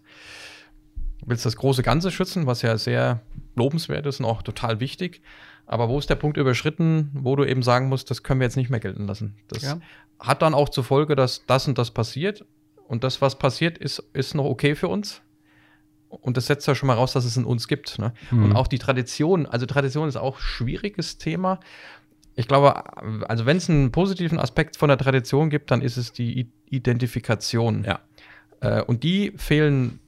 willst 1.26 1.45
das 1.45 1.55
große 1.55 1.84
Ganze 1.84 2.11
schützen, 2.11 2.45
was 2.45 2.61
ja 2.61 2.78
sehr 2.78 3.22
lobenswert 3.55 4.05
ist 4.05 4.20
und 4.20 4.26
auch 4.26 4.41
total 4.41 4.80
wichtig. 4.80 5.22
Aber 5.66 5.89
wo 5.89 5.97
ist 5.97 6.09
der 6.09 6.16
Punkt 6.16 6.38
überschritten, 6.38 7.09
wo 7.14 7.36
du 7.36 7.45
eben 7.45 7.64
sagen 7.64 7.88
musst, 7.88 8.11
das 8.11 8.24
können 8.24 8.39
wir 8.39 8.45
jetzt 8.45 8.57
nicht 8.57 8.70
mehr 8.70 8.80
gelten 8.80 9.07
lassen? 9.07 9.36
Das 9.47 9.64
ja. 9.64 9.80
hat 10.20 10.41
dann 10.41 10.53
auch 10.53 10.70
zur 10.70 10.84
Folge, 10.84 11.16
dass 11.16 11.45
das 11.45 11.68
und 11.68 11.78
das 11.78 11.91
passiert. 11.91 12.45
Und 12.88 13.03
das, 13.03 13.22
was 13.22 13.39
passiert, 13.39 13.78
ist, 13.78 14.03
ist 14.14 14.36
noch 14.36 14.45
okay 14.45 14.76
für 14.76 14.88
uns 14.88 15.22
und 16.22 16.38
das 16.38 16.47
setzt 16.47 16.68
ja 16.68 16.76
schon 16.76 16.88
mal 16.88 16.93
raus, 16.93 17.14
dass 17.14 17.26
es 17.26 17.38
in 17.38 17.45
uns 17.45 17.68
gibt. 17.68 17.99
Ne? 17.99 18.14
Mhm. 18.32 18.45
Und 18.45 18.55
auch 18.55 18.68
die 18.68 18.80
Tradition, 18.80 19.45
also 19.45 19.66
Tradition 19.66 20.07
ist 20.07 20.16
auch 20.16 20.38
ein 20.38 20.41
schwieriges 20.41 21.18
Thema. 21.18 21.59
Ich 22.36 22.47
glaube, 22.47 22.97
also 23.30 23.45
wenn 23.45 23.57
es 23.57 23.70
einen 23.70 23.91
positiven 23.91 24.39
Aspekt 24.39 24.78
von 24.78 24.89
der 24.89 24.97
Tradition 24.97 25.49
gibt, 25.49 25.72
dann 25.72 25.82
ist 25.82 25.97
es 25.97 26.14
die 26.14 26.49
Identifikation. 26.70 27.84
Ja. 27.84 27.99
Äh, 28.61 28.82
und 28.84 29.03
die 29.03 29.34
fehlen 29.36 29.99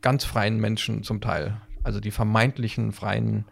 ganz 0.00 0.24
freien 0.24 0.60
Menschen 0.60 1.02
zum 1.02 1.20
Teil. 1.20 1.60
Also 1.82 2.00
die 2.00 2.10
vermeintlichen 2.10 2.92
freien 2.92 3.46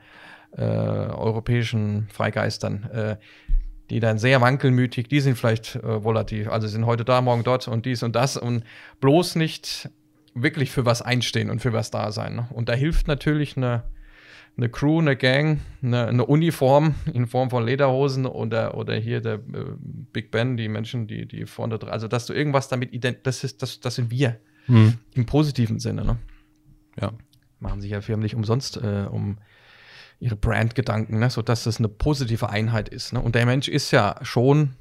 äh, 0.57 0.63
europäischen 0.63 2.09
Freigeistern. 2.13 2.85
Äh, 2.85 3.17
die 3.91 4.01
dann 4.01 4.19
sehr 4.19 4.41
wankelmütig, 4.41 5.09
die 5.09 5.21
sind 5.21 5.37
vielleicht 5.37 5.77
äh, 5.77 6.03
volatil, 6.03 6.49
also 6.49 6.67
sind 6.67 6.87
heute 6.87 7.05
da, 7.05 7.21
morgen 7.21 7.45
dort 7.45 7.69
und 7.69 7.85
dies 7.85 8.03
und 8.03 8.17
das 8.17 8.37
und 8.37 8.65
bloß 9.01 9.37
nicht 9.37 9.91
wirklich 10.35 10.71
für 10.71 10.85
was 10.85 11.03
einstehen 11.03 11.51
und 11.51 11.61
für 11.61 11.73
was 11.73 11.91
da 11.91 12.13
sein. 12.13 12.37
Ne? 12.37 12.49
Und 12.51 12.69
da 12.69 12.75
hilft 12.75 13.09
natürlich 13.09 13.57
eine, 13.57 13.85
eine 14.57 14.69
Crew, 14.69 15.01
eine 15.01 15.17
Gang, 15.17 15.61
eine, 15.83 16.07
eine, 16.07 16.27
Uniform 16.27 16.95
in 17.13 17.27
Form 17.27 17.51
von 17.51 17.65
Lederhosen 17.65 18.27
oder, 18.27 18.77
oder 18.77 18.95
hier 18.97 19.21
der 19.21 19.35
äh, 19.35 19.41
Big 20.13 20.31
Ben, 20.31 20.57
die 20.57 20.69
Menschen, 20.69 21.07
die, 21.07 21.27
die 21.27 21.47
vorne 21.47 21.79
drin, 21.79 21.91
also 21.91 22.09
dass 22.09 22.27
du 22.27 22.33
irgendwas 22.33 22.69
damit 22.69 22.91
das 23.25 23.45
ist, 23.45 23.63
das, 23.63 23.81
das 23.81 23.95
sind 23.95 24.11
wir. 24.11 24.39
Mhm. 24.67 24.99
Im 25.15 25.27
positiven 25.27 25.79
Sinne, 25.79 26.05
ne? 26.05 26.17
Ja. 27.01 27.13
Machen 27.61 27.81
sich 27.81 27.91
ja 27.91 28.01
Firmen 28.01 28.23
nicht 28.23 28.35
umsonst 28.35 28.77
äh, 28.77 29.07
um 29.11 29.39
ihre 30.21 30.37
Brandgedanken, 30.37 31.19
ne? 31.19 31.31
sodass 31.31 31.65
das 31.65 31.79
eine 31.79 31.89
positive 31.89 32.49
Einheit 32.49 32.89
ist. 32.89 33.13
Ne? 33.13 33.21
Und 33.21 33.35
der 33.35 33.47
Mensch 33.47 33.69
ist 33.69 33.91
ja 33.91 34.17
schon 34.23 34.75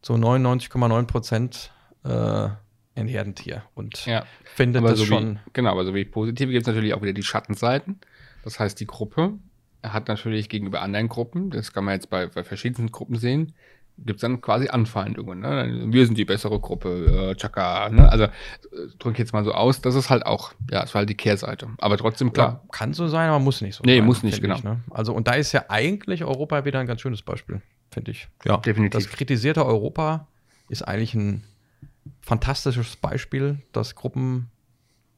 zu 0.00 0.14
99,9 0.14 1.06
Prozent 1.06 1.72
äh, 2.04 2.48
ein 2.96 3.08
Herdentier 3.08 3.64
und 3.74 4.06
ja. 4.06 4.24
findet 4.44 4.80
aber 4.80 4.90
das 4.90 5.00
so 5.00 5.04
schon. 5.04 5.36
Wie, 5.36 5.50
genau, 5.52 5.70
aber 5.70 5.84
so 5.84 5.94
wie 5.94 6.04
positive 6.04 6.50
gibt 6.50 6.62
es 6.62 6.66
natürlich 6.66 6.94
auch 6.94 7.02
wieder 7.02 7.12
die 7.12 7.22
Schattenseiten. 7.22 7.98
Das 8.42 8.60
heißt, 8.60 8.78
die 8.78 8.86
Gruppe 8.86 9.34
hat 9.82 10.08
natürlich 10.08 10.48
gegenüber 10.48 10.82
anderen 10.82 11.08
Gruppen, 11.08 11.50
das 11.50 11.72
kann 11.72 11.84
man 11.84 11.94
jetzt 11.94 12.10
bei, 12.10 12.26
bei 12.26 12.44
verschiedenen 12.44 12.90
Gruppen 12.90 13.16
sehen, 13.16 13.54
gibt 13.98 14.16
es 14.16 14.20
dann 14.22 14.40
quasi 14.40 14.68
Anfeindungen. 14.68 15.40
Ne? 15.40 15.86
Wir 15.92 16.06
sind 16.06 16.18
die 16.18 16.24
bessere 16.24 16.58
Gruppe, 16.58 17.30
äh, 17.32 17.34
Chaka. 17.36 17.90
Ne? 17.90 18.08
Also 18.08 18.26
drücke 18.98 19.18
jetzt 19.18 19.32
mal 19.32 19.44
so 19.44 19.52
aus, 19.52 19.80
das 19.80 19.94
ist 19.94 20.10
halt 20.10 20.26
auch, 20.26 20.52
ja, 20.70 20.82
es 20.82 20.94
war 20.94 21.00
halt 21.00 21.10
die 21.10 21.16
Kehrseite. 21.16 21.68
Aber 21.78 21.96
trotzdem, 21.96 22.32
klar. 22.32 22.62
Ja, 22.64 22.68
kann 22.72 22.92
so 22.92 23.06
sein, 23.08 23.28
aber 23.28 23.38
muss 23.38 23.60
nicht 23.60 23.76
so 23.76 23.84
nee, 23.84 23.98
sein. 23.98 24.06
muss 24.06 24.22
nicht, 24.22 24.40
genau. 24.40 24.56
Ich, 24.56 24.64
ne? 24.64 24.80
Also, 24.90 25.14
und 25.14 25.28
da 25.28 25.34
ist 25.34 25.52
ja 25.52 25.66
eigentlich 25.68 26.24
Europa 26.24 26.64
wieder 26.64 26.80
ein 26.80 26.86
ganz 26.86 27.00
schönes 27.00 27.22
Beispiel, 27.22 27.62
finde 27.90 28.10
ich. 28.10 28.28
Ja, 28.44 28.56
definitiv. 28.56 29.00
Das 29.00 29.08
kritisierte 29.08 29.64
Europa 29.64 30.26
ist 30.68 30.82
eigentlich 30.82 31.14
ein 31.14 31.44
fantastisches 32.20 32.96
Beispiel, 32.96 33.62
dass 33.72 33.94
Gruppen 33.94 34.50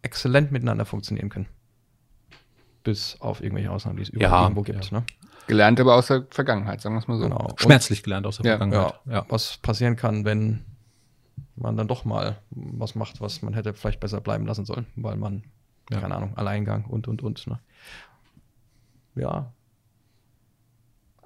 exzellent 0.02 0.52
miteinander 0.52 0.84
funktionieren 0.84 1.28
können. 1.28 1.46
Bis 2.84 3.20
auf 3.20 3.42
irgendwelche 3.42 3.70
Ausnahmen, 3.70 3.96
die 3.96 4.02
es 4.04 4.08
überall 4.10 4.30
Ja, 4.30 4.42
irgendwo 4.42 4.62
gibt. 4.62 4.92
Ne? 4.92 5.04
Gelernt 5.48 5.80
aber 5.80 5.94
aus 5.96 6.06
der 6.08 6.26
Vergangenheit, 6.30 6.80
sagen 6.80 6.94
wir 6.94 7.00
es 7.00 7.08
mal 7.08 7.16
so. 7.18 7.24
Genau. 7.24 7.48
Und- 7.48 7.60
Schmerzlich 7.60 8.02
gelernt 8.02 8.26
aus 8.26 8.36
der 8.38 8.46
Ja, 8.46 8.58
Vergangenheit. 8.58 9.00
Ja, 9.06 9.26
was 9.28 9.56
passieren 9.58 9.96
kann, 9.96 10.24
wenn 10.24 10.64
man 11.56 11.76
dann 11.76 11.88
doch 11.88 12.04
mal 12.04 12.38
was 12.50 12.94
macht, 12.94 13.20
was 13.20 13.42
man 13.42 13.54
hätte 13.54 13.72
vielleicht 13.74 13.98
besser 14.00 14.20
bleiben 14.20 14.46
lassen 14.46 14.64
sollen, 14.64 14.86
weil 14.96 15.16
man, 15.16 15.42
Ja. 15.90 16.00
keine 16.00 16.14
Ahnung, 16.14 16.36
Alleingang 16.36 16.84
und, 16.84 17.08
und, 17.08 17.22
und. 17.22 17.46
Ne? 17.46 17.58
Ja. 19.16 19.52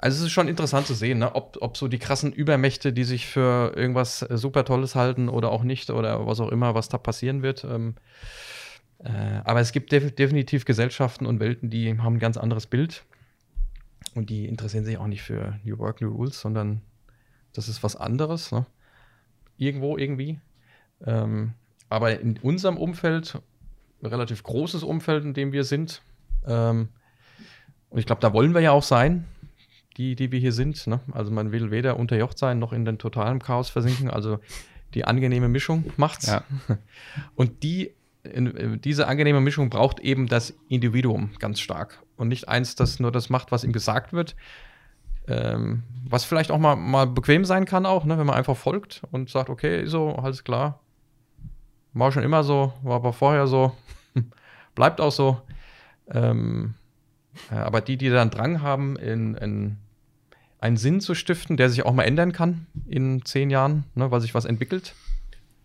Also 0.03 0.17
es 0.19 0.23
ist 0.25 0.33
schon 0.33 0.49
interessant 0.49 0.87
zu 0.87 0.95
sehen, 0.95 1.19
ne? 1.19 1.35
ob, 1.35 1.59
ob 1.61 1.77
so 1.77 1.87
die 1.87 1.99
krassen 1.99 2.33
Übermächte, 2.33 2.95
die 2.95 3.05
sich 3.05 3.27
für 3.27 3.77
irgendwas 3.77 4.23
äh, 4.23 4.39
super 4.39 4.65
Tolles 4.65 4.95
halten 4.95 5.29
oder 5.29 5.53
auch 5.53 5.63
nicht 5.63 5.91
oder 5.91 6.27
was 6.27 6.41
auch 6.41 6.49
immer, 6.49 6.75
was 6.75 6.89
da 6.89 6.97
passieren 6.97 7.43
wird. 7.43 7.65
Ähm, 7.65 7.97
äh, 9.01 9.11
aber 9.45 9.61
es 9.61 9.73
gibt 9.73 9.93
def 9.93 10.15
definitiv 10.15 10.65
Gesellschaften 10.65 11.27
und 11.27 11.39
Welten, 11.39 11.69
die 11.69 11.99
haben 11.99 12.15
ein 12.15 12.19
ganz 12.19 12.39
anderes 12.39 12.67
Bild. 12.67 13.05
Und 14.15 14.31
die 14.31 14.47
interessieren 14.47 14.87
sich 14.87 14.97
auch 14.97 15.07
nicht 15.07 15.23
für 15.23 15.61
New 15.65 15.79
Work, 15.79 16.01
New 16.01 16.11
Rules, 16.11 16.41
sondern 16.41 16.81
das 17.53 17.69
ist 17.69 17.83
was 17.83 17.95
anderes. 17.95 18.53
Ne? 18.53 18.65
Irgendwo, 19.59 19.99
irgendwie. 19.99 20.41
Ähm, 21.05 21.53
aber 21.91 22.19
in 22.19 22.39
unserem 22.39 22.79
Umfeld, 22.79 23.39
ein 24.03 24.07
relativ 24.07 24.45
großes 24.45 24.83
Umfeld, 24.83 25.25
in 25.25 25.35
dem 25.35 25.53
wir 25.53 25.65
sind, 25.65 26.01
ähm, 26.47 26.89
und 27.91 27.99
ich 27.99 28.07
glaube, 28.07 28.23
da 28.23 28.33
wollen 28.33 28.55
wir 28.55 28.61
ja 28.61 28.71
auch 28.71 28.85
sein, 28.85 29.27
die, 30.01 30.17
die 30.17 30.33
wir 30.33 30.41
hier 30.41 30.53
sind. 30.53 30.87
Ne? 30.87 31.01
Also 31.13 31.31
man 31.31 31.53
will 31.53 31.71
weder 31.71 31.99
unterjocht 31.99 32.39
sein, 32.39 32.59
noch 32.59 32.73
in 32.73 32.87
den 32.87 32.97
totalen 32.97 33.39
Chaos 33.39 33.69
versinken. 33.69 34.09
Also 34.09 34.39
die 34.95 35.05
angenehme 35.05 35.49
Mischung 35.49 35.85
macht's. 35.99 36.27
Ja. 36.29 36.43
Und 37.35 37.63
die, 37.63 37.93
in, 38.23 38.57
äh, 38.57 38.79
diese 38.79 39.07
angenehme 39.07 39.43
Mischung 39.43 39.69
braucht 39.69 40.01
eben 40.01 40.27
das 40.27 40.55
Individuum 40.69 41.33
ganz 41.39 41.61
stark. 41.61 42.03
Und 42.17 42.29
nicht 42.29 42.49
eins, 42.49 42.77
das 42.77 42.99
nur 42.99 43.13
das 43.13 43.29
macht, 43.29 43.53
was 43.53 43.63
ihm 43.63 43.73
gesagt 43.73 44.15
wird. 44.15 44.37
Ähm, 45.29 45.83
was 46.09 46.25
vielleicht 46.25 46.51
auch 46.51 46.59
mal, 46.59 46.77
mal 46.77 47.07
bequem 47.07 47.45
sein 47.45 47.67
kann, 47.67 47.85
auch, 47.85 48.07
ne? 48.07 48.17
wenn 48.17 48.27
man 48.27 48.37
einfach 48.37 48.57
folgt 48.57 49.03
und 49.11 49.29
sagt, 49.29 49.51
okay, 49.51 49.85
so, 49.85 50.15
alles 50.15 50.45
klar. 50.45 50.81
War 51.93 52.11
schon 52.11 52.23
immer 52.23 52.43
so, 52.43 52.73
war 52.83 52.97
aber 52.97 53.13
vorher 53.13 53.47
so, 53.47 53.77
bleibt 54.75 55.01
auch 55.01 55.13
so. 55.13 55.43
Ähm, 56.11 56.75
ja, 57.51 57.65
aber 57.65 57.83
die, 57.83 57.99
die 57.99 58.09
dann 58.09 58.31
Drang 58.31 58.63
haben, 58.63 58.97
in, 58.97 59.35
in 59.35 59.77
einen 60.61 60.77
Sinn 60.77 61.01
zu 61.01 61.15
stiften, 61.15 61.57
der 61.57 61.71
sich 61.71 61.85
auch 61.85 61.93
mal 61.93 62.05
ändern 62.05 62.33
kann 62.33 62.67
in 62.87 63.25
zehn 63.25 63.51
Jahren, 63.51 63.85
ne, 63.95 64.11
weil 64.11 64.21
sich 64.21 64.35
was 64.35 64.45
entwickelt. 64.45 64.95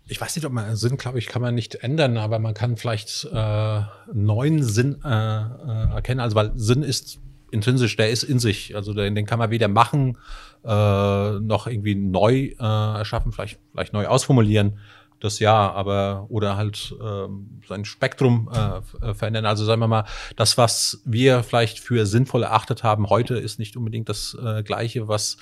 Ich 0.08 0.22
weiß 0.22 0.36
nicht, 0.36 0.46
ob 0.46 0.54
man 0.54 0.76
Sinn, 0.76 0.98
glaube 0.98 1.20
ich, 1.20 1.26
kann 1.26 1.42
man 1.42 1.56
nicht 1.56 1.76
ändern, 1.76 2.18
aber 2.18 2.40
man 2.40 2.54
kann 2.54 2.78
vielleicht 2.78 3.26
äh, 3.26 3.82
neuen 4.14 4.64
Sinn 4.64 5.02
äh, 5.04 5.08
äh, 5.08 5.94
erkennen. 5.96 6.20
Also 6.20 6.36
weil 6.36 6.52
Sinn 6.56 6.84
ist 6.84 7.20
intrinsisch, 7.52 7.96
der 7.96 8.12
ist 8.12 8.24
in 8.24 8.40
sich. 8.40 8.76
Also 8.76 8.94
den, 8.94 9.16
den 9.16 9.26
kann 9.26 9.40
man 9.40 9.50
weder 9.50 9.68
machen, 9.68 10.18
äh, 10.64 11.40
noch 11.40 11.68
irgendwie 11.68 11.96
neu 11.96 12.54
äh, 12.60 12.98
erschaffen, 12.98 13.32
vielleicht, 13.32 13.60
vielleicht 13.72 13.94
neu 13.94 14.06
ausformulieren. 14.06 14.78
Das 15.22 15.40
ja, 15.40 15.72
aber 15.72 16.26
oder 16.30 16.58
halt 16.58 16.94
ähm, 17.02 17.62
sein 17.68 17.86
Spektrum 17.86 18.50
äh, 18.54 19.06
äh, 19.10 19.14
verändern. 19.14 19.46
Also 19.46 19.64
sagen 19.66 19.80
wir 19.82 19.88
mal, 19.88 20.06
das, 20.36 20.58
was 20.58 21.02
wir 21.06 21.42
vielleicht 21.42 21.80
für 21.80 22.06
sinnvoll 22.06 22.44
erachtet 22.44 22.84
haben 22.84 23.10
heute, 23.10 23.36
ist 23.36 23.58
nicht 23.58 23.78
unbedingt 23.78 24.10
das 24.10 24.38
äh, 24.44 24.62
Gleiche, 24.62 25.08
was 25.08 25.38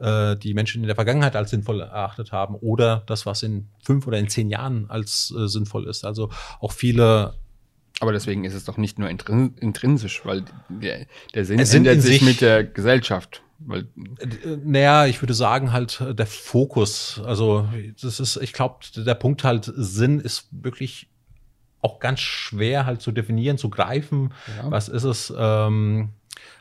äh, 0.00 0.34
die 0.36 0.54
Menschen 0.54 0.80
in 0.82 0.86
der 0.86 0.96
Vergangenheit 0.96 1.36
als 1.36 1.50
sinnvoll 1.50 1.80
erachtet 1.82 2.32
haben 2.32 2.54
oder 2.54 3.02
das, 3.06 3.26
was 3.26 3.42
in 3.42 3.68
fünf 3.84 4.06
oder 4.06 4.18
in 4.18 4.28
zehn 4.28 4.48
Jahren 4.50 4.86
als 4.88 5.32
äh, 5.38 5.46
sinnvoll 5.46 5.86
ist. 5.88 6.04
Also 6.04 6.30
auch 6.60 6.72
viele 6.72 7.34
Aber 8.00 8.12
deswegen 8.12 8.44
ist 8.44 8.54
es 8.54 8.64
doch 8.64 8.78
nicht 8.78 8.98
nur 8.98 9.10
intrin 9.10 9.54
intrinsisch, 9.60 10.22
weil 10.24 10.44
der, 10.68 11.06
der 11.34 11.44
Sinn 11.44 11.58
ändert 11.58 12.00
sich 12.00 12.20
sich- 12.20 12.22
mit 12.22 12.40
der 12.40 12.64
Gesellschaft. 12.64 13.42
Weil, 13.58 13.86
Naja, 14.64 15.06
ich 15.06 15.20
würde 15.20 15.34
sagen 15.34 15.72
halt 15.72 16.00
äh, 16.00 16.14
der 16.14 16.26
Fokus. 16.26 17.20
Also 17.24 17.68
das 18.00 18.20
ist, 18.20 18.36
ich 18.36 18.52
glaube, 18.52 18.76
der 18.96 19.14
Punkt 19.14 19.44
halt 19.44 19.70
Sinn 19.76 20.20
ist 20.20 20.48
wirklich 20.52 21.08
auch 21.80 21.98
ganz 22.00 22.20
schwer 22.20 22.86
halt 22.86 23.02
zu 23.02 23.12
definieren, 23.12 23.58
zu 23.58 23.70
greifen. 23.70 24.32
Ja. 24.56 24.70
Was 24.70 24.88
ist 24.88 25.04
es? 25.04 25.32
Ähm, 25.36 26.10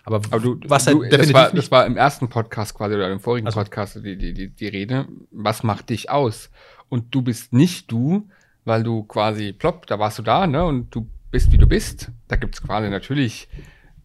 aber, 0.03 0.17
aber 0.31 0.39
du, 0.39 0.59
was 0.65 0.85
du 0.85 1.01
halt 1.03 1.13
das, 1.13 1.33
war, 1.33 1.51
das 1.51 1.69
war 1.71 1.85
im 1.85 1.97
ersten 1.97 2.29
Podcast 2.29 2.73
quasi 2.75 2.95
oder 2.95 3.11
im 3.11 3.19
vorigen 3.19 3.45
Also- 3.47 3.59
Podcast 3.59 3.95
die, 4.03 4.17
die, 4.17 4.33
die, 4.33 4.49
die 4.49 4.67
Rede. 4.67 5.07
Was 5.31 5.63
macht 5.63 5.89
dich 5.89 6.09
aus? 6.09 6.49
Und 6.89 7.13
du 7.13 7.21
bist 7.21 7.51
nicht 7.53 7.91
du, 7.91 8.27
weil 8.65 8.83
du 8.83 9.03
quasi 9.03 9.53
plopp, 9.53 9.85
da 9.87 9.99
warst 9.99 10.17
du 10.19 10.23
da, 10.23 10.47
ne? 10.47 10.63
Und 10.65 10.93
du 10.95 11.07
bist 11.31 11.51
wie 11.51 11.57
du 11.57 11.67
bist. 11.67 12.11
Da 12.27 12.37
gibt's 12.37 12.61
quasi 12.61 12.89
natürlich 12.89 13.49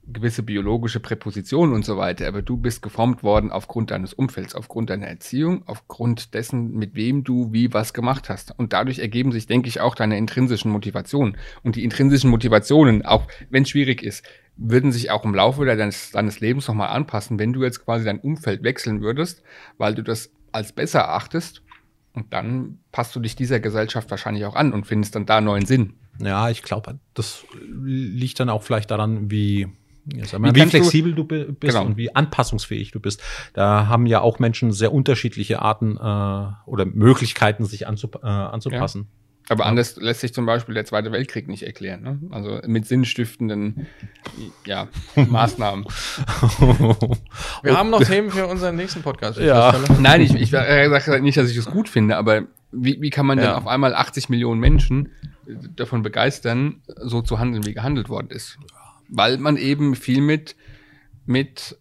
gewisse 0.06 0.42
biologische 0.42 1.00
Präpositionen 1.00 1.74
und 1.74 1.84
so 1.84 1.96
weiter, 1.96 2.26
aber 2.26 2.42
du 2.42 2.56
bist 2.56 2.82
geformt 2.82 3.22
worden 3.22 3.52
aufgrund 3.52 3.92
deines 3.92 4.12
Umfelds, 4.12 4.54
aufgrund 4.54 4.90
deiner 4.90 5.06
Erziehung, 5.06 5.62
aufgrund 5.66 6.34
dessen, 6.34 6.74
mit 6.76 6.94
wem 6.94 7.22
du 7.22 7.52
wie 7.52 7.72
was 7.72 7.94
gemacht 7.94 8.28
hast. 8.28 8.58
Und 8.58 8.72
dadurch 8.72 8.98
ergeben 8.98 9.30
sich, 9.30 9.46
denke 9.46 9.68
ich, 9.68 9.80
auch 9.80 9.94
deine 9.94 10.18
intrinsischen 10.18 10.72
Motivationen. 10.72 11.36
Und 11.62 11.76
die 11.76 11.84
intrinsischen 11.84 12.30
Motivationen, 12.30 13.04
auch 13.04 13.28
wenn 13.50 13.62
es 13.62 13.70
schwierig 13.70 14.02
ist, 14.02 14.24
würden 14.56 14.92
sich 14.92 15.10
auch 15.10 15.24
im 15.24 15.34
Laufe 15.34 15.64
deines, 15.64 16.10
deines 16.10 16.40
Lebens 16.40 16.66
nochmal 16.66 16.88
anpassen, 16.88 17.38
wenn 17.38 17.52
du 17.52 17.62
jetzt 17.62 17.84
quasi 17.84 18.04
dein 18.04 18.18
Umfeld 18.20 18.64
wechseln 18.64 19.02
würdest, 19.02 19.42
weil 19.78 19.94
du 19.94 20.02
das 20.02 20.30
als 20.50 20.72
besser 20.72 21.00
erachtest. 21.00 21.62
Und 22.12 22.32
dann 22.32 22.80
passt 22.90 23.14
du 23.16 23.20
dich 23.20 23.36
dieser 23.36 23.60
Gesellschaft 23.60 24.10
wahrscheinlich 24.10 24.44
auch 24.44 24.56
an 24.56 24.72
und 24.72 24.86
findest 24.86 25.14
dann 25.14 25.26
da 25.26 25.40
neuen 25.40 25.64
Sinn. 25.64 25.94
Ja, 26.18 26.50
ich 26.50 26.62
glaube, 26.62 26.98
das 27.14 27.44
liegt 27.64 28.38
dann 28.38 28.50
auch 28.50 28.62
vielleicht 28.62 28.90
daran, 28.90 29.30
wie, 29.30 29.68
ja, 30.06 30.38
mal, 30.38 30.50
Wie 30.50 30.56
wie, 30.56 30.64
du- 30.64 30.70
flexibel 30.70 31.14
du, 31.14 31.24
bi- 31.24 31.44
bist 31.48 31.74
Genau. 31.76 31.86
und 31.86 31.96
wie 31.96 32.14
anpassungsfähig 32.14 32.90
du 32.90 33.00
bist. 33.00 33.22
Da 33.54 33.86
haben 33.86 34.06
ja 34.06 34.20
auch 34.20 34.38
Menschen 34.38 34.72
sehr 34.72 34.92
unterschiedliche 34.92 35.62
Arten 35.62 35.96
äh, 35.96 36.70
oder 36.70 36.84
Möglichkeiten, 36.86 37.64
sich 37.64 37.86
anzup 37.86 38.20
äh, 38.22 38.26
anzupassen. 38.26 39.06
Aber 39.48 39.66
anders 39.66 39.96
lässt 39.96 40.20
sich 40.20 40.32
zum 40.32 40.46
Beispiel 40.46 40.74
der 40.74 40.84
Zweite 40.84 41.10
Weltkrieg 41.12 41.48
nicht 41.48 41.64
erklären. 41.64 42.02
Ne? 42.02 42.20
Also 42.30 42.60
mit 42.66 42.86
sinnstiftenden 42.86 43.86
ja, 44.64 44.86
Maßnahmen. 45.16 45.84
Wir 47.62 47.76
haben 47.76 47.90
noch 47.90 48.02
Themen 48.04 48.30
für 48.30 48.46
unseren 48.46 48.76
nächsten 48.76 49.02
Podcast. 49.02 49.38
Ja. 49.38 49.74
Nein, 50.00 50.20
ich, 50.20 50.34
ich 50.34 50.50
sage 50.50 51.20
nicht, 51.20 51.36
dass 51.36 51.50
ich 51.50 51.56
es 51.56 51.66
gut 51.66 51.88
finde, 51.88 52.16
aber 52.16 52.42
wie, 52.70 53.00
wie 53.00 53.10
kann 53.10 53.26
man 53.26 53.38
denn 53.38 53.48
Ja. 53.48 53.58
auf 53.58 53.66
einmal 53.66 53.94
80 53.94 54.28
Millionen 54.28 54.60
Menschen 54.60 55.10
davon 55.76 56.02
begeistern, 56.02 56.80
so 56.96 57.20
zu 57.20 57.38
handeln, 57.38 57.66
wie 57.66 57.74
gehandelt 57.74 58.08
worden 58.08 58.28
ist? 58.30 58.58
Weil 59.14 59.36
man 59.36 59.56
eben 59.56 59.94
viel 59.94 60.22
mit, 60.22 60.56
mit 61.26 61.76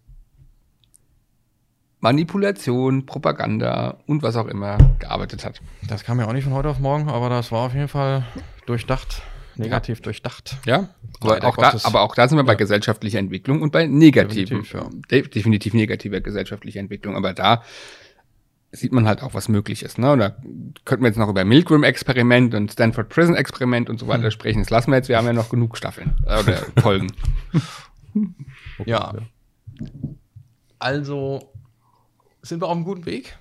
Manipulation, 2.01 3.05
Propaganda 3.05 3.99
und 4.07 4.21
was 4.21 4.35
auch 4.35 4.47
immer 4.47 4.77
gearbeitet 4.99 5.45
hat. 5.45 5.61
Das 5.87 6.03
kam 6.03 6.19
ja 6.19 6.27
auch 6.27 6.33
nicht 6.33 6.43
von 6.43 6.53
heute 6.53 6.69
auf 6.69 6.79
morgen, 6.79 7.09
aber 7.09 7.29
das 7.29 7.51
war 7.51 7.67
auf 7.67 7.73
jeden 7.73 7.87
Fall 7.87 8.25
durchdacht, 8.65 9.21
negativ 9.55 10.01
durchdacht. 10.01 10.57
Ja, 10.65 10.89
aber 11.21 11.43
auch, 11.43 11.55
da, 11.55 11.77
aber 11.83 12.01
auch 12.01 12.15
da 12.15 12.27
sind 12.27 12.37
wir 12.37 12.43
bei 12.43 12.55
gesellschaftlicher 12.55 13.19
Entwicklung 13.19 13.61
und 13.61 13.71
bei 13.71 13.85
negativen, 13.85 14.63
Definitiv, 14.63 14.73
ja. 14.73 14.89
de 15.09 15.27
definitiv 15.27 15.73
negativer 15.73 16.19
gesellschaftlicher 16.21 16.79
Entwicklung. 16.79 17.15
Aber 17.15 17.33
da 17.33 17.63
sieht 18.71 18.93
man 18.93 19.07
halt 19.07 19.21
auch, 19.21 19.33
was 19.33 19.49
möglich 19.49 19.83
ist. 19.83 19.97
Ne? 19.97 20.11
Und 20.13 20.19
da 20.19 20.35
könnten 20.85 21.03
wir 21.03 21.09
jetzt 21.09 21.17
noch 21.17 21.29
über 21.29 21.43
Milgram-Experiment 21.43 22.55
und 22.55 22.71
Stanford 22.71 23.09
Prison-Experiment 23.09 23.89
und 23.89 23.99
so 23.99 24.07
weiter 24.07 24.31
sprechen. 24.31 24.59
Das 24.59 24.69
lassen 24.69 24.91
wir 24.91 24.97
jetzt, 24.97 25.09
wir 25.09 25.17
haben 25.17 25.25
ja 25.25 25.33
noch 25.33 25.49
genug 25.49 25.77
Staffeln 25.77 26.15
äh, 26.25 26.39
oder 26.39 26.57
Folgen. 26.81 27.11
Ja. 28.85 29.13
Also 30.79 31.51
sind 32.41 32.61
wir 32.61 32.67
auf 32.67 32.75
einem 32.75 32.85
guten 32.85 33.05
Weg 33.05 33.37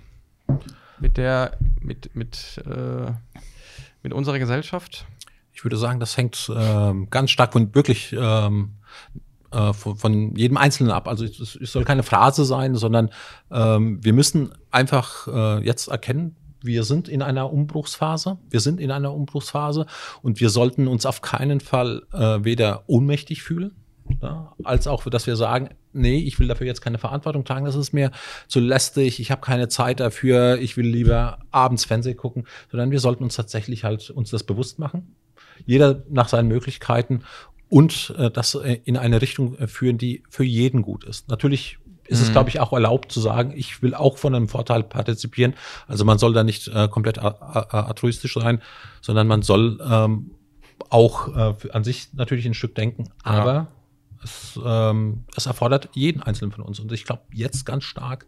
mit 0.98 1.16
der, 1.16 1.56
mit, 1.80 2.14
mit, 2.14 2.60
äh, 2.66 3.12
mit 4.02 4.12
unserer 4.12 4.38
Gesellschaft. 4.38 5.06
Ich 5.52 5.64
würde 5.64 5.76
sagen, 5.76 6.00
das 6.00 6.16
hängt 6.16 6.50
ähm, 6.54 7.08
ganz 7.10 7.30
stark 7.30 7.52
von 7.52 7.74
wirklich 7.74 8.14
ähm, 8.18 8.72
äh, 9.52 9.72
von, 9.72 9.96
von 9.96 10.36
jedem 10.36 10.56
Einzelnen 10.56 10.92
ab. 10.92 11.08
Also 11.08 11.24
es, 11.24 11.56
es 11.56 11.72
soll 11.72 11.84
keine 11.84 12.02
Phrase 12.02 12.44
sein, 12.44 12.74
sondern 12.74 13.10
ähm, 13.50 14.02
wir 14.02 14.12
müssen 14.12 14.52
einfach 14.70 15.28
äh, 15.28 15.64
jetzt 15.64 15.88
erkennen, 15.88 16.36
wir 16.62 16.84
sind 16.84 17.08
in 17.08 17.22
einer 17.22 17.52
Umbruchsphase. 17.52 18.38
Wir 18.48 18.60
sind 18.60 18.80
in 18.80 18.90
einer 18.90 19.14
Umbruchsphase 19.14 19.86
und 20.22 20.40
wir 20.40 20.50
sollten 20.50 20.88
uns 20.88 21.06
auf 21.06 21.22
keinen 21.22 21.60
Fall 21.60 22.02
äh, 22.12 22.44
weder 22.44 22.84
ohnmächtig 22.86 23.42
fühlen, 23.42 23.72
ja, 24.20 24.52
als 24.64 24.86
auch, 24.86 25.04
dass 25.04 25.26
wir 25.26 25.36
sagen, 25.36 25.70
nee, 25.92 26.18
ich 26.18 26.38
will 26.38 26.48
dafür 26.48 26.66
jetzt 26.66 26.82
keine 26.82 26.98
Verantwortung 26.98 27.44
tragen, 27.44 27.64
das 27.64 27.76
ist 27.76 27.92
mir 27.92 28.10
zu 28.48 28.60
lästig, 28.60 29.20
ich 29.20 29.30
habe 29.30 29.40
keine 29.40 29.68
Zeit 29.68 30.00
dafür, 30.00 30.58
ich 30.58 30.76
will 30.76 30.86
lieber 30.86 31.38
abends 31.50 31.84
Fernsehen 31.84 32.16
gucken, 32.16 32.46
sondern 32.70 32.90
wir 32.90 33.00
sollten 33.00 33.24
uns 33.24 33.36
tatsächlich 33.36 33.84
halt 33.84 34.10
uns 34.10 34.30
das 34.30 34.44
bewusst 34.44 34.78
machen, 34.78 35.16
jeder 35.66 36.02
nach 36.08 36.28
seinen 36.28 36.48
Möglichkeiten 36.48 37.22
und 37.70 38.14
äh, 38.18 38.30
das 38.30 38.54
äh, 38.56 38.80
in 38.84 38.98
eine 38.98 39.22
Richtung 39.22 39.56
äh, 39.56 39.66
führen, 39.66 39.96
die 39.96 40.22
für 40.28 40.44
jeden 40.44 40.82
gut 40.82 41.04
ist. 41.04 41.28
Natürlich 41.28 41.78
ist 42.06 42.18
mhm. 42.18 42.26
es, 42.26 42.32
glaube 42.32 42.50
ich, 42.50 42.60
auch 42.60 42.72
erlaubt 42.72 43.12
zu 43.12 43.20
sagen, 43.20 43.52
ich 43.56 43.80
will 43.80 43.94
auch 43.94 44.18
von 44.18 44.34
einem 44.34 44.48
Vorteil 44.48 44.82
partizipieren. 44.82 45.54
Also 45.86 46.04
man 46.04 46.18
soll 46.18 46.34
da 46.34 46.42
nicht 46.42 46.68
äh, 46.68 46.88
komplett 46.88 47.18
altruistisch 47.18 48.34
sein, 48.34 48.60
sondern 49.00 49.28
man 49.28 49.42
soll 49.42 49.78
ähm, 49.88 50.32
auch 50.88 51.28
äh, 51.28 51.70
an 51.70 51.84
sich 51.84 52.08
natürlich 52.12 52.44
ein 52.46 52.54
Stück 52.54 52.74
denken. 52.74 53.10
Aber 53.22 53.54
ja. 53.54 53.68
es, 54.24 54.58
ähm, 54.62 55.24
es 55.36 55.46
erfordert 55.46 55.88
jeden 55.92 56.20
Einzelnen 56.22 56.50
von 56.50 56.64
uns. 56.64 56.80
Und 56.80 56.90
ich 56.90 57.04
glaube, 57.04 57.22
jetzt 57.32 57.64
ganz 57.64 57.84
stark 57.84 58.26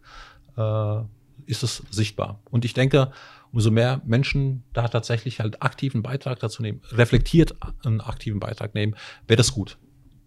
äh, 0.55 1.01
ist 1.45 1.63
es 1.63 1.83
sichtbar. 1.91 2.39
Und 2.49 2.63
ich 2.63 2.73
denke, 2.73 3.11
umso 3.53 3.71
mehr 3.71 4.01
Menschen 4.03 4.63
da 4.73 4.87
tatsächlich 4.87 5.39
halt 5.39 5.61
aktiven 5.61 6.01
Beitrag 6.01 6.39
dazu 6.39 6.61
nehmen, 6.61 6.81
reflektiert 6.91 7.55
einen 7.85 8.01
aktiven 8.01 8.39
Beitrag 8.39 8.73
nehmen, 8.73 8.95
wäre 9.27 9.37
das 9.37 9.53
gut. 9.53 9.77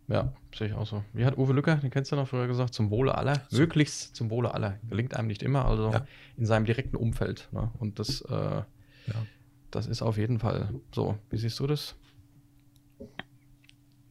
Ja, 0.08 0.32
sehe 0.56 0.68
ich 0.68 0.74
auch 0.74 0.86
so. 0.86 1.02
Wie 1.12 1.24
hat 1.24 1.36
Uwe 1.36 1.52
Lücker, 1.52 1.76
den 1.76 1.90
kennst 1.90 2.12
du 2.12 2.16
noch 2.16 2.28
früher 2.28 2.46
gesagt, 2.46 2.72
zum 2.72 2.90
Wohle 2.90 3.16
aller, 3.16 3.42
möglichst 3.50 4.14
zum 4.14 4.30
Wohle 4.30 4.54
aller. 4.54 4.78
Gelingt 4.88 5.16
einem 5.16 5.26
nicht 5.26 5.42
immer, 5.42 5.64
also 5.64 5.90
ja. 5.90 6.06
in 6.36 6.46
seinem 6.46 6.64
direkten 6.64 6.96
Umfeld. 6.96 7.48
Ne? 7.50 7.72
Und 7.78 7.98
das, 7.98 8.20
äh, 8.20 8.34
ja. 8.34 8.64
das 9.72 9.88
ist 9.88 10.02
auf 10.02 10.16
jeden 10.16 10.38
Fall 10.38 10.72
so. 10.94 11.18
Wie 11.28 11.38
siehst 11.38 11.58
du 11.58 11.66
das? 11.66 11.96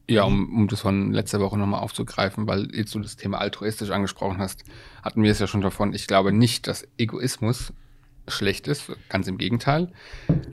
Ja, 0.08 0.24
um, 0.24 0.54
um 0.54 0.68
das 0.68 0.82
von 0.82 1.12
letzter 1.12 1.40
Woche 1.40 1.58
nochmal 1.58 1.80
aufzugreifen, 1.80 2.46
weil 2.46 2.72
jetzt 2.74 2.94
du 2.94 3.00
das 3.00 3.16
Thema 3.16 3.38
altruistisch 3.38 3.90
angesprochen 3.90 4.38
hast, 4.38 4.64
hatten 5.02 5.22
wir 5.22 5.32
es 5.32 5.38
ja 5.38 5.46
schon 5.46 5.62
davon. 5.62 5.94
Ich 5.94 6.06
glaube 6.06 6.30
nicht, 6.30 6.66
dass 6.66 6.86
Egoismus 6.98 7.72
schlecht 8.28 8.68
ist, 8.68 8.92
ganz 9.08 9.28
im 9.28 9.38
Gegenteil, 9.38 9.92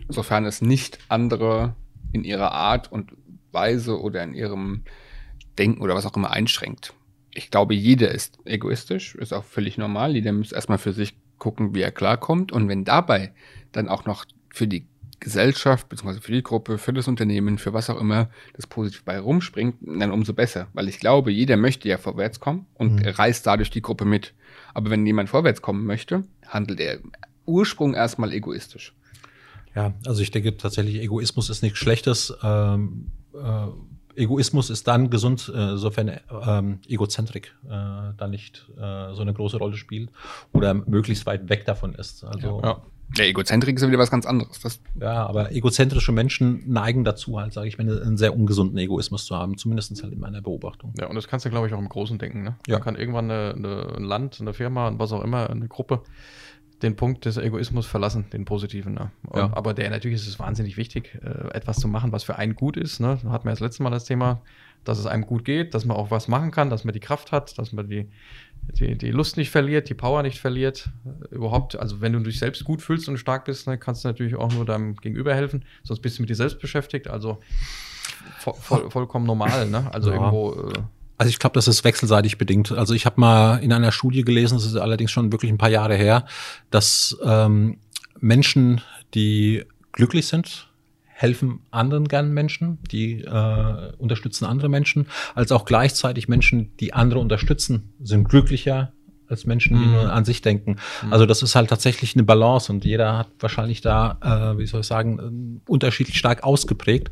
sofern 0.09 0.45
es 0.45 0.61
nicht 0.61 0.99
andere 1.09 1.75
in 2.11 2.23
ihrer 2.23 2.51
Art 2.51 2.91
und 2.91 3.13
Weise 3.51 3.99
oder 3.99 4.23
in 4.23 4.33
ihrem 4.33 4.83
Denken 5.57 5.81
oder 5.81 5.95
was 5.95 6.05
auch 6.05 6.15
immer 6.15 6.31
einschränkt. 6.31 6.93
Ich 7.33 7.49
glaube, 7.49 7.73
jeder 7.73 8.11
ist 8.11 8.37
egoistisch, 8.45 9.15
ist 9.15 9.33
auch 9.33 9.43
völlig 9.43 9.77
normal. 9.77 10.13
Jeder 10.13 10.31
muss 10.33 10.51
erstmal 10.51 10.77
für 10.77 10.93
sich 10.93 11.15
gucken, 11.39 11.73
wie 11.73 11.81
er 11.81 11.91
klarkommt. 11.91 12.51
Und 12.51 12.67
wenn 12.67 12.85
dabei 12.85 13.33
dann 13.71 13.89
auch 13.89 14.05
noch 14.05 14.25
für 14.53 14.67
die 14.67 14.85
Gesellschaft, 15.19 15.89
beziehungsweise 15.89 16.21
für 16.21 16.31
die 16.31 16.43
Gruppe, 16.43 16.77
für 16.77 16.93
das 16.93 17.07
Unternehmen, 17.07 17.57
für 17.57 17.73
was 17.73 17.89
auch 17.89 17.99
immer 17.99 18.29
das 18.53 18.67
positiv 18.67 19.03
bei 19.03 19.19
rumspringt, 19.19 19.77
dann 19.81 20.11
umso 20.11 20.33
besser. 20.33 20.67
Weil 20.73 20.89
ich 20.89 20.99
glaube, 20.99 21.31
jeder 21.31 21.57
möchte 21.57 21.87
ja 21.87 21.97
vorwärts 21.97 22.39
kommen 22.39 22.67
und 22.75 22.95
mhm. 22.95 23.07
reißt 23.07 23.47
dadurch 23.47 23.69
die 23.69 23.81
Gruppe 23.81 24.05
mit. 24.05 24.33
Aber 24.73 24.89
wenn 24.89 25.05
jemand 25.05 25.29
vorwärts 25.29 25.61
kommen 25.61 25.85
möchte, 25.85 26.23
handelt 26.45 26.79
er 26.79 26.99
Ursprung 27.45 27.93
erstmal 27.93 28.31
egoistisch. 28.33 28.93
Ja, 29.75 29.93
also 30.05 30.21
ich 30.21 30.31
denke 30.31 30.55
tatsächlich, 30.57 31.01
Egoismus 31.01 31.49
ist 31.49 31.63
nichts 31.63 31.79
Schlechtes. 31.79 32.33
Ähm, 32.43 33.11
äh, 33.33 33.67
Egoismus 34.15 34.69
ist 34.69 34.87
dann 34.87 35.09
gesund, 35.09 35.51
äh, 35.53 35.75
sofern 35.75 36.19
ähm, 36.45 36.79
Egozentrik 36.87 37.55
äh, 37.65 38.13
dann 38.17 38.29
nicht 38.29 38.67
äh, 38.77 39.13
so 39.13 39.21
eine 39.21 39.33
große 39.33 39.57
Rolle 39.57 39.75
spielt 39.75 40.11
oder 40.51 40.73
möglichst 40.73 41.25
weit 41.25 41.49
weg 41.49 41.65
davon 41.65 41.95
ist. 41.95 42.23
Also 42.23 42.61
ja. 42.63 42.81
Der 43.17 43.27
Egozentrik 43.27 43.75
ist 43.75 43.81
ja 43.81 43.89
wieder 43.89 43.99
was 43.99 44.09
ganz 44.09 44.25
anderes. 44.25 44.59
Das 44.61 44.79
ja, 44.99 45.27
aber 45.27 45.51
egozentrische 45.51 46.11
Menschen 46.11 46.63
neigen 46.71 47.03
dazu, 47.03 47.39
halt, 47.39 47.53
sage 47.53 47.67
ich 47.67 47.77
mal, 47.77 48.01
einen 48.01 48.17
sehr 48.17 48.35
ungesunden 48.35 48.77
Egoismus 48.77 49.25
zu 49.25 49.35
haben, 49.35 49.57
zumindest 49.57 50.01
halt 50.01 50.13
in 50.13 50.19
meiner 50.19 50.41
Beobachtung. 50.41 50.93
Ja, 50.99 51.07
und 51.07 51.15
das 51.15 51.27
kannst 51.27 51.45
du, 51.45 51.49
glaube 51.49 51.67
ich, 51.67 51.73
auch 51.73 51.79
im 51.79 51.89
Großen 51.89 52.17
denken. 52.17 52.43
Ne? 52.43 52.55
Ja. 52.65 52.75
Man 52.75 52.83
kann 52.83 52.95
irgendwann 52.95 53.29
eine, 53.29 53.53
eine, 53.55 53.95
ein 53.97 54.03
Land, 54.03 54.41
eine 54.41 54.53
Firma, 54.53 54.91
was 54.97 55.11
auch 55.11 55.23
immer, 55.23 55.49
eine 55.49 55.67
Gruppe 55.67 56.01
den 56.83 56.95
Punkt 56.95 57.25
des 57.25 57.37
Egoismus 57.37 57.85
verlassen, 57.85 58.25
den 58.33 58.45
positiven. 58.45 58.93
Ne? 58.93 59.11
Ja. 59.33 59.51
Aber 59.53 59.73
der 59.73 59.89
natürlich 59.89 60.21
ist 60.21 60.27
es 60.27 60.39
wahnsinnig 60.39 60.77
wichtig, 60.77 61.17
äh, 61.23 61.53
etwas 61.53 61.77
zu 61.77 61.87
machen, 61.87 62.11
was 62.11 62.23
für 62.23 62.35
einen 62.35 62.55
gut 62.55 62.77
ist. 62.77 62.99
Ne? 62.99 63.19
Da 63.23 63.29
hatten 63.31 63.45
wir 63.45 63.51
das 63.51 63.61
letzte 63.61 63.83
Mal 63.83 63.89
das 63.89 64.05
Thema, 64.05 64.41
dass 64.83 64.99
es 64.99 65.05
einem 65.05 65.25
gut 65.25 65.45
geht, 65.45 65.73
dass 65.73 65.85
man 65.85 65.95
auch 65.95 66.11
was 66.11 66.27
machen 66.27 66.51
kann, 66.51 66.69
dass 66.69 66.83
man 66.83 66.93
die 66.93 66.99
Kraft 66.99 67.31
hat, 67.31 67.57
dass 67.57 67.71
man 67.71 67.87
die, 67.87 68.09
die, 68.79 68.97
die 68.97 69.11
Lust 69.11 69.37
nicht 69.37 69.49
verliert, 69.49 69.89
die 69.89 69.93
Power 69.93 70.21
nicht 70.23 70.39
verliert. 70.39 70.89
Äh, 71.05 71.35
überhaupt, 71.35 71.77
also 71.77 72.01
wenn 72.01 72.13
du 72.13 72.19
dich 72.19 72.39
selbst 72.39 72.63
gut 72.65 72.81
fühlst 72.81 73.07
und 73.07 73.17
stark 73.17 73.45
bist, 73.45 73.67
ne, 73.67 73.77
kannst 73.77 74.03
du 74.03 74.09
natürlich 74.09 74.35
auch 74.35 74.51
nur 74.51 74.65
deinem 74.65 74.95
Gegenüber 74.97 75.33
helfen, 75.33 75.65
sonst 75.83 76.01
bist 76.01 76.17
du 76.17 76.23
mit 76.23 76.29
dir 76.29 76.35
selbst 76.35 76.59
beschäftigt. 76.59 77.07
Also 77.07 77.39
voll, 78.37 78.55
voll, 78.55 78.91
vollkommen 78.91 79.25
normal. 79.25 79.69
Ne? 79.69 79.89
Also 79.93 80.11
ja. 80.11 80.17
irgendwo. 80.17 80.69
Äh, 80.69 80.73
also 81.17 81.29
ich 81.29 81.39
glaube, 81.39 81.53
das 81.53 81.67
ist 81.67 81.83
wechselseitig 81.83 82.37
bedingt. 82.37 82.71
Also 82.71 82.93
ich 82.93 83.05
habe 83.05 83.19
mal 83.19 83.57
in 83.57 83.71
einer 83.71 83.91
Studie 83.91 84.23
gelesen, 84.23 84.55
das 84.55 84.65
ist 84.65 84.75
allerdings 84.75 85.11
schon 85.11 85.31
wirklich 85.31 85.51
ein 85.51 85.57
paar 85.57 85.69
Jahre 85.69 85.95
her, 85.95 86.25
dass 86.71 87.17
ähm, 87.23 87.77
Menschen, 88.19 88.81
die 89.13 89.63
glücklich 89.91 90.27
sind, 90.27 90.69
helfen 91.05 91.61
anderen 91.71 92.07
gern 92.07 92.33
Menschen, 92.33 92.79
die 92.91 93.21
äh, 93.21 93.91
unterstützen 93.97 94.45
andere 94.45 94.69
Menschen, 94.69 95.07
als 95.35 95.51
auch 95.51 95.65
gleichzeitig 95.65 96.27
Menschen, 96.27 96.75
die 96.79 96.93
andere 96.93 97.19
unterstützen, 97.19 97.93
sind 98.01 98.27
glücklicher 98.27 98.91
als 99.27 99.45
Menschen, 99.45 99.77
die 99.77 99.85
mhm. 99.85 99.91
nur 99.91 100.11
an 100.11 100.25
sich 100.25 100.41
denken. 100.41 100.77
Mhm. 101.03 101.13
Also 101.13 101.25
das 101.25 101.43
ist 101.43 101.55
halt 101.55 101.69
tatsächlich 101.69 102.15
eine 102.15 102.23
Balance 102.23 102.71
und 102.71 102.83
jeder 102.83 103.17
hat 103.17 103.29
wahrscheinlich 103.39 103.81
da, 103.81 104.17
äh, 104.21 104.57
wie 104.57 104.65
soll 104.65 104.81
ich 104.81 104.87
sagen, 104.87 105.61
unterschiedlich 105.67 106.17
stark 106.17 106.43
ausgeprägt. 106.43 107.11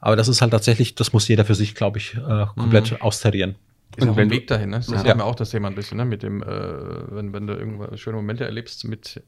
Aber 0.00 0.16
das 0.16 0.28
ist 0.28 0.42
halt 0.42 0.52
tatsächlich, 0.52 0.94
das 0.94 1.12
muss 1.12 1.26
jeder 1.28 1.44
für 1.44 1.54
sich, 1.54 1.74
glaube 1.74 1.98
ich, 1.98 2.16
äh, 2.16 2.46
komplett 2.56 2.92
mhm. 2.92 3.02
austarieren. 3.02 3.56
Ist 3.96 4.02
und 4.04 4.10
auch 4.10 4.18
ein 4.18 4.30
Weg 4.30 4.46
dahin, 4.46 4.70
ne? 4.70 4.76
Das 4.76 4.88
ja. 4.88 4.96
ist 4.96 5.06
ja 5.06 5.20
auch 5.22 5.34
das 5.34 5.50
Thema 5.50 5.68
ein 5.68 5.74
bisschen, 5.74 5.96
ne? 5.96 6.04
Mit 6.04 6.22
dem, 6.22 6.42
äh, 6.42 6.46
wenn, 6.46 7.32
wenn 7.32 7.46
du 7.46 7.54
irgendwann 7.54 7.96
schöne 7.96 8.16
Momente 8.16 8.44
erlebst, 8.44 8.84
mit, 8.84 9.22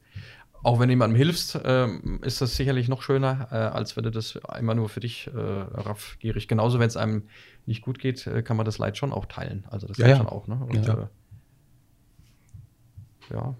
auch 0.63 0.79
wenn 0.79 0.87
du 0.87 0.93
jemandem 0.93 1.17
hilfst, 1.17 1.55
äh, 1.55 1.87
ist 2.21 2.41
das 2.41 2.55
sicherlich 2.55 2.87
noch 2.87 3.01
schöner, 3.01 3.47
äh, 3.51 3.55
als 3.55 3.97
wenn 3.97 4.03
du 4.03 4.11
das 4.11 4.39
immer 4.59 4.75
nur 4.75 4.87
für 4.87 4.99
dich 4.99 5.27
äh, 5.27 5.39
raffgierig. 5.39 6.47
Genauso, 6.47 6.79
wenn 6.79 6.87
es 6.87 6.95
einem 6.95 7.23
nicht 7.65 7.81
gut 7.81 7.99
geht, 7.99 8.25
äh, 8.27 8.43
kann 8.43 8.55
man 8.55 8.65
das 8.65 8.77
Leid 8.77 8.97
schon 8.97 9.11
auch 9.11 9.25
teilen. 9.25 9.65
Also 9.69 9.87
das 9.87 9.97
ja, 9.97 10.07
ja. 10.07 10.17
schon 10.17 10.27
auch, 10.27 10.47
ne? 10.47 10.59
Und, 10.63 10.85
ja. 10.85 10.93
Äh, 10.93 11.07
ja. 13.33 13.55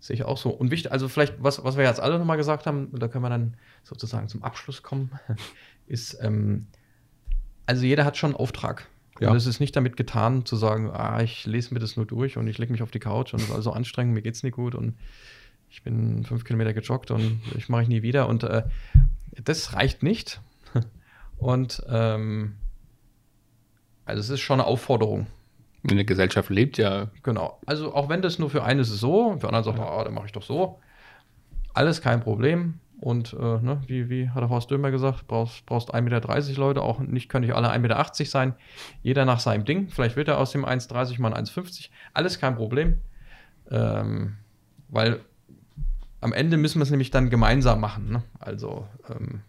Sehe 0.00 0.14
ich 0.14 0.24
auch 0.24 0.38
so. 0.38 0.48
Und 0.50 0.70
wichtig, 0.70 0.90
also 0.90 1.08
vielleicht, 1.08 1.42
was, 1.42 1.62
was 1.62 1.76
wir 1.76 1.84
jetzt 1.84 2.00
alle 2.00 2.18
nochmal 2.18 2.38
gesagt 2.38 2.66
haben, 2.66 2.88
da 2.98 3.06
können 3.08 3.22
wir 3.22 3.28
dann 3.28 3.56
sozusagen 3.82 4.28
zum 4.28 4.42
Abschluss 4.42 4.82
kommen, 4.82 5.10
ist, 5.86 6.18
ähm, 6.22 6.66
also 7.66 7.84
jeder 7.84 8.04
hat 8.04 8.16
schon 8.16 8.30
einen 8.30 8.40
Auftrag. 8.40 8.88
Ja. 9.20 9.30
Und 9.30 9.36
es 9.36 9.46
ist 9.46 9.60
nicht 9.60 9.76
damit 9.76 9.96
getan, 9.96 10.46
zu 10.46 10.56
sagen, 10.56 10.90
ah, 10.90 11.22
ich 11.22 11.44
lese 11.46 11.74
mir 11.74 11.80
das 11.80 11.96
nur 11.96 12.06
durch 12.06 12.38
und 12.38 12.46
ich 12.46 12.56
lege 12.56 12.72
mich 12.72 12.82
auf 12.82 12.90
die 12.90 13.00
Couch 13.00 13.34
und 13.34 13.40
es 13.40 13.48
ist 13.48 13.54
also 13.54 13.72
anstrengend, 13.72 14.14
mir 14.14 14.22
geht's 14.22 14.42
nicht 14.42 14.54
gut 14.54 14.74
und 14.74 14.94
ich 15.70 15.82
bin 15.82 16.24
fünf 16.24 16.44
Kilometer 16.44 16.72
gejoggt 16.72 17.10
und 17.10 17.40
ich 17.56 17.68
mache 17.68 17.82
ich 17.82 17.88
nie 17.88 18.02
wieder. 18.02 18.28
Und 18.28 18.42
äh, 18.42 18.64
das 19.44 19.74
reicht 19.74 20.02
nicht. 20.02 20.40
Und 21.38 21.82
ähm, 21.88 22.56
also 24.04 24.20
es 24.20 24.28
ist 24.28 24.40
schon 24.40 24.60
eine 24.60 24.68
Aufforderung. 24.68 25.26
Eine 25.88 26.04
Gesellschaft 26.04 26.50
lebt 26.50 26.76
ja. 26.76 27.10
Genau. 27.22 27.58
Also 27.64 27.94
auch 27.94 28.08
wenn 28.08 28.20
das 28.20 28.38
nur 28.38 28.50
für 28.50 28.64
einen 28.64 28.80
ist 28.80 28.90
es 28.90 29.00
so, 29.00 29.38
für 29.38 29.46
anderen 29.46 29.64
sagt 29.64 29.78
man, 29.78 29.86
ah, 29.86 30.04
dann 30.04 30.12
mache 30.12 30.26
ich 30.26 30.32
doch 30.32 30.42
so. 30.42 30.80
Alles 31.72 32.02
kein 32.02 32.20
Problem. 32.20 32.80
Und 33.00 33.32
äh, 33.32 33.36
ne, 33.36 33.80
wie, 33.86 34.10
wie 34.10 34.28
hat 34.28 34.42
der 34.42 34.50
Horst 34.50 34.70
Dömer 34.70 34.90
gesagt, 34.90 35.26
brauchst, 35.26 35.64
brauchst 35.64 35.94
1,30 35.94 36.02
Meter 36.02 36.60
Leute, 36.60 36.82
auch 36.82 37.00
nicht 37.00 37.30
können 37.30 37.46
nicht 37.46 37.54
alle 37.54 37.70
1,80 37.72 37.78
Meter 37.78 38.04
sein. 38.26 38.54
Jeder 39.02 39.24
nach 39.24 39.40
seinem 39.40 39.64
Ding. 39.64 39.88
Vielleicht 39.88 40.16
wird 40.16 40.28
er 40.28 40.36
aus 40.36 40.52
dem 40.52 40.66
1,30 40.66 41.18
mal 41.18 41.32
ein 41.32 41.46
1,50. 41.46 41.88
Alles 42.12 42.38
kein 42.38 42.56
Problem. 42.56 42.98
Ähm, 43.70 44.36
weil 44.88 45.20
am 46.20 46.34
Ende 46.34 46.58
müssen 46.58 46.78
wir 46.78 46.82
es 46.82 46.90
nämlich 46.90 47.10
dann 47.10 47.30
gemeinsam 47.30 47.80
machen. 47.80 48.10
Ne? 48.10 48.22
Also, 48.38 48.86
ähm, 49.08 49.40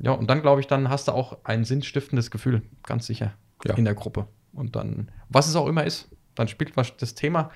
ja, 0.00 0.12
und 0.12 0.28
dann 0.28 0.42
glaube 0.42 0.60
ich, 0.60 0.66
dann 0.66 0.90
hast 0.90 1.08
du 1.08 1.12
auch 1.12 1.38
ein 1.44 1.64
sinnstiftendes 1.64 2.30
Gefühl, 2.30 2.62
ganz 2.82 3.06
sicher, 3.06 3.32
ja. 3.64 3.74
in 3.74 3.86
der 3.86 3.94
Gruppe. 3.94 4.26
Und 4.52 4.76
dann, 4.76 5.10
was 5.30 5.48
es 5.48 5.56
auch 5.56 5.66
immer 5.66 5.84
ist, 5.84 6.10
dann 6.34 6.48
spielt 6.48 6.76
das 6.76 7.14
Thema 7.14 7.50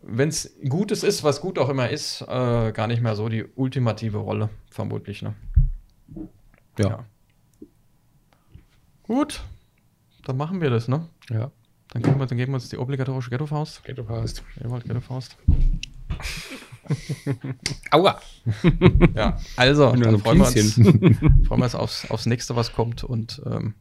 wenn 0.00 0.28
es 0.28 0.54
Gutes 0.68 1.02
ist, 1.02 1.22
was 1.22 1.40
gut 1.40 1.58
auch 1.58 1.68
immer 1.68 1.90
ist, 1.90 2.22
äh, 2.22 2.72
gar 2.72 2.86
nicht 2.86 3.02
mehr 3.02 3.16
so 3.16 3.28
die 3.28 3.44
ultimative 3.44 4.18
Rolle, 4.18 4.48
vermutlich. 4.70 5.22
Ne? 5.22 5.34
Ja. 6.78 6.88
ja. 6.88 7.04
Gut, 9.02 9.42
dann 10.24 10.36
machen 10.36 10.60
wir 10.60 10.70
das, 10.70 10.88
ne? 10.88 11.08
Ja. 11.28 11.50
Dann 11.88 12.02
geben 12.02 12.18
wir, 12.18 12.26
dann 12.26 12.38
geben 12.38 12.52
wir 12.52 12.56
uns 12.56 12.70
die 12.70 12.78
obligatorische 12.78 13.28
Ghetto-Faust. 13.28 13.84
Ghetto-Faust. 13.84 14.42
Jawohl, 14.62 14.80
Ghetto-Faust. 14.80 15.36
Aua. 17.90 18.20
ja, 19.14 19.38
also, 19.56 19.92
dann 19.92 20.18
freuen 20.18 20.38
wir 20.38 20.46
uns, 20.46 20.74
freuen 21.46 21.48
wir 21.48 21.64
uns 21.64 21.74
aufs, 21.74 22.10
aufs 22.10 22.26
nächste, 22.26 22.56
was 22.56 22.72
kommt 22.72 23.04
und 23.04 23.42
ähm, 23.46 23.74